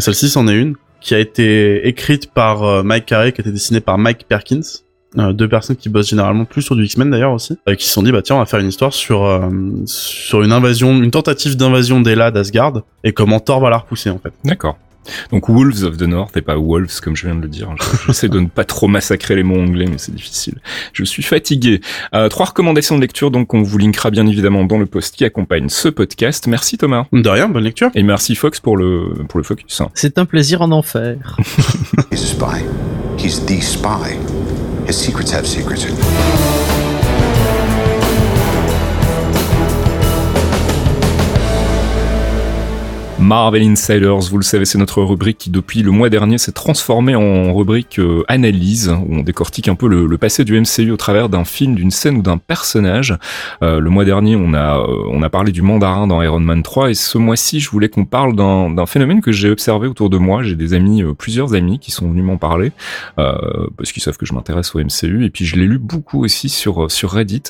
Et 0.00 0.02
celle-ci, 0.02 0.28
c'en 0.28 0.48
est 0.48 0.56
une, 0.56 0.74
qui 1.00 1.14
a 1.14 1.20
été 1.20 1.86
écrite 1.86 2.32
par 2.32 2.64
euh, 2.64 2.82
Mike 2.82 3.06
Carey, 3.06 3.30
qui 3.30 3.40
a 3.40 3.42
été 3.42 3.52
dessinée 3.52 3.80
par 3.80 3.96
Mike 3.96 4.26
Perkins 4.28 4.83
euh, 5.18 5.32
deux 5.32 5.48
personnes 5.48 5.76
qui 5.76 5.88
bossent 5.88 6.08
généralement 6.10 6.44
plus 6.44 6.62
sur 6.62 6.76
du 6.76 6.84
X-Men 6.84 7.10
d'ailleurs 7.10 7.32
aussi, 7.32 7.58
euh, 7.68 7.74
qui 7.74 7.86
se 7.86 7.92
sont 7.92 8.02
dit 8.02 8.12
bah 8.12 8.22
tiens 8.22 8.36
on 8.36 8.40
va 8.40 8.46
faire 8.46 8.60
une 8.60 8.68
histoire 8.68 8.92
sur 8.92 9.24
euh, 9.24 9.48
sur 9.86 10.42
une 10.42 10.52
invasion, 10.52 11.02
une 11.02 11.10
tentative 11.10 11.56
d'invasion 11.56 12.00
d'Ela 12.00 12.30
d'Asgard 12.30 12.82
et 13.02 13.12
comment 13.12 13.40
Thor 13.40 13.60
va 13.60 13.70
la 13.70 13.78
repousser 13.78 14.10
en 14.10 14.18
fait. 14.18 14.32
D'accord. 14.44 14.76
Donc 15.30 15.48
Wolves 15.48 15.84
of 15.84 15.96
the 15.96 16.02
North 16.02 16.36
et 16.36 16.40
pas 16.40 16.56
Wolves 16.56 17.00
comme 17.02 17.16
je 17.16 17.26
viens 17.26 17.34
de 17.34 17.42
le 17.42 17.48
dire. 17.48 17.68
J'essaie 18.06 18.28
de 18.28 18.40
ne 18.40 18.46
pas 18.46 18.64
trop 18.64 18.88
massacrer 18.88 19.34
les 19.34 19.42
mots 19.42 19.60
anglais 19.60 19.86
mais 19.88 19.98
c'est 19.98 20.14
difficile. 20.14 20.58
Je 20.92 21.04
suis 21.04 21.22
fatigué. 21.22 21.80
Euh, 22.14 22.28
trois 22.28 22.46
recommandations 22.46 22.96
de 22.96 23.00
lecture 23.00 23.30
donc 23.30 23.54
on 23.54 23.62
vous 23.62 23.78
linkera 23.78 24.10
bien 24.10 24.26
évidemment 24.26 24.64
dans 24.64 24.78
le 24.78 24.86
post 24.86 25.14
qui 25.16 25.24
accompagne 25.24 25.68
ce 25.68 25.88
podcast. 25.88 26.46
Merci 26.46 26.78
Thomas. 26.78 27.06
De 27.12 27.28
rien, 27.28 27.48
bonne 27.48 27.64
lecture. 27.64 27.90
Et 27.94 28.02
merci 28.02 28.34
Fox 28.34 28.60
pour 28.60 28.76
le 28.76 29.24
pour 29.28 29.38
le 29.38 29.44
focus. 29.44 29.82
C'est 29.94 30.18
un 30.18 30.24
plaisir 30.24 30.62
en 30.62 30.72
enfer. 30.72 31.36
He's 32.10 32.22
a 32.22 32.26
spy. 32.26 32.64
He's 33.18 33.44
the 33.44 33.60
spy. 33.62 34.18
His 34.86 34.98
secrets 34.98 35.30
have 35.30 35.46
secrets. 35.46 35.84
Marvel 43.24 43.62
Insiders, 43.62 44.20
vous 44.30 44.36
le 44.36 44.44
savez, 44.44 44.66
c'est 44.66 44.76
notre 44.76 45.02
rubrique 45.02 45.38
qui 45.38 45.48
depuis 45.48 45.82
le 45.82 45.90
mois 45.90 46.10
dernier 46.10 46.36
s'est 46.36 46.52
transformée 46.52 47.14
en 47.14 47.54
rubrique 47.54 47.98
euh, 47.98 48.22
analyse, 48.28 48.90
où 48.90 49.16
on 49.16 49.22
décortique 49.22 49.66
un 49.68 49.74
peu 49.74 49.88
le, 49.88 50.18
passé 50.18 50.44
du 50.44 50.60
MCU 50.60 50.90
au 50.90 50.98
travers 50.98 51.30
d'un 51.30 51.44
film, 51.44 51.74
d'une 51.74 51.90
scène 51.90 52.18
ou 52.18 52.22
d'un 52.22 52.36
personnage. 52.36 53.16
Euh, 53.62 53.80
le 53.80 53.88
mois 53.88 54.04
dernier, 54.04 54.36
on 54.36 54.52
a, 54.52 54.78
euh, 54.78 55.04
on 55.08 55.22
a 55.22 55.30
parlé 55.30 55.52
du 55.52 55.62
mandarin 55.62 56.06
dans 56.06 56.20
Iron 56.20 56.40
Man 56.40 56.62
3, 56.62 56.90
et 56.90 56.94
ce 56.94 57.16
mois-ci, 57.16 57.60
je 57.60 57.70
voulais 57.70 57.88
qu'on 57.88 58.04
parle 58.04 58.36
d'un 58.36 58.86
phénomène 58.86 59.22
que 59.22 59.32
j'ai 59.32 59.48
observé 59.48 59.88
autour 59.88 60.10
de 60.10 60.18
moi. 60.18 60.42
J'ai 60.42 60.54
des 60.54 60.74
amis, 60.74 61.02
plusieurs 61.16 61.54
amis 61.54 61.78
qui 61.78 61.92
sont 61.92 62.10
venus 62.10 62.24
m'en 62.24 62.36
parler, 62.36 62.72
parce 63.16 63.92
qu'ils 63.92 64.02
savent 64.02 64.18
que 64.18 64.26
je 64.26 64.34
m'intéresse 64.34 64.74
au 64.74 64.80
MCU, 64.80 65.24
et 65.24 65.30
puis 65.30 65.46
je 65.46 65.56
l'ai 65.56 65.66
lu 65.66 65.78
beaucoup 65.78 66.22
aussi 66.22 66.50
sur, 66.50 66.90
sur 66.90 67.12
Reddit. 67.12 67.44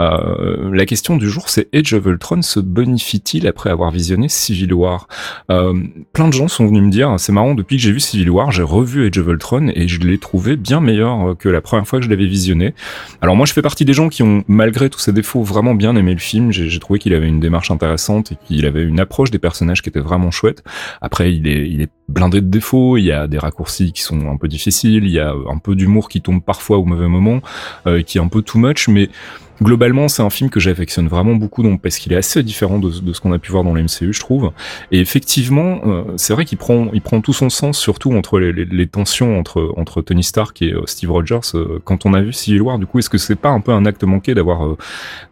la 0.00 0.86
question 0.86 1.16
du 1.16 1.30
jour, 1.30 1.48
c'est 1.48 1.68
Age 1.72 1.94
of 1.94 2.06
Ultron 2.06 2.42
se 2.42 2.58
bonifie-t-il 2.58 3.46
après 3.46 3.70
avoir 3.70 3.92
visionné 3.92 4.28
Civil 4.28 4.74
War? 4.74 5.06
Euh, 5.50 5.74
plein 6.12 6.28
de 6.28 6.32
gens 6.32 6.48
sont 6.48 6.66
venus 6.66 6.82
me 6.82 6.90
dire, 6.90 7.14
c'est 7.18 7.32
marrant, 7.32 7.54
depuis 7.54 7.76
que 7.76 7.82
j'ai 7.82 7.92
vu 7.92 8.00
Civil 8.00 8.30
War, 8.30 8.50
j'ai 8.50 8.62
revu 8.62 9.06
Age 9.06 9.18
of 9.18 9.26
Ultron 9.26 9.70
et 9.74 9.88
je 9.88 10.00
l'ai 10.00 10.18
trouvé 10.18 10.56
bien 10.56 10.80
meilleur 10.80 11.30
euh, 11.30 11.34
que 11.34 11.48
la 11.48 11.60
première 11.60 11.86
fois 11.86 11.98
que 11.98 12.04
je 12.04 12.10
l'avais 12.10 12.26
visionné. 12.26 12.74
Alors 13.20 13.36
moi, 13.36 13.46
je 13.46 13.52
fais 13.52 13.62
partie 13.62 13.84
des 13.84 13.92
gens 13.92 14.08
qui 14.08 14.22
ont, 14.22 14.44
malgré 14.48 14.90
tous 14.90 15.00
ses 15.00 15.12
défauts, 15.12 15.42
vraiment 15.42 15.74
bien 15.74 15.96
aimé 15.96 16.12
le 16.12 16.20
film. 16.20 16.52
J'ai 16.52 16.78
trouvé 16.78 16.98
qu'il 16.98 17.14
avait 17.14 17.28
une 17.28 17.40
démarche 17.40 17.70
intéressante 17.70 18.32
et 18.32 18.36
qu'il 18.46 18.66
avait 18.66 18.82
une 18.82 19.00
approche 19.00 19.30
des 19.30 19.38
personnages 19.38 19.82
qui 19.82 19.88
était 19.88 20.00
vraiment 20.00 20.30
chouette. 20.30 20.62
Après, 21.00 21.34
il 21.34 21.46
est, 21.46 21.68
il 21.68 21.82
est 21.82 21.90
blindé 22.08 22.40
de 22.40 22.46
défauts, 22.46 22.96
il 22.96 23.04
y 23.04 23.12
a 23.12 23.26
des 23.26 23.38
raccourcis 23.38 23.92
qui 23.92 24.02
sont 24.02 24.28
un 24.28 24.36
peu 24.36 24.48
difficiles, 24.48 25.04
il 25.04 25.10
y 25.10 25.18
a 25.18 25.32
un 25.50 25.58
peu 25.58 25.74
d'humour 25.74 26.08
qui 26.08 26.20
tombe 26.20 26.42
parfois 26.42 26.78
au 26.78 26.84
mauvais 26.84 27.08
moment, 27.08 27.40
euh, 27.86 28.02
qui 28.02 28.18
est 28.18 28.20
un 28.20 28.28
peu 28.28 28.42
too 28.42 28.58
much, 28.58 28.88
mais 28.88 29.08
globalement, 29.62 30.08
c'est 30.08 30.22
un 30.22 30.30
film 30.30 30.50
que 30.50 30.60
j'affectionne 30.60 31.08
vraiment 31.08 31.34
beaucoup, 31.34 31.62
donc 31.62 31.80
parce 31.80 31.98
qu'il 31.98 32.12
est 32.12 32.16
assez 32.16 32.42
différent 32.42 32.78
de, 32.78 32.90
ce 32.90 33.20
qu'on 33.20 33.32
a 33.32 33.38
pu 33.38 33.50
voir 33.50 33.64
dans 33.64 33.74
le 33.74 33.82
MCU, 33.82 34.12
je 34.12 34.20
trouve. 34.20 34.52
Et 34.90 35.00
effectivement, 35.00 35.80
euh, 35.86 36.04
c'est 36.16 36.32
vrai 36.32 36.44
qu'il 36.44 36.58
prend, 36.58 36.88
il 36.92 37.00
prend 37.00 37.20
tout 37.20 37.32
son 37.32 37.50
sens, 37.50 37.78
surtout 37.78 38.12
entre 38.12 38.38
les, 38.38 38.86
tensions 38.86 39.38
entre 39.38 39.72
entre 39.76 40.02
Tony 40.02 40.24
Stark 40.24 40.60
et 40.62 40.72
euh, 40.72 40.82
Steve 40.86 41.10
Rogers. 41.10 41.40
Euh, 41.54 41.80
quand 41.84 42.04
on 42.04 42.14
a 42.14 42.20
vu 42.20 42.32
Civil 42.32 42.62
War, 42.62 42.78
du 42.78 42.86
coup, 42.86 42.98
est-ce 42.98 43.10
que 43.10 43.18
c'est 43.18 43.36
pas 43.36 43.50
un 43.50 43.60
peu 43.60 43.72
un 43.72 43.86
acte 43.86 44.04
manqué 44.04 44.34
d'avoir 44.34 44.76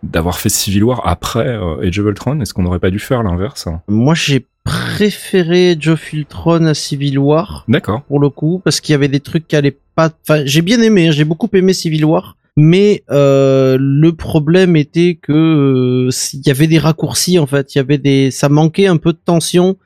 d'avoir 0.03 0.39
fait 0.39 0.49
Civil 0.49 0.85
War 0.85 1.03
après 1.05 1.59
Age 1.83 1.99
of 1.99 2.07
Ultron? 2.07 2.41
Est-ce 2.41 2.55
qu'on 2.55 2.62
n'aurait 2.62 2.78
pas 2.78 2.91
dû 2.91 2.99
faire 2.99 3.22
l'inverse? 3.22 3.68
Moi, 3.89 4.14
j'ai 4.14 4.47
préféré 4.64 5.76
Joe 5.78 6.12
Ultron 6.12 6.66
à 6.66 6.74
Civil 6.74 7.18
War. 7.18 7.64
D'accord. 7.68 8.03
Pour 8.03 8.20
le 8.20 8.31
coup, 8.31 8.61
parce 8.62 8.81
qu'il 8.81 8.93
y 8.93 8.95
avait 8.95 9.09
des 9.09 9.20
trucs 9.20 9.49
qui 9.49 9.57
allaient 9.57 9.76
pas. 9.95 10.11
Enfin, 10.22 10.43
j'ai 10.45 10.62
bien 10.62 10.81
aimé. 10.81 11.09
Hein, 11.09 11.12
j'ai 11.12 11.24
beaucoup 11.24 11.49
aimé 11.53 11.72
Civil 11.72 12.05
War 12.05 12.37
mais 12.57 13.05
euh, 13.11 13.77
le 13.81 14.13
problème 14.13 14.77
était 14.77 15.19
que 15.21 15.33
euh, 15.33 16.11
il 16.35 16.47
y 16.47 16.51
avait 16.51 16.67
des 16.67 16.79
raccourcis 16.79 17.39
en 17.39 17.47
fait, 17.47 17.75
il 17.75 17.79
y 17.79 17.81
avait 17.81 17.99
des, 17.99 18.31
ça 18.31 18.49
manquait 18.49 18.87
un 18.87 18.97
peu 18.97 19.13
de 19.13 19.19
tension, 19.25 19.77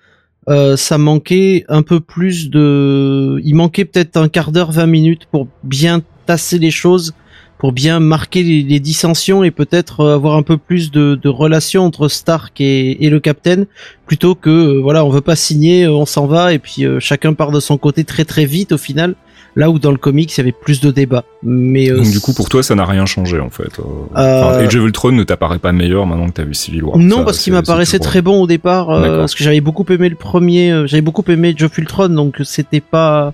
euh, 0.49 0.77
ça 0.77 0.99
manquait 0.99 1.65
un 1.69 1.83
peu 1.83 2.01
plus 2.01 2.51
de, 2.51 3.41
il 3.45 3.55
manquait 3.55 3.85
peut-être 3.85 4.17
un 4.17 4.29
quart 4.29 4.53
d'heure, 4.53 4.73
20 4.73 4.87
minutes 4.87 5.27
pour 5.31 5.47
bien 5.63 6.03
tasser 6.27 6.59
les 6.59 6.71
choses, 6.71 7.15
pour 7.59 7.73
bien 7.73 8.01
marquer 8.01 8.43
les, 8.43 8.81
dissensions 8.81 9.45
et 9.45 9.51
peut-être 9.51 10.07
avoir 10.07 10.37
un 10.37 10.43
peu 10.43 10.57
plus 10.57 10.91
de, 10.91 11.15
de 11.15 11.29
relation 11.29 11.85
entre 11.85 12.09
Stark 12.09 12.61
et, 12.61 13.05
et 13.05 13.11
le 13.11 13.21
Capitaine, 13.21 13.67
plutôt 14.07 14.35
que 14.35 14.79
voilà, 14.81 15.05
on 15.05 15.11
veut 15.11 15.21
pas 15.21 15.37
signer, 15.37 15.87
on 15.87 16.07
s'en 16.07 16.27
va 16.27 16.53
et 16.53 16.59
puis 16.59 16.85
chacun 16.99 17.35
part 17.35 17.53
de 17.53 17.61
son 17.61 17.79
côté 17.79 18.05
très 18.05 18.25
très 18.25 18.47
vite 18.47 18.73
au 18.73 18.79
final 18.79 19.15
là 19.57 19.71
où 19.71 19.79
dans 19.79 19.91
le 19.91 19.97
comics 19.97 20.33
il 20.35 20.39
y 20.39 20.41
avait 20.41 20.53
plus 20.53 20.81
de 20.81 20.91
débats. 20.91 21.25
Mais 21.43 21.91
euh, 21.91 21.99
donc 21.99 22.11
du 22.11 22.21
coup 22.21 22.35
pour 22.35 22.49
toi 22.49 22.63
ça 22.63 22.75
n'a 22.75 22.85
rien 22.85 23.07
changé 23.07 23.41
en 23.41 23.51
fait. 23.51 23.79
Euh... 23.79 24.17
euh 24.17 24.67
Age 24.67 24.77
of 24.77 24.85
Ultron 24.85 25.13
ne 25.13 25.25
t'apparaît 25.25 25.59
pas 25.59 25.73
meilleur 25.73 26.07
maintenant 26.07 26.27
que 26.27 26.33
t'as 26.33 26.45
vu 26.45 26.55
Civil 26.55 26.85
War. 26.85 26.99
Non 26.99 27.25
parce 27.25 27.39
qu'il 27.39 27.53
m'apparaissait 27.53 27.99
très 27.99 28.23
bon 28.23 28.43
au 28.43 28.47
départ 28.47 28.91
euh, 28.91 29.19
parce 29.19 29.35
que 29.35 29.45
j'avais 29.45 29.61
beaucoup 29.61 29.85
aimé 29.91 30.09
le 30.09 30.17
premier, 30.17 30.85
j'avais 30.87 31.03
beaucoup 31.03 31.25
aimé 31.29 31.55
Age 31.57 31.63
of 31.63 31.77
Ultron 31.79 32.09
donc 32.09 32.37
c'était 32.45 32.81
pas 32.81 33.33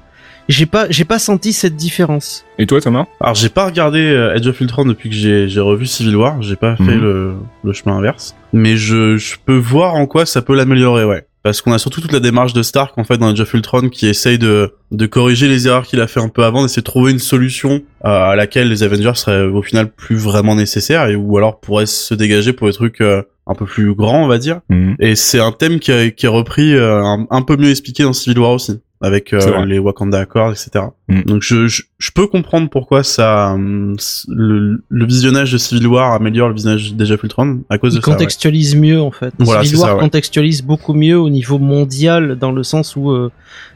j'ai 0.49 0.67
pas 0.67 0.87
j'ai 0.91 1.05
pas 1.05 1.19
senti 1.19 1.53
cette 1.53 1.77
différence. 1.77 2.45
Et 2.59 2.67
toi 2.67 2.81
Thomas? 2.81 3.07
Alors 3.21 3.35
j'ai 3.35 3.49
pas 3.49 3.67
regardé 3.67 4.01
Edge 4.35 4.47
of 4.47 4.61
Ultron 4.61 4.85
depuis 4.85 5.09
que 5.09 5.15
j'ai 5.15 5.49
j'ai 5.49 5.61
revu 5.61 5.87
Civil 5.87 6.17
War, 6.17 6.43
j'ai 6.43 6.57
pas 6.57 6.77
fait 6.77 6.83
mhm. 6.83 7.01
le, 7.01 7.35
le 7.63 7.73
chemin 7.73 7.97
inverse, 7.97 8.35
mais 8.53 8.77
je 8.77 9.17
je 9.17 9.37
peux 9.45 9.57
voir 9.57 9.95
en 9.95 10.07
quoi 10.07 10.27
ça 10.27 10.43
peut 10.43 10.57
l'améliorer 10.57 11.05
ouais 11.05 11.25
parce 11.43 11.63
qu'on 11.63 11.73
a 11.73 11.79
surtout 11.79 12.01
toute 12.01 12.13
la 12.13 12.21
démarche 12.21 12.53
de 12.53 12.63
Stark 12.63 12.97
en 12.99 13.05
fait 13.05 13.19
dans 13.19 13.33
Age 13.33 13.41
of 13.41 13.55
Ultron 13.55 13.89
qui 13.89 14.07
essaye 14.09 14.39
de 14.39 14.75
de 14.91 15.07
corriger 15.07 15.49
les 15.49 15.67
erreurs 15.67 15.87
qu'il 15.87 16.01
a 16.01 16.07
fait 16.07 16.21
un 16.21 16.29
peu 16.29 16.45
avant, 16.45 16.63
d'essayer 16.63 16.83
de 16.83 16.85
trouver 16.85 17.13
une 17.13 17.19
solution 17.19 17.83
à 18.03 18.35
laquelle 18.37 18.69
les 18.69 18.83
Avengers 18.83 19.15
seraient 19.15 19.45
au 19.45 19.63
final 19.63 19.91
plus 19.91 20.17
vraiment 20.17 20.55
nécessaires 20.55 21.07
et 21.09 21.15
ou 21.15 21.37
alors 21.39 21.61
pourraient 21.61 21.87
se 21.87 22.15
dégager 22.15 22.53
pour 22.53 22.67
des 22.67 22.73
trucs 22.73 23.01
euh, 23.01 23.23
un 23.47 23.55
peu 23.55 23.67
plus 23.67 23.95
grands 23.95 24.25
on 24.25 24.29
va 24.29 24.39
dire. 24.39 24.61
Mhm. 24.69 24.97
Et 24.99 25.15
c'est 25.15 25.41
un 25.41 25.53
thème 25.53 25.79
qui, 25.79 26.13
qui 26.13 26.27
est 26.27 26.31
repris 26.31 26.75
euh, 26.75 27.03
un, 27.31 27.43
peu 27.43 27.57
mieux 27.57 27.71
expliqué 27.71 28.03
dans 28.03 28.13
Civil 28.13 28.39
War 28.39 28.53
aussi. 28.53 28.81
Avec 29.03 29.33
les 29.67 29.79
Wakanda 29.79 30.21
Accords, 30.21 30.51
etc. 30.51 30.85
Mm. 31.09 31.23
Donc 31.23 31.43
je, 31.43 31.67
je, 31.67 32.11
peux 32.15 32.27
comprendre 32.27 32.69
pourquoi 32.69 33.03
ça 33.03 33.57
le, 33.57 34.83
visionnage 34.91 35.53
de 35.53 35.59
Civil 35.59 35.87
War 35.87 36.13
améliore 36.13 36.49
le 36.49 36.55
visionnage 36.55 36.93
déjà 36.95 37.17
Ultron 37.23 37.63
à 37.71 37.79
cause 37.79 37.95
Il 37.95 38.01
de 38.01 38.03
contextualise 38.03 38.77
mieux 38.77 39.01
en 39.01 39.11
fait. 39.11 39.33
Civil 39.63 39.77
War 39.79 39.99
contextualise 39.99 40.63
beaucoup 40.63 40.93
mieux 40.93 41.19
au 41.19 41.31
niveau 41.31 41.59
mondial 41.59 42.37
dans 42.37 42.53
le 42.53 42.63
sens 42.63 42.95
où 42.95 43.31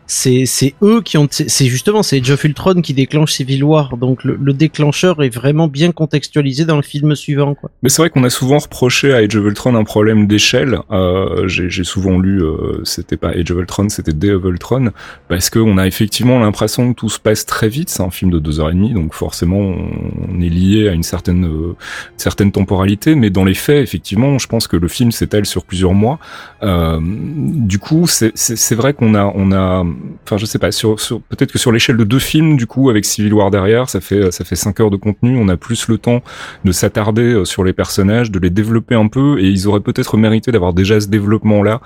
c'est 0.07 0.45
c'est 0.47 0.75
eux 0.83 1.01
qui 1.03 1.17
ont 1.17 1.29
c'est 1.31 1.67
justement 1.67 2.03
c'est 2.03 2.23
Geoff 2.23 2.45
Ultron 2.45 2.83
qui 2.83 2.93
déclenche 2.93 3.33
Civil 3.33 3.65
War 3.65 3.97
donc 3.97 4.25
le, 4.25 4.39
le, 4.41 4.53
déclencheur 4.53 5.23
est 5.23 5.35
vraiment 5.35 5.67
bien 5.67 5.93
contextualisé 5.93 6.65
dans 6.65 6.77
le 6.77 6.83
film 6.83 7.15
suivant 7.15 7.55
quoi. 7.55 7.71
Mais 7.83 7.89
c'est 7.89 8.03
vrai 8.03 8.11
qu'on 8.11 8.25
a 8.25 8.31
souvent 8.31 8.59
reproché 8.59 9.15
à 9.15 9.19
Age 9.19 9.37
of 9.37 9.45
Ultron 9.45 9.75
un 9.75 9.85
problème 9.85 10.27
d'échelle. 10.27 10.79
Euh, 10.91 11.49
j'ai 11.49 11.85
souvent 11.85 12.19
lu 12.19 12.43
euh, 12.43 12.81
c'était 12.85 13.17
pas 13.17 13.31
Age 13.31 13.51
of 13.51 13.59
Ultron 13.59 13.89
c'était 13.89 14.13
Day 14.13 14.29
Ultron 14.29 14.91
parce 15.29 15.49
que 15.49 15.59
on 15.59 15.79
a 15.79 15.87
effectivement 15.87 16.39
l'impression 16.39 16.93
que 16.93 16.99
tout 16.99 17.09
se 17.09 17.19
passe 17.19 17.47
très 17.47 17.69
vite. 17.69 17.89
C'est 17.89 18.03
un 18.03 18.11
film 18.11 18.31
de 18.31 18.39
deux 18.39 18.61
heures 18.61 18.71
et 18.71 18.75
demie 18.75 18.93
donc 18.93 19.15
forcément 19.15 19.59
on 19.59 20.41
est 20.41 20.49
lié 20.49 20.89
à 20.89 20.93
une 20.93 21.03
certaine 21.03 21.47
euh, 21.47 21.77
certaine 22.17 22.53
temporalité 22.53 23.15
mais 23.15 23.31
dans 23.31 23.45
les 23.45 23.55
faits 23.55 23.83
effectivement 23.83 24.39
je 24.39 24.47
pense 24.47 24.69
que 24.69 24.77
le 24.77 24.89
film 24.89 25.13
s'étale 25.13 25.47
sur 25.47 25.65
plusieurs 25.65 25.95
mois. 25.95 26.19
Euh, 26.63 27.01
du 27.01 27.79
coup 27.79 28.07
c'est 28.07 28.75
vrai 28.75 28.93
qu'on 28.93 29.15
a 29.15 29.33
on 29.35 29.51
a 29.53 29.85
enfin 30.25 30.37
je 30.37 30.47
sais 30.47 30.59
pas, 30.59 30.73
sur, 30.73 30.97
peut-être 31.29 31.53
que 31.53 31.59
sur 31.59 31.73
l'échelle 31.73 31.97
de 31.97 32.05
deux 32.05 32.19
films, 32.19 32.57
du 32.57 32.67
coup, 32.67 32.91
avec 32.91 33.05
Civil 33.05 33.33
War 33.35 33.51
derrière, 33.51 33.89
ça 33.89 34.01
fait 34.01 34.31
ça 34.33 34.45
fait 34.45 34.57
cinq 34.57 34.81
heures 34.81 34.91
de 34.91 34.97
contenu, 34.97 35.37
on 35.39 35.49
a 35.49 35.57
plus 35.57 35.89
le 35.89 35.99
temps 35.99 36.23
de 36.65 36.73
s'attarder 36.73 37.35
euh, 37.35 37.45
sur 37.45 37.65
les 37.65 37.73
personnages, 37.73 38.31
de 38.31 38.39
les 38.39 38.51
développer 38.51 38.95
un 38.95 39.09
peu, 39.09 39.39
et 39.41 39.49
ils 39.49 39.67
auraient 39.69 39.81
peut-être 39.81 40.17
mérité 40.17 40.53
d'avoir 40.53 40.73
déjà 40.73 41.01
ce 41.01 41.09
développement-là 41.09 41.81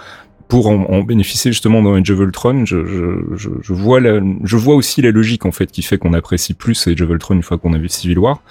pour 0.49 0.68
en, 0.68 1.03
bénéficier 1.03 1.53
justement 1.53 1.82
dans 1.82 1.94
Age 1.94 2.11
of 2.11 2.20
Ultron, 2.20 2.64
je, 2.64 2.84
je, 2.86 3.51
je, 3.61 3.72
vois 3.72 4.01
la, 4.01 4.20
je 4.44 4.57
vois 4.57 4.74
aussi 4.74 5.03
la 5.03 5.11
logique 5.11 5.44
en 5.46 5.53
fait 5.53 5.70
qui 5.70 5.82
fait 5.82 5.99
qu'on 5.99 6.14
apprécie 6.14 6.55
plus 6.55 6.88
Age 6.88 7.01
of 7.03 7.11
Ultron 7.11 7.34
une 7.34 7.42
fois 7.42 7.59
qu'on 7.59 7.74
a 7.74 7.78
vu 7.78 7.88
Civil 7.88 8.18
War. 8.18 8.42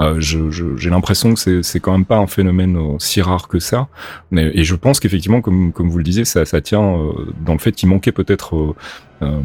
Euh, 0.00 0.20
j'ai 0.20 0.90
l'impression 0.90 1.34
que 1.34 1.40
c'est 1.40 1.62
c'est 1.62 1.80
quand 1.80 1.92
même 1.92 2.04
pas 2.04 2.18
un 2.18 2.26
phénomène 2.26 2.76
euh, 2.76 2.96
si 2.98 3.22
rare 3.22 3.48
que 3.48 3.58
ça, 3.58 3.88
mais 4.30 4.50
et 4.54 4.64
je 4.64 4.74
pense 4.74 5.00
qu'effectivement 5.00 5.40
comme 5.40 5.72
comme 5.72 5.88
vous 5.88 5.98
le 5.98 6.04
disiez 6.04 6.24
ça 6.24 6.44
ça 6.44 6.60
tient 6.60 6.82
euh, 6.82 7.12
dans 7.44 7.52
le 7.52 7.58
fait 7.58 7.72
qu'il 7.72 7.88
manquait 7.88 8.12
peut-être 8.12 8.56
euh, 8.56 8.74
euh, 9.22 9.40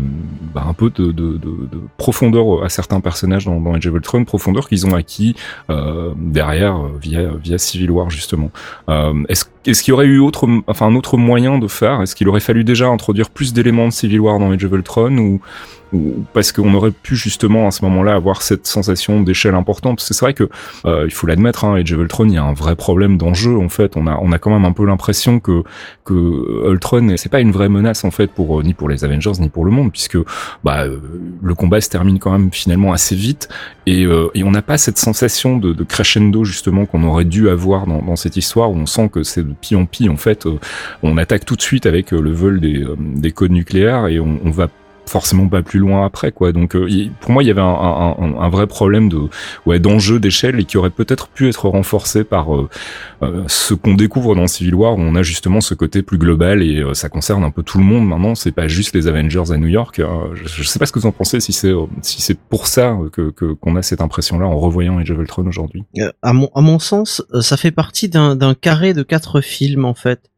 bah, 0.53 0.64
un 0.68 0.74
peu 0.74 0.89
de, 0.89 1.12
de, 1.12 1.38
de, 1.38 1.38
de, 1.38 1.80
profondeur 1.97 2.64
à 2.64 2.70
certains 2.70 2.99
personnages 3.01 3.45
dans, 3.45 3.62
dans 3.62 3.76
Age 3.76 3.88
of 3.88 3.95
Ultron, 3.95 4.26
profondeur 4.26 4.68
qu'ils 4.68 4.88
ont 4.88 4.95
acquis 4.95 5.36
derrière 6.18 6.84
via 6.99 7.30
via 7.36 7.57
Civil 7.57 7.91
War 7.91 8.10
justement. 8.10 8.51
Est-ce 9.28 9.45
est-ce 9.70 9.84
qu'il 9.84 9.91
y 9.91 9.93
aurait 9.93 10.05
eu 10.05 10.20
autre, 10.20 10.47
enfin 10.67 10.88
un 10.88 10.95
autre 10.95 11.17
moyen 11.17 11.57
de 11.57 11.67
faire? 11.67 12.01
Est-ce 12.01 12.15
qu'il 12.15 12.28
aurait 12.28 12.39
fallu 12.39 12.63
déjà 12.63 12.88
introduire 12.88 13.30
plus 13.30 13.53
d'éléments 13.53 13.88
de 13.88 13.93
Civil 13.93 14.20
War 14.20 14.39
dans 14.39 14.51
Age 14.51 14.65
of 14.65 14.72
Ultron 14.72 15.17
ou 15.17 15.39
parce 16.34 16.52
qu'on 16.52 16.74
aurait 16.74 16.92
pu 16.92 17.16
justement 17.16 17.68
à 17.68 17.72
ce 17.72 17.84
moment-là 17.86 18.14
avoir 18.14 18.42
cette 18.42 18.68
sensation 18.68 19.22
d'échelle 19.22 19.56
importante. 19.56 20.00
C'est 20.02 20.20
vrai 20.20 20.34
que 20.34 20.50
euh, 20.86 21.06
il 21.06 21.12
faut 21.12 21.28
l'admettre, 21.28 21.66
hein, 21.66 21.76
Age 21.76 21.94
of 21.94 22.00
Ultron, 22.00 22.26
il 22.26 22.34
y 22.34 22.38
a 22.38 22.44
un 22.44 22.54
vrai 22.54 22.76
problème 22.76 23.18
d'enjeu 23.18 23.58
en 23.58 23.70
fait. 23.70 23.98
On 23.98 24.08
a 24.08 24.18
on 24.22 24.32
a 24.32 24.38
quand 24.38 24.52
même 24.52 24.66
un 24.66 24.72
peu 24.72 24.86
l'impression 24.86 25.40
que 25.40 25.64
que 26.06 26.70
Ultron 26.72 27.14
c'est 27.18 27.30
pas 27.30 27.40
une 27.40 27.52
vraie 27.52 27.70
menace 27.70 28.04
en 28.04 28.12
fait 28.12 28.28
pour 28.28 28.64
ni 28.64 28.74
pour 28.74 28.90
les 28.90 29.04
Avengers 29.04 29.32
ni 29.40 29.50
pour 29.50 29.66
le 29.66 29.72
monde 29.72 29.92
puisque 29.92 30.18
bah 30.64 30.84
euh, 30.84 31.00
le 31.42 31.56
combat 31.56 31.82
se 31.82 31.90
termine 31.90 32.20
quand 32.20 32.32
même 32.32 32.52
finalement 32.52 32.94
assez 32.94 33.16
vite 33.16 33.50
et, 33.86 34.06
euh, 34.06 34.30
et 34.34 34.44
on 34.44 34.52
n'a 34.52 34.62
pas 34.62 34.78
cette 34.78 34.98
sensation 34.98 35.58
de, 35.58 35.74
de 35.74 35.84
crescendo 35.84 36.44
justement 36.44 36.86
qu'on 36.86 37.04
aurait 37.04 37.26
dû 37.26 37.50
avoir 37.50 37.88
dans, 37.88 38.02
dans, 38.02 38.16
cette 38.16 38.38
histoire 38.38 38.72
où 38.72 38.76
on 38.76 38.86
sent 38.86 39.10
que 39.10 39.24
c'est 39.24 39.44
de 39.44 39.54
pis 39.60 39.76
en 39.76 39.86
pis 39.86 40.10
en 40.10 40.18
fait. 40.18 40.48
on 41.04 41.18
attaque 41.18 41.46
tout 41.46 41.56
de 41.56 41.62
suite 41.62 41.86
avec 41.86 42.12
le 42.12 42.32
vol 42.32 42.60
des, 42.60 42.86
des 42.98 43.32
codes 43.32 43.52
nucléaires 43.52 44.08
et 44.08 44.20
on, 44.20 44.40
on 44.44 44.52
va 44.52 44.68
forcément 45.10 45.47
pas 45.47 45.62
plus 45.62 45.80
loin 45.80 46.05
après 46.05 46.32
quoi. 46.32 46.51
Donc 46.51 46.76
euh, 46.76 46.88
pour 47.20 47.32
moi 47.32 47.43
il 47.43 47.47
y 47.47 47.51
avait 47.51 47.62
un, 47.62 47.66
un, 47.66 48.39
un 48.39 48.49
vrai 48.49 48.68
problème 48.68 49.10
de 49.10 49.18
ouais 49.66 49.80
d'enjeu 49.80 50.20
d'échelle 50.20 50.60
et 50.60 50.66
qui 50.66 50.78
aurait 50.78 50.89
peut-être 50.89 51.28
pu 51.28 51.49
être 51.49 51.68
renforcé 51.68 52.24
par 52.24 52.55
euh, 52.55 52.70
euh, 53.24 53.43
ce 53.47 53.74
qu'on 53.74 53.95
découvre 53.95 54.36
dans 54.36 54.47
Civil 54.47 54.76
War 54.76 54.95
où 54.95 55.01
on 55.01 55.16
a 55.16 55.24
justement 55.24 55.62
ce 55.62 55.74
côté 55.74 56.03
plus 56.03 56.18
global 56.18 56.62
et 56.62 56.84
ça 56.93 57.10
concerne 57.10 57.43
un 57.43 57.51
peu 57.51 57.64
tout 57.64 57.80
le 57.80 57.84
monde 57.84 58.07
maintenant. 58.07 58.36
C'est 58.36 58.51
pas 58.51 58.68
juste 58.68 58.95
les 58.95 59.07
Avengers 59.07 59.51
à 59.51 59.57
New 59.57 59.68
York 59.68 59.99
je, 59.99 60.47
je, 60.47 60.64
sais 60.64 60.80
pas 60.80 60.86
ce 60.86 60.91
que 60.91 60.99
vous 60.99 61.07
en 61.07 61.12
pensez 61.12 61.39
si 61.39 61.51
c'est 61.51 61.74
si 62.01 62.22
c'est 62.22 62.38
pour 62.38 62.68
ça 62.68 62.97
que 63.12 63.32
qu'on 63.32 63.76
a 63.76 63.82
cette 63.82 64.01
impression 64.01 64.38
là 64.39 64.45
en 64.45 64.57
revoyant 64.57 64.99
Age 64.99 65.12
of 65.12 65.18
Ultron 65.18 65.47
aujourd'hui. 65.47 65.84
À 66.22 66.34
mon 66.34 66.49
à 66.53 66.62
mon 66.62 66.80
sens 66.80 67.24
ça 67.41 67.57
fait 67.57 67.72
partie 67.72 68.10
d'un 68.10 68.53
carré 68.53 68.93
de 68.93 69.03
quatre 69.03 69.41
films 69.41 69.86
en 69.86 69.95
fait 69.95 70.29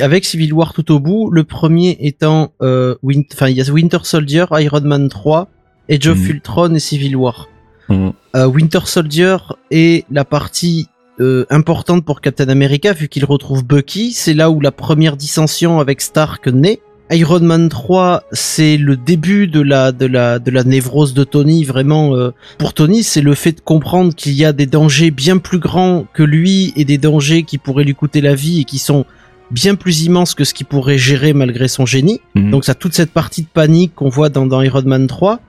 avec 0.00 0.24
Civil 0.24 0.52
War 0.52 0.72
tout 0.72 0.92
au 0.92 1.00
bout, 1.00 1.30
le 1.30 1.44
premier 1.44 1.96
étant 2.00 2.52
euh, 2.62 2.96
enfin 3.32 3.48
il 3.48 3.56
y 3.56 3.60
a 3.60 3.72
Winter 3.72 3.98
Soldier, 4.02 4.46
Iron 4.52 4.80
Man 4.80 5.08
3, 5.08 5.48
Age 5.90 6.06
of 6.08 6.18
mm. 6.18 6.30
Ultron 6.30 6.74
et 6.74 6.78
Civil 6.78 7.16
War. 7.16 7.48
Mm. 7.88 8.10
Euh, 8.36 8.46
Winter 8.46 8.80
Soldier 8.84 9.36
est 9.70 10.04
la 10.10 10.24
partie 10.24 10.88
euh, 11.20 11.46
importante 11.50 12.04
pour 12.04 12.20
Captain 12.20 12.48
America 12.48 12.92
vu 12.92 13.08
qu'il 13.08 13.24
retrouve 13.24 13.64
Bucky, 13.64 14.12
c'est 14.12 14.34
là 14.34 14.50
où 14.50 14.60
la 14.60 14.72
première 14.72 15.16
dissension 15.16 15.80
avec 15.80 16.00
Stark 16.00 16.46
naît. 16.48 16.80
Iron 17.10 17.40
Man 17.40 17.70
3, 17.70 18.24
c'est 18.32 18.76
le 18.76 18.94
début 18.96 19.46
de 19.46 19.62
la 19.62 19.92
de 19.92 20.04
la 20.04 20.38
de 20.38 20.50
la 20.50 20.62
névrose 20.62 21.14
de 21.14 21.24
Tony. 21.24 21.64
Vraiment, 21.64 22.14
euh, 22.14 22.32
pour 22.58 22.74
Tony, 22.74 23.02
c'est 23.02 23.22
le 23.22 23.34
fait 23.34 23.52
de 23.52 23.60
comprendre 23.60 24.14
qu'il 24.14 24.34
y 24.34 24.44
a 24.44 24.52
des 24.52 24.66
dangers 24.66 25.10
bien 25.10 25.38
plus 25.38 25.58
grands 25.58 26.06
que 26.12 26.22
lui 26.22 26.74
et 26.76 26.84
des 26.84 26.98
dangers 26.98 27.44
qui 27.44 27.56
pourraient 27.56 27.84
lui 27.84 27.94
coûter 27.94 28.20
la 28.20 28.34
vie 28.34 28.60
et 28.60 28.64
qui 28.64 28.78
sont 28.78 29.06
bien 29.50 29.74
plus 29.74 30.04
immense 30.04 30.34
que 30.34 30.44
ce 30.44 30.54
qu'il 30.54 30.66
pourrait 30.66 30.98
gérer 30.98 31.32
malgré 31.32 31.68
son 31.68 31.86
génie. 31.86 32.20
Mhm. 32.34 32.50
Donc 32.50 32.64
ça 32.64 32.74
toute 32.74 32.94
cette 32.94 33.10
partie 33.10 33.42
de 33.42 33.48
panique 33.48 33.94
qu'on 33.94 34.08
voit 34.08 34.28
dans, 34.28 34.46
dans 34.46 34.62
Iron 34.62 34.82
Man 34.84 35.06
3. 35.06 35.40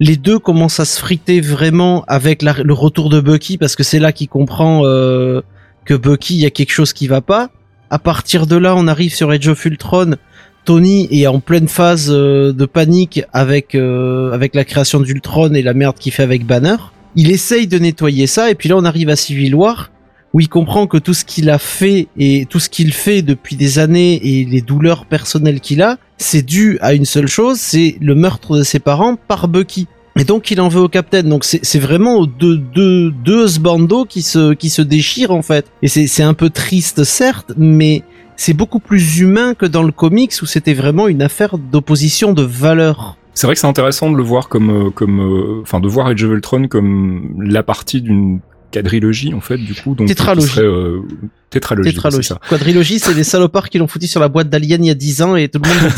Les 0.00 0.16
deux 0.16 0.38
commencent 0.38 0.80
à 0.80 0.84
se 0.84 0.98
friter 0.98 1.40
vraiment 1.40 2.04
avec 2.08 2.42
le 2.42 2.72
retour 2.72 3.08
de 3.08 3.20
Bucky 3.20 3.58
parce 3.58 3.76
que 3.76 3.82
c'est 3.82 3.98
là 3.98 4.12
qu'il 4.12 4.28
comprend 4.28 4.82
euh, 4.84 5.42
que 5.84 5.94
Bucky, 5.94 6.34
il 6.34 6.40
y 6.40 6.46
a 6.46 6.50
quelque 6.50 6.72
chose 6.72 6.92
qui 6.92 7.06
va 7.06 7.20
pas. 7.20 7.50
À 7.90 7.98
partir 7.98 8.46
de 8.46 8.56
là, 8.56 8.74
on 8.76 8.86
arrive 8.86 9.14
sur 9.14 9.30
Age 9.30 9.48
of 9.48 9.64
Ultron. 9.64 10.16
Tony 10.64 11.08
est 11.10 11.26
en 11.26 11.40
pleine 11.40 11.68
phase 11.68 12.08
euh, 12.10 12.52
de 12.52 12.66
panique 12.66 13.22
avec 13.32 13.74
euh, 13.74 14.32
avec 14.32 14.54
la 14.54 14.64
création 14.64 15.00
d'Ultron 15.00 15.54
et 15.54 15.62
la 15.62 15.74
merde 15.74 15.96
qu'il 15.98 16.12
fait 16.12 16.22
avec 16.22 16.46
Banner. 16.46 16.76
Il 17.16 17.30
essaye 17.30 17.66
de 17.66 17.78
nettoyer 17.78 18.26
ça 18.26 18.50
et 18.50 18.54
puis 18.54 18.68
là 18.68 18.76
on 18.76 18.84
arrive 18.84 19.08
à 19.08 19.16
Civil 19.16 19.54
War 19.54 19.90
où 20.32 20.40
il 20.40 20.48
comprend 20.48 20.86
que 20.86 20.96
tout 20.96 21.14
ce 21.14 21.24
qu'il 21.24 21.50
a 21.50 21.58
fait 21.58 22.08
et 22.16 22.46
tout 22.48 22.60
ce 22.60 22.68
qu'il 22.68 22.92
fait 22.92 23.22
depuis 23.22 23.56
des 23.56 23.78
années 23.78 24.20
et 24.22 24.44
les 24.44 24.60
douleurs 24.60 25.06
personnelles 25.06 25.60
qu'il 25.60 25.82
a, 25.82 25.98
c'est 26.18 26.42
dû 26.42 26.78
à 26.80 26.94
une 26.94 27.04
seule 27.04 27.26
chose, 27.26 27.58
c'est 27.58 27.96
le 28.00 28.14
meurtre 28.14 28.58
de 28.58 28.62
ses 28.62 28.78
parents 28.78 29.16
par 29.16 29.48
Bucky. 29.48 29.86
Et 30.16 30.24
donc 30.24 30.50
il 30.50 30.60
en 30.60 30.68
veut 30.68 30.82
au 30.82 30.88
capitaine. 30.88 31.28
Donc 31.28 31.44
c'est 31.44 31.78
vraiment 31.78 32.26
deux, 32.26 32.56
deux, 32.56 33.10
deux 33.10 33.58
bandeaux 33.58 34.04
qui 34.04 34.22
se, 34.22 34.52
qui 34.54 34.70
se 34.70 34.82
déchirent 34.82 35.32
en 35.32 35.42
fait. 35.42 35.66
Et 35.82 35.88
c'est 35.88 36.22
un 36.22 36.34
peu 36.34 36.50
triste 36.50 37.04
certes, 37.04 37.52
mais 37.56 38.02
c'est 38.36 38.54
beaucoup 38.54 38.80
plus 38.80 39.18
humain 39.18 39.54
que 39.54 39.66
dans 39.66 39.82
le 39.82 39.92
comics 39.92 40.32
où 40.42 40.46
c'était 40.46 40.74
vraiment 40.74 41.08
une 41.08 41.22
affaire 41.22 41.58
d'opposition 41.58 42.32
de 42.32 42.42
valeurs. 42.42 43.16
C'est 43.34 43.46
vrai 43.46 43.54
que 43.54 43.60
c'est 43.60 43.66
intéressant 43.66 44.10
de 44.10 44.16
le 44.16 44.22
voir 44.22 44.48
comme, 44.48 44.88
euh, 44.88 44.90
comme, 44.90 45.20
euh, 45.20 45.62
enfin, 45.62 45.80
de 45.80 45.88
voir 45.88 46.08
Age 46.08 46.24
of 46.24 46.32
Ultron 46.32 46.66
comme 46.68 47.34
la 47.38 47.62
partie 47.62 48.02
d'une 48.02 48.40
quadrilogie 48.70 49.34
en 49.34 49.40
fait 49.40 49.58
du 49.58 49.74
coup 49.74 49.94
donc 49.94 50.08
tétralogie 50.08 50.46
serait, 50.46 50.62
euh, 50.62 51.02
tétralogie, 51.50 51.90
tétralogie. 51.90 52.28
Ça. 52.28 52.40
quadrilogie 52.48 52.98
c'est 52.98 53.14
des 53.14 53.24
salopards 53.24 53.68
qui 53.68 53.78
l'ont 53.78 53.88
foutu 53.88 54.06
sur 54.06 54.20
la 54.20 54.28
boîte 54.28 54.48
d'Alien 54.48 54.84
il 54.84 54.88
y 54.88 54.90
a 54.90 54.94
10 54.94 55.22
ans 55.22 55.36
et 55.36 55.48
tout 55.48 55.60
le 55.62 55.68
monde 55.68 55.92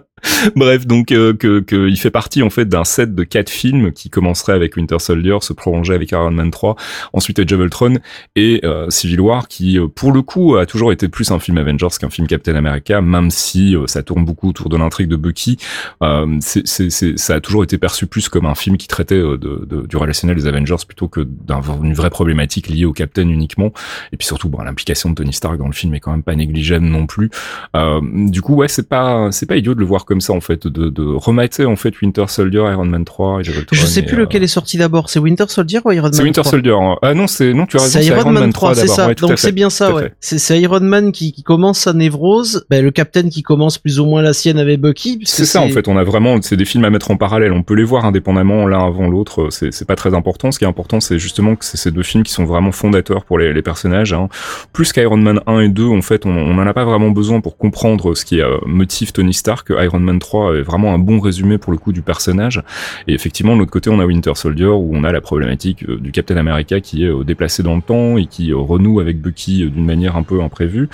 Bref, 0.56 0.86
donc 0.86 1.12
euh, 1.12 1.34
que, 1.34 1.60
que, 1.60 1.88
il 1.88 1.96
fait 1.96 2.10
partie 2.10 2.42
en 2.42 2.50
fait 2.50 2.66
d'un 2.66 2.84
set 2.84 3.14
de 3.14 3.24
quatre 3.24 3.50
films 3.50 3.92
qui 3.92 4.10
commencerait 4.10 4.52
avec 4.52 4.76
Winter 4.76 4.98
Soldier, 4.98 5.38
se 5.40 5.52
prolongeait 5.52 5.94
avec 5.94 6.12
Iron 6.12 6.30
Man 6.30 6.50
3, 6.50 6.76
ensuite 7.12 7.38
Age 7.38 7.52
of 7.52 7.60
Ultron 7.60 7.98
et 8.36 8.60
euh, 8.64 8.90
Civil 8.90 9.20
War, 9.20 9.48
qui 9.48 9.78
euh, 9.78 9.86
pour 9.88 10.12
le 10.12 10.22
coup 10.22 10.56
a 10.56 10.66
toujours 10.66 10.92
été 10.92 11.08
plus 11.08 11.30
un 11.30 11.38
film 11.38 11.58
Avengers 11.58 11.88
qu'un 11.98 12.10
film 12.10 12.26
Captain 12.26 12.54
America, 12.54 13.00
même 13.00 13.30
si 13.30 13.76
ça 13.86 14.02
tourne 14.02 14.24
beaucoup 14.24 14.50
autour 14.50 14.68
de 14.68 14.76
l'intrigue 14.76 15.08
de 15.08 15.16
Bucky. 15.16 15.58
c'est, 16.40 16.66
ça 16.66 17.34
a 17.34 17.40
toujours 17.40 17.64
été 17.64 17.78
perçu 17.78 18.06
plus 18.06 18.28
comme 18.28 18.46
un 18.46 18.54
film 18.54 18.76
qui 18.76 18.88
traitait 18.88 19.20
du 19.20 19.96
relationnel 19.96 20.36
des 20.36 20.46
Avengers 20.46 20.76
plutôt 20.86 21.08
que 21.08 21.20
d'une 21.20 21.94
vraie 21.94 22.10
problématique 22.10 22.68
liée 22.68 22.84
au 22.84 22.92
Captain 22.92 23.28
uniquement. 23.28 23.72
Et 24.12 24.16
puis 24.16 24.26
surtout, 24.26 24.48
bon, 24.48 24.62
l'implication 24.62 25.10
de 25.10 25.14
Tony 25.14 25.32
Stark 25.32 25.58
dans 25.58 25.66
le 25.66 25.72
film 25.72 25.94
est 25.94 26.00
quand 26.00 26.10
même 26.10 26.22
pas 26.22 26.34
négligeable 26.34 26.86
non 26.86 27.06
plus. 27.06 27.30
du 27.74 28.42
coup, 28.42 28.54
ouais, 28.54 28.68
c'est 28.68 28.88
pas 28.88 29.30
c'est 29.32 29.46
pas 29.46 29.56
idiot 29.56 29.74
de 29.74 29.80
le 29.80 29.86
voir 29.86 30.04
comme 30.04 30.13
ça 30.20 30.32
en 30.32 30.40
fait, 30.40 30.66
de, 30.66 30.88
de 30.88 31.04
remater 31.04 31.64
en 31.64 31.76
fait 31.76 32.00
Winter 32.00 32.24
Soldier, 32.28 32.64
Iron 32.70 32.84
Man 32.84 33.04
3 33.04 33.40
et 33.40 33.44
Je 33.44 33.86
sais 33.86 34.02
plus 34.02 34.16
lequel 34.16 34.42
euh, 34.42 34.44
est 34.44 34.48
sorti 34.48 34.76
d'abord, 34.76 35.10
c'est 35.10 35.18
Winter 35.18 35.44
Soldier 35.48 35.80
ou 35.84 35.92
Iron 35.92 36.04
Man 36.04 36.12
3 36.12 36.18
C'est 36.18 36.22
Winter 36.22 36.44
Soldier. 36.44 36.72
Hein. 36.72 36.96
Ah 37.02 37.14
non, 37.14 37.26
c'est 37.26 37.52
non, 37.52 37.66
tu 37.66 37.76
as 37.76 37.82
raison, 37.82 38.00
c'est 38.00 38.06
Iron, 38.06 38.30
Man 38.30 38.52
3, 38.52 38.74
c'est 38.74 38.86
ça. 38.86 39.14
Donc 39.14 39.38
c'est 39.38 39.52
bien 39.52 39.70
ça, 39.70 39.92
ouais. 39.94 40.12
C'est 40.20 40.60
Iron 40.60 40.80
Man 40.80 41.12
qui, 41.12 41.32
qui 41.32 41.42
commence 41.42 41.80
sa 41.80 41.92
névrose, 41.92 42.64
ben, 42.70 42.84
le 42.84 42.90
Captain 42.90 43.28
qui 43.28 43.42
commence 43.42 43.78
plus 43.78 44.00
ou 44.00 44.06
moins 44.06 44.22
la 44.22 44.32
sienne 44.32 44.58
avec 44.58 44.80
Bucky. 44.80 45.20
C'est 45.24 45.44
ça 45.44 45.60
en 45.60 45.68
fait, 45.68 45.88
on 45.88 45.96
a 45.96 46.04
vraiment, 46.04 46.40
c'est 46.42 46.56
des 46.56 46.64
films 46.64 46.84
à 46.84 46.90
mettre 46.90 47.10
en 47.10 47.16
parallèle. 47.16 47.52
On 47.52 47.62
peut 47.62 47.74
les 47.74 47.84
voir 47.84 48.04
indépendamment 48.04 48.66
l'un 48.66 48.86
avant 48.86 49.08
l'autre. 49.08 49.48
C'est 49.50 49.86
pas 49.86 49.96
très 49.96 50.14
important. 50.14 50.52
Ce 50.52 50.58
qui 50.58 50.64
est 50.64 50.68
important, 50.68 51.00
c'est 51.00 51.18
justement 51.18 51.56
que 51.56 51.64
c'est 51.64 51.76
ces 51.76 51.90
deux 51.90 52.02
films 52.02 52.22
qui 52.22 52.32
sont 52.32 52.44
vraiment 52.44 52.72
fondateurs 52.72 53.24
pour 53.24 53.38
les, 53.38 53.52
les 53.52 53.62
personnages. 53.62 54.12
Hein. 54.12 54.28
Plus 54.72 54.92
qu'Iron 54.92 55.16
Man 55.16 55.40
1 55.46 55.60
et 55.60 55.68
2, 55.68 55.86
en 55.86 56.02
fait, 56.02 56.26
on, 56.26 56.30
on 56.30 56.58
en 56.58 56.66
a 56.66 56.74
pas 56.74 56.84
vraiment 56.84 57.10
besoin 57.10 57.40
pour 57.40 57.56
comprendre 57.56 58.14
ce 58.14 58.24
qui 58.24 58.40
euh, 58.40 58.58
motive 58.66 59.12
Tony 59.12 59.34
Stark. 59.34 59.70
Iron 59.70 60.00
Man 60.04 60.18
3 60.18 60.56
est 60.56 60.62
vraiment 60.62 60.94
un 60.94 60.98
bon 60.98 61.20
résumé 61.20 61.58
pour 61.58 61.72
le 61.72 61.78
coup 61.78 61.92
du 61.92 62.02
personnage. 62.02 62.62
Et 63.08 63.14
effectivement, 63.14 63.54
de 63.54 63.60
l'autre 63.60 63.70
côté, 63.70 63.90
on 63.90 64.00
a 64.00 64.06
Winter 64.06 64.32
Soldier 64.34 64.66
où 64.66 64.90
on 64.92 65.04
a 65.04 65.12
la 65.12 65.20
problématique 65.20 65.88
du 65.88 66.12
Captain 66.12 66.36
America 66.36 66.80
qui 66.80 67.04
est 67.04 67.24
déplacé 67.24 67.62
dans 67.62 67.76
le 67.76 67.82
temps 67.82 68.16
et 68.16 68.26
qui 68.26 68.52
renoue 68.52 69.00
avec 69.00 69.20
Bucky 69.20 69.64
d'une 69.70 69.84
manière 69.84 70.16
un 70.16 70.22
peu 70.22 70.42
imprévue. 70.42 70.88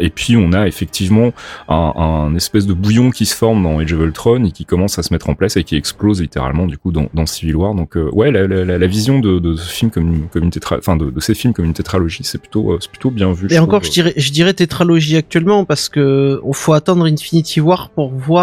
et 0.00 0.10
puis 0.10 0.36
on 0.36 0.52
a 0.52 0.66
effectivement 0.66 1.32
un, 1.68 1.92
un, 1.96 2.34
espèce 2.34 2.66
de 2.66 2.74
bouillon 2.74 3.10
qui 3.10 3.26
se 3.26 3.34
forme 3.34 3.62
dans 3.62 3.78
Age 3.78 3.92
of 3.92 4.00
Ultron 4.00 4.44
et 4.44 4.50
qui 4.50 4.64
commence 4.64 4.98
à 4.98 5.02
se 5.02 5.12
mettre 5.12 5.28
en 5.28 5.34
place 5.34 5.56
et 5.56 5.64
qui 5.64 5.76
explose 5.76 6.20
littéralement 6.20 6.66
du 6.66 6.78
coup 6.78 6.92
dans, 6.92 7.08
dans 7.14 7.26
Civil 7.26 7.56
War. 7.56 7.74
Donc 7.74 7.96
ouais, 8.12 8.30
la, 8.30 8.46
la, 8.46 8.78
la, 8.78 8.86
vision 8.86 9.20
de, 9.20 9.38
de 9.38 9.56
ce 9.56 9.72
film 9.72 9.90
comme, 9.90 10.28
comme 10.32 10.44
une 10.44 10.50
tétra, 10.50 10.76
enfin 10.78 10.96
de, 10.96 11.10
de, 11.10 11.20
ces 11.20 11.34
films 11.34 11.52
comme 11.52 11.64
une 11.64 11.74
tétralogie, 11.74 12.24
c'est 12.24 12.38
plutôt 12.38 12.76
c'est 12.80 12.90
plutôt 12.90 13.10
bien 13.10 13.32
vu. 13.32 13.48
Et 13.50 13.58
encore, 13.58 13.82
je 13.84 13.90
dirais, 13.90 14.12
je 14.16 14.32
dirais 14.32 14.54
tétralogie 14.54 15.16
actuellement 15.16 15.64
parce 15.64 15.88
que 15.88 16.40
on 16.44 16.52
faut 16.52 16.72
attendre 16.72 17.06
Infinity 17.06 17.60
War 17.60 17.90
pour 17.90 18.12
voir 18.12 18.33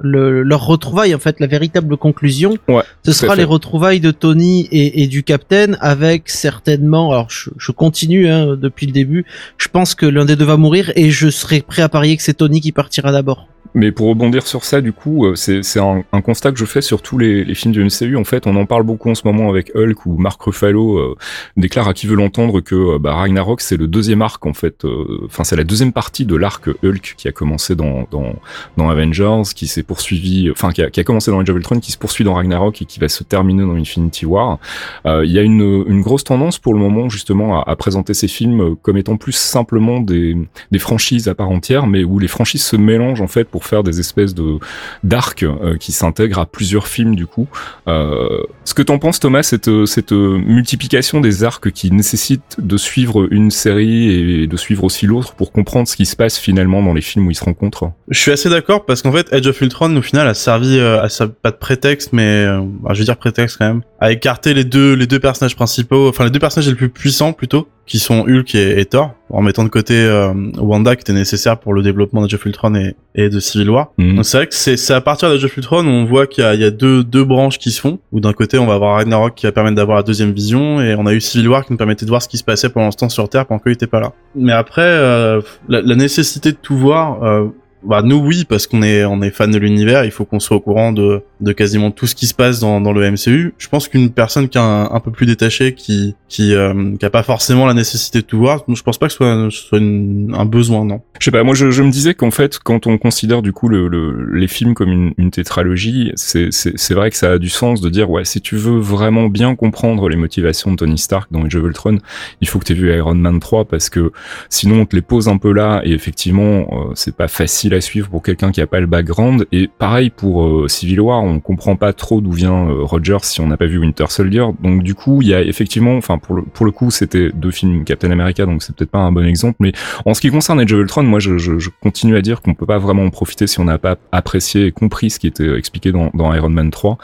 le, 0.00 0.42
leur 0.42 0.64
retrouvaille 0.64 1.14
en 1.14 1.18
fait 1.18 1.40
la 1.40 1.46
véritable 1.46 1.96
conclusion 1.96 2.56
ouais, 2.68 2.82
ce 3.04 3.12
sera 3.12 3.34
les 3.34 3.44
retrouvailles 3.44 4.00
de 4.00 4.12
Tony 4.12 4.68
et, 4.70 5.02
et 5.02 5.06
du 5.08 5.24
Captain 5.24 5.72
avec 5.80 6.28
certainement 6.28 7.10
alors 7.10 7.30
je, 7.30 7.50
je 7.58 7.72
continue 7.72 8.28
hein, 8.28 8.56
depuis 8.56 8.86
le 8.86 8.92
début 8.92 9.26
je 9.56 9.68
pense 9.68 9.94
que 9.94 10.06
l'un 10.06 10.24
des 10.24 10.36
deux 10.36 10.44
va 10.44 10.56
mourir 10.56 10.92
et 10.94 11.10
je 11.10 11.28
serai 11.30 11.62
prêt 11.62 11.82
à 11.82 11.88
parier 11.88 12.16
que 12.16 12.22
c'est 12.22 12.34
Tony 12.34 12.60
qui 12.60 12.72
partira 12.72 13.10
d'abord 13.10 13.48
mais 13.74 13.92
pour 13.92 14.08
rebondir 14.08 14.46
sur 14.46 14.64
ça, 14.64 14.80
du 14.80 14.92
coup, 14.92 15.26
euh, 15.26 15.34
c'est 15.34 15.78
un, 15.78 16.02
un, 16.12 16.20
constat 16.20 16.52
que 16.52 16.58
je 16.58 16.64
fais 16.64 16.80
sur 16.80 17.02
tous 17.02 17.18
les, 17.18 17.44
les, 17.44 17.54
films 17.54 17.72
du 17.72 17.84
MCU. 17.84 18.16
En 18.16 18.24
fait, 18.24 18.46
on 18.46 18.56
en 18.56 18.66
parle 18.66 18.82
beaucoup 18.82 19.10
en 19.10 19.14
ce 19.14 19.22
moment 19.24 19.48
avec 19.48 19.72
Hulk, 19.74 20.06
où 20.06 20.16
Mark 20.16 20.40
Ruffalo 20.40 20.98
euh, 20.98 21.16
déclare 21.56 21.88
à 21.88 21.94
qui 21.94 22.06
veut 22.06 22.16
l'entendre 22.16 22.60
que 22.60 22.74
euh, 22.74 22.98
bah, 22.98 23.14
Ragnarok, 23.14 23.60
c'est 23.60 23.76
le 23.76 23.86
deuxième 23.86 24.22
arc, 24.22 24.44
en 24.46 24.52
fait. 24.52 24.84
Enfin, 25.24 25.44
c'est 25.44 25.56
la 25.56 25.64
deuxième 25.64 25.92
partie 25.92 26.24
de 26.24 26.36
l'arc 26.36 26.68
Hulk 26.82 27.14
qui 27.16 27.28
a 27.28 27.32
commencé 27.32 27.74
dans, 27.74 28.06
dans, 28.10 28.34
dans 28.76 28.90
Avengers, 28.90 29.42
qui 29.54 29.66
s'est 29.66 29.82
poursuivi, 29.82 30.50
enfin, 30.50 30.72
qui 30.72 30.82
a, 30.82 30.90
qui 30.90 31.00
a, 31.00 31.04
commencé 31.04 31.30
dans 31.30 31.40
Age 31.40 31.50
of 31.50 31.80
qui 31.80 31.92
se 31.92 31.98
poursuit 31.98 32.24
dans 32.24 32.34
Ragnarok 32.34 32.82
et 32.82 32.84
qui 32.84 33.00
va 33.00 33.08
se 33.08 33.24
terminer 33.24 33.62
dans 33.62 33.74
Infinity 33.74 34.26
War. 34.26 34.58
Il 35.04 35.30
y 35.30 35.38
a 35.38 35.42
une, 35.42 35.84
une 35.86 36.00
grosse 36.00 36.24
tendance 36.24 36.58
pour 36.58 36.74
le 36.74 36.80
moment, 36.80 37.08
justement, 37.08 37.60
à, 37.60 37.70
à, 37.70 37.76
présenter 37.76 38.14
ces 38.14 38.28
films 38.28 38.76
comme 38.82 38.96
étant 38.96 39.16
plus 39.16 39.32
simplement 39.32 40.00
des, 40.00 40.36
des 40.70 40.78
franchises 40.78 41.28
à 41.28 41.34
part 41.34 41.50
entière, 41.50 41.86
mais 41.86 42.04
où 42.04 42.18
les 42.18 42.28
franchises 42.28 42.62
se 42.62 42.76
mélangent, 42.76 43.20
en 43.20 43.26
fait, 43.26 43.44
pour 43.44 43.57
faire 43.64 43.82
des 43.82 44.00
espèces 44.00 44.34
de 44.34 44.58
d'arcs 45.04 45.42
euh, 45.42 45.76
qui 45.76 45.92
s'intègrent 45.92 46.38
à 46.38 46.46
plusieurs 46.46 46.86
films 46.86 47.14
du 47.14 47.26
coup. 47.26 47.48
Euh, 47.86 48.42
ce 48.64 48.74
que 48.74 48.82
t'en 48.82 48.98
penses 48.98 49.20
Thomas, 49.20 49.42
cette, 49.42 49.70
cette 49.86 50.12
multiplication 50.12 51.20
des 51.20 51.44
arcs 51.44 51.70
qui 51.70 51.90
nécessite 51.90 52.56
de 52.58 52.76
suivre 52.76 53.26
une 53.30 53.50
série 53.50 54.42
et 54.42 54.46
de 54.46 54.56
suivre 54.56 54.84
aussi 54.84 55.06
l'autre 55.06 55.34
pour 55.34 55.52
comprendre 55.52 55.88
ce 55.88 55.96
qui 55.96 56.06
se 56.06 56.16
passe 56.16 56.38
finalement 56.38 56.82
dans 56.82 56.94
les 56.94 57.00
films 57.00 57.26
où 57.26 57.30
ils 57.30 57.34
se 57.34 57.44
rencontrent? 57.44 57.92
Je 58.08 58.18
suis 58.18 58.32
assez 58.32 58.48
d'accord 58.48 58.84
parce 58.84 59.02
qu'en 59.02 59.12
fait 59.12 59.32
Edge 59.32 59.46
of 59.46 59.60
Ultron 59.60 59.94
au 59.96 60.02
final 60.02 60.28
a 60.28 60.34
servi 60.34 60.78
euh, 60.78 61.02
à 61.02 61.08
ça 61.08 61.26
pas 61.28 61.50
de 61.50 61.56
prétexte 61.56 62.12
mais 62.12 62.46
bah, 62.82 62.90
je 62.92 62.98
veux 62.98 63.04
dire 63.04 63.16
prétexte 63.16 63.56
quand 63.58 63.66
même 63.66 63.82
à 64.00 64.12
écarter 64.12 64.54
les 64.54 64.64
deux 64.64 64.94
les 64.94 65.06
deux 65.06 65.20
personnages 65.20 65.56
principaux, 65.56 66.08
enfin 66.08 66.24
les 66.24 66.30
deux 66.30 66.38
personnages 66.38 66.68
les 66.68 66.74
plus 66.74 66.88
puissants 66.88 67.32
plutôt 67.32 67.68
qui 67.88 67.98
sont 67.98 68.26
Hulk 68.28 68.54
et, 68.54 68.84
Thor, 68.84 69.14
en 69.30 69.42
mettant 69.42 69.64
de 69.64 69.68
côté 69.68 69.94
euh, 69.94 70.32
Wanda 70.58 70.96
qui 70.96 71.02
était 71.02 71.12
nécessaire 71.12 71.58
pour 71.58 71.74
le 71.74 71.82
développement 71.82 72.26
de 72.26 72.34
of 72.34 72.44
Ultron 72.44 72.74
et, 72.74 72.94
et 73.14 73.28
de 73.28 73.40
Civil 73.40 73.70
War. 73.70 73.92
Mhm. 73.98 74.16
Donc 74.16 74.24
c'est 74.24 74.36
vrai 74.38 74.46
que 74.46 74.54
c'est 74.54 74.94
à 74.94 75.00
partir 75.00 75.30
de 75.30 75.44
of 75.44 75.56
Ultron 75.56 75.84
où 75.84 75.90
on 75.90 76.04
voit 76.04 76.26
qu'il 76.26 76.44
y, 76.44 76.58
y 76.58 76.64
a, 76.64 76.70
deux, 76.70 77.04
deux 77.04 77.24
branches 77.24 77.58
qui 77.58 77.70
se 77.70 77.80
font, 77.80 77.98
où 78.12 78.20
d'un 78.20 78.32
côté 78.32 78.58
on 78.58 78.66
va 78.66 78.74
avoir 78.74 78.96
Ragnarok 78.96 79.34
qui 79.34 79.46
va 79.46 79.52
permettre 79.52 79.76
d'avoir 79.76 79.96
la 79.96 80.02
deuxième 80.02 80.32
vision, 80.32 80.80
et 80.80 80.94
on 80.94 81.06
a 81.06 81.12
eu 81.12 81.20
Civil 81.20 81.48
War 81.48 81.64
qui 81.64 81.72
nous 81.72 81.78
permettait 81.78 82.04
de 82.04 82.10
voir 82.10 82.22
ce 82.22 82.28
qui 82.28 82.38
se 82.38 82.44
passait 82.44 82.68
pendant 82.68 82.90
ce 82.90 82.96
temps 82.96 83.08
sur 83.08 83.28
Terre 83.28 83.46
pendant 83.46 83.60
qu'il 83.60 83.72
était 83.72 83.86
pas 83.86 84.00
là. 84.00 84.12
Mais 84.34 84.52
après, 84.52 84.82
euh, 84.82 85.40
la, 85.68 85.82
la, 85.82 85.94
nécessité 85.94 86.52
de 86.52 86.58
tout 86.60 86.76
voir... 86.76 87.22
Euh, 87.22 87.48
bah 87.84 88.02
nous 88.02 88.16
oui 88.16 88.44
parce 88.44 88.66
qu'on 88.66 88.82
est 88.82 89.04
on 89.04 89.22
est 89.22 89.30
fan 89.30 89.52
de 89.52 89.58
l'univers, 89.58 90.04
il 90.04 90.10
faut 90.10 90.24
qu'on 90.24 90.40
soit 90.40 90.56
au 90.56 90.60
courant 90.60 90.92
de 90.92 91.22
de 91.40 91.52
quasiment 91.52 91.90
tout 91.90 92.06
ce 92.06 92.14
qui 92.14 92.26
se 92.26 92.34
passe 92.34 92.60
dans 92.60 92.80
dans 92.80 92.92
le 92.92 93.10
MCU. 93.10 93.54
Je 93.58 93.68
pense 93.68 93.88
qu'une 93.88 94.10
personne 94.10 94.48
qui 94.48 94.58
est 94.58 94.60
un, 94.60 95.00
peu 95.00 95.10
plus 95.10 95.26
détachée 95.26 95.74
qui 95.74 96.14
qui 96.28 96.54
euh, 96.54 96.96
qui 96.96 97.04
a 97.04 97.10
pas 97.10 97.22
forcément 97.22 97.66
la 97.66 97.74
nécessité 97.74 98.20
de 98.20 98.24
tout 98.24 98.38
voir, 98.38 98.64
je 98.68 98.82
pense 98.82 98.98
pas 98.98 99.06
que 99.06 99.12
ce 99.12 99.18
soit 99.18 99.48
soit 99.50 99.78
un 99.78 100.44
besoin 100.44 100.84
non. 100.84 101.00
Je 101.18 101.24
sais 101.24 101.30
pas, 101.30 101.42
moi 101.42 101.54
je, 101.54 101.70
je 101.70 101.82
me 101.82 101.90
disais 101.90 102.14
qu'en 102.14 102.30
fait 102.30 102.58
quand 102.58 102.86
on 102.86 102.98
considère 102.98 103.42
du 103.42 103.52
coup 103.52 103.68
le, 103.68 103.88
le 103.88 104.32
les 104.34 104.48
films 104.48 104.74
comme 104.74 104.90
une, 104.90 105.14
une 105.18 105.30
tétralogie, 105.30 106.12
c'est 106.16 106.94
vrai 106.94 107.10
que 107.10 107.16
ça 107.16 107.32
a 107.32 107.38
du 107.38 107.48
sens 107.48 107.80
de 107.80 107.88
dire 107.88 108.10
ouais 108.10 108.24
si 108.24 108.40
tu 108.40 108.56
veux 108.56 108.78
vraiment 108.78 109.28
bien 109.28 109.54
comprendre 109.54 110.08
les 110.08 110.16
motivations 110.16 110.72
de 110.72 110.76
Tony 110.76 110.98
Stark 110.98 111.30
dans 111.30 111.44
Age 111.44 111.56
of 111.56 111.64
Ultron, 111.64 111.98
il 112.40 112.48
faut 112.48 112.58
que 112.58 112.64
tu 112.64 112.72
aies 112.72 112.76
vu 112.76 112.94
Iron 112.94 113.14
Man 113.14 113.40
3 113.40 113.64
parce 113.64 113.90
que 113.90 114.12
sinon 114.48 114.80
on 114.80 114.86
te 114.86 114.96
les 114.96 115.02
pose 115.02 115.28
un 115.28 115.38
peu 115.38 115.52
là 115.52 115.80
et 115.84 115.92
effectivement 115.92 116.66
euh, 116.72 116.92
c'est 116.94 117.14
pas 117.14 117.28
facile 117.28 117.74
à 117.74 117.80
suivre 117.80 118.08
pour 118.08 118.22
quelqu'un 118.22 118.50
qui 118.50 118.60
a 118.60 118.66
pas 118.66 118.80
le 118.80 118.86
background. 118.86 119.46
Et 119.52 119.68
pareil 119.68 120.10
pour 120.10 120.44
euh, 120.44 120.68
Civil 120.68 121.00
War, 121.00 121.22
on 121.28 121.40
comprend 121.40 121.76
pas 121.76 121.92
trop 121.92 122.20
d'où 122.20 122.32
vient 122.32 122.68
euh, 122.68 122.82
Rogers 122.82 123.22
si 123.22 123.40
on 123.40 123.46
n'a 123.46 123.56
pas 123.56 123.66
vu 123.66 123.78
Winter 123.78 124.06
Soldier. 124.08 124.46
Donc 124.60 124.82
du 124.82 124.94
coup, 124.94 125.22
il 125.22 125.28
y 125.28 125.34
a 125.34 125.40
effectivement, 125.42 125.96
enfin 125.96 126.18
pour 126.18 126.34
le 126.34 126.42
pour 126.42 126.66
le 126.66 126.72
coup, 126.72 126.90
c'était 126.90 127.30
deux 127.32 127.50
films 127.50 127.84
Captain 127.84 128.10
America, 128.10 128.46
donc 128.46 128.62
c'est 128.62 128.74
peut-être 128.74 128.90
pas 128.90 128.98
un 128.98 129.12
bon 129.12 129.24
exemple. 129.26 129.56
Mais 129.60 129.72
en 130.04 130.14
ce 130.14 130.20
qui 130.20 130.30
concerne 130.30 130.60
Age 130.60 130.72
of 130.72 130.80
Ultron, 130.80 131.04
moi 131.04 131.20
je, 131.20 131.68
continue 131.82 132.16
à 132.16 132.22
dire 132.22 132.40
qu'on 132.40 132.54
peut 132.54 132.66
pas 132.66 132.78
vraiment 132.78 133.04
en 133.04 133.10
profiter 133.10 133.46
si 133.46 133.60
on 133.60 133.64
n'a 133.64 133.78
pas 133.78 133.96
apprécié 134.12 134.66
et 134.66 134.72
compris 134.72 135.10
ce 135.10 135.18
qui 135.18 135.26
était 135.26 135.56
expliqué 135.56 135.92
dans, 135.92 136.10
dans 136.14 136.32
Iron 136.34 136.50
Man 136.50 136.70
3. 136.70 136.98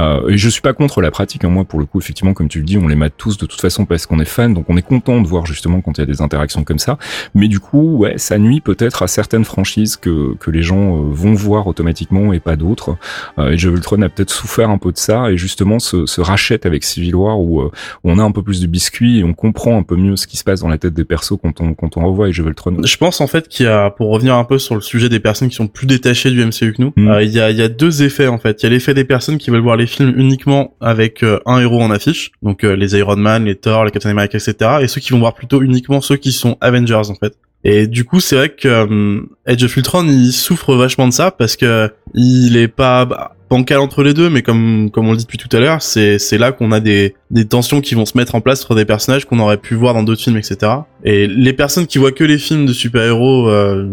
Euh, 0.00 0.28
et 0.28 0.38
je 0.38 0.48
suis 0.48 0.62
pas 0.62 0.72
contre 0.72 1.02
la 1.02 1.10
pratique, 1.10 1.44
hein. 1.44 1.50
moi 1.50 1.64
pour 1.64 1.78
le 1.78 1.84
coup 1.84 1.98
effectivement 1.98 2.32
comme 2.32 2.48
tu 2.48 2.58
le 2.58 2.64
dis, 2.64 2.78
on 2.78 2.88
les 2.88 2.96
mate 2.96 3.12
tous 3.18 3.36
de 3.36 3.44
toute 3.44 3.60
façon 3.60 3.84
parce 3.84 4.06
qu'on 4.06 4.20
est 4.20 4.24
fan, 4.24 4.54
donc 4.54 4.64
on 4.68 4.76
est 4.78 4.86
content 4.86 5.20
de 5.20 5.26
voir 5.26 5.44
justement 5.44 5.82
quand 5.82 5.98
il 5.98 6.00
y 6.00 6.04
a 6.04 6.06
des 6.06 6.22
interactions 6.22 6.64
comme 6.64 6.78
ça. 6.78 6.98
Mais 7.34 7.48
du 7.48 7.60
coup, 7.60 7.98
ouais, 7.98 8.16
ça 8.16 8.38
nuit 8.38 8.60
peut-être 8.60 9.02
à 9.02 9.06
certaines 9.06 9.44
franchises 9.44 9.96
que, 9.96 10.34
que 10.36 10.50
les 10.50 10.62
gens 10.62 10.96
euh, 10.96 11.10
vont 11.10 11.34
voir 11.34 11.66
automatiquement 11.66 12.32
et 12.32 12.40
pas 12.40 12.56
d'autres. 12.56 12.96
Euh, 13.38 13.56
et 13.62 13.66
Jeux 13.68 13.70
Ultron 13.70 14.02
a 14.02 14.08
peut-être 14.08 14.30
souffert 14.30 14.70
un 14.70 14.78
peu 14.78 14.92
de 14.92 14.98
ça 14.98 15.30
et 15.30 15.36
justement 15.36 15.78
se, 15.78 16.06
se 16.06 16.20
rachète 16.20 16.66
avec 16.66 16.84
Civil 16.84 17.14
War 17.14 17.40
où, 17.40 17.60
euh, 17.60 17.70
on 18.04 18.18
a 18.18 18.22
un 18.22 18.32
peu 18.32 18.42
plus 18.42 18.60
de 18.60 18.66
biscuits 18.66 19.20
et 19.20 19.24
on 19.24 19.34
comprend 19.34 19.78
un 19.78 19.82
peu 19.82 19.96
mieux 19.96 20.16
ce 20.16 20.26
qui 20.26 20.36
se 20.36 20.44
passe 20.44 20.60
dans 20.60 20.68
la 20.68 20.78
tête 20.78 20.94
des 20.94 21.04
persos 21.04 21.38
quand 21.42 21.60
on 21.60 21.74
quand 21.74 21.96
on 21.96 22.06
revoit 22.06 22.26
Age 22.26 22.40
of 22.40 22.46
Ultron. 22.46 22.76
Je 22.84 22.96
pense 22.96 23.20
en 23.20 23.26
fait 23.26 23.48
qu'il 23.48 23.66
y 23.66 23.68
a, 23.68 23.90
pour 23.90 24.10
revenir 24.10 24.34
un 24.34 24.44
peu 24.44 24.58
sur 24.58 24.74
le 24.74 24.80
sujet 24.80 25.08
des 25.08 25.20
personnes 25.20 25.48
qui 25.48 25.56
sont 25.56 25.68
plus 25.68 25.86
détachées 25.86 26.30
du 26.30 26.44
MCU 26.44 26.72
que 26.72 26.82
nous, 26.82 26.92
mm. 26.96 27.18
il 27.22 27.30
y, 27.30 27.40
a, 27.40 27.50
il 27.50 27.56
y 27.56 27.62
a 27.62 27.68
deux 27.68 28.02
effets 28.02 28.28
en 28.28 28.38
fait. 28.38 28.62
Il 28.62 28.64
y 28.64 28.66
a 28.66 28.70
l'effet 28.70 28.94
des 28.94 29.04
personnes 29.04 29.38
qui 29.38 29.50
veulent 29.50 29.60
voir 29.60 29.76
les 29.76 29.86
films 29.86 30.12
uniquement 30.16 30.74
avec 30.80 31.22
euh, 31.22 31.40
un 31.46 31.60
héros 31.60 31.80
en 31.80 31.90
affiche, 31.90 32.32
donc 32.42 32.64
euh, 32.64 32.74
les 32.74 32.96
Iron 32.96 33.16
Man, 33.16 33.44
les 33.44 33.56
Thor, 33.56 33.84
les 33.84 33.90
Captain 33.90 34.10
America, 34.10 34.38
etc. 34.38 34.78
Et 34.80 34.88
ceux 34.88 35.00
qui 35.00 35.12
vont 35.12 35.18
voir 35.18 35.34
plutôt 35.34 35.62
uniquement 35.62 36.00
ceux 36.00 36.16
qui 36.16 36.32
sont 36.32 36.56
Avengers 36.60 37.10
en 37.10 37.14
fait. 37.14 37.36
Et 37.64 37.86
du 37.86 38.04
coup, 38.04 38.20
c'est 38.20 38.36
vrai 38.36 38.48
que 38.48 38.68
euh, 38.68 39.20
Edge 39.46 39.62
of 39.64 39.76
Ultron, 39.76 40.06
il 40.06 40.32
souffre 40.32 40.74
vachement 40.74 41.06
de 41.06 41.12
ça 41.12 41.30
parce 41.30 41.56
que 41.56 41.90
il 42.14 42.56
est 42.56 42.68
pas 42.68 43.04
bah, 43.04 43.36
bancal 43.52 43.80
entre 43.80 44.02
les 44.02 44.14
deux, 44.14 44.30
mais 44.30 44.42
comme 44.42 44.90
comme 44.90 45.06
on 45.08 45.12
le 45.12 45.18
dit 45.18 45.24
depuis 45.24 45.38
tout 45.38 45.54
à 45.54 45.60
l'heure, 45.60 45.82
c'est 45.82 46.18
c'est 46.18 46.38
là 46.38 46.52
qu'on 46.52 46.72
a 46.72 46.80
des 46.80 47.14
des 47.30 47.44
tensions 47.44 47.80
qui 47.80 47.94
vont 47.94 48.06
se 48.06 48.16
mettre 48.16 48.34
en 48.34 48.40
place 48.40 48.64
entre 48.64 48.74
des 48.74 48.84
personnages 48.84 49.26
qu'on 49.26 49.38
aurait 49.38 49.58
pu 49.58 49.74
voir 49.74 49.92
dans 49.94 50.02
d'autres 50.02 50.22
films, 50.22 50.38
etc. 50.38 50.72
Et 51.04 51.26
les 51.26 51.52
personnes 51.52 51.86
qui 51.86 51.98
voient 51.98 52.12
que 52.12 52.24
les 52.24 52.38
films 52.38 52.66
de 52.66 52.72
super-héros 52.72 53.48
euh, 53.48 53.86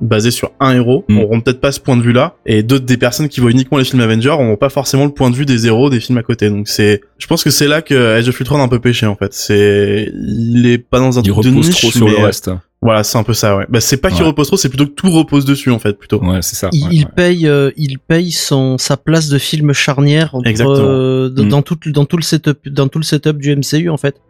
basés 0.00 0.30
sur 0.30 0.52
un 0.60 0.74
héros 0.74 1.04
mm. 1.08 1.18
auront 1.18 1.40
peut-être 1.40 1.60
pas 1.60 1.72
ce 1.72 1.80
point 1.80 1.96
de 1.96 2.02
vue-là, 2.02 2.36
et 2.44 2.62
d'autres 2.62 2.84
des 2.84 2.98
personnes 2.98 3.28
qui 3.28 3.40
voient 3.40 3.50
uniquement 3.50 3.78
les 3.78 3.84
films 3.84 4.02
Avengers 4.02 4.28
auront 4.28 4.56
pas 4.56 4.68
forcément 4.68 5.06
le 5.06 5.12
point 5.12 5.30
de 5.30 5.36
vue 5.36 5.46
des 5.46 5.66
héros 5.66 5.90
des 5.90 6.00
films 6.00 6.18
à 6.18 6.22
côté. 6.22 6.50
Donc 6.50 6.68
c'est, 6.68 7.00
je 7.18 7.26
pense 7.26 7.42
que 7.42 7.50
c'est 7.50 7.68
là 7.68 7.82
que 7.82 8.18
Edge 8.18 8.28
of 8.28 8.38
Ultron 8.38 8.60
a 8.60 8.62
un 8.62 8.68
peu 8.68 8.78
péché 8.78 9.06
en 9.06 9.16
fait. 9.16 9.32
C'est, 9.32 10.12
il 10.14 10.66
est 10.66 10.78
pas 10.78 10.98
dans 10.98 11.18
un 11.18 11.22
il 11.22 11.32
truc 11.32 11.44
de 11.44 11.50
niche, 11.50 11.80
trop 11.80 11.90
sur 11.90 12.06
mais... 12.06 12.12
le 12.12 12.24
reste. 12.24 12.50
Voilà, 12.80 13.02
c'est 13.02 13.18
un 13.18 13.24
peu 13.24 13.34
ça, 13.34 13.56
ouais. 13.56 13.66
Bah, 13.68 13.80
c'est 13.80 13.96
pas 13.96 14.08
qu'il 14.10 14.22
repose 14.22 14.46
trop, 14.46 14.56
c'est 14.56 14.68
plutôt 14.68 14.86
que 14.86 14.92
tout 14.92 15.10
repose 15.10 15.44
dessus, 15.44 15.70
en 15.70 15.80
fait, 15.80 15.94
plutôt. 15.98 16.22
Ouais, 16.24 16.42
c'est 16.42 16.54
ça. 16.54 16.68
Il, 16.72 16.84
ouais, 16.84 16.90
il 16.92 17.06
paye, 17.06 17.48
euh, 17.48 17.72
il 17.76 17.98
paye 17.98 18.30
son 18.30 18.78
sa 18.78 18.96
place 18.96 19.28
de 19.28 19.38
film 19.38 19.72
charnière 19.72 20.34
entre, 20.36 20.48
euh, 20.60 21.28
Mm. 21.28 21.48
dans 21.48 21.62
tout 21.62 21.76
dans 21.86 22.04
tout 22.04 22.16
le 22.16 22.22
setup 22.22 22.68
dans 22.68 22.86
tout 22.86 22.98
le 23.00 23.04
setup 23.04 23.38
du 23.38 23.50
MCU 23.54 23.88
en 23.90 23.96
fait. 23.96 24.20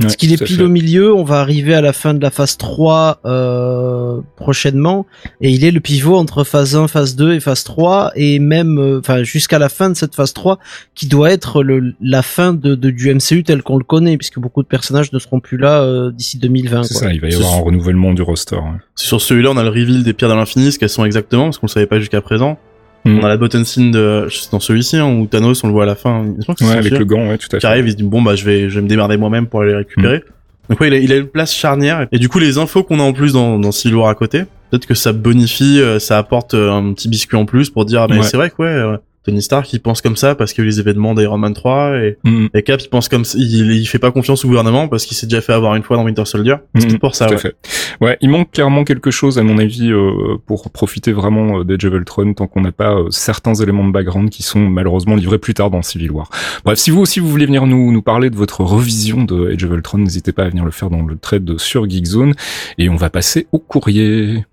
Parce 0.00 0.16
qu'il 0.16 0.32
est 0.32 0.42
pile 0.42 0.56
fait. 0.56 0.62
au 0.62 0.68
milieu, 0.68 1.14
on 1.14 1.24
va 1.24 1.40
arriver 1.40 1.74
à 1.74 1.80
la 1.80 1.92
fin 1.92 2.14
de 2.14 2.20
la 2.20 2.30
phase 2.30 2.56
3 2.56 3.20
euh, 3.24 4.20
prochainement, 4.36 5.06
et 5.40 5.50
il 5.50 5.64
est 5.64 5.70
le 5.70 5.80
pivot 5.80 6.16
entre 6.16 6.44
phase 6.44 6.76
1, 6.76 6.88
phase 6.88 7.16
2 7.16 7.34
et 7.34 7.40
phase 7.40 7.64
3, 7.64 8.12
et 8.16 8.38
même 8.38 8.78
euh, 8.78 8.98
enfin 9.00 9.22
jusqu'à 9.22 9.58
la 9.58 9.68
fin 9.68 9.90
de 9.90 9.94
cette 9.94 10.14
phase 10.14 10.32
3, 10.32 10.58
qui 10.94 11.06
doit 11.06 11.30
être 11.30 11.62
le, 11.62 11.94
la 12.00 12.22
fin 12.22 12.52
de, 12.52 12.74
de- 12.74 12.90
du 12.90 13.12
MCU 13.14 13.42
tel 13.44 13.62
qu'on 13.62 13.76
le 13.78 13.84
connaît, 13.84 14.16
puisque 14.16 14.38
beaucoup 14.38 14.62
de 14.62 14.68
personnages 14.68 15.12
ne 15.12 15.18
seront 15.18 15.40
plus 15.40 15.56
là 15.58 15.82
euh, 15.82 16.10
d'ici 16.10 16.38
2020. 16.38 16.82
C'est 16.84 16.94
quoi. 16.94 17.02
ça, 17.08 17.12
il 17.12 17.20
va 17.20 17.28
y 17.28 17.34
avoir 17.34 17.54
un 17.54 17.60
renouvellement 17.60 18.12
du 18.12 18.22
roster. 18.22 18.56
ouais. 18.56 18.62
Sur 18.94 19.20
celui-là, 19.20 19.50
on 19.52 19.56
a 19.56 19.62
le 19.62 19.70
reveal 19.70 20.02
des 20.02 20.12
pierres 20.12 20.30
de 20.30 20.34
l'infini, 20.34 20.72
ce 20.72 20.78
qu'elles 20.78 20.88
sont 20.88 21.04
exactement, 21.04 21.44
parce 21.44 21.58
qu'on 21.58 21.66
le 21.66 21.72
savait 21.72 21.86
pas 21.86 21.98
jusqu'à 21.98 22.20
présent. 22.20 22.58
Mm. 23.04 23.18
On 23.18 23.24
a 23.24 23.28
la 23.28 23.36
button 23.36 23.64
scene 23.64 23.90
de, 23.90 24.28
dans 24.52 24.60
celui-ci, 24.60 24.96
hein, 24.98 25.06
où 25.10 25.26
Thanos, 25.26 25.62
on 25.64 25.68
le 25.68 25.72
voit 25.72 25.84
à 25.84 25.86
la 25.86 25.94
fin. 25.94 26.24
Je 26.38 26.44
pense 26.44 26.56
que 26.56 26.64
c'est 26.64 26.70
Ouais, 26.72 26.76
avec 26.78 26.98
le 26.98 27.04
gant, 27.04 27.28
ouais, 27.28 27.38
tout 27.38 27.48
à 27.52 27.58
qui 27.58 27.62
fait. 27.62 27.66
arrive, 27.66 27.86
il 27.86 27.92
se 27.92 27.96
dit 27.96 28.02
bon 28.02 28.20
bah 28.22 28.34
je 28.36 28.44
vais 28.44 28.68
je 28.68 28.74
vais 28.76 28.82
me 28.82 28.88
démerder 28.88 29.16
moi-même 29.16 29.46
pour 29.46 29.62
aller 29.62 29.70
les 29.70 29.76
récupérer. 29.78 30.18
Mm. 30.18 30.22
Donc 30.70 30.80
ouais, 30.80 30.88
il 30.88 30.94
a, 30.94 30.98
il 30.98 31.12
a 31.12 31.16
une 31.16 31.26
place 31.26 31.52
charnière 31.54 32.06
et 32.12 32.18
du 32.18 32.28
coup 32.28 32.38
les 32.38 32.56
infos 32.58 32.84
qu'on 32.84 33.00
a 33.00 33.02
en 33.02 33.12
plus 33.12 33.32
dans 33.32 33.58
dans 33.58 33.70
War 33.92 34.08
à 34.08 34.14
côté, 34.14 34.42
peut-être 34.70 34.86
que 34.86 34.94
ça 34.94 35.12
bonifie, 35.12 35.80
euh, 35.80 35.98
ça 35.98 36.16
apporte 36.18 36.54
euh, 36.54 36.70
un 36.70 36.92
petit 36.92 37.08
biscuit 37.08 37.36
en 37.36 37.44
plus 37.44 37.70
pour 37.70 37.84
dire 37.86 38.02
ah, 38.02 38.06
mais 38.08 38.18
Ouais. 38.18 38.22
c'est 38.22 38.36
vrai 38.36 38.50
que 38.50 38.56
ouais 38.62 38.68
euh, 38.68 38.96
Tony 39.24 39.42
Stark 39.42 39.72
il 39.72 39.80
pense 39.80 40.00
comme 40.00 40.16
ça 40.16 40.34
parce 40.34 40.52
qu'il 40.52 40.62
y 40.62 40.66
a 40.66 40.68
eu 40.68 40.70
les 40.70 40.80
événements 40.80 41.14
d'Iron 41.14 41.38
Man 41.38 41.54
3 41.54 41.96
et, 41.98 42.18
Mm, 42.24 42.46
et 42.54 42.62
Cap 42.62 42.80
il 42.82 42.88
pense 42.88 43.08
comme 43.08 43.24
ça, 43.24 43.36
il, 43.38 43.70
il 43.72 43.86
fait 43.86 43.98
pas 43.98 44.10
confiance 44.10 44.44
au 44.44 44.48
gouvernement 44.48 44.88
parce 44.88 45.06
qu'il 45.06 45.16
s'est 45.16 45.26
déjà 45.26 45.40
fait 45.40 45.52
avoir 45.52 45.74
une 45.74 45.82
fois 45.82 45.96
dans 45.96 46.04
Winter 46.04 46.24
Soldier. 46.24 46.56
C'est 46.76 46.86
peut-être 46.86 47.00
pour 47.00 47.14
ça. 47.14 47.26
tout 47.26 47.32
à 47.32 47.36
ouais. 47.36 47.40
fait. 47.42 47.54
Ouais, 48.00 48.18
il 48.20 48.30
manque 48.30 48.50
clairement 48.52 48.84
quelque 48.84 49.10
chose 49.10 49.38
à 49.38 49.42
mon 49.42 49.58
avis 49.58 49.90
euh, 49.90 50.36
pour 50.46 50.70
profiter 50.70 51.12
vraiment 51.12 51.64
d'Age 51.64 51.84
of 51.84 51.94
Ultron 51.94 52.34
tant 52.34 52.46
qu'on 52.46 52.60
n'a 52.60 52.72
pas 52.72 52.96
certains 53.10 53.54
éléments 53.54 53.86
de 53.86 53.92
background 53.92 54.30
qui 54.30 54.42
sont 54.42 54.60
malheureusement 54.60 55.16
livrés 55.16 55.38
plus 55.38 55.54
tard 55.54 55.70
dans 55.70 55.82
Civil 55.82 56.10
War. 56.10 56.28
Bref, 56.64 56.78
si 56.78 56.90
vous 56.90 57.00
aussi 57.00 57.20
vous 57.20 57.28
voulez 57.28 57.46
venir 57.46 57.66
nous, 57.66 57.92
nous 57.92 58.02
parler 58.02 58.30
de 58.30 58.36
votre 58.36 58.62
revision 58.62 59.24
de 59.24 59.50
Age 59.52 59.64
of 59.64 59.70
Ultron, 59.72 59.98
n'hésitez 59.98 60.32
pas 60.32 60.44
à 60.44 60.48
venir 60.48 60.64
le 60.64 60.70
faire 60.70 60.90
dans 60.90 61.02
le 61.02 61.16
trade 61.16 61.58
sur 61.58 61.88
Geekzone 61.88 62.34
et 62.78 62.88
on 62.88 62.96
va 62.96 63.10
passer 63.10 63.46
au 63.52 63.58
courrier. 63.58 64.44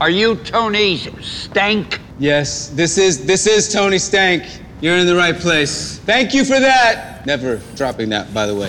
Are 0.00 0.10
you 0.10 0.34
Tony 0.50 1.08
Stank? 1.20 2.00
Yes, 2.22 2.70
this 2.76 2.98
is 2.98 3.26
this 3.26 3.48
is 3.48 3.68
Tony 3.68 3.98
Stank. 3.98 4.44
You're 4.80 4.96
in 4.96 5.08
the 5.08 5.16
right 5.16 5.36
place. 5.36 5.98
Thank 6.06 6.32
you 6.32 6.44
for 6.44 6.60
that. 6.60 7.26
Never 7.26 7.58
dropping 7.74 8.10
that, 8.10 8.32
by 8.32 8.46
the 8.46 8.54
way. 8.54 8.68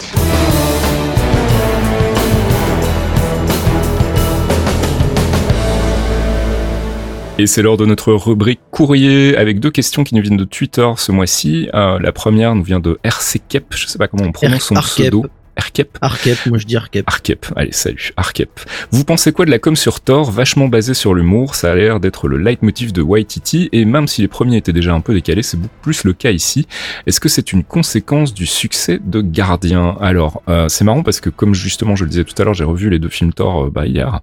Et 7.37 7.45
c'est 7.45 7.61
l'heure 7.61 7.77
de 7.77 7.85
notre 7.85 8.11
rubrique 8.13 8.59
courrier 8.71 9.37
avec 9.37 9.59
deux 9.59 9.69
questions 9.69 10.03
qui 10.03 10.15
nous 10.15 10.23
viennent 10.23 10.35
de 10.35 10.45
Twitter 10.45 10.89
ce 10.97 11.11
mois-ci. 11.11 11.69
Euh, 11.75 11.99
la 11.99 12.11
première 12.11 12.55
nous 12.55 12.63
vient 12.63 12.79
de 12.79 12.97
RC 13.03 13.39
Kep, 13.47 13.65
je 13.69 13.85
sais 13.85 13.99
pas 13.99 14.07
comment 14.07 14.23
on 14.23 14.31
prononce 14.31 14.63
son 14.63 14.73
pseudo. 14.81 15.27
Arkep. 15.55 15.97
Arkep, 16.01 16.45
moi 16.47 16.57
je 16.57 16.65
dis 16.65 16.75
Arkep. 16.75 17.07
Arkep, 17.07 17.45
allez 17.55 17.71
salut, 17.71 18.11
Arkep. 18.17 18.49
Vous 18.91 19.03
pensez 19.03 19.31
quoi 19.31 19.45
de 19.45 19.51
la 19.51 19.59
com 19.59 19.75
sur 19.75 20.01
Thor, 20.01 20.31
vachement 20.31 20.67
basée 20.67 20.93
sur 20.93 21.13
l'humour, 21.13 21.55
ça 21.55 21.71
a 21.71 21.75
l'air 21.75 21.99
d'être 21.99 22.27
le 22.27 22.37
leitmotiv 22.37 22.91
de 22.91 23.01
Waititi, 23.01 23.69
et 23.71 23.85
même 23.85 24.07
si 24.07 24.21
les 24.21 24.27
premiers 24.27 24.57
étaient 24.57 24.73
déjà 24.73 24.93
un 24.93 25.01
peu 25.01 25.13
décalés, 25.13 25.43
c'est 25.43 25.57
beaucoup 25.57 25.79
plus 25.81 26.03
le 26.03 26.13
cas 26.13 26.31
ici. 26.31 26.67
Est-ce 27.05 27.19
que 27.19 27.29
c'est 27.29 27.53
une 27.53 27.63
conséquence 27.63 28.33
du 28.33 28.45
succès 28.45 28.99
de 29.03 29.21
Gardien? 29.21 29.97
Alors, 29.99 30.41
euh, 30.47 30.69
c'est 30.69 30.83
marrant 30.83 31.03
parce 31.03 31.19
que 31.19 31.29
comme 31.29 31.53
justement 31.53 31.95
je 31.95 32.03
le 32.03 32.09
disais 32.09 32.23
tout 32.23 32.39
à 32.41 32.45
l'heure, 32.45 32.53
j'ai 32.53 32.63
revu 32.63 32.89
les 32.89 32.99
deux 32.99 33.09
films 33.09 33.33
Thor 33.33 33.65
euh, 33.65 33.69
bah, 33.69 33.85
hier, 33.85 34.21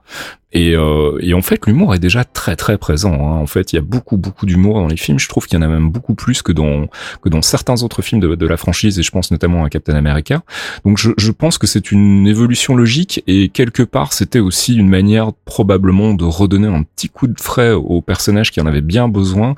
et, 0.53 0.74
euh, 0.74 1.18
et, 1.20 1.34
en 1.34 1.42
fait, 1.42 1.66
l'humour 1.66 1.94
est 1.94 1.98
déjà 1.98 2.24
très 2.24 2.57
très 2.57 2.76
présent. 2.78 3.14
Hein. 3.14 3.40
En 3.40 3.46
fait, 3.46 3.72
il 3.72 3.76
y 3.76 3.78
a 3.78 3.82
beaucoup 3.82 4.16
beaucoup 4.16 4.46
d'humour 4.46 4.76
dans 4.76 4.88
les 4.88 4.96
films. 4.96 5.18
Je 5.18 5.28
trouve 5.28 5.46
qu'il 5.46 5.59
y 5.59 5.62
en 5.62 5.64
a 5.64 5.68
même 5.68 5.90
beaucoup 5.90 6.14
plus 6.14 6.42
que 6.42 6.53
dans 6.53 6.86
que 7.22 7.28
dans 7.28 7.42
certains 7.42 7.82
autres 7.82 8.03
films 8.03 8.20
de, 8.20 8.34
de 8.34 8.46
la 8.46 8.57
franchise, 8.57 8.98
et 8.98 9.03
je 9.03 9.11
pense 9.11 9.30
notamment 9.30 9.64
à 9.64 9.70
Captain 9.70 9.94
America. 9.94 10.42
Donc, 10.84 10.98
je, 10.98 11.11
je 11.16 11.30
pense 11.30 11.59
que 11.59 11.66
c'est 11.66 11.92
une 11.92 12.26
évolution 12.26 12.74
logique, 12.74 13.22
et 13.26 13.48
quelque 13.48 13.82
part, 13.82 14.12
c'était 14.12 14.40
aussi 14.40 14.76
une 14.76 14.88
manière 14.88 15.32
probablement 15.44 16.14
de 16.14 16.24
redonner 16.24 16.68
un 16.68 16.82
petit 16.82 17.09
coup 17.09 17.26
de 17.26 17.40
frais 17.40 17.72
au 17.72 18.01
personnage 18.01 18.51
qui 18.51 18.61
en 18.61 18.66
avait 18.66 18.80
bien 18.80 19.09
besoin. 19.09 19.55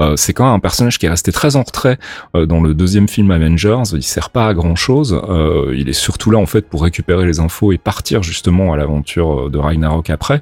Euh, 0.00 0.16
c'est 0.16 0.32
quand 0.32 0.44
même 0.44 0.54
un 0.54 0.60
personnage 0.60 0.98
qui 0.98 1.06
est 1.06 1.10
resté 1.10 1.32
très 1.32 1.56
en 1.56 1.62
retrait 1.62 1.98
euh, 2.36 2.46
dans 2.46 2.60
le 2.60 2.74
deuxième 2.74 3.08
film 3.08 3.30
Avengers. 3.30 3.82
Il 3.94 4.02
sert 4.02 4.30
pas 4.30 4.48
à 4.48 4.54
grand 4.54 4.76
chose. 4.76 5.20
Euh, 5.28 5.74
il 5.76 5.88
est 5.88 5.94
surtout 5.94 6.30
là 6.30 6.38
en 6.38 6.46
fait 6.46 6.68
pour 6.68 6.82
récupérer 6.82 7.26
les 7.26 7.40
infos 7.40 7.72
et 7.72 7.78
partir 7.78 8.22
justement 8.22 8.72
à 8.72 8.76
l'aventure 8.76 9.50
de 9.50 9.58
Ragnarok 9.58 10.10
après. 10.10 10.33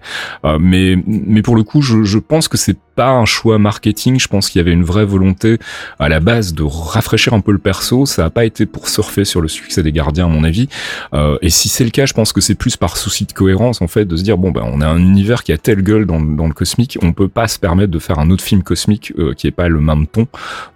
Euh, 0.45 0.59
mais 0.61 1.43
pour 1.43 1.57
le 1.57 1.63
coup, 1.63 1.83
je, 1.83 2.19
pense 2.19 2.49
que 2.49 2.57
c'est 2.57 2.77
pas 2.95 3.11
un 3.11 3.25
choix 3.25 3.59
marketing. 3.59 4.19
Je 4.21 4.29
pense 4.29 4.51
qu'il 4.51 4.59
y 4.59 4.63
avait 4.63 4.73
une 4.73 4.85
vraie 4.85 5.05
volonté 5.05 5.59
à 5.99 6.09
la 6.09 6.21
base 6.21 6.55
de 6.55 6.63
rafraîchir 6.63 7.35
un 7.35 7.41
peu 7.41 7.53
le 7.53 7.59
perso. 7.59 8.07
Ça 8.07 8.27
a 8.27 8.31
pas 8.31 8.45
été 8.45 8.67
pour 8.67 8.89
surfer 8.89 9.25
sur 9.25 9.41
le 9.41 9.49
succès 9.49 9.83
des 9.83 9.93
gardiens, 9.93 10.27
à 10.27 10.29
mon 10.29 10.45
avis. 10.45 10.69
Euh, 11.15 11.39
et 11.43 11.51
si 11.51 11.69
c'est 11.69 11.85
le 11.85 11.91
cas, 11.91 12.07
je 12.07 12.13
pense 12.13 12.33
que 12.33 12.41
c'est 12.41 12.55
plus 12.55 12.77
par 12.77 12.97
souci 12.97 13.25
de 13.25 13.33
cohérence, 13.33 13.83
en 13.83 13.89
fait, 13.89 14.05
de 14.05 14.17
se 14.17 14.23
dire 14.23 14.39
bon 14.39 14.51
ben 14.51 14.63
on 14.65 14.81
a 14.81 14.87
un 14.87 14.99
univers 14.99 15.43
qui 15.43 15.53
a 15.53 15.59
telle 15.59 15.83
gueule 15.83 16.07
dans, 16.07 16.19
le 16.19 16.53
cosmique, 16.53 16.99
on 17.03 17.13
peut 17.13 17.29
pas 17.29 17.49
se 17.49 17.59
permettre 17.59 17.91
de 17.91 17.99
faire 17.99 18.19
un 18.19 18.31
autre 18.31 18.45
film 18.45 18.63
cosmique 18.63 19.13
euh, 19.19 19.33
qui 19.35 19.47
est 19.47 19.53
pas 19.53 19.69
le 19.69 19.81
même 19.81 20.07
ton. 20.07 20.27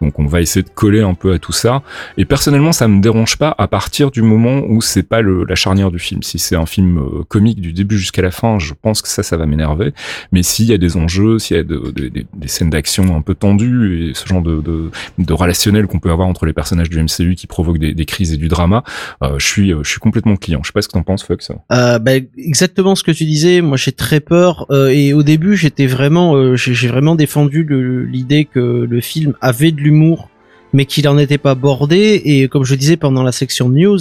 Donc 0.00 0.18
on 0.18 0.26
va 0.26 0.40
essayer 0.40 0.62
de 0.62 0.70
coller 0.70 1.02
un 1.02 1.14
peu 1.14 1.32
à 1.32 1.38
tout 1.38 1.52
ça. 1.52 1.82
Et 2.16 2.24
personnellement, 2.24 2.72
ça 2.72 2.88
me 2.88 3.00
dérange 3.00 3.36
pas 3.36 3.54
à 3.58 3.68
partir 3.68 4.10
du 4.10 4.22
moment 4.22 4.62
où 4.68 4.80
c'est 4.80 5.02
pas 5.02 5.20
la 5.22 5.54
charnière 5.54 5.90
du 5.90 5.98
film. 5.98 6.22
Si 6.22 6.38
c'est 6.38 6.56
un 6.56 6.66
film 6.66 7.24
comique 7.28 7.60
du 7.60 7.72
début 7.72 7.98
jusqu'à 7.98 8.22
la 8.22 8.30
fin, 8.30 8.58
je 8.58 8.72
pense 8.80 9.02
que 9.02 9.05
ça, 9.06 9.22
ça 9.22 9.36
va 9.36 9.46
m'énerver. 9.46 9.92
Mais 10.32 10.42
s'il 10.42 10.66
y 10.66 10.72
a 10.72 10.78
des 10.78 10.96
enjeux, 10.96 11.38
s'il 11.38 11.56
y 11.56 11.60
a 11.60 11.62
de, 11.62 11.92
de, 11.94 12.08
des, 12.08 12.48
scènes 12.48 12.70
d'action 12.70 13.16
un 13.16 13.22
peu 13.22 13.34
tendues 13.34 14.10
et 14.10 14.14
ce 14.14 14.26
genre 14.26 14.42
de, 14.42 14.90
relationnel 15.30 15.86
qu'on 15.86 15.98
peut 15.98 16.10
avoir 16.10 16.28
entre 16.28 16.46
les 16.46 16.52
personnages 16.52 16.90
du 16.90 17.02
MCU 17.02 17.34
qui 17.34 17.46
provoquent 17.46 17.78
des, 17.78 18.06
crises 18.06 18.32
et 18.32 18.36
du 18.36 18.48
drama, 18.48 18.84
euh, 19.22 19.38
je 19.38 19.46
suis, 19.46 19.70
je 19.70 19.88
suis 19.88 20.00
complètement 20.00 20.36
client. 20.36 20.60
Je 20.62 20.68
sais 20.68 20.72
pas 20.72 20.82
ce 20.82 20.88
que 20.88 20.92
t'en 20.92 21.02
penses, 21.02 21.24
Fox. 21.24 21.50
Euh, 21.72 21.98
bah, 21.98 22.12
exactement 22.36 22.94
ce 22.94 23.02
que 23.02 23.10
tu 23.10 23.24
disais. 23.24 23.60
Moi, 23.60 23.76
j'ai 23.76 23.92
très 23.92 24.20
peur 24.20 24.66
euh, 24.70 24.88
et 24.88 25.12
au 25.12 25.22
début, 25.22 25.56
j'étais 25.56 25.86
vraiment, 25.86 26.34
euh, 26.34 26.56
j'ai 26.56 26.88
vraiment 26.88 27.14
défendu 27.14 27.66
l'idée 28.10 28.44
que 28.44 28.86
le 28.88 29.00
film 29.00 29.34
avait 29.40 29.72
de 29.72 29.80
l'humour, 29.80 30.28
mais 30.72 30.86
qu'il 30.86 31.08
en 31.08 31.18
était 31.18 31.38
pas 31.38 31.54
bordé. 31.54 32.22
Et 32.24 32.48
comme 32.48 32.64
je 32.64 32.74
disais 32.74 32.96
pendant 32.96 33.22
la 33.22 33.32
section 33.32 33.68
news, 33.68 33.98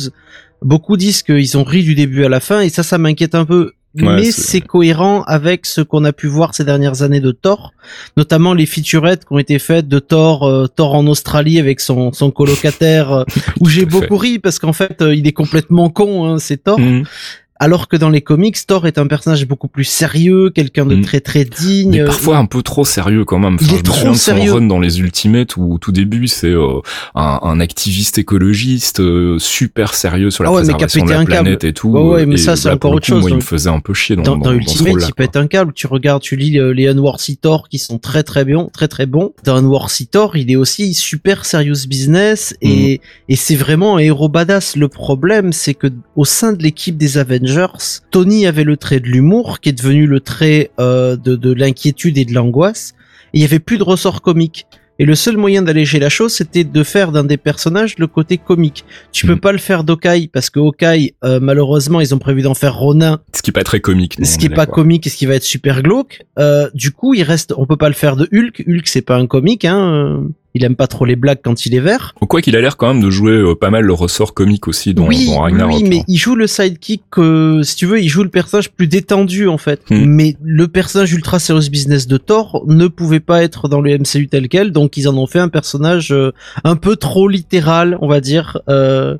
beaucoup 0.62 0.98
disent 0.98 1.24
qu'ils 1.24 1.58
ont 1.58 1.64
ri 1.64 1.84
du 1.84 1.96
début 1.96 2.24
à 2.24 2.30
la 2.30 2.40
fin 2.40 2.62
et 2.62 2.70
ça, 2.70 2.84
ça 2.84 2.98
m'inquiète 2.98 3.36
un 3.36 3.46
peu 3.46 3.74
mais 3.96 4.32
c'est 4.32 4.62
cohérent 4.62 5.24
avec 5.24 5.66
ce 5.66 5.82
qu'on 5.82 6.04
a 6.04 6.14
pu 6.14 6.28
voir 6.28 6.54
ces 6.54 6.64
dernières 6.64 7.02
années 7.02 7.20
de 7.20 7.32
Thor, 7.32 7.74
notamment 8.18 8.54
les 8.54 8.66
featurettes 8.66 9.26
qui 9.26 9.34
ont 9.34 9.40
été 9.40 9.60
faites 9.60 9.88
de 9.88 10.00
Thor, 10.00 10.48
euh, 10.48 10.68
Thor 10.68 10.96
en 10.96 11.08
Australie 11.08 11.60
avec 11.60 11.80
son, 11.80 12.12
son 12.12 12.32
colocataire, 12.32 13.12
euh, 13.12 13.24
où 13.60 13.68
j'ai 13.70 13.86
beaucoup 13.86 14.18
ri 14.18 14.40
parce 14.40 14.60
qu'en 14.60 14.74
fait 14.74 15.02
euh, 15.02 15.16
il 15.16 15.28
est 15.28 15.34
complètement 15.34 15.90
con, 15.90 16.26
hein, 16.26 16.40
c'est 16.40 16.64
Thor. 16.64 16.80
Mhm. 16.80 17.04
Alors 17.58 17.88
que 17.88 17.96
dans 17.96 18.10
les 18.10 18.22
comics, 18.22 18.58
Thor 18.68 18.86
est 18.86 18.98
un 18.98 19.08
personnage 19.08 19.48
beaucoup 19.48 19.70
plus 19.70 19.86
sérieux, 19.86 20.50
quelqu'un 20.50 20.86
de 20.86 20.96
mm. 20.98 21.02
très 21.04 21.22
très 21.22 21.46
digne. 21.46 21.92
Mais 21.92 22.04
parfois 22.04 22.38
un 22.38 22.46
peu 22.46 22.62
trop 22.62 22.84
sérieux 22.84 23.24
quand 23.24 23.40
même. 23.40 23.58
il 23.62 23.74
est 23.76 23.82
trop 23.82 24.14
sérieux. 24.14 24.54
run 24.54 24.64
dans 24.64 24.80
les 24.80 25.00
Ultimates 25.00 25.56
où 25.56 25.74
au 25.74 25.78
tout 25.78 25.94
début 25.94 26.28
c'est 26.28 26.50
euh, 26.50 26.82
un, 27.16 27.40
un, 27.42 27.60
activiste 27.62 28.18
écologiste 28.18 29.00
euh, 29.00 29.40
super 29.40 29.94
sérieux 29.94 30.32
sur 30.32 30.44
la 30.44 30.50
ah 30.50 30.54
préservation 30.54 31.06
de 31.06 31.12
la 31.12 31.24
planète 31.24 31.64
et 31.64 31.72
tout. 31.72 31.90
Ouais, 31.90 32.02
ouais 32.02 32.26
mais 32.26 32.36
ça 32.36 32.58
c'est 32.58 32.70
encore 32.70 32.92
autre 32.92 33.06
chose. 33.06 33.22
Moi, 33.22 33.30
il 33.30 33.38
me 33.38 33.42
faisait 33.42 33.70
un 33.70 33.80
peu 33.80 33.94
chier 33.94 34.18
dans, 34.18 34.24
dans, 34.24 34.38
dans, 34.38 34.46
dans 34.46 34.54
Ultimate. 34.54 35.06
il 35.08 35.14
pète 35.14 35.38
un 35.38 35.48
câble. 35.48 35.72
Tu 35.74 35.88
regardes, 35.88 36.22
tu 36.22 36.36
lis 36.36 36.60
euh, 36.60 36.74
les 36.74 36.88
Unworthy 36.90 37.38
Thor 37.38 37.70
qui 37.70 37.80
sont 37.80 38.00
très 38.00 38.24
très 38.24 38.44
bons, 38.44 38.70
très 38.74 38.90
très 38.90 39.06
bons. 39.06 39.34
Dans 39.46 39.56
Unworthy 39.56 40.08
Thor, 40.08 40.36
il 40.36 40.52
est 40.52 40.58
aussi 40.58 40.94
super 40.94 41.46
serious 41.46 41.88
business 41.88 42.54
et 42.62 42.98
mm. 42.98 43.32
et 43.32 43.36
c'est 43.38 43.56
vraiment 43.56 43.96
un 43.96 44.00
héros 44.00 44.28
badass. 44.28 44.76
Le 44.76 44.90
problème, 44.90 45.54
c'est 45.54 45.74
que 45.74 45.88
au 46.18 46.26
sein 46.26 46.52
de 46.52 46.62
l'équipe 46.62 46.98
des 46.98 47.18
Avengers, 47.18 47.46
Tony 48.12 48.46
avait 48.48 48.64
le 48.64 48.78
trait 48.78 49.00
de 49.00 49.08
l'humour, 49.08 49.60
qui 49.60 49.70
est 49.70 49.74
devenu 49.74 50.08
le 50.08 50.20
trait 50.20 50.72
euh, 50.80 51.16
de, 51.16 51.36
de 51.36 51.52
l'inquiétude 51.52 52.18
et 52.18 52.26
de 52.26 52.34
l'angoisse. 52.34 52.94
Il 53.34 53.42
y 53.42 53.46
avait 53.46 53.60
plus 53.60 53.78
de 53.78 53.84
ressort 53.84 54.22
comique. 54.22 54.66
Et 54.98 55.04
le 55.04 55.16
seul 55.16 55.36
moyen 55.36 55.62
d'alléger 55.62 56.00
la 56.00 56.08
chose, 56.08 56.34
c'était 56.34 56.64
de 56.64 56.84
faire 56.84 57.12
d'un 57.12 57.26
des 57.26 57.36
personnages 57.36 57.98
le 57.98 58.08
côté 58.08 58.38
comique. 58.38 58.86
Tu 59.12 59.26
peux 59.26 59.36
mm. 59.36 59.40
pas 59.42 59.52
le 59.52 59.58
faire 59.58 59.84
d'Okai 59.84 60.30
parce 60.32 60.50
que 60.50 60.60
Okai, 60.60 61.16
euh, 61.26 61.40
malheureusement, 61.42 62.00
ils 62.00 62.16
ont 62.16 62.18
prévu 62.18 62.44
d'en 62.44 62.54
faire 62.54 62.76
Ronin. 62.76 63.20
Ce 63.36 63.42
qui 63.42 63.50
est 63.50 63.54
pas 63.54 63.64
très 63.64 63.82
comique. 63.82 64.18
ce 64.24 64.38
qui 64.38 64.46
est 64.46 64.50
pas 64.50 64.66
comique 64.66 65.06
et 65.06 65.10
ce 65.10 65.18
qui 65.18 65.26
va 65.26 65.36
être 65.36 65.44
super 65.44 65.82
glauque. 65.82 66.22
Euh, 66.40 66.70
du 66.74 66.92
coup, 66.92 67.14
il 67.14 67.24
reste, 67.24 67.54
on 67.58 67.66
peut 67.66 67.76
pas 67.76 67.90
le 67.90 67.96
faire 67.96 68.16
de 68.16 68.30
Hulk. 68.32 68.64
Hulk, 68.68 68.88
c'est 68.88 69.02
pas 69.02 69.18
un 69.18 69.28
comique, 69.28 69.66
hein. 69.66 70.24
Euh 70.56 70.60
il 70.60 70.64
aime 70.64 70.76
pas 70.76 70.88
trop 70.88 71.06
les 71.06 71.18
blagues 71.18 71.40
quand 71.44 71.66
il 71.66 71.76
est 71.76 71.80
vert. 71.80 72.16
Quoi 72.28 72.42
qu'il 72.42 72.56
a 72.56 72.62
l'air 72.62 72.78
quand 72.78 72.94
même 72.94 73.04
de 73.04 73.10
jouer 73.10 73.34
euh, 73.34 73.56
pas 73.56 73.70
mal 73.70 73.84
le 73.84 73.94
ressort 73.94 74.34
comique 74.34 74.68
aussi 74.68 74.94
dans, 74.94 75.06
oui, 75.06 75.30
Ragnarok. 75.30 75.82
Oui, 75.82 75.84
mais 75.88 76.04
il 76.08 76.18
joue 76.18 76.36
le 76.36 76.48
sidekick, 76.48 77.04
euh, 77.18 77.62
si 77.62 77.76
tu 77.76 77.86
veux, 77.86 78.02
il 78.02 78.08
joue 78.08 78.24
le 78.24 78.30
personnage 78.30 78.72
plus 78.72 78.88
détendu 78.88 79.48
en 79.48 79.58
fait. 79.58 79.82
Hmm. 79.90 80.06
Mais 80.06 80.36
le 80.42 80.68
personnage 80.68 81.14
ultra 81.14 81.40
serious 81.40 81.70
business 81.70 82.08
de 82.08 82.18
Thor 82.18 82.64
ne 82.68 82.88
pouvait 82.88 83.20
pas 83.20 83.44
être 83.44 83.68
dans 83.68 83.82
le 83.82 83.98
MCU 83.98 84.28
tel 84.28 84.48
quel, 84.48 84.72
donc 84.72 84.96
ils 84.98 85.10
en 85.10 85.18
ont 85.18 85.28
fait 85.28 85.40
un 85.40 85.50
personnage 85.50 86.12
euh, 86.14 86.32
un 86.64 86.78
peu 86.78 86.96
trop 86.96 87.28
littéral, 87.28 87.98
on 88.02 88.08
va 88.08 88.22
dire, 88.22 88.58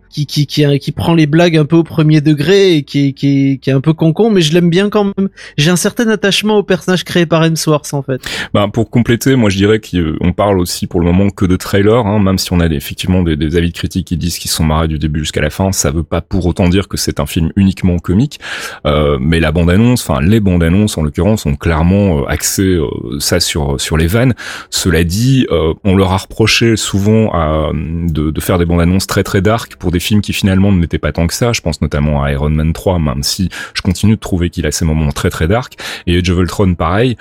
qui 0.10 0.26
qui 0.26 0.48
qui, 0.48 0.80
qui 0.80 0.92
prend 0.94 1.14
les 1.14 1.28
blagues 1.28 1.58
un 1.58 1.66
peu 1.66 1.76
au 1.76 1.84
premier 1.84 2.22
degré 2.22 2.78
et 2.78 2.84
qui 2.84 3.14
qui, 3.14 3.60
qui 3.62 3.70
est 3.70 3.74
un 3.74 3.82
peu 3.82 3.94
concon, 3.94 4.30
mais 4.32 4.42
je 4.42 4.54
l'aime 4.54 4.70
bien 4.70 4.90
quand 4.90 5.12
même. 5.18 5.30
J'ai 5.58 5.70
un 5.70 5.76
certain 5.76 6.08
attachement 6.08 6.58
au 6.58 6.64
personnage 6.64 7.04
créé 7.04 7.26
par 7.26 7.44
Hemsworth 7.44 7.94
en 7.94 8.04
fait. 8.04 8.22
Bah 8.54 8.68
pour 8.72 8.90
compléter, 8.90 9.36
moi 9.36 9.50
je 9.50 9.58
dirais 9.58 9.82
qu'on 9.82 10.32
parle 10.32 10.60
aussi 10.60 10.88
pour 10.88 11.02
le 11.02 11.06
moment 11.08 11.25
que 11.30 11.46
de 11.46 11.56
trailers, 11.56 12.06
hein, 12.06 12.20
même 12.20 12.38
si 12.38 12.52
on 12.54 12.60
a 12.60 12.66
effectivement 12.68 13.24
des, 13.24 13.58
avis 13.58 13.70
de 13.70 13.78
critiques 13.78 14.08
qui 14.08 14.18
disent 14.18 14.38
qu'ils 14.38 14.52
sont 14.52 14.64
marrés 14.64 14.88
du 14.88 15.00
début 15.00 15.20
jusqu'à 15.20 15.42
la 15.42 15.50
fin, 15.50 15.72
ça 15.72 15.92
veut 15.92 16.04
pas 16.04 16.22
pour 16.22 16.46
autant 16.46 16.70
dire 16.70 16.88
que 16.88 16.98
c'est 16.98 17.20
un 17.20 17.26
film 17.26 17.52
uniquement 17.56 18.00
comique. 18.00 18.40
Euh, 18.86 19.18
mais 19.20 19.40
la 19.40 19.52
bande-annonce, 19.52 20.08
enfin 20.08 20.22
les 20.22 20.40
bandes-annonces 20.40 20.98
en 20.98 21.04
l'occurrence, 21.04 21.46
ont 21.46 21.56
clairement 21.56 22.20
euh, 22.20 22.26
axé 22.28 22.64
euh, 22.64 22.88
ça 23.20 23.40
sur 23.40 23.80
sur 23.80 23.98
les 23.98 24.08
vannes. 24.08 24.34
Cela 24.70 25.04
dit, 25.04 25.48
on 25.84 25.96
leur 25.96 26.12
a 26.12 26.18
reproché 26.18 26.76
souvent 26.76 27.32
de, 27.74 28.32
de 28.32 28.42
faire 28.42 28.58
des 28.58 28.66
bandes-annonces 28.66 29.08
très 29.08 29.24
très 29.24 29.42
dark 29.42 29.76
pour 29.76 29.92
des 29.92 30.00
films 30.00 30.22
qui 30.22 30.34
finalement 30.34 30.72
ne 30.72 30.80
n'étaient 30.80 31.00
pas 31.00 31.12
tant 31.12 31.28
que 31.28 31.34
ça. 31.34 31.54
Je 31.54 31.62
pense 31.62 31.82
notamment 31.82 32.24
à 32.24 32.32
Iron 32.32 32.50
Man 32.50 32.74
3, 32.74 33.00
même 33.00 33.24
si 33.24 33.50
je 33.74 33.82
continue 33.82 34.16
de 34.16 34.20
trouver 34.20 34.50
qu'il 34.50 34.66
a 34.66 34.72
ces 34.72 34.86
moments 34.86 35.12
très 35.12 35.30
très 35.30 35.48
dark. 35.48 35.76
Et 36.08 36.18
Age 36.18 36.30
of 36.30 36.40
Ultron, 36.40 36.76
pareil 36.76 37.18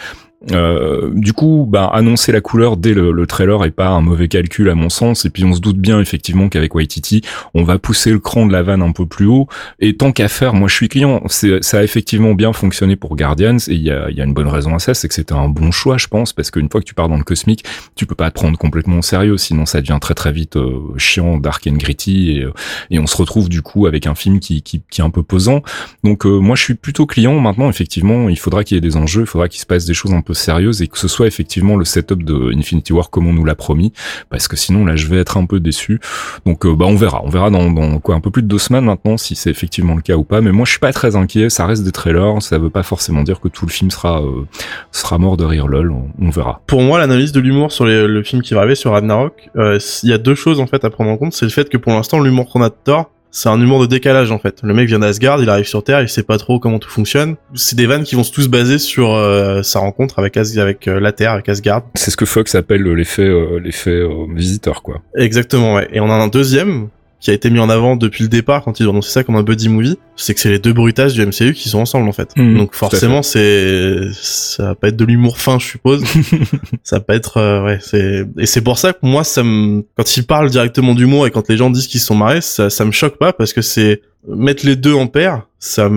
Euh, 0.53 1.11
du 1.15 1.33
coup, 1.33 1.67
bah, 1.69 1.91
annoncer 1.93 2.33
la 2.33 2.41
couleur 2.41 2.77
dès 2.77 2.95
le, 2.95 3.13
le, 3.13 3.27
trailer 3.27 3.65
est 3.65 3.71
pas 3.71 3.89
un 3.89 4.01
mauvais 4.01 4.29
calcul 4.29 4.69
à 4.69 4.75
mon 4.75 4.89
sens. 4.89 5.25
Et 5.25 5.31
puis 5.31 5.45
on 5.45 5.55
se 5.55 5.61
doute 5.61 5.79
bien 5.79 6.01
effectivement 6.01 6.49
qu'avec 6.49 6.75
Waititi, 6.75 7.23
on 7.55 7.65
va 7.65 7.79
pousser 7.79 8.11
le 8.11 8.19
cran 8.19 8.47
de 8.47 8.53
la 8.53 8.63
vanne 8.63 8.83
un 8.83 8.93
peu 8.93 9.07
plus 9.07 9.27
haut. 9.27 9.49
Et 9.81 9.97
tant 9.97 10.13
qu'à 10.13 10.29
faire, 10.29 10.55
moi 10.55 10.69
je 10.69 10.75
suis 10.75 10.89
client. 10.89 11.23
Ça 11.29 11.79
a 11.79 11.83
effectivement 11.83 12.35
bien 12.35 12.53
fonctionné 12.53 12.97
pour 12.97 13.17
Guardians 13.17 13.57
et 13.69 13.75
il 13.75 13.83
y 13.83 13.91
a, 13.91 14.11
y 14.11 14.21
a, 14.21 14.25
une 14.25 14.35
bonne 14.35 14.49
raison 14.49 14.75
à 14.75 14.79
ça, 14.79 14.95
c'est 14.95 15.09
que 15.09 15.15
c'était 15.15 15.35
un 15.35 15.49
bon 15.49 15.71
choix, 15.71 15.97
je 15.99 16.07
pense, 16.09 16.33
parce 16.33 16.51
qu'une 16.51 16.69
fois 16.71 16.81
que 16.81 16.87
tu 16.87 16.95
pars 16.95 17.09
dans 17.09 17.17
le 17.17 17.25
cosmique, 17.25 17.65
tu 17.95 18.07
peux 18.07 18.15
pas 18.15 18.31
te 18.31 18.35
prendre 18.35 18.59
complètement 18.59 18.99
au 18.99 19.03
sérieux, 19.03 19.37
sinon 19.37 19.67
ça 19.67 19.81
devient 19.81 19.99
très 20.01 20.15
très 20.15 20.33
vite 20.33 20.57
euh, 20.57 20.81
chiant, 20.97 21.39
dark 21.39 21.67
and 21.67 21.75
gritty, 21.75 22.33
et, 22.33 22.43
euh, 22.43 22.53
et, 22.91 22.99
on 22.99 23.07
se 23.07 23.17
retrouve 23.17 23.49
du 23.49 23.63
coup 23.63 23.87
avec 23.87 24.07
un 24.07 24.15
film 24.15 24.41
qui, 24.41 24.63
qui, 24.63 24.83
qui 24.91 25.01
est 25.01 25.05
un 25.05 25.11
peu 25.11 25.23
posant. 25.23 25.63
Donc 26.03 26.25
moi 26.25 26.57
je 26.57 26.63
suis 26.63 26.75
plutôt 26.75 27.07
client. 27.07 27.39
Maintenant, 27.39 27.69
effectivement, 27.69 28.29
il 28.29 28.39
faudra 28.39 28.65
qu'il 28.65 28.77
y 28.77 28.79
ait 28.79 28.81
des 28.81 28.97
enjeux, 28.97 29.23
il 29.23 29.27
faudra 29.27 29.49
qu'il 29.49 29.61
se 29.61 29.67
passe 29.67 29.85
des 29.85 29.95
choses 29.95 30.13
un 30.13 30.21
peu 30.21 30.34
sérieuse 30.35 30.83
et 30.83 30.89
que 30.89 30.99
ce 30.99 31.09
soit 31.09 31.27
effectivement 31.27 31.77
le 31.77 31.85
setup 31.85 32.23
de 32.23 32.53
Infinity 32.55 32.93
War 32.93 33.11
comme 33.11 33.27
on 33.27 33.33
nous 33.33 33.45
l'a 33.45 33.55
promis, 33.55 33.93
parce 34.31 34.49
que 34.49 34.57
sinon 34.57 34.85
là 34.85 34.97
je 34.97 35.07
vais 35.07 35.19
être 35.19 35.37
un 35.37 35.47
peu 35.47 35.61
déçu. 35.61 36.01
Donc 36.47 36.67
euh, 36.67 36.75
bah 36.75 36.87
on 36.87 36.97
verra, 36.97 37.23
on 37.25 37.29
verra 37.29 37.51
dans, 37.51 37.71
dans 37.71 37.99
quoi 38.01 38.15
un 38.15 38.21
peu 38.21 38.31
plus 38.31 38.43
de 38.43 38.49
deux 38.49 38.59
semaines 38.59 38.85
maintenant 38.85 39.17
si 39.17 39.35
c'est 39.35 39.51
effectivement 39.51 39.95
le 39.95 40.03
cas 40.03 40.17
ou 40.17 40.25
pas. 40.25 40.41
Mais 40.41 40.53
moi 40.53 40.65
je 40.65 40.71
suis 40.71 40.81
pas 40.81 40.93
très 40.93 41.17
inquiet, 41.17 41.51
ça 41.51 41.67
reste 41.67 41.85
des 41.85 41.93
trailers, 41.93 42.43
ça 42.43 42.59
veut 42.59 42.71
pas 42.71 42.83
forcément 42.83 43.23
dire 43.23 43.41
que 43.41 43.49
tout 43.49 43.67
le 43.67 43.71
film 43.71 43.91
sera 43.91 44.23
euh, 44.23 44.47
sera 44.93 45.19
mort 45.19 45.37
de 45.37 45.45
rire 45.45 45.69
lol, 45.69 45.93
on, 46.21 46.31
verra. 46.31 46.63
Pour 46.67 46.83
moi 46.83 46.99
l'analyse 46.99 47.33
de 47.33 47.41
l'humour 47.41 47.73
sur 47.73 47.85
le 47.85 48.23
film 48.23 48.43
qui 48.43 48.55
va 48.55 48.61
arriver 48.61 48.75
sur 48.75 48.93
Ragnarok, 48.93 49.51
euh, 49.57 49.79
il 50.03 50.11
y 50.11 50.13
a 50.13 50.19
deux 50.19 50.35
choses 50.35 50.61
en 50.61 50.67
fait 50.67 50.85
à 50.85 50.91
prendre 50.91 51.11
en 51.11 51.17
compte, 51.17 51.33
c'est 51.33 51.45
le 51.45 51.51
fait 51.51 51.69
que 51.69 51.77
pour 51.77 51.93
l'instant 51.93 52.21
l'humour 52.21 52.51
qu'on 52.51 52.63
a 52.63 52.69
de 52.69 52.75
Thor 52.85 53.11
c'est 53.35 53.49
un 53.49 53.61
humour 53.61 53.81
de 53.81 53.87
décalage 53.87 54.31
en 54.31 54.39
fait. 54.39 54.61
Le 54.63 54.73
mec 54.73 54.87
vient 54.87 55.01
d'Asgard, 55.01 55.43
il 55.43 55.51
arrive 55.51 55.67
sur 55.67 55.83
Terre, 55.83 56.01
il 56.01 56.09
sait 56.09 56.23
pas 56.23 56.39
trop 56.39 56.61
comment 56.61 56.79
tout 56.79 56.89
fonctionne. 56.89 57.35
C'est 57.55 57.75
des 57.75 57.87
vannes 57.87 58.05
qui 58.05 58.15
vont 58.15 58.23
se 58.23 58.31
tous 58.31 58.49
baser 58.49 58.79
sur 58.79 59.13
euh, 59.13 59.63
sa 59.63 59.81
rencontre 59.81 60.21
avec 60.21 60.37
avec 60.37 60.87
euh, 60.87 61.01
la 61.01 61.11
Terre, 61.11 61.33
avec 61.33 61.49
Asgard. 61.49 61.83
C'est 61.97 62.13
ce 62.13 62.17
que 62.17 62.27
Fox 62.27 62.55
appelle 62.55 62.85
l'effet 62.85 63.23
euh, 63.23 63.59
l'effet 63.59 64.03
visiteur 64.33 64.83
quoi. 64.83 65.03
Exactement 65.17 65.75
ouais. 65.75 65.89
Et 65.93 65.99
on 65.99 66.09
a 66.11 66.15
un 66.15 66.29
deuxième 66.29 66.89
qui 67.25 67.31
a 67.31 67.35
été 67.35 67.49
mis 67.49 67.59
en 67.59 67.71
avant 67.71 67.97
depuis 67.97 68.23
le 68.23 68.29
départ 68.29 68.63
quand 68.63 68.79
ils 68.81 68.87
ont 68.87 68.91
annoncé 68.91 69.11
ça 69.11 69.25
comme 69.25 69.37
un 69.37 69.43
buddy 69.43 69.71
movie, 69.71 69.99
c'est 70.15 70.35
que 70.35 70.41
c'est 70.41 70.51
les 70.51 70.59
deux 70.59 70.75
brutasses 70.75 71.15
du 71.15 71.25
MCU 71.25 71.55
qui 71.55 71.71
sont 71.71 71.79
ensemble 71.79 72.07
en 72.07 72.13
fait. 72.13 72.37
Mmh, 72.37 72.59
Donc 72.59 72.75
forcément 72.75 73.23
c'est 73.23 74.01
ça 74.13 74.65
va 74.65 74.75
pas 74.75 74.89
être 74.89 74.97
de 74.97 75.07
l'humour 75.07 75.39
fin 75.39 75.59
je 75.59 75.67
suppose. 75.67 76.05
ça 76.83 76.97
va 76.97 77.01
pas 77.01 77.15
être 77.17 77.39
euh, 77.39 77.65
ouais 77.65 77.79
c'est 77.81 78.27
et 78.39 78.45
c'est 78.45 78.61
pour 78.61 78.79
ça 78.79 78.93
que 78.93 78.99
moi 79.01 79.25
ça 79.25 79.43
me 79.43 79.85
quand 79.97 80.17
ils 80.19 80.27
parlent 80.27 80.51
directement 80.51 80.95
d'humour 80.95 81.27
et 81.27 81.31
quand 81.31 81.49
les 81.49 81.57
gens 81.57 81.71
disent 81.71 81.87
qu'ils 81.87 82.01
se 82.01 82.07
sont 82.07 82.15
marrés 82.15 82.43
ça 82.43 82.69
ça 82.69 82.85
me 82.85 82.93
choque 82.93 83.17
pas 83.17 83.33
parce 83.33 83.55
que 83.55 83.63
c'est 83.63 84.03
mettre 84.29 84.67
les 84.67 84.77
deux 84.77 84.95
en 84.95 85.07
paire 85.07 85.43
ça 85.65 85.89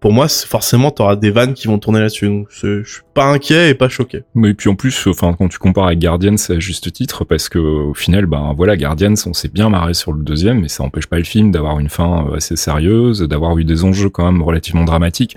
pour 0.00 0.12
moi 0.12 0.26
forcément 0.28 0.90
t'auras 0.90 1.14
des 1.14 1.30
vannes 1.30 1.54
qui 1.54 1.68
vont 1.68 1.78
tourner 1.78 2.00
là-dessus. 2.00 2.26
Donc 2.26 2.48
je 2.50 2.82
suis 2.82 3.02
pas 3.14 3.26
inquiet 3.26 3.70
et 3.70 3.74
pas 3.74 3.88
choqué. 3.88 4.24
Mais 4.34 4.54
puis 4.54 4.68
en 4.68 4.74
plus 4.74 5.06
enfin 5.06 5.36
quand 5.38 5.46
tu 5.46 5.58
compares 5.58 5.86
avec 5.86 6.00
Guardians 6.00 6.36
c'est 6.36 6.56
à 6.56 6.58
juste 6.58 6.92
titre 6.92 7.24
parce 7.24 7.48
que 7.48 7.60
au 7.60 7.94
final 7.94 8.26
ben 8.26 8.52
voilà 8.56 8.76
Guardians 8.76 9.14
on 9.26 9.32
s'est 9.32 9.48
bien 9.48 9.68
marré 9.68 9.94
sur 9.94 10.12
le 10.12 10.24
deuxième 10.24 10.60
mais 10.60 10.68
ça 10.68 10.82
empêche 10.82 11.06
pas 11.06 11.18
le 11.18 11.24
film 11.24 11.52
d'avoir 11.52 11.78
une 11.78 11.88
fin 11.88 12.26
euh, 12.26 12.38
assez 12.38 12.56
sérieuse 12.56 13.22
d'avoir 13.22 13.56
eu 13.56 13.62
des 13.62 13.84
enjeux 13.84 14.10
quand 14.10 14.24
même 14.24 14.42
relativement 14.42 14.84
dramatiques. 14.84 15.36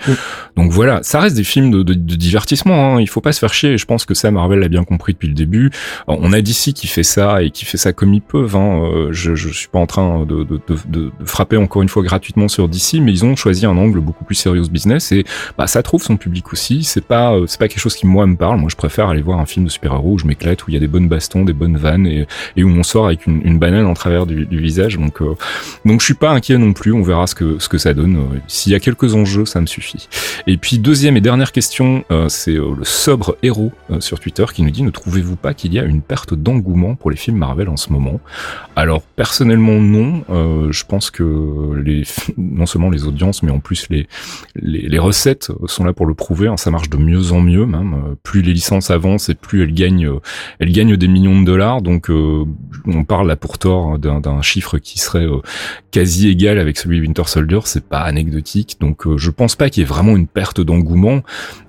Donc 0.56 0.72
voilà. 0.72 1.04
Ça 1.04 1.20
reste 1.20 1.36
des 1.36 1.44
films 1.44 1.70
de, 1.70 1.84
de, 1.84 1.94
de 1.94 2.16
divertissement 2.16 2.96
hein. 2.96 3.00
il 3.00 3.08
faut 3.08 3.22
pas 3.22 3.32
se 3.32 3.40
faire 3.40 3.54
chier. 3.54 3.74
Et 3.74 3.78
je 3.78 3.86
pense 3.86 4.06
que 4.06 4.16
ça 4.16 4.32
Marvel 4.32 4.58
l'a 4.60 4.70
bien 4.70 4.86
compris 4.86 5.14
depuis 5.14 5.28
le 5.28 5.36
début. 5.36 5.70
On 6.08 6.34
a 6.34 6.42
DC 6.42 6.74
qui 6.74 6.88
fait 6.88 7.04
ça 7.04 7.44
et 7.44 7.52
qui 7.52 7.64
fait 7.64 7.78
ça 7.78 7.94
comme 7.94 8.16
ils 8.16 8.22
peuvent 8.22 8.56
hein. 8.56 8.82
Euh, 8.92 9.10
je, 9.12 9.36
je 9.36 9.50
suis 9.50 9.68
pas 9.68 9.80
en 9.80 9.86
train 9.86 10.26
de, 10.26 10.44
de, 10.44 10.60
de 10.88 11.12
frapper 11.26 11.58
encore 11.58 11.84
une 11.84 11.90
fois 11.90 12.02
gratuitement 12.02 12.27
sur 12.48 12.70
DC 12.70 12.96
mais 13.02 13.12
ils 13.12 13.26
ont 13.26 13.36
choisi 13.36 13.66
un 13.66 13.78
angle 13.78 14.00
beaucoup 14.00 14.24
plus 14.24 14.36
serious 14.36 14.70
business 14.70 15.12
et 15.12 15.26
bah 15.58 15.68
ça 15.68 15.84
trouve 15.84 16.04
son 16.04 16.18
public 16.18 16.54
aussi. 16.54 16.84
C'est 16.84 17.06
pas 17.06 17.34
euh, 17.34 17.46
c'est 17.48 17.60
pas 17.60 17.68
quelque 17.68 17.80
chose 17.80 17.96
qui 17.96 18.06
moi 18.06 18.26
me 18.26 18.36
parle. 18.36 18.60
Moi 18.60 18.70
je 18.70 18.76
préfère 18.76 19.10
aller 19.10 19.22
voir 19.22 19.40
un 19.40 19.46
film 19.46 19.66
de 19.66 19.72
super-héros 19.72 20.14
où 20.14 20.18
je 20.20 20.26
m'éclate, 20.26 20.66
où 20.66 20.70
il 20.70 20.74
y 20.74 20.78
a 20.78 20.80
des 20.80 20.88
bonnes 20.88 21.08
bastons, 21.08 21.44
des 21.44 21.54
bonnes 21.54 21.78
vannes 21.78 22.08
et, 22.08 22.28
où 22.64 22.70
on 22.70 22.84
sort 22.84 23.08
avec 23.08 23.26
une, 23.28 23.58
banane 23.58 23.86
en 23.86 23.94
travers 23.94 24.26
du, 24.26 24.46
du 24.46 24.60
visage. 24.60 24.98
Donc 24.98 25.22
euh, 25.22 25.36
donc 25.86 26.02
je 26.02 26.06
suis 26.06 26.14
pas 26.14 26.32
inquiet 26.32 26.58
non 26.58 26.74
plus. 26.74 26.94
On 26.94 27.02
verra 27.02 27.28
ce 27.28 27.36
que 27.36 27.60
ce 27.60 27.70
que 27.70 27.78
ça 27.78 27.94
donne. 27.94 28.18
Euh, 28.18 28.40
s'il 28.48 28.72
y 28.72 28.76
a 28.76 28.80
quelques 28.80 29.16
enjeux, 29.16 29.46
ça 29.46 29.62
me 29.62 29.66
suffit. 29.66 30.08
Et 30.46 30.58
puis 30.58 30.80
deuxième 30.80 31.18
et 31.18 31.22
dernière 31.22 31.52
question, 31.52 32.04
c'est 32.30 32.54
le 32.54 32.84
sobre 32.84 33.38
héros 33.44 33.72
sur 34.00 34.20
Twitter 34.20 34.46
qui 34.54 34.64
nous 34.64 34.70
dit 34.70 34.84
ne 34.84 34.90
trouvez-vous 34.90 35.36
pas 35.36 35.54
qu'il 35.54 35.74
y 35.74 35.80
a 35.80 35.84
une 35.84 36.02
perte 36.02 36.34
d'engouement 36.34 36.96
pour 36.96 37.12
les 37.12 37.18
films 37.18 37.38
Marvel 37.38 37.70
en 37.70 37.78
ce 37.78 37.92
moment? 37.92 38.20
Alors 38.76 39.02
personnellement 39.02 39.80
non. 39.80 40.24
je 40.72 40.84
pense 40.84 41.12
que 41.12 41.82
les 41.84 42.04
non 42.38 42.66
seulement 42.66 42.90
les 42.90 43.06
audiences 43.06 43.44
mais 43.44 43.52
en 43.52 43.60
plus 43.60 43.88
les, 43.90 44.08
les, 44.56 45.00
recettes 45.00 45.52
sont 45.66 45.84
là 45.84 45.94
pour 45.94 46.06
le 46.06 46.14
prouver. 46.14 46.48
Hein, 46.48 46.58
ça 46.58 46.72
marche 46.72 46.90
de 46.90 46.98
mieux 46.98 47.32
en 47.32 47.42
mieux 47.42 47.66
même. 47.66 47.94
Euh, 47.94 48.16
plus 48.24 48.42
les 48.42 48.54
licences 48.54 48.92
avancent 48.92 49.30
et 49.30 49.36
plus 49.36 49.64
elles 49.64 49.74
gagnent, 49.74 50.08
euh, 50.08 50.20
elles 50.60 50.72
gagnent 50.72 50.98
des 50.98 51.08
millions 51.08 51.40
de 51.40 51.46
dollars. 51.46 51.82
Donc 51.82 52.10
euh, 52.10 52.46
on 52.86 53.04
parle 53.04 53.28
là 53.28 53.36
pour 53.36 53.58
tort 53.58 54.00
d'un 54.00 54.42
chiffre 54.42 54.78
qui 54.78 55.00
serait 55.00 55.28
quasi 55.92 56.30
égal 56.30 56.60
avec 56.60 56.78
celui 56.78 56.98
de 56.98 57.04
Winter 57.04 57.24
Soldier. 57.26 57.60
C'est 57.66 57.88
pas 57.88 58.02
anecdotique. 58.02 58.78
Donc 58.80 59.18
je 59.18 59.30
pense 59.30 59.56
pas 59.56 59.70
qu'il 59.70 59.82
y 59.82 59.86
ait 59.86 59.90
vraiment 59.90 60.16
une 60.16 60.28
perte 60.28 60.62
d'engouement 60.62 61.22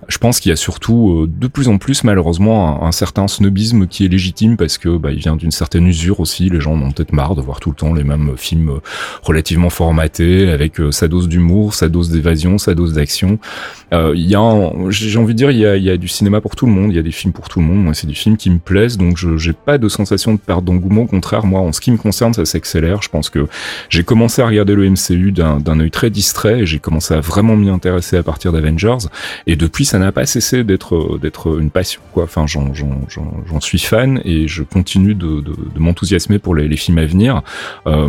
je 0.09 0.17
pense 0.17 0.41
qu'il 0.41 0.49
y 0.49 0.53
a 0.53 0.57
surtout 0.57 1.11
euh, 1.11 1.27
de 1.29 1.47
plus 1.47 1.69
en 1.69 1.77
plus 1.77 2.03
malheureusement 2.03 2.85
un, 2.85 2.93
certain 2.93 3.29
snobisme 3.29 3.87
qui 3.87 4.07
est 4.07 4.09
légitime 4.09 4.57
parce 4.57 4.79
que 4.79 4.97
bah, 4.97 5.13
il 5.13 5.19
vient 5.19 5.37
d'une 5.37 5.51
certaine 5.51 5.87
usure 5.87 6.21
aussi. 6.21 6.49
Les 6.49 6.61
gens 6.61 6.73
en 6.73 6.83
ont 6.83 6.91
peut-être 6.91 7.13
marre 7.13 7.35
de 7.35 7.43
voir 7.43 7.61
tout 7.61 7.71
le 7.71 7.77
temps 7.77 7.93
les 7.93 8.05
mêmes 8.05 8.33
films 8.37 8.71
euh, 8.71 8.81
relativement 9.23 9.71
formatés 9.71 10.38
avec 10.47 10.81
euh, 10.81 10.93
sa 10.93 11.09
dose 11.09 11.29
d'humour, 11.29 11.75
sa 11.75 11.89
dose 11.89 12.11
d'évasion, 12.11 12.59
sa 12.59 12.75
dose 12.75 12.93
d'action. 12.93 13.39
Il 13.91 14.27
y 14.27 14.35
a, 14.35 14.73
j'ai 14.91 15.19
envie 15.19 15.33
de 15.33 15.39
dire, 15.39 15.51
il 15.51 15.57
y 15.57 15.65
a, 15.65 15.75
y 15.79 15.89
a, 15.89 15.97
du 15.97 16.09
cinéma 16.09 16.43
pour 16.43 16.57
tout 16.57 16.67
le 16.67 16.73
monde. 16.73 16.93
Il 16.93 16.97
y 16.97 16.99
a 16.99 17.03
des 17.03 17.11
films 17.11 17.33
pour 17.33 17.49
tout 17.49 17.61
le 17.61 17.65
monde. 17.65 17.83
Moi, 17.83 17.95
c'est 17.95 18.07
des 18.07 18.13
films 18.13 18.37
qui 18.37 18.51
me 18.51 18.59
plaisent, 18.59 18.99
donc 18.99 19.17
je 19.17 19.39
j'ai 19.39 19.55
pas 19.55 19.79
de 19.79 19.89
sensation 19.89 20.35
de 20.35 20.39
perte 20.39 20.63
d'engouement. 20.63 21.03
Au 21.03 21.07
contraire, 21.07 21.47
moi, 21.47 21.61
en 21.61 21.73
ce 21.73 21.81
qui 21.81 21.91
me 21.91 21.97
concerne, 21.97 22.35
ça 22.35 22.45
s'accélère. 22.45 23.01
Je 23.01 23.09
pense 23.09 23.31
que 23.31 23.47
j'ai 23.89 24.05
commencé 24.05 24.43
à 24.43 24.47
regarder 24.47 24.75
le 24.75 24.91
MCU 24.91 25.33
d'un 25.33 25.81
œil 25.81 25.91
très 25.91 26.11
distrait 26.11 26.61
et 26.61 26.67
j'ai 26.67 26.81
commencé 26.81 27.15
à 27.15 27.21
vraiment 27.21 27.57
m'y 27.57 27.71
intéresser 27.71 28.19
à 28.19 28.23
partir 28.23 28.53
d'Avengers. 28.53 29.09
Et 29.47 29.57
depuis, 29.57 29.87
ça 29.87 29.99
n'a 29.99 30.13
pas 30.13 30.27
cessé 30.27 30.65
d'être 30.65 31.59
une 31.59 31.71
passion 31.71 32.03
quoi. 32.13 32.25
Enfin, 32.25 32.47
j'en 32.47 32.75
j'en 32.75 33.61
suis 33.61 33.79
fan 33.79 34.21
et 34.25 34.49
je 34.49 34.63
continue 34.63 35.15
de, 35.15 35.41
de, 35.41 35.55
de 35.75 35.79
m'enthousiasmer 35.79 36.39
pour 36.39 36.55
les, 36.55 36.69
les, 36.69 36.77
films 36.77 36.99
à 36.99 37.07
venir. 37.07 37.43
Euh, 37.87 38.09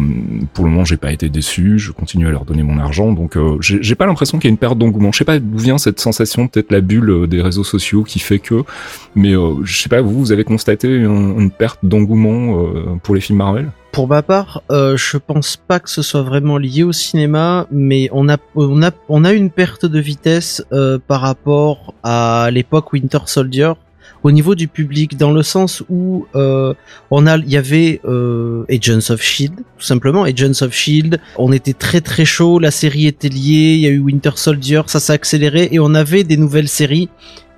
pour 0.53 0.65
le 0.65 0.71
moment, 0.71 0.85
j'ai 0.85 0.97
pas 0.97 1.11
été 1.11 1.29
déçu. 1.29 1.79
Je 1.79 1.91
continue 1.91 2.18
à 2.27 2.31
leur 2.31 2.45
donner 2.45 2.63
mon 2.63 2.79
argent, 2.79 3.11
donc 3.11 3.37
euh, 3.37 3.57
j'ai 3.59 3.95
pas 3.95 4.05
l'impression 4.05 4.39
qu'il 4.39 4.49
y 4.49 4.51
a 4.51 4.53
une 4.53 4.57
perte 4.57 4.77
d'engouement. 4.77 5.11
Je 5.11 5.19
sais 5.19 5.25
pas 5.25 5.39
d'où 5.39 5.57
vient 5.57 5.77
cette 5.77 5.99
sensation, 5.99 6.47
peut-être 6.47 6.71
la 6.71 6.81
bulle 6.81 7.09
euh, 7.09 7.27
des 7.27 7.41
réseaux 7.41 7.63
sociaux 7.63 8.03
qui 8.03 8.19
fait 8.19 8.39
que, 8.39 8.63
mais 9.15 9.35
euh, 9.35 9.55
je 9.63 9.81
sais 9.81 9.89
pas 9.89 10.01
vous, 10.01 10.19
vous 10.19 10.31
avez 10.31 10.43
constaté 10.43 10.87
une, 10.87 11.51
perte 11.51 11.79
d'engouement 11.83 12.63
pour 13.03 13.15
les 13.15 13.21
films 13.21 13.39
Marvel? 13.39 13.71
Pour 13.91 14.07
ma 14.07 14.21
part, 14.21 14.61
je 14.69 15.17
pense 15.17 15.57
pas 15.57 15.79
que 15.79 15.89
ce 15.89 16.01
soit 16.01 16.21
vraiment 16.21 16.57
lié 16.57 16.83
au 16.83 16.91
cinéma, 16.91 17.67
mais 17.71 18.07
on 18.11 18.29
a 18.29 18.37
on 18.55 18.83
a 18.83 18.91
on 19.09 19.25
a 19.25 19.33
une 19.33 19.49
perte 19.49 19.85
de 19.85 19.99
vitesse 19.99 20.63
par 21.07 21.21
rapport 21.21 21.93
à 22.03 22.49
l'époque 22.51 22.93
Winter 22.93 23.19
Soldier 23.25 23.73
au 24.23 24.31
niveau 24.31 24.55
du 24.55 24.67
public, 24.67 25.17
dans 25.17 25.31
le 25.31 25.43
sens 25.43 25.83
où 25.89 26.25
euh, 26.35 26.73
on 27.11 27.25
a, 27.27 27.37
il 27.37 27.49
y 27.49 27.57
avait 27.57 28.01
euh, 28.05 28.65
Agents 28.69 29.11
of 29.13 29.21
Shield, 29.21 29.55
tout 29.55 29.85
simplement. 29.85 30.23
Agents 30.23 30.61
of 30.61 30.73
Shield. 30.73 31.19
On 31.37 31.51
était 31.51 31.73
très 31.73 32.01
très 32.01 32.25
chaud, 32.25 32.59
la 32.59 32.71
série 32.71 33.07
était 33.07 33.29
liée, 33.29 33.75
il 33.75 33.79
y 33.79 33.87
a 33.87 33.89
eu 33.89 33.99
Winter 33.99 34.31
Soldier, 34.35 34.81
ça 34.87 34.99
s'est 34.99 35.13
accéléré. 35.13 35.69
Et 35.71 35.79
on 35.79 35.93
avait 35.93 36.23
des 36.23 36.37
nouvelles 36.37 36.67
séries 36.67 37.09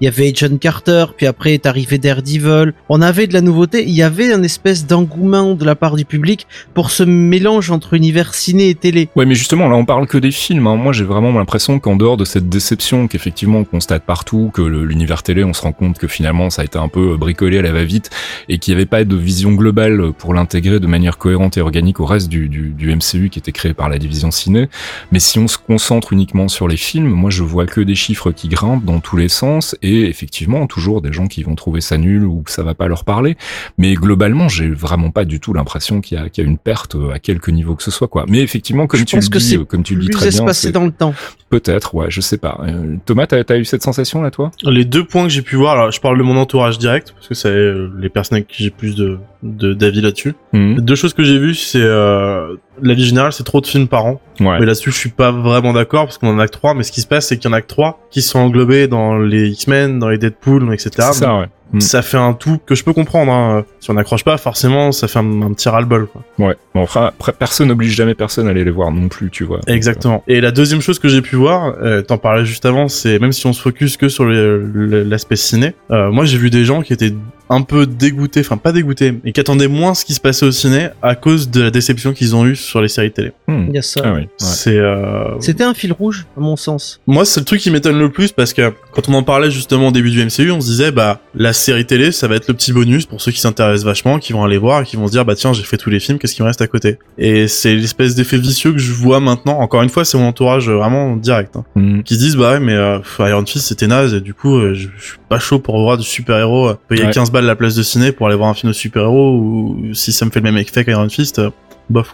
il 0.02 0.06
y 0.06 0.08
avait 0.08 0.32
John 0.34 0.58
Carter, 0.58 1.06
puis 1.16 1.28
après 1.28 1.54
est 1.54 1.68
arrivé 1.68 2.00
Daredevil. 2.00 2.74
On 2.90 3.04
avait 3.04 3.28
de 3.28 3.34
la 3.34 3.42
nouveauté, 3.42 3.84
il 3.84 3.94
y 3.94 4.02
avait 4.02 4.34
un 4.34 4.42
espèce 4.42 4.88
d'engouement 4.88 5.54
de 5.54 5.64
la 5.64 5.76
part 5.76 5.96
du 5.96 6.06
public 6.06 6.48
pour 6.74 6.90
ce 6.90 7.04
mélange 7.04 7.70
entre 7.70 7.94
univers 7.94 8.34
ciné 8.34 8.70
et 8.70 8.76
télé. 8.76 9.10
Ouais, 9.16 9.28
mais 9.28 9.36
justement, 9.36 9.70
là 9.70 9.76
on 9.76 9.86
parle 9.86 10.08
que 10.08 10.18
des 10.18 10.32
films. 10.32 10.66
Hein. 10.66 10.76
Moi 10.76 10.92
j'ai 10.92 11.04
vraiment 11.04 11.32
l'impression 11.32 11.80
qu'en 11.80 11.96
dehors 11.96 12.18
de 12.18 12.26
cette 12.26 12.50
déception 12.50 13.08
qu'effectivement 13.08 13.60
on 13.60 13.64
constate 13.64 14.04
partout, 14.04 14.50
que 14.52 14.64
l'univers 14.64 15.22
télé, 15.22 15.44
on 15.44 15.54
se 15.54 15.62
rend 15.62 15.72
compte 15.72 16.00
que 16.00 16.08
finalement 16.08 16.50
ça 16.50 16.64
a 16.64 16.66
été 16.66 16.80
un 16.80 16.88
peu 16.88 17.16
bricolé 17.16 17.60
à 17.60 17.62
la 17.62 17.72
va-vite 17.72 18.10
et 18.50 18.58
qu'il 18.58 18.74
n'y 18.74 18.82
avait 18.82 18.88
pas 18.88 19.04
de 19.04 19.16
vision 19.16 19.52
globale 19.52 20.14
pour 20.18 20.34
l'intégrer 20.34 20.80
de 20.80 20.88
manière 20.88 21.20
cohérente 21.20 21.58
et 21.58 21.62
organique 21.62 22.00
au 22.00 22.06
reste 22.06 22.28
du, 22.28 22.50
du, 22.50 22.70
du 22.70 22.96
MCU 22.96 23.30
qui 23.30 23.38
était 23.38 23.52
créé 23.52 23.76
par 23.76 23.88
la 23.88 24.00
division 24.00 24.32
ciné. 24.32 24.68
Mais 25.12 25.20
si 25.20 25.38
on 25.38 25.48
se 25.48 25.60
concentre 25.60 26.12
uniquement 26.12 26.48
sur 26.48 26.68
les 26.68 26.78
films, 26.78 27.12
moi 27.12 27.30
je 27.30 27.44
vois 27.44 27.68
que 27.68 27.82
des 27.82 27.94
chiffres 27.94 28.32
qui 28.32 28.48
grimpent 28.48 28.84
dans 28.84 29.00
tous 29.00 29.18
les 29.18 29.30
sens 29.30 29.76
et 29.84 29.91
effectivement 30.00 30.68
toujours 30.68 31.02
des 31.02 31.14
gens 31.14 31.28
qui 31.28 31.44
vont 31.44 31.56
trouver 31.56 31.82
ça 31.82 31.98
nul 31.98 32.26
ou 32.26 32.42
que 32.42 32.52
ça 32.52 32.64
va 32.64 32.74
pas 32.74 32.88
leur 32.88 33.04
parler. 33.04 33.38
Mais 33.78 33.94
globalement, 33.94 34.50
j'ai 34.50 34.70
vraiment 34.70 35.12
pas 35.12 35.26
du 35.26 35.40
tout 35.40 35.54
l'impression 35.54 36.02
qu'il 36.02 36.18
y, 36.18 36.40
y, 36.40 36.42
a 36.42 36.44
une 36.44 36.58
perte 36.58 36.96
euh, 36.96 37.12
à 37.12 37.20
quelque 37.20 37.52
niveau 37.52 37.76
que 37.76 37.84
ce 37.84 37.92
soit 37.92 38.08
quoi. 38.08 38.26
Mais 38.28 38.40
effectivement, 38.40 38.88
comme 38.88 39.06
tu 39.06 39.16
le 39.16 39.22
dis, 39.22 39.56
euh, 39.56 39.66
comme 39.66 39.84
tu 39.84 39.96
le 39.96 40.02
dis 40.02 40.10
très 40.10 40.30
bien, 40.30 40.54
c'est 40.54 40.72
dans 40.72 40.86
le 40.86 40.92
temps. 40.92 41.14
Peut-être, 41.50 41.96
ouais, 41.96 42.10
je 42.10 42.22
sais 42.22 42.38
pas. 42.38 42.60
Euh, 42.64 42.96
Thomas, 43.06 43.28
t'as 43.28 43.44
as 43.48 43.58
eu 43.58 43.66
cette 43.66 43.84
sensation 43.84 44.22
là, 44.22 44.32
toi? 44.32 44.52
Les 44.64 44.86
deux 44.86 45.06
points 45.06 45.24
que 45.24 45.30
j'ai 45.30 45.42
pu 45.42 45.56
voir, 45.56 45.74
alors 45.74 45.92
je 45.92 46.00
parle 46.00 46.18
de 46.18 46.24
mon 46.24 46.38
entourage 46.38 46.78
direct 46.78 47.14
parce 47.14 47.28
que 47.28 47.34
c'est 47.34 47.74
les 48.00 48.10
personnes 48.10 48.38
avec 48.38 48.48
qui 48.48 48.64
j'ai 48.64 48.70
plus 48.70 48.96
de 48.96 49.20
de 49.44 49.74
d'avis 49.74 50.02
là-dessus. 50.02 50.36
Mhm. 50.54 50.82
Deux 50.82 50.96
choses 50.96 51.14
que 51.14 51.24
j'ai 51.24 51.40
vues, 51.40 51.56
c'est 51.56 51.82
euh, 51.82 52.56
la 52.82 52.94
vie 52.94 53.06
générale, 53.06 53.34
c'est 53.34 53.44
trop 53.44 53.62
de 53.62 53.68
films 53.68 53.88
par 53.88 54.06
an. 54.06 54.22
Ouais. 54.40 54.60
Mais 54.60 54.66
là-dessus, 54.66 54.92
je 54.92 54.98
suis 54.98 55.10
pas 55.10 55.32
vraiment 55.32 55.74
d'accord 55.74 56.06
parce 56.06 56.18
qu'on 56.18 56.30
en 56.30 56.40
a 56.40 56.48
que 56.48 56.52
trois. 56.52 56.74
Mais 56.74 56.84
ce 56.84 56.92
qui 56.92 57.02
se 57.02 57.08
passe, 57.08 57.28
c'est 57.28 57.38
qu'il 57.38 57.50
y 57.50 57.54
en 57.54 57.56
a 57.56 57.62
que 57.62 57.68
trois 57.68 58.00
qui 58.12 58.22
sont 58.22 58.40
englobés 58.40 58.88
dans 58.88 59.18
les 59.18 59.50
X-Men, 59.50 60.00
dans 60.00 60.10
les 60.10 60.18
Deadpool, 60.18 60.72
etc. 60.74 60.90
C'est 60.98 61.14
ça, 61.14 61.40
ouais. 61.40 61.48
Mm. 61.74 61.82
Ça 61.82 62.02
fait 62.02 62.18
un 62.18 62.34
tout 62.34 62.60
que 62.66 62.76
je 62.76 62.84
peux 62.84 62.94
comprendre. 62.94 63.32
Hein. 63.32 63.66
Si 63.80 63.90
on 63.90 63.94
n'accroche 63.94 64.24
pas, 64.24 64.38
forcément, 64.38 64.92
ça 64.92 65.08
fait 65.08 65.20
un, 65.20 65.54
petit 65.54 65.70
ras-le-bol. 65.70 66.08
Ouais. 66.38 66.56
Bon, 66.76 66.84
après, 66.84 67.34
personne 67.34 67.70
n'oblige 67.70 67.96
jamais 67.96 68.16
personne 68.16 68.48
à 68.48 68.52
aller 68.52 68.64
les 68.64 68.72
voir 68.72 68.92
non 68.92 69.08
plus, 69.08 69.30
tu 69.30 69.44
vois. 69.44 69.60
Exactement. 69.68 70.24
Et 70.28 70.42
la 70.42 70.52
deuxième 70.52 70.82
chose 70.82 71.00
que 71.00 71.08
j'ai 71.08 71.22
pu 71.22 71.36
voir, 71.36 71.76
euh, 71.82 72.02
t'en 72.02 72.18
parlais 72.18 72.46
juste 72.46 72.66
avant, 72.66 72.88
c'est 72.88 73.20
même 73.20 73.32
si 73.32 73.46
on 73.48 73.54
se 73.54 73.62
focus 73.62 73.98
que 73.98 74.10
sur 74.10 74.26
l'aspect 74.26 75.36
ciné, 75.36 75.74
euh, 75.92 76.12
moi 76.12 76.26
j'ai 76.26 76.38
vu 76.38 76.50
des 76.50 76.66
gens 76.66 76.82
qui 76.82 76.94
étaient 76.94 77.14
un 77.52 77.64
peu 77.64 77.86
dégoûtés, 77.86 78.40
enfin 78.40 78.56
pas 78.56 78.72
dégoûtés, 78.72 79.14
mais 79.24 79.34
qui 79.34 79.40
attendaient 79.42 79.68
moins 79.68 79.94
ce 79.94 80.06
qui 80.06 80.14
se 80.14 80.22
passait 80.22 80.46
au 80.46 80.52
ciné 80.52 80.88
à 81.02 81.16
cause 81.16 81.50
de 81.50 81.62
la 81.62 81.70
déception 81.70 82.14
qu'ils 82.14 82.34
ont 82.34 82.46
eue 82.46 82.56
sur 82.56 82.82
les 82.82 82.88
séries 82.88 83.12
télé. 83.12 83.34
Hmm. 83.48 83.66
Il 83.68 83.76
y 83.76 83.78
a 83.78 83.82
ça. 83.82 84.02
Ah 84.06 84.14
oui. 84.14 84.30
C'est. 84.38 84.78
Euh... 84.78 85.38
C'était 85.42 85.66
un 85.66 85.74
fil 85.74 85.92
rouge, 85.92 86.26
à 86.38 86.40
mon 86.40 86.56
sens. 86.56 87.02
Moi, 87.08 87.26
c'est 87.26 87.42
le 87.42 87.46
truc 87.46 87.60
qui 87.60 87.70
m'étonne 87.70 88.00
le 88.00 88.10
plus 88.10 88.32
parce 88.32 88.54
que 88.54 88.74
quand 88.94 89.10
on 89.10 89.14
en 89.16 89.24
parlait 89.24 89.52
justement 89.52 89.90
au 89.90 89.92
début 89.92 90.12
du 90.12 90.24
MCU, 90.24 90.50
on 90.52 90.62
se 90.62 90.68
disait 90.68 90.92
bah 90.92 91.20
la 91.36 91.52
série 91.62 91.86
télé, 91.86 92.12
ça 92.12 92.28
va 92.28 92.36
être 92.36 92.48
le 92.48 92.54
petit 92.54 92.74
bonus 92.74 93.06
pour 93.06 93.22
ceux 93.22 93.32
qui 93.32 93.40
s'intéressent 93.40 93.86
vachement, 93.86 94.20
qui 94.20 94.34
vont 94.34 94.44
aller 94.44 94.58
voir 94.58 94.82
et 94.82 94.86
qui 94.86 94.96
vont 94.96 95.08
se 95.08 95.12
dire 95.12 95.26
bah 95.26 95.36
tiens, 95.36 95.54
j'ai 95.54 95.64
fait 95.64 95.78
tous 95.78 95.90
les 95.90 96.00
films, 96.00 96.20
qu'est-ce 96.20 96.36
qui 96.36 96.42
me 96.42 96.48
reste 96.48 96.62
à 96.62 96.68
côté? 96.68 96.98
Et 97.18 97.48
c'est 97.48 97.76
l'espèce 97.76 98.16
d'effet 98.16 98.38
vicieux 98.38 98.72
que 98.74 98.80
je 98.80 98.92
vois 98.92 99.20
maintenant. 99.20 99.60
Encore 99.60 99.82
une 99.82 99.90
fois, 99.90 100.06
c'est 100.06 100.18
mon 100.18 100.28
entourage 100.28 100.70
vraiment 100.70 101.16
direct, 101.16 101.56
hein, 101.56 101.64
hmm. 101.76 102.02
qui 102.02 102.16
se 102.16 102.20
disent 102.20 102.36
bah 102.36 102.54
ouais, 102.54 102.60
mais 102.60 102.74
euh, 102.74 103.00
Iron 103.20 103.46
Fist 103.46 103.68
c'était 103.68 103.88
naze 103.88 104.14
et 104.14 104.22
du 104.22 104.34
coup, 104.34 104.58
euh, 104.58 104.74
je, 104.74 104.90
suis 104.98 105.18
pas 105.30 105.40
chaud 105.40 105.60
pour 105.60 105.80
voir 105.80 105.98
du 105.98 106.04
super 106.04 106.38
héros. 106.38 106.74
Payer 106.88 107.06
ouais. 107.06 107.12
15 107.12 107.32
balles 107.32 107.46
la 107.46 107.56
place 107.56 107.76
de 107.76 107.84
ciné 107.84 108.12
pour 108.12 108.28
aller 108.28 108.36
voir 108.36 108.50
un 108.50 108.54
film 108.54 108.72
de 108.72 108.76
super-héros 108.76 109.36
ou 109.38 109.94
si 109.94 110.12
ça 110.12 110.26
me 110.26 110.32
fait 110.32 110.40
le 110.40 110.44
même 110.44 110.58
effet 110.58 110.84
qu'Iron 110.84 111.10
Fist, 111.10 111.40
euh, 111.40 111.50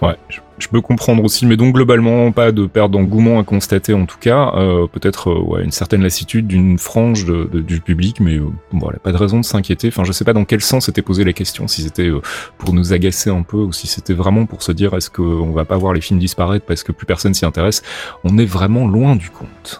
Ouais, 0.01 0.15
je, 0.29 0.67
peux 0.67 0.81
comprendre 0.81 1.23
aussi, 1.23 1.45
mais 1.45 1.57
donc 1.57 1.75
globalement 1.75 2.31
pas 2.31 2.51
de 2.51 2.65
perte 2.65 2.91
d'engouement 2.91 3.39
à 3.39 3.43
constater 3.43 3.93
en 3.93 4.05
tout 4.05 4.17
cas. 4.19 4.53
Euh, 4.55 4.87
Peut-être 4.87 5.29
euh, 5.29 5.63
une 5.63 5.71
certaine 5.71 6.01
lassitude 6.01 6.47
d'une 6.47 6.77
frange 6.77 7.25
du 7.25 7.79
public, 7.81 8.19
mais 8.19 8.35
euh, 8.35 8.47
voilà, 8.71 8.99
pas 8.99 9.11
de 9.11 9.17
raison 9.17 9.39
de 9.39 9.45
s'inquiéter. 9.45 9.89
Enfin, 9.89 10.03
je 10.03 10.11
sais 10.11 10.25
pas 10.25 10.33
dans 10.33 10.45
quel 10.45 10.61
sens 10.61 10.85
c'était 10.85 11.01
posé 11.01 11.23
la 11.23 11.33
question, 11.33 11.67
si 11.67 11.83
c'était 11.83 12.11
pour 12.57 12.73
nous 12.73 12.93
agacer 12.93 13.29
un 13.29 13.43
peu 13.43 13.57
ou 13.57 13.73
si 13.73 13.87
c'était 13.87 14.13
vraiment 14.13 14.45
pour 14.45 14.63
se 14.63 14.71
dire 14.71 14.93
est-ce 14.95 15.09
qu'on 15.09 15.51
va 15.51 15.65
pas 15.65 15.77
voir 15.77 15.93
les 15.93 16.01
films 16.01 16.19
disparaître 16.19 16.65
parce 16.65 16.83
que 16.83 16.91
plus 16.91 17.05
personne 17.05 17.33
s'y 17.33 17.45
intéresse? 17.45 17.83
On 18.23 18.37
est 18.37 18.45
vraiment 18.45 18.87
loin 18.87 19.15
du 19.15 19.29
compte. 19.29 19.79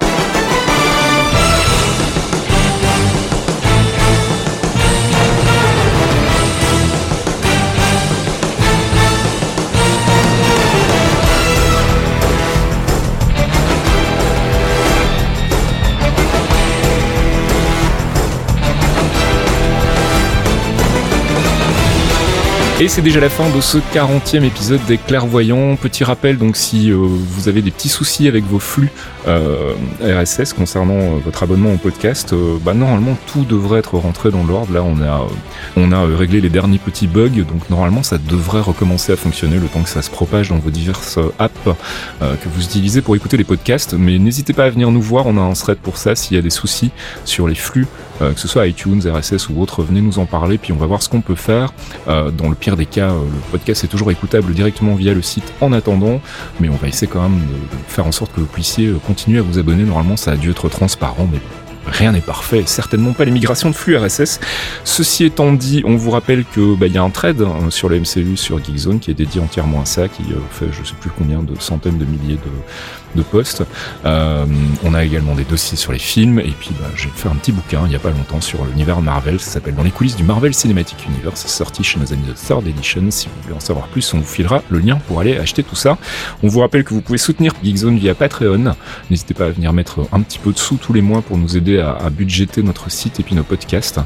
Et 22.80 22.88
c'est 22.90 23.02
déjà 23.02 23.20
la 23.20 23.30
fin 23.30 23.50
de 23.50 23.60
ce 23.60 23.80
40e 23.80 24.44
épisode 24.44 24.86
des 24.86 25.00
clairvoyants. 25.00 25.76
Petit 25.78 26.04
rappel, 26.04 26.38
donc 26.38 26.56
si 26.56 26.92
euh, 26.92 26.96
vous 26.96 27.50
avez 27.50 27.64
des 27.64 27.72
petits 27.72 27.90
soucis 27.90 28.28
avec 28.28 28.44
vos 28.44 28.60
flux 28.60 28.92
euh, 29.28 29.74
RSS 30.00 30.54
concernant 30.54 30.94
euh, 30.94 31.18
votre 31.26 31.42
abonnement 31.42 31.74
au 31.74 31.78
podcast, 31.78 32.36
bah, 32.62 32.76
normalement 32.76 33.18
tout 33.34 33.46
devrait 33.46 33.80
être 33.80 33.98
rentré 33.98 34.30
dans 34.30 34.44
l'ordre. 34.44 34.72
Là, 34.72 34.84
on 34.84 35.02
a, 35.02 35.28
on 35.76 35.92
a 35.92 36.06
réglé 36.06 36.40
les 36.40 36.50
derniers 36.50 36.78
petits 36.78 37.08
bugs, 37.08 37.30
donc 37.30 37.68
normalement 37.72 38.04
ça 38.04 38.20
devrait 38.20 38.62
recommencer 38.62 39.12
à 39.12 39.16
fonctionner 39.16 39.58
le 39.58 39.66
temps 39.66 39.82
que 39.82 39.90
ça 39.90 40.04
se 40.04 40.12
propage 40.12 40.50
dans 40.50 40.60
vos 40.60 40.70
diverses 40.70 41.18
apps 41.40 41.76
que 42.20 42.50
vous 42.54 42.64
utilisez 42.64 43.02
pour 43.02 43.16
écouter 43.16 43.38
les 43.38 43.44
podcasts. 43.44 43.96
Mais 43.98 44.20
n'hésitez 44.20 44.54
pas 44.54 44.66
à 44.66 44.70
venir 44.70 44.92
nous 44.92 45.02
voir, 45.02 45.26
on 45.26 45.38
a 45.38 45.42
un 45.42 45.54
thread 45.54 45.80
pour 45.80 45.98
ça 45.98 46.16
s'il 46.16 46.38
y 46.38 46.40
a 46.40 46.44
des 46.44 46.52
soucis 46.52 46.92
sur 47.26 47.48
les 47.48 47.56
flux 47.56 47.88
euh, 48.22 48.34
que 48.34 48.40
ce 48.40 48.48
soit 48.48 48.68
iTunes, 48.68 49.02
RSS 49.06 49.50
ou 49.50 49.62
autre, 49.62 49.84
venez 49.84 50.02
nous 50.02 50.20
en 50.20 50.26
parler, 50.26 50.58
puis 50.58 50.74
on 50.74 50.78
va 50.78 50.86
voir 50.86 51.02
ce 51.02 51.10
qu'on 51.10 51.22
peut 51.22 51.36
faire. 51.36 51.74
Euh, 52.08 52.32
dans 52.32 52.50
le 52.50 52.56
pire 52.56 52.78
des 52.78 52.86
cas, 52.86 53.12
euh, 53.12 53.22
le 53.24 53.52
podcast 53.52 53.84
est 53.84 53.88
toujours 53.88 54.12
écoutable 54.12 54.54
directement 54.54 54.96
via 54.96 55.14
le 55.14 55.22
site 55.22 55.54
en 55.62 55.74
attendant, 55.74 56.22
mais 56.60 56.70
on 56.70 56.76
va 56.76 56.88
essayer 56.88 57.08
quand 57.08 57.22
même 57.22 57.40
de 57.40 57.56
faire 57.88 58.08
en 58.08 58.12
sorte 58.12 58.34
que 58.34 58.40
vous 58.40 58.48
puissiez 58.48 58.94
continuer 59.06 59.40
à 59.40 59.42
vous 59.42 59.60
abonner. 59.60 59.84
Normalement, 59.84 60.18
ça 60.18 60.32
a 60.32 60.36
dû 60.36 60.52
être 60.52 60.70
transparent, 60.70 61.28
mais 61.32 61.40
rien 61.88 62.12
n'est 62.12 62.22
parfait, 62.22 62.64
certainement 62.66 63.14
pas 63.14 63.26
les 63.26 63.32
migrations 63.32 63.70
de 63.70 63.76
flux 63.76 63.98
RSS. 63.98 64.40
Ceci 64.84 65.26
étant 65.26 65.54
dit, 65.54 65.84
on 65.86 65.96
vous 65.96 66.12
rappelle 66.12 66.46
que 66.46 66.76
bah, 66.76 66.88
y 66.88 66.98
a 66.98 67.04
un 67.04 67.10
trade 67.10 67.42
hein, 67.42 67.70
sur 67.70 67.90
le 67.90 68.00
MCU 68.00 68.38
sur 68.38 68.64
Geekzone 68.64 69.00
qui 69.00 69.12
est 69.12 69.16
dédié 69.16 69.42
entièrement 69.42 69.82
à 69.82 69.86
ça, 69.86 70.08
qui 70.08 70.24
fait 70.52 70.68
je 70.72 70.84
sais 70.84 70.96
plus 71.00 71.10
combien 71.10 71.42
de 71.42 71.60
centaines 71.60 71.98
de 71.98 72.06
milliers 72.06 72.36
de, 72.36 73.18
de 73.18 73.24
postes. 73.24 73.64
Euh, 74.06 74.46
on 74.84 74.94
a 74.94 75.04
également 75.04 75.36
des 75.36 75.44
dossiers 75.44 75.78
sur 75.78 75.92
les 75.92 76.00
films, 76.00 76.40
et 76.40 76.54
puis 76.60 76.72
bah, 76.80 76.88
j'ai 76.96 77.10
fait 77.10 77.30
un 77.30 77.36
petit 77.36 77.52
bouquin 77.52 77.82
il 77.86 77.90
n'y 77.90 77.96
a 77.96 78.00
pas 78.00 78.12
longtemps 78.12 78.42
sur 78.42 78.64
l'univers 78.66 79.02
Marvel, 79.02 79.40
ça 79.40 79.52
s'appelle 79.52 79.76
Dans 79.76 79.84
les 79.84 79.92
coulisses 79.92 80.16
du 80.16 80.24
Marvel 80.24 80.54
Cinematic 80.54 81.06
Universe, 81.08 81.46
sorti 81.48 81.84
chez 81.84 82.00
nos 82.00 82.14
amis 82.14 82.28
de 82.28 82.34
Third 82.34 82.68
Edition. 82.68 83.04
Si 83.10 83.28
vous 83.28 83.42
voulez 83.44 83.56
en 83.56 83.60
savoir 83.60 83.88
plus, 83.88 84.14
on 84.14 84.20
vous 84.20 84.26
filera 84.26 84.62
le 84.70 84.80
lien 84.80 84.98
pour 85.08 85.20
aller 85.20 85.38
acheter 85.38 85.64
tout 85.64 85.76
ça. 85.76 85.98
On 86.44 86.48
vous 86.48 86.60
rappelle 86.60 86.84
que 86.84 86.94
vous 86.94 87.02
pouvez 87.02 87.18
soutenir 87.18 87.54
Geekzone 87.64 87.98
via 87.98 88.14
Patreon. 88.16 88.76
N'hésitez 89.10 89.34
pas 89.34 89.46
à 89.46 89.50
venir 89.50 89.74
mettre 89.74 90.08
un 90.12 90.22
petit 90.22 90.40
peu 90.40 90.52
de 90.52 90.58
sous 90.58 90.78
tous 90.78 90.94
les 90.94 91.02
mois 91.02 91.22
pour 91.22 91.38
nous 91.38 91.58
aider 91.58 91.77
à, 91.80 91.92
à 91.92 92.10
budgéter 92.10 92.64
notre 92.64 92.90
site 92.92 93.20
et 93.20 93.24
puis 93.24 93.36
nos 93.36 93.44
podcasts. 93.44 94.00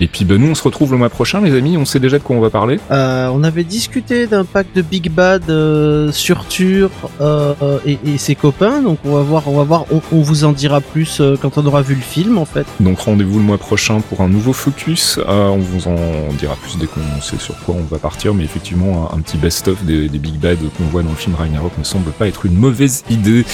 Et 0.00 0.06
puis 0.06 0.24
bah, 0.24 0.36
nous, 0.38 0.48
on 0.48 0.54
se 0.54 0.62
retrouve 0.62 0.92
le 0.92 0.98
mois 0.98 1.10
prochain, 1.10 1.40
les 1.40 1.56
amis. 1.56 1.76
On 1.76 1.84
sait 1.84 2.00
déjà 2.00 2.18
de 2.18 2.22
quoi 2.22 2.36
on 2.36 2.40
va 2.40 2.50
parler. 2.50 2.78
Euh, 2.90 3.30
on 3.32 3.44
avait 3.44 3.64
discuté 3.64 4.26
d'un 4.26 4.44
pack 4.44 4.68
de 4.74 4.82
Big 4.82 5.10
Bad 5.10 5.48
euh, 5.48 6.12
sur 6.12 6.46
Tur 6.48 6.90
euh, 7.20 7.54
et, 7.86 7.98
et 8.04 8.18
ses 8.18 8.34
copains, 8.34 8.82
donc 8.82 8.98
on 9.04 9.14
va 9.14 9.22
voir, 9.22 9.48
on 9.48 9.56
va 9.56 9.64
voir, 9.64 9.84
on, 9.90 10.00
on 10.12 10.20
vous 10.20 10.44
en 10.44 10.52
dira 10.52 10.80
plus 10.80 11.20
quand 11.40 11.58
on 11.58 11.66
aura 11.66 11.82
vu 11.82 11.94
le 11.94 12.00
film 12.00 12.38
en 12.38 12.44
fait. 12.44 12.66
Donc 12.80 13.00
rendez-vous 13.00 13.38
le 13.38 13.44
mois 13.44 13.58
prochain 13.58 14.00
pour 14.00 14.20
un 14.20 14.28
nouveau 14.28 14.52
focus. 14.52 15.18
On 15.26 15.58
vous 15.58 15.88
en 15.88 16.32
dira 16.38 16.56
plus 16.56 16.78
dès 16.78 16.86
qu'on 16.86 17.20
sait 17.20 17.38
sur 17.38 17.56
quoi 17.60 17.74
on 17.76 17.84
va 17.84 17.98
partir, 17.98 18.34
mais 18.34 18.44
effectivement 18.44 19.10
un, 19.12 19.16
un 19.16 19.20
petit 19.20 19.36
best-of 19.36 19.84
des, 19.84 20.08
des, 20.08 20.18
Big 20.18 20.34
Bad 20.34 20.58
qu'on 20.76 20.84
voit 20.84 21.02
dans 21.02 21.10
le 21.10 21.16
film 21.16 21.34
Ragnarok 21.36 21.72
ne 21.78 21.84
semble 21.84 22.10
pas 22.12 22.26
être 22.26 22.46
une 22.46 22.54
mauvaise 22.54 23.04
idée. 23.10 23.44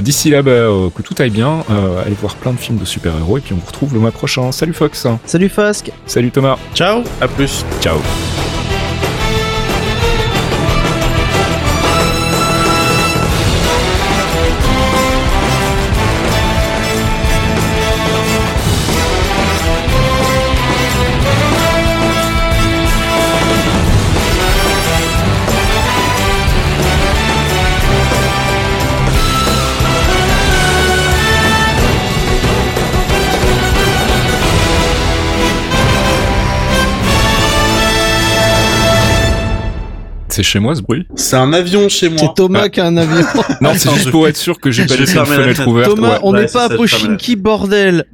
D'ici 0.00 0.30
là, 0.30 0.42
bah, 0.42 0.50
que 0.94 1.02
tout 1.02 1.14
aille 1.18 1.30
bien, 1.30 1.64
allez 2.04 2.16
voir 2.20 2.34
plein 2.36 2.52
de 2.52 2.58
films 2.58 2.78
de 2.78 2.84
super-héros 3.10 3.38
et 3.38 3.40
puis 3.40 3.52
on 3.52 3.56
vous 3.56 3.66
retrouve 3.66 3.94
le 3.94 4.00
mois 4.00 4.12
prochain. 4.12 4.52
Salut 4.52 4.74
Fox. 4.74 5.06
Salut 5.24 5.48
Fasque. 5.48 5.90
Salut 6.06 6.30
Thomas. 6.30 6.58
Ciao. 6.74 7.02
À 7.20 7.28
plus. 7.28 7.64
Ciao. 7.80 7.98
C'est 40.40 40.44
chez 40.44 40.58
moi 40.58 40.74
ce 40.74 40.80
bruit 40.80 41.06
C'est 41.16 41.36
un 41.36 41.52
avion 41.52 41.90
chez 41.90 42.08
moi. 42.08 42.18
C'est 42.18 42.34
Thomas 42.34 42.62
ah. 42.62 42.68
qui 42.70 42.80
a 42.80 42.86
un 42.86 42.96
avion. 42.96 43.26
non, 43.60 43.72
c'est 43.76 43.92
juste 43.92 44.10
pour 44.10 44.26
être 44.26 44.38
sûr 44.38 44.58
que 44.58 44.70
j'ai 44.70 44.86
pas 44.86 44.96
laissé 44.96 45.18
une 45.18 45.26
fenêtre 45.26 45.68
ouverte. 45.68 45.94
Thomas, 45.94 46.18
on 46.22 46.32
n'est 46.32 46.38
ouais, 46.38 46.46
pas 46.46 46.64
à 46.64 46.68
Pochinki, 46.70 47.36
bordel. 47.36 48.06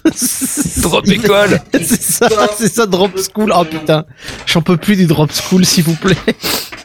drop 0.80 1.06
école. 1.06 1.60
c'est 1.74 2.00
ça, 2.00 2.28
c'est 2.56 2.72
ça, 2.72 2.86
drop 2.86 3.10
school. 3.18 3.52
Oh 3.54 3.64
putain, 3.66 4.06
j'en 4.46 4.62
peux 4.62 4.78
plus 4.78 4.96
des 4.96 5.04
drop 5.04 5.30
school, 5.30 5.66
s'il 5.66 5.84
vous 5.84 5.94
plaît. 5.94 6.16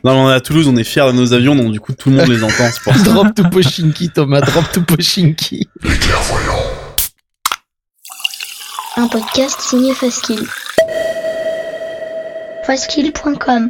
Non, 0.03 0.25
on 0.25 0.29
est 0.29 0.33
à 0.33 0.41
Toulouse, 0.41 0.67
on 0.67 0.75
est 0.75 0.83
fiers 0.83 1.07
de 1.07 1.13
nos 1.13 1.31
avions, 1.31 1.55
donc 1.55 1.71
du 1.71 1.79
coup 1.79 1.93
tout 1.93 2.09
le 2.09 2.17
monde 2.17 2.27
les 2.27 2.43
entend. 2.43 2.69
Pour 2.83 2.93
ça. 2.93 3.03
drop 3.03 3.33
to 3.33 3.43
Pochinki, 3.43 4.09
Thomas, 4.09 4.41
drop 4.41 4.69
to 4.73 4.81
Pochinki. 4.81 5.65
Les 5.81 5.97
clairvoyants. 5.97 6.65
Un 8.97 9.07
podcast 9.07 9.61
signé 9.61 9.93
Faskill. 9.93 10.45
Faskill.com 12.65 13.69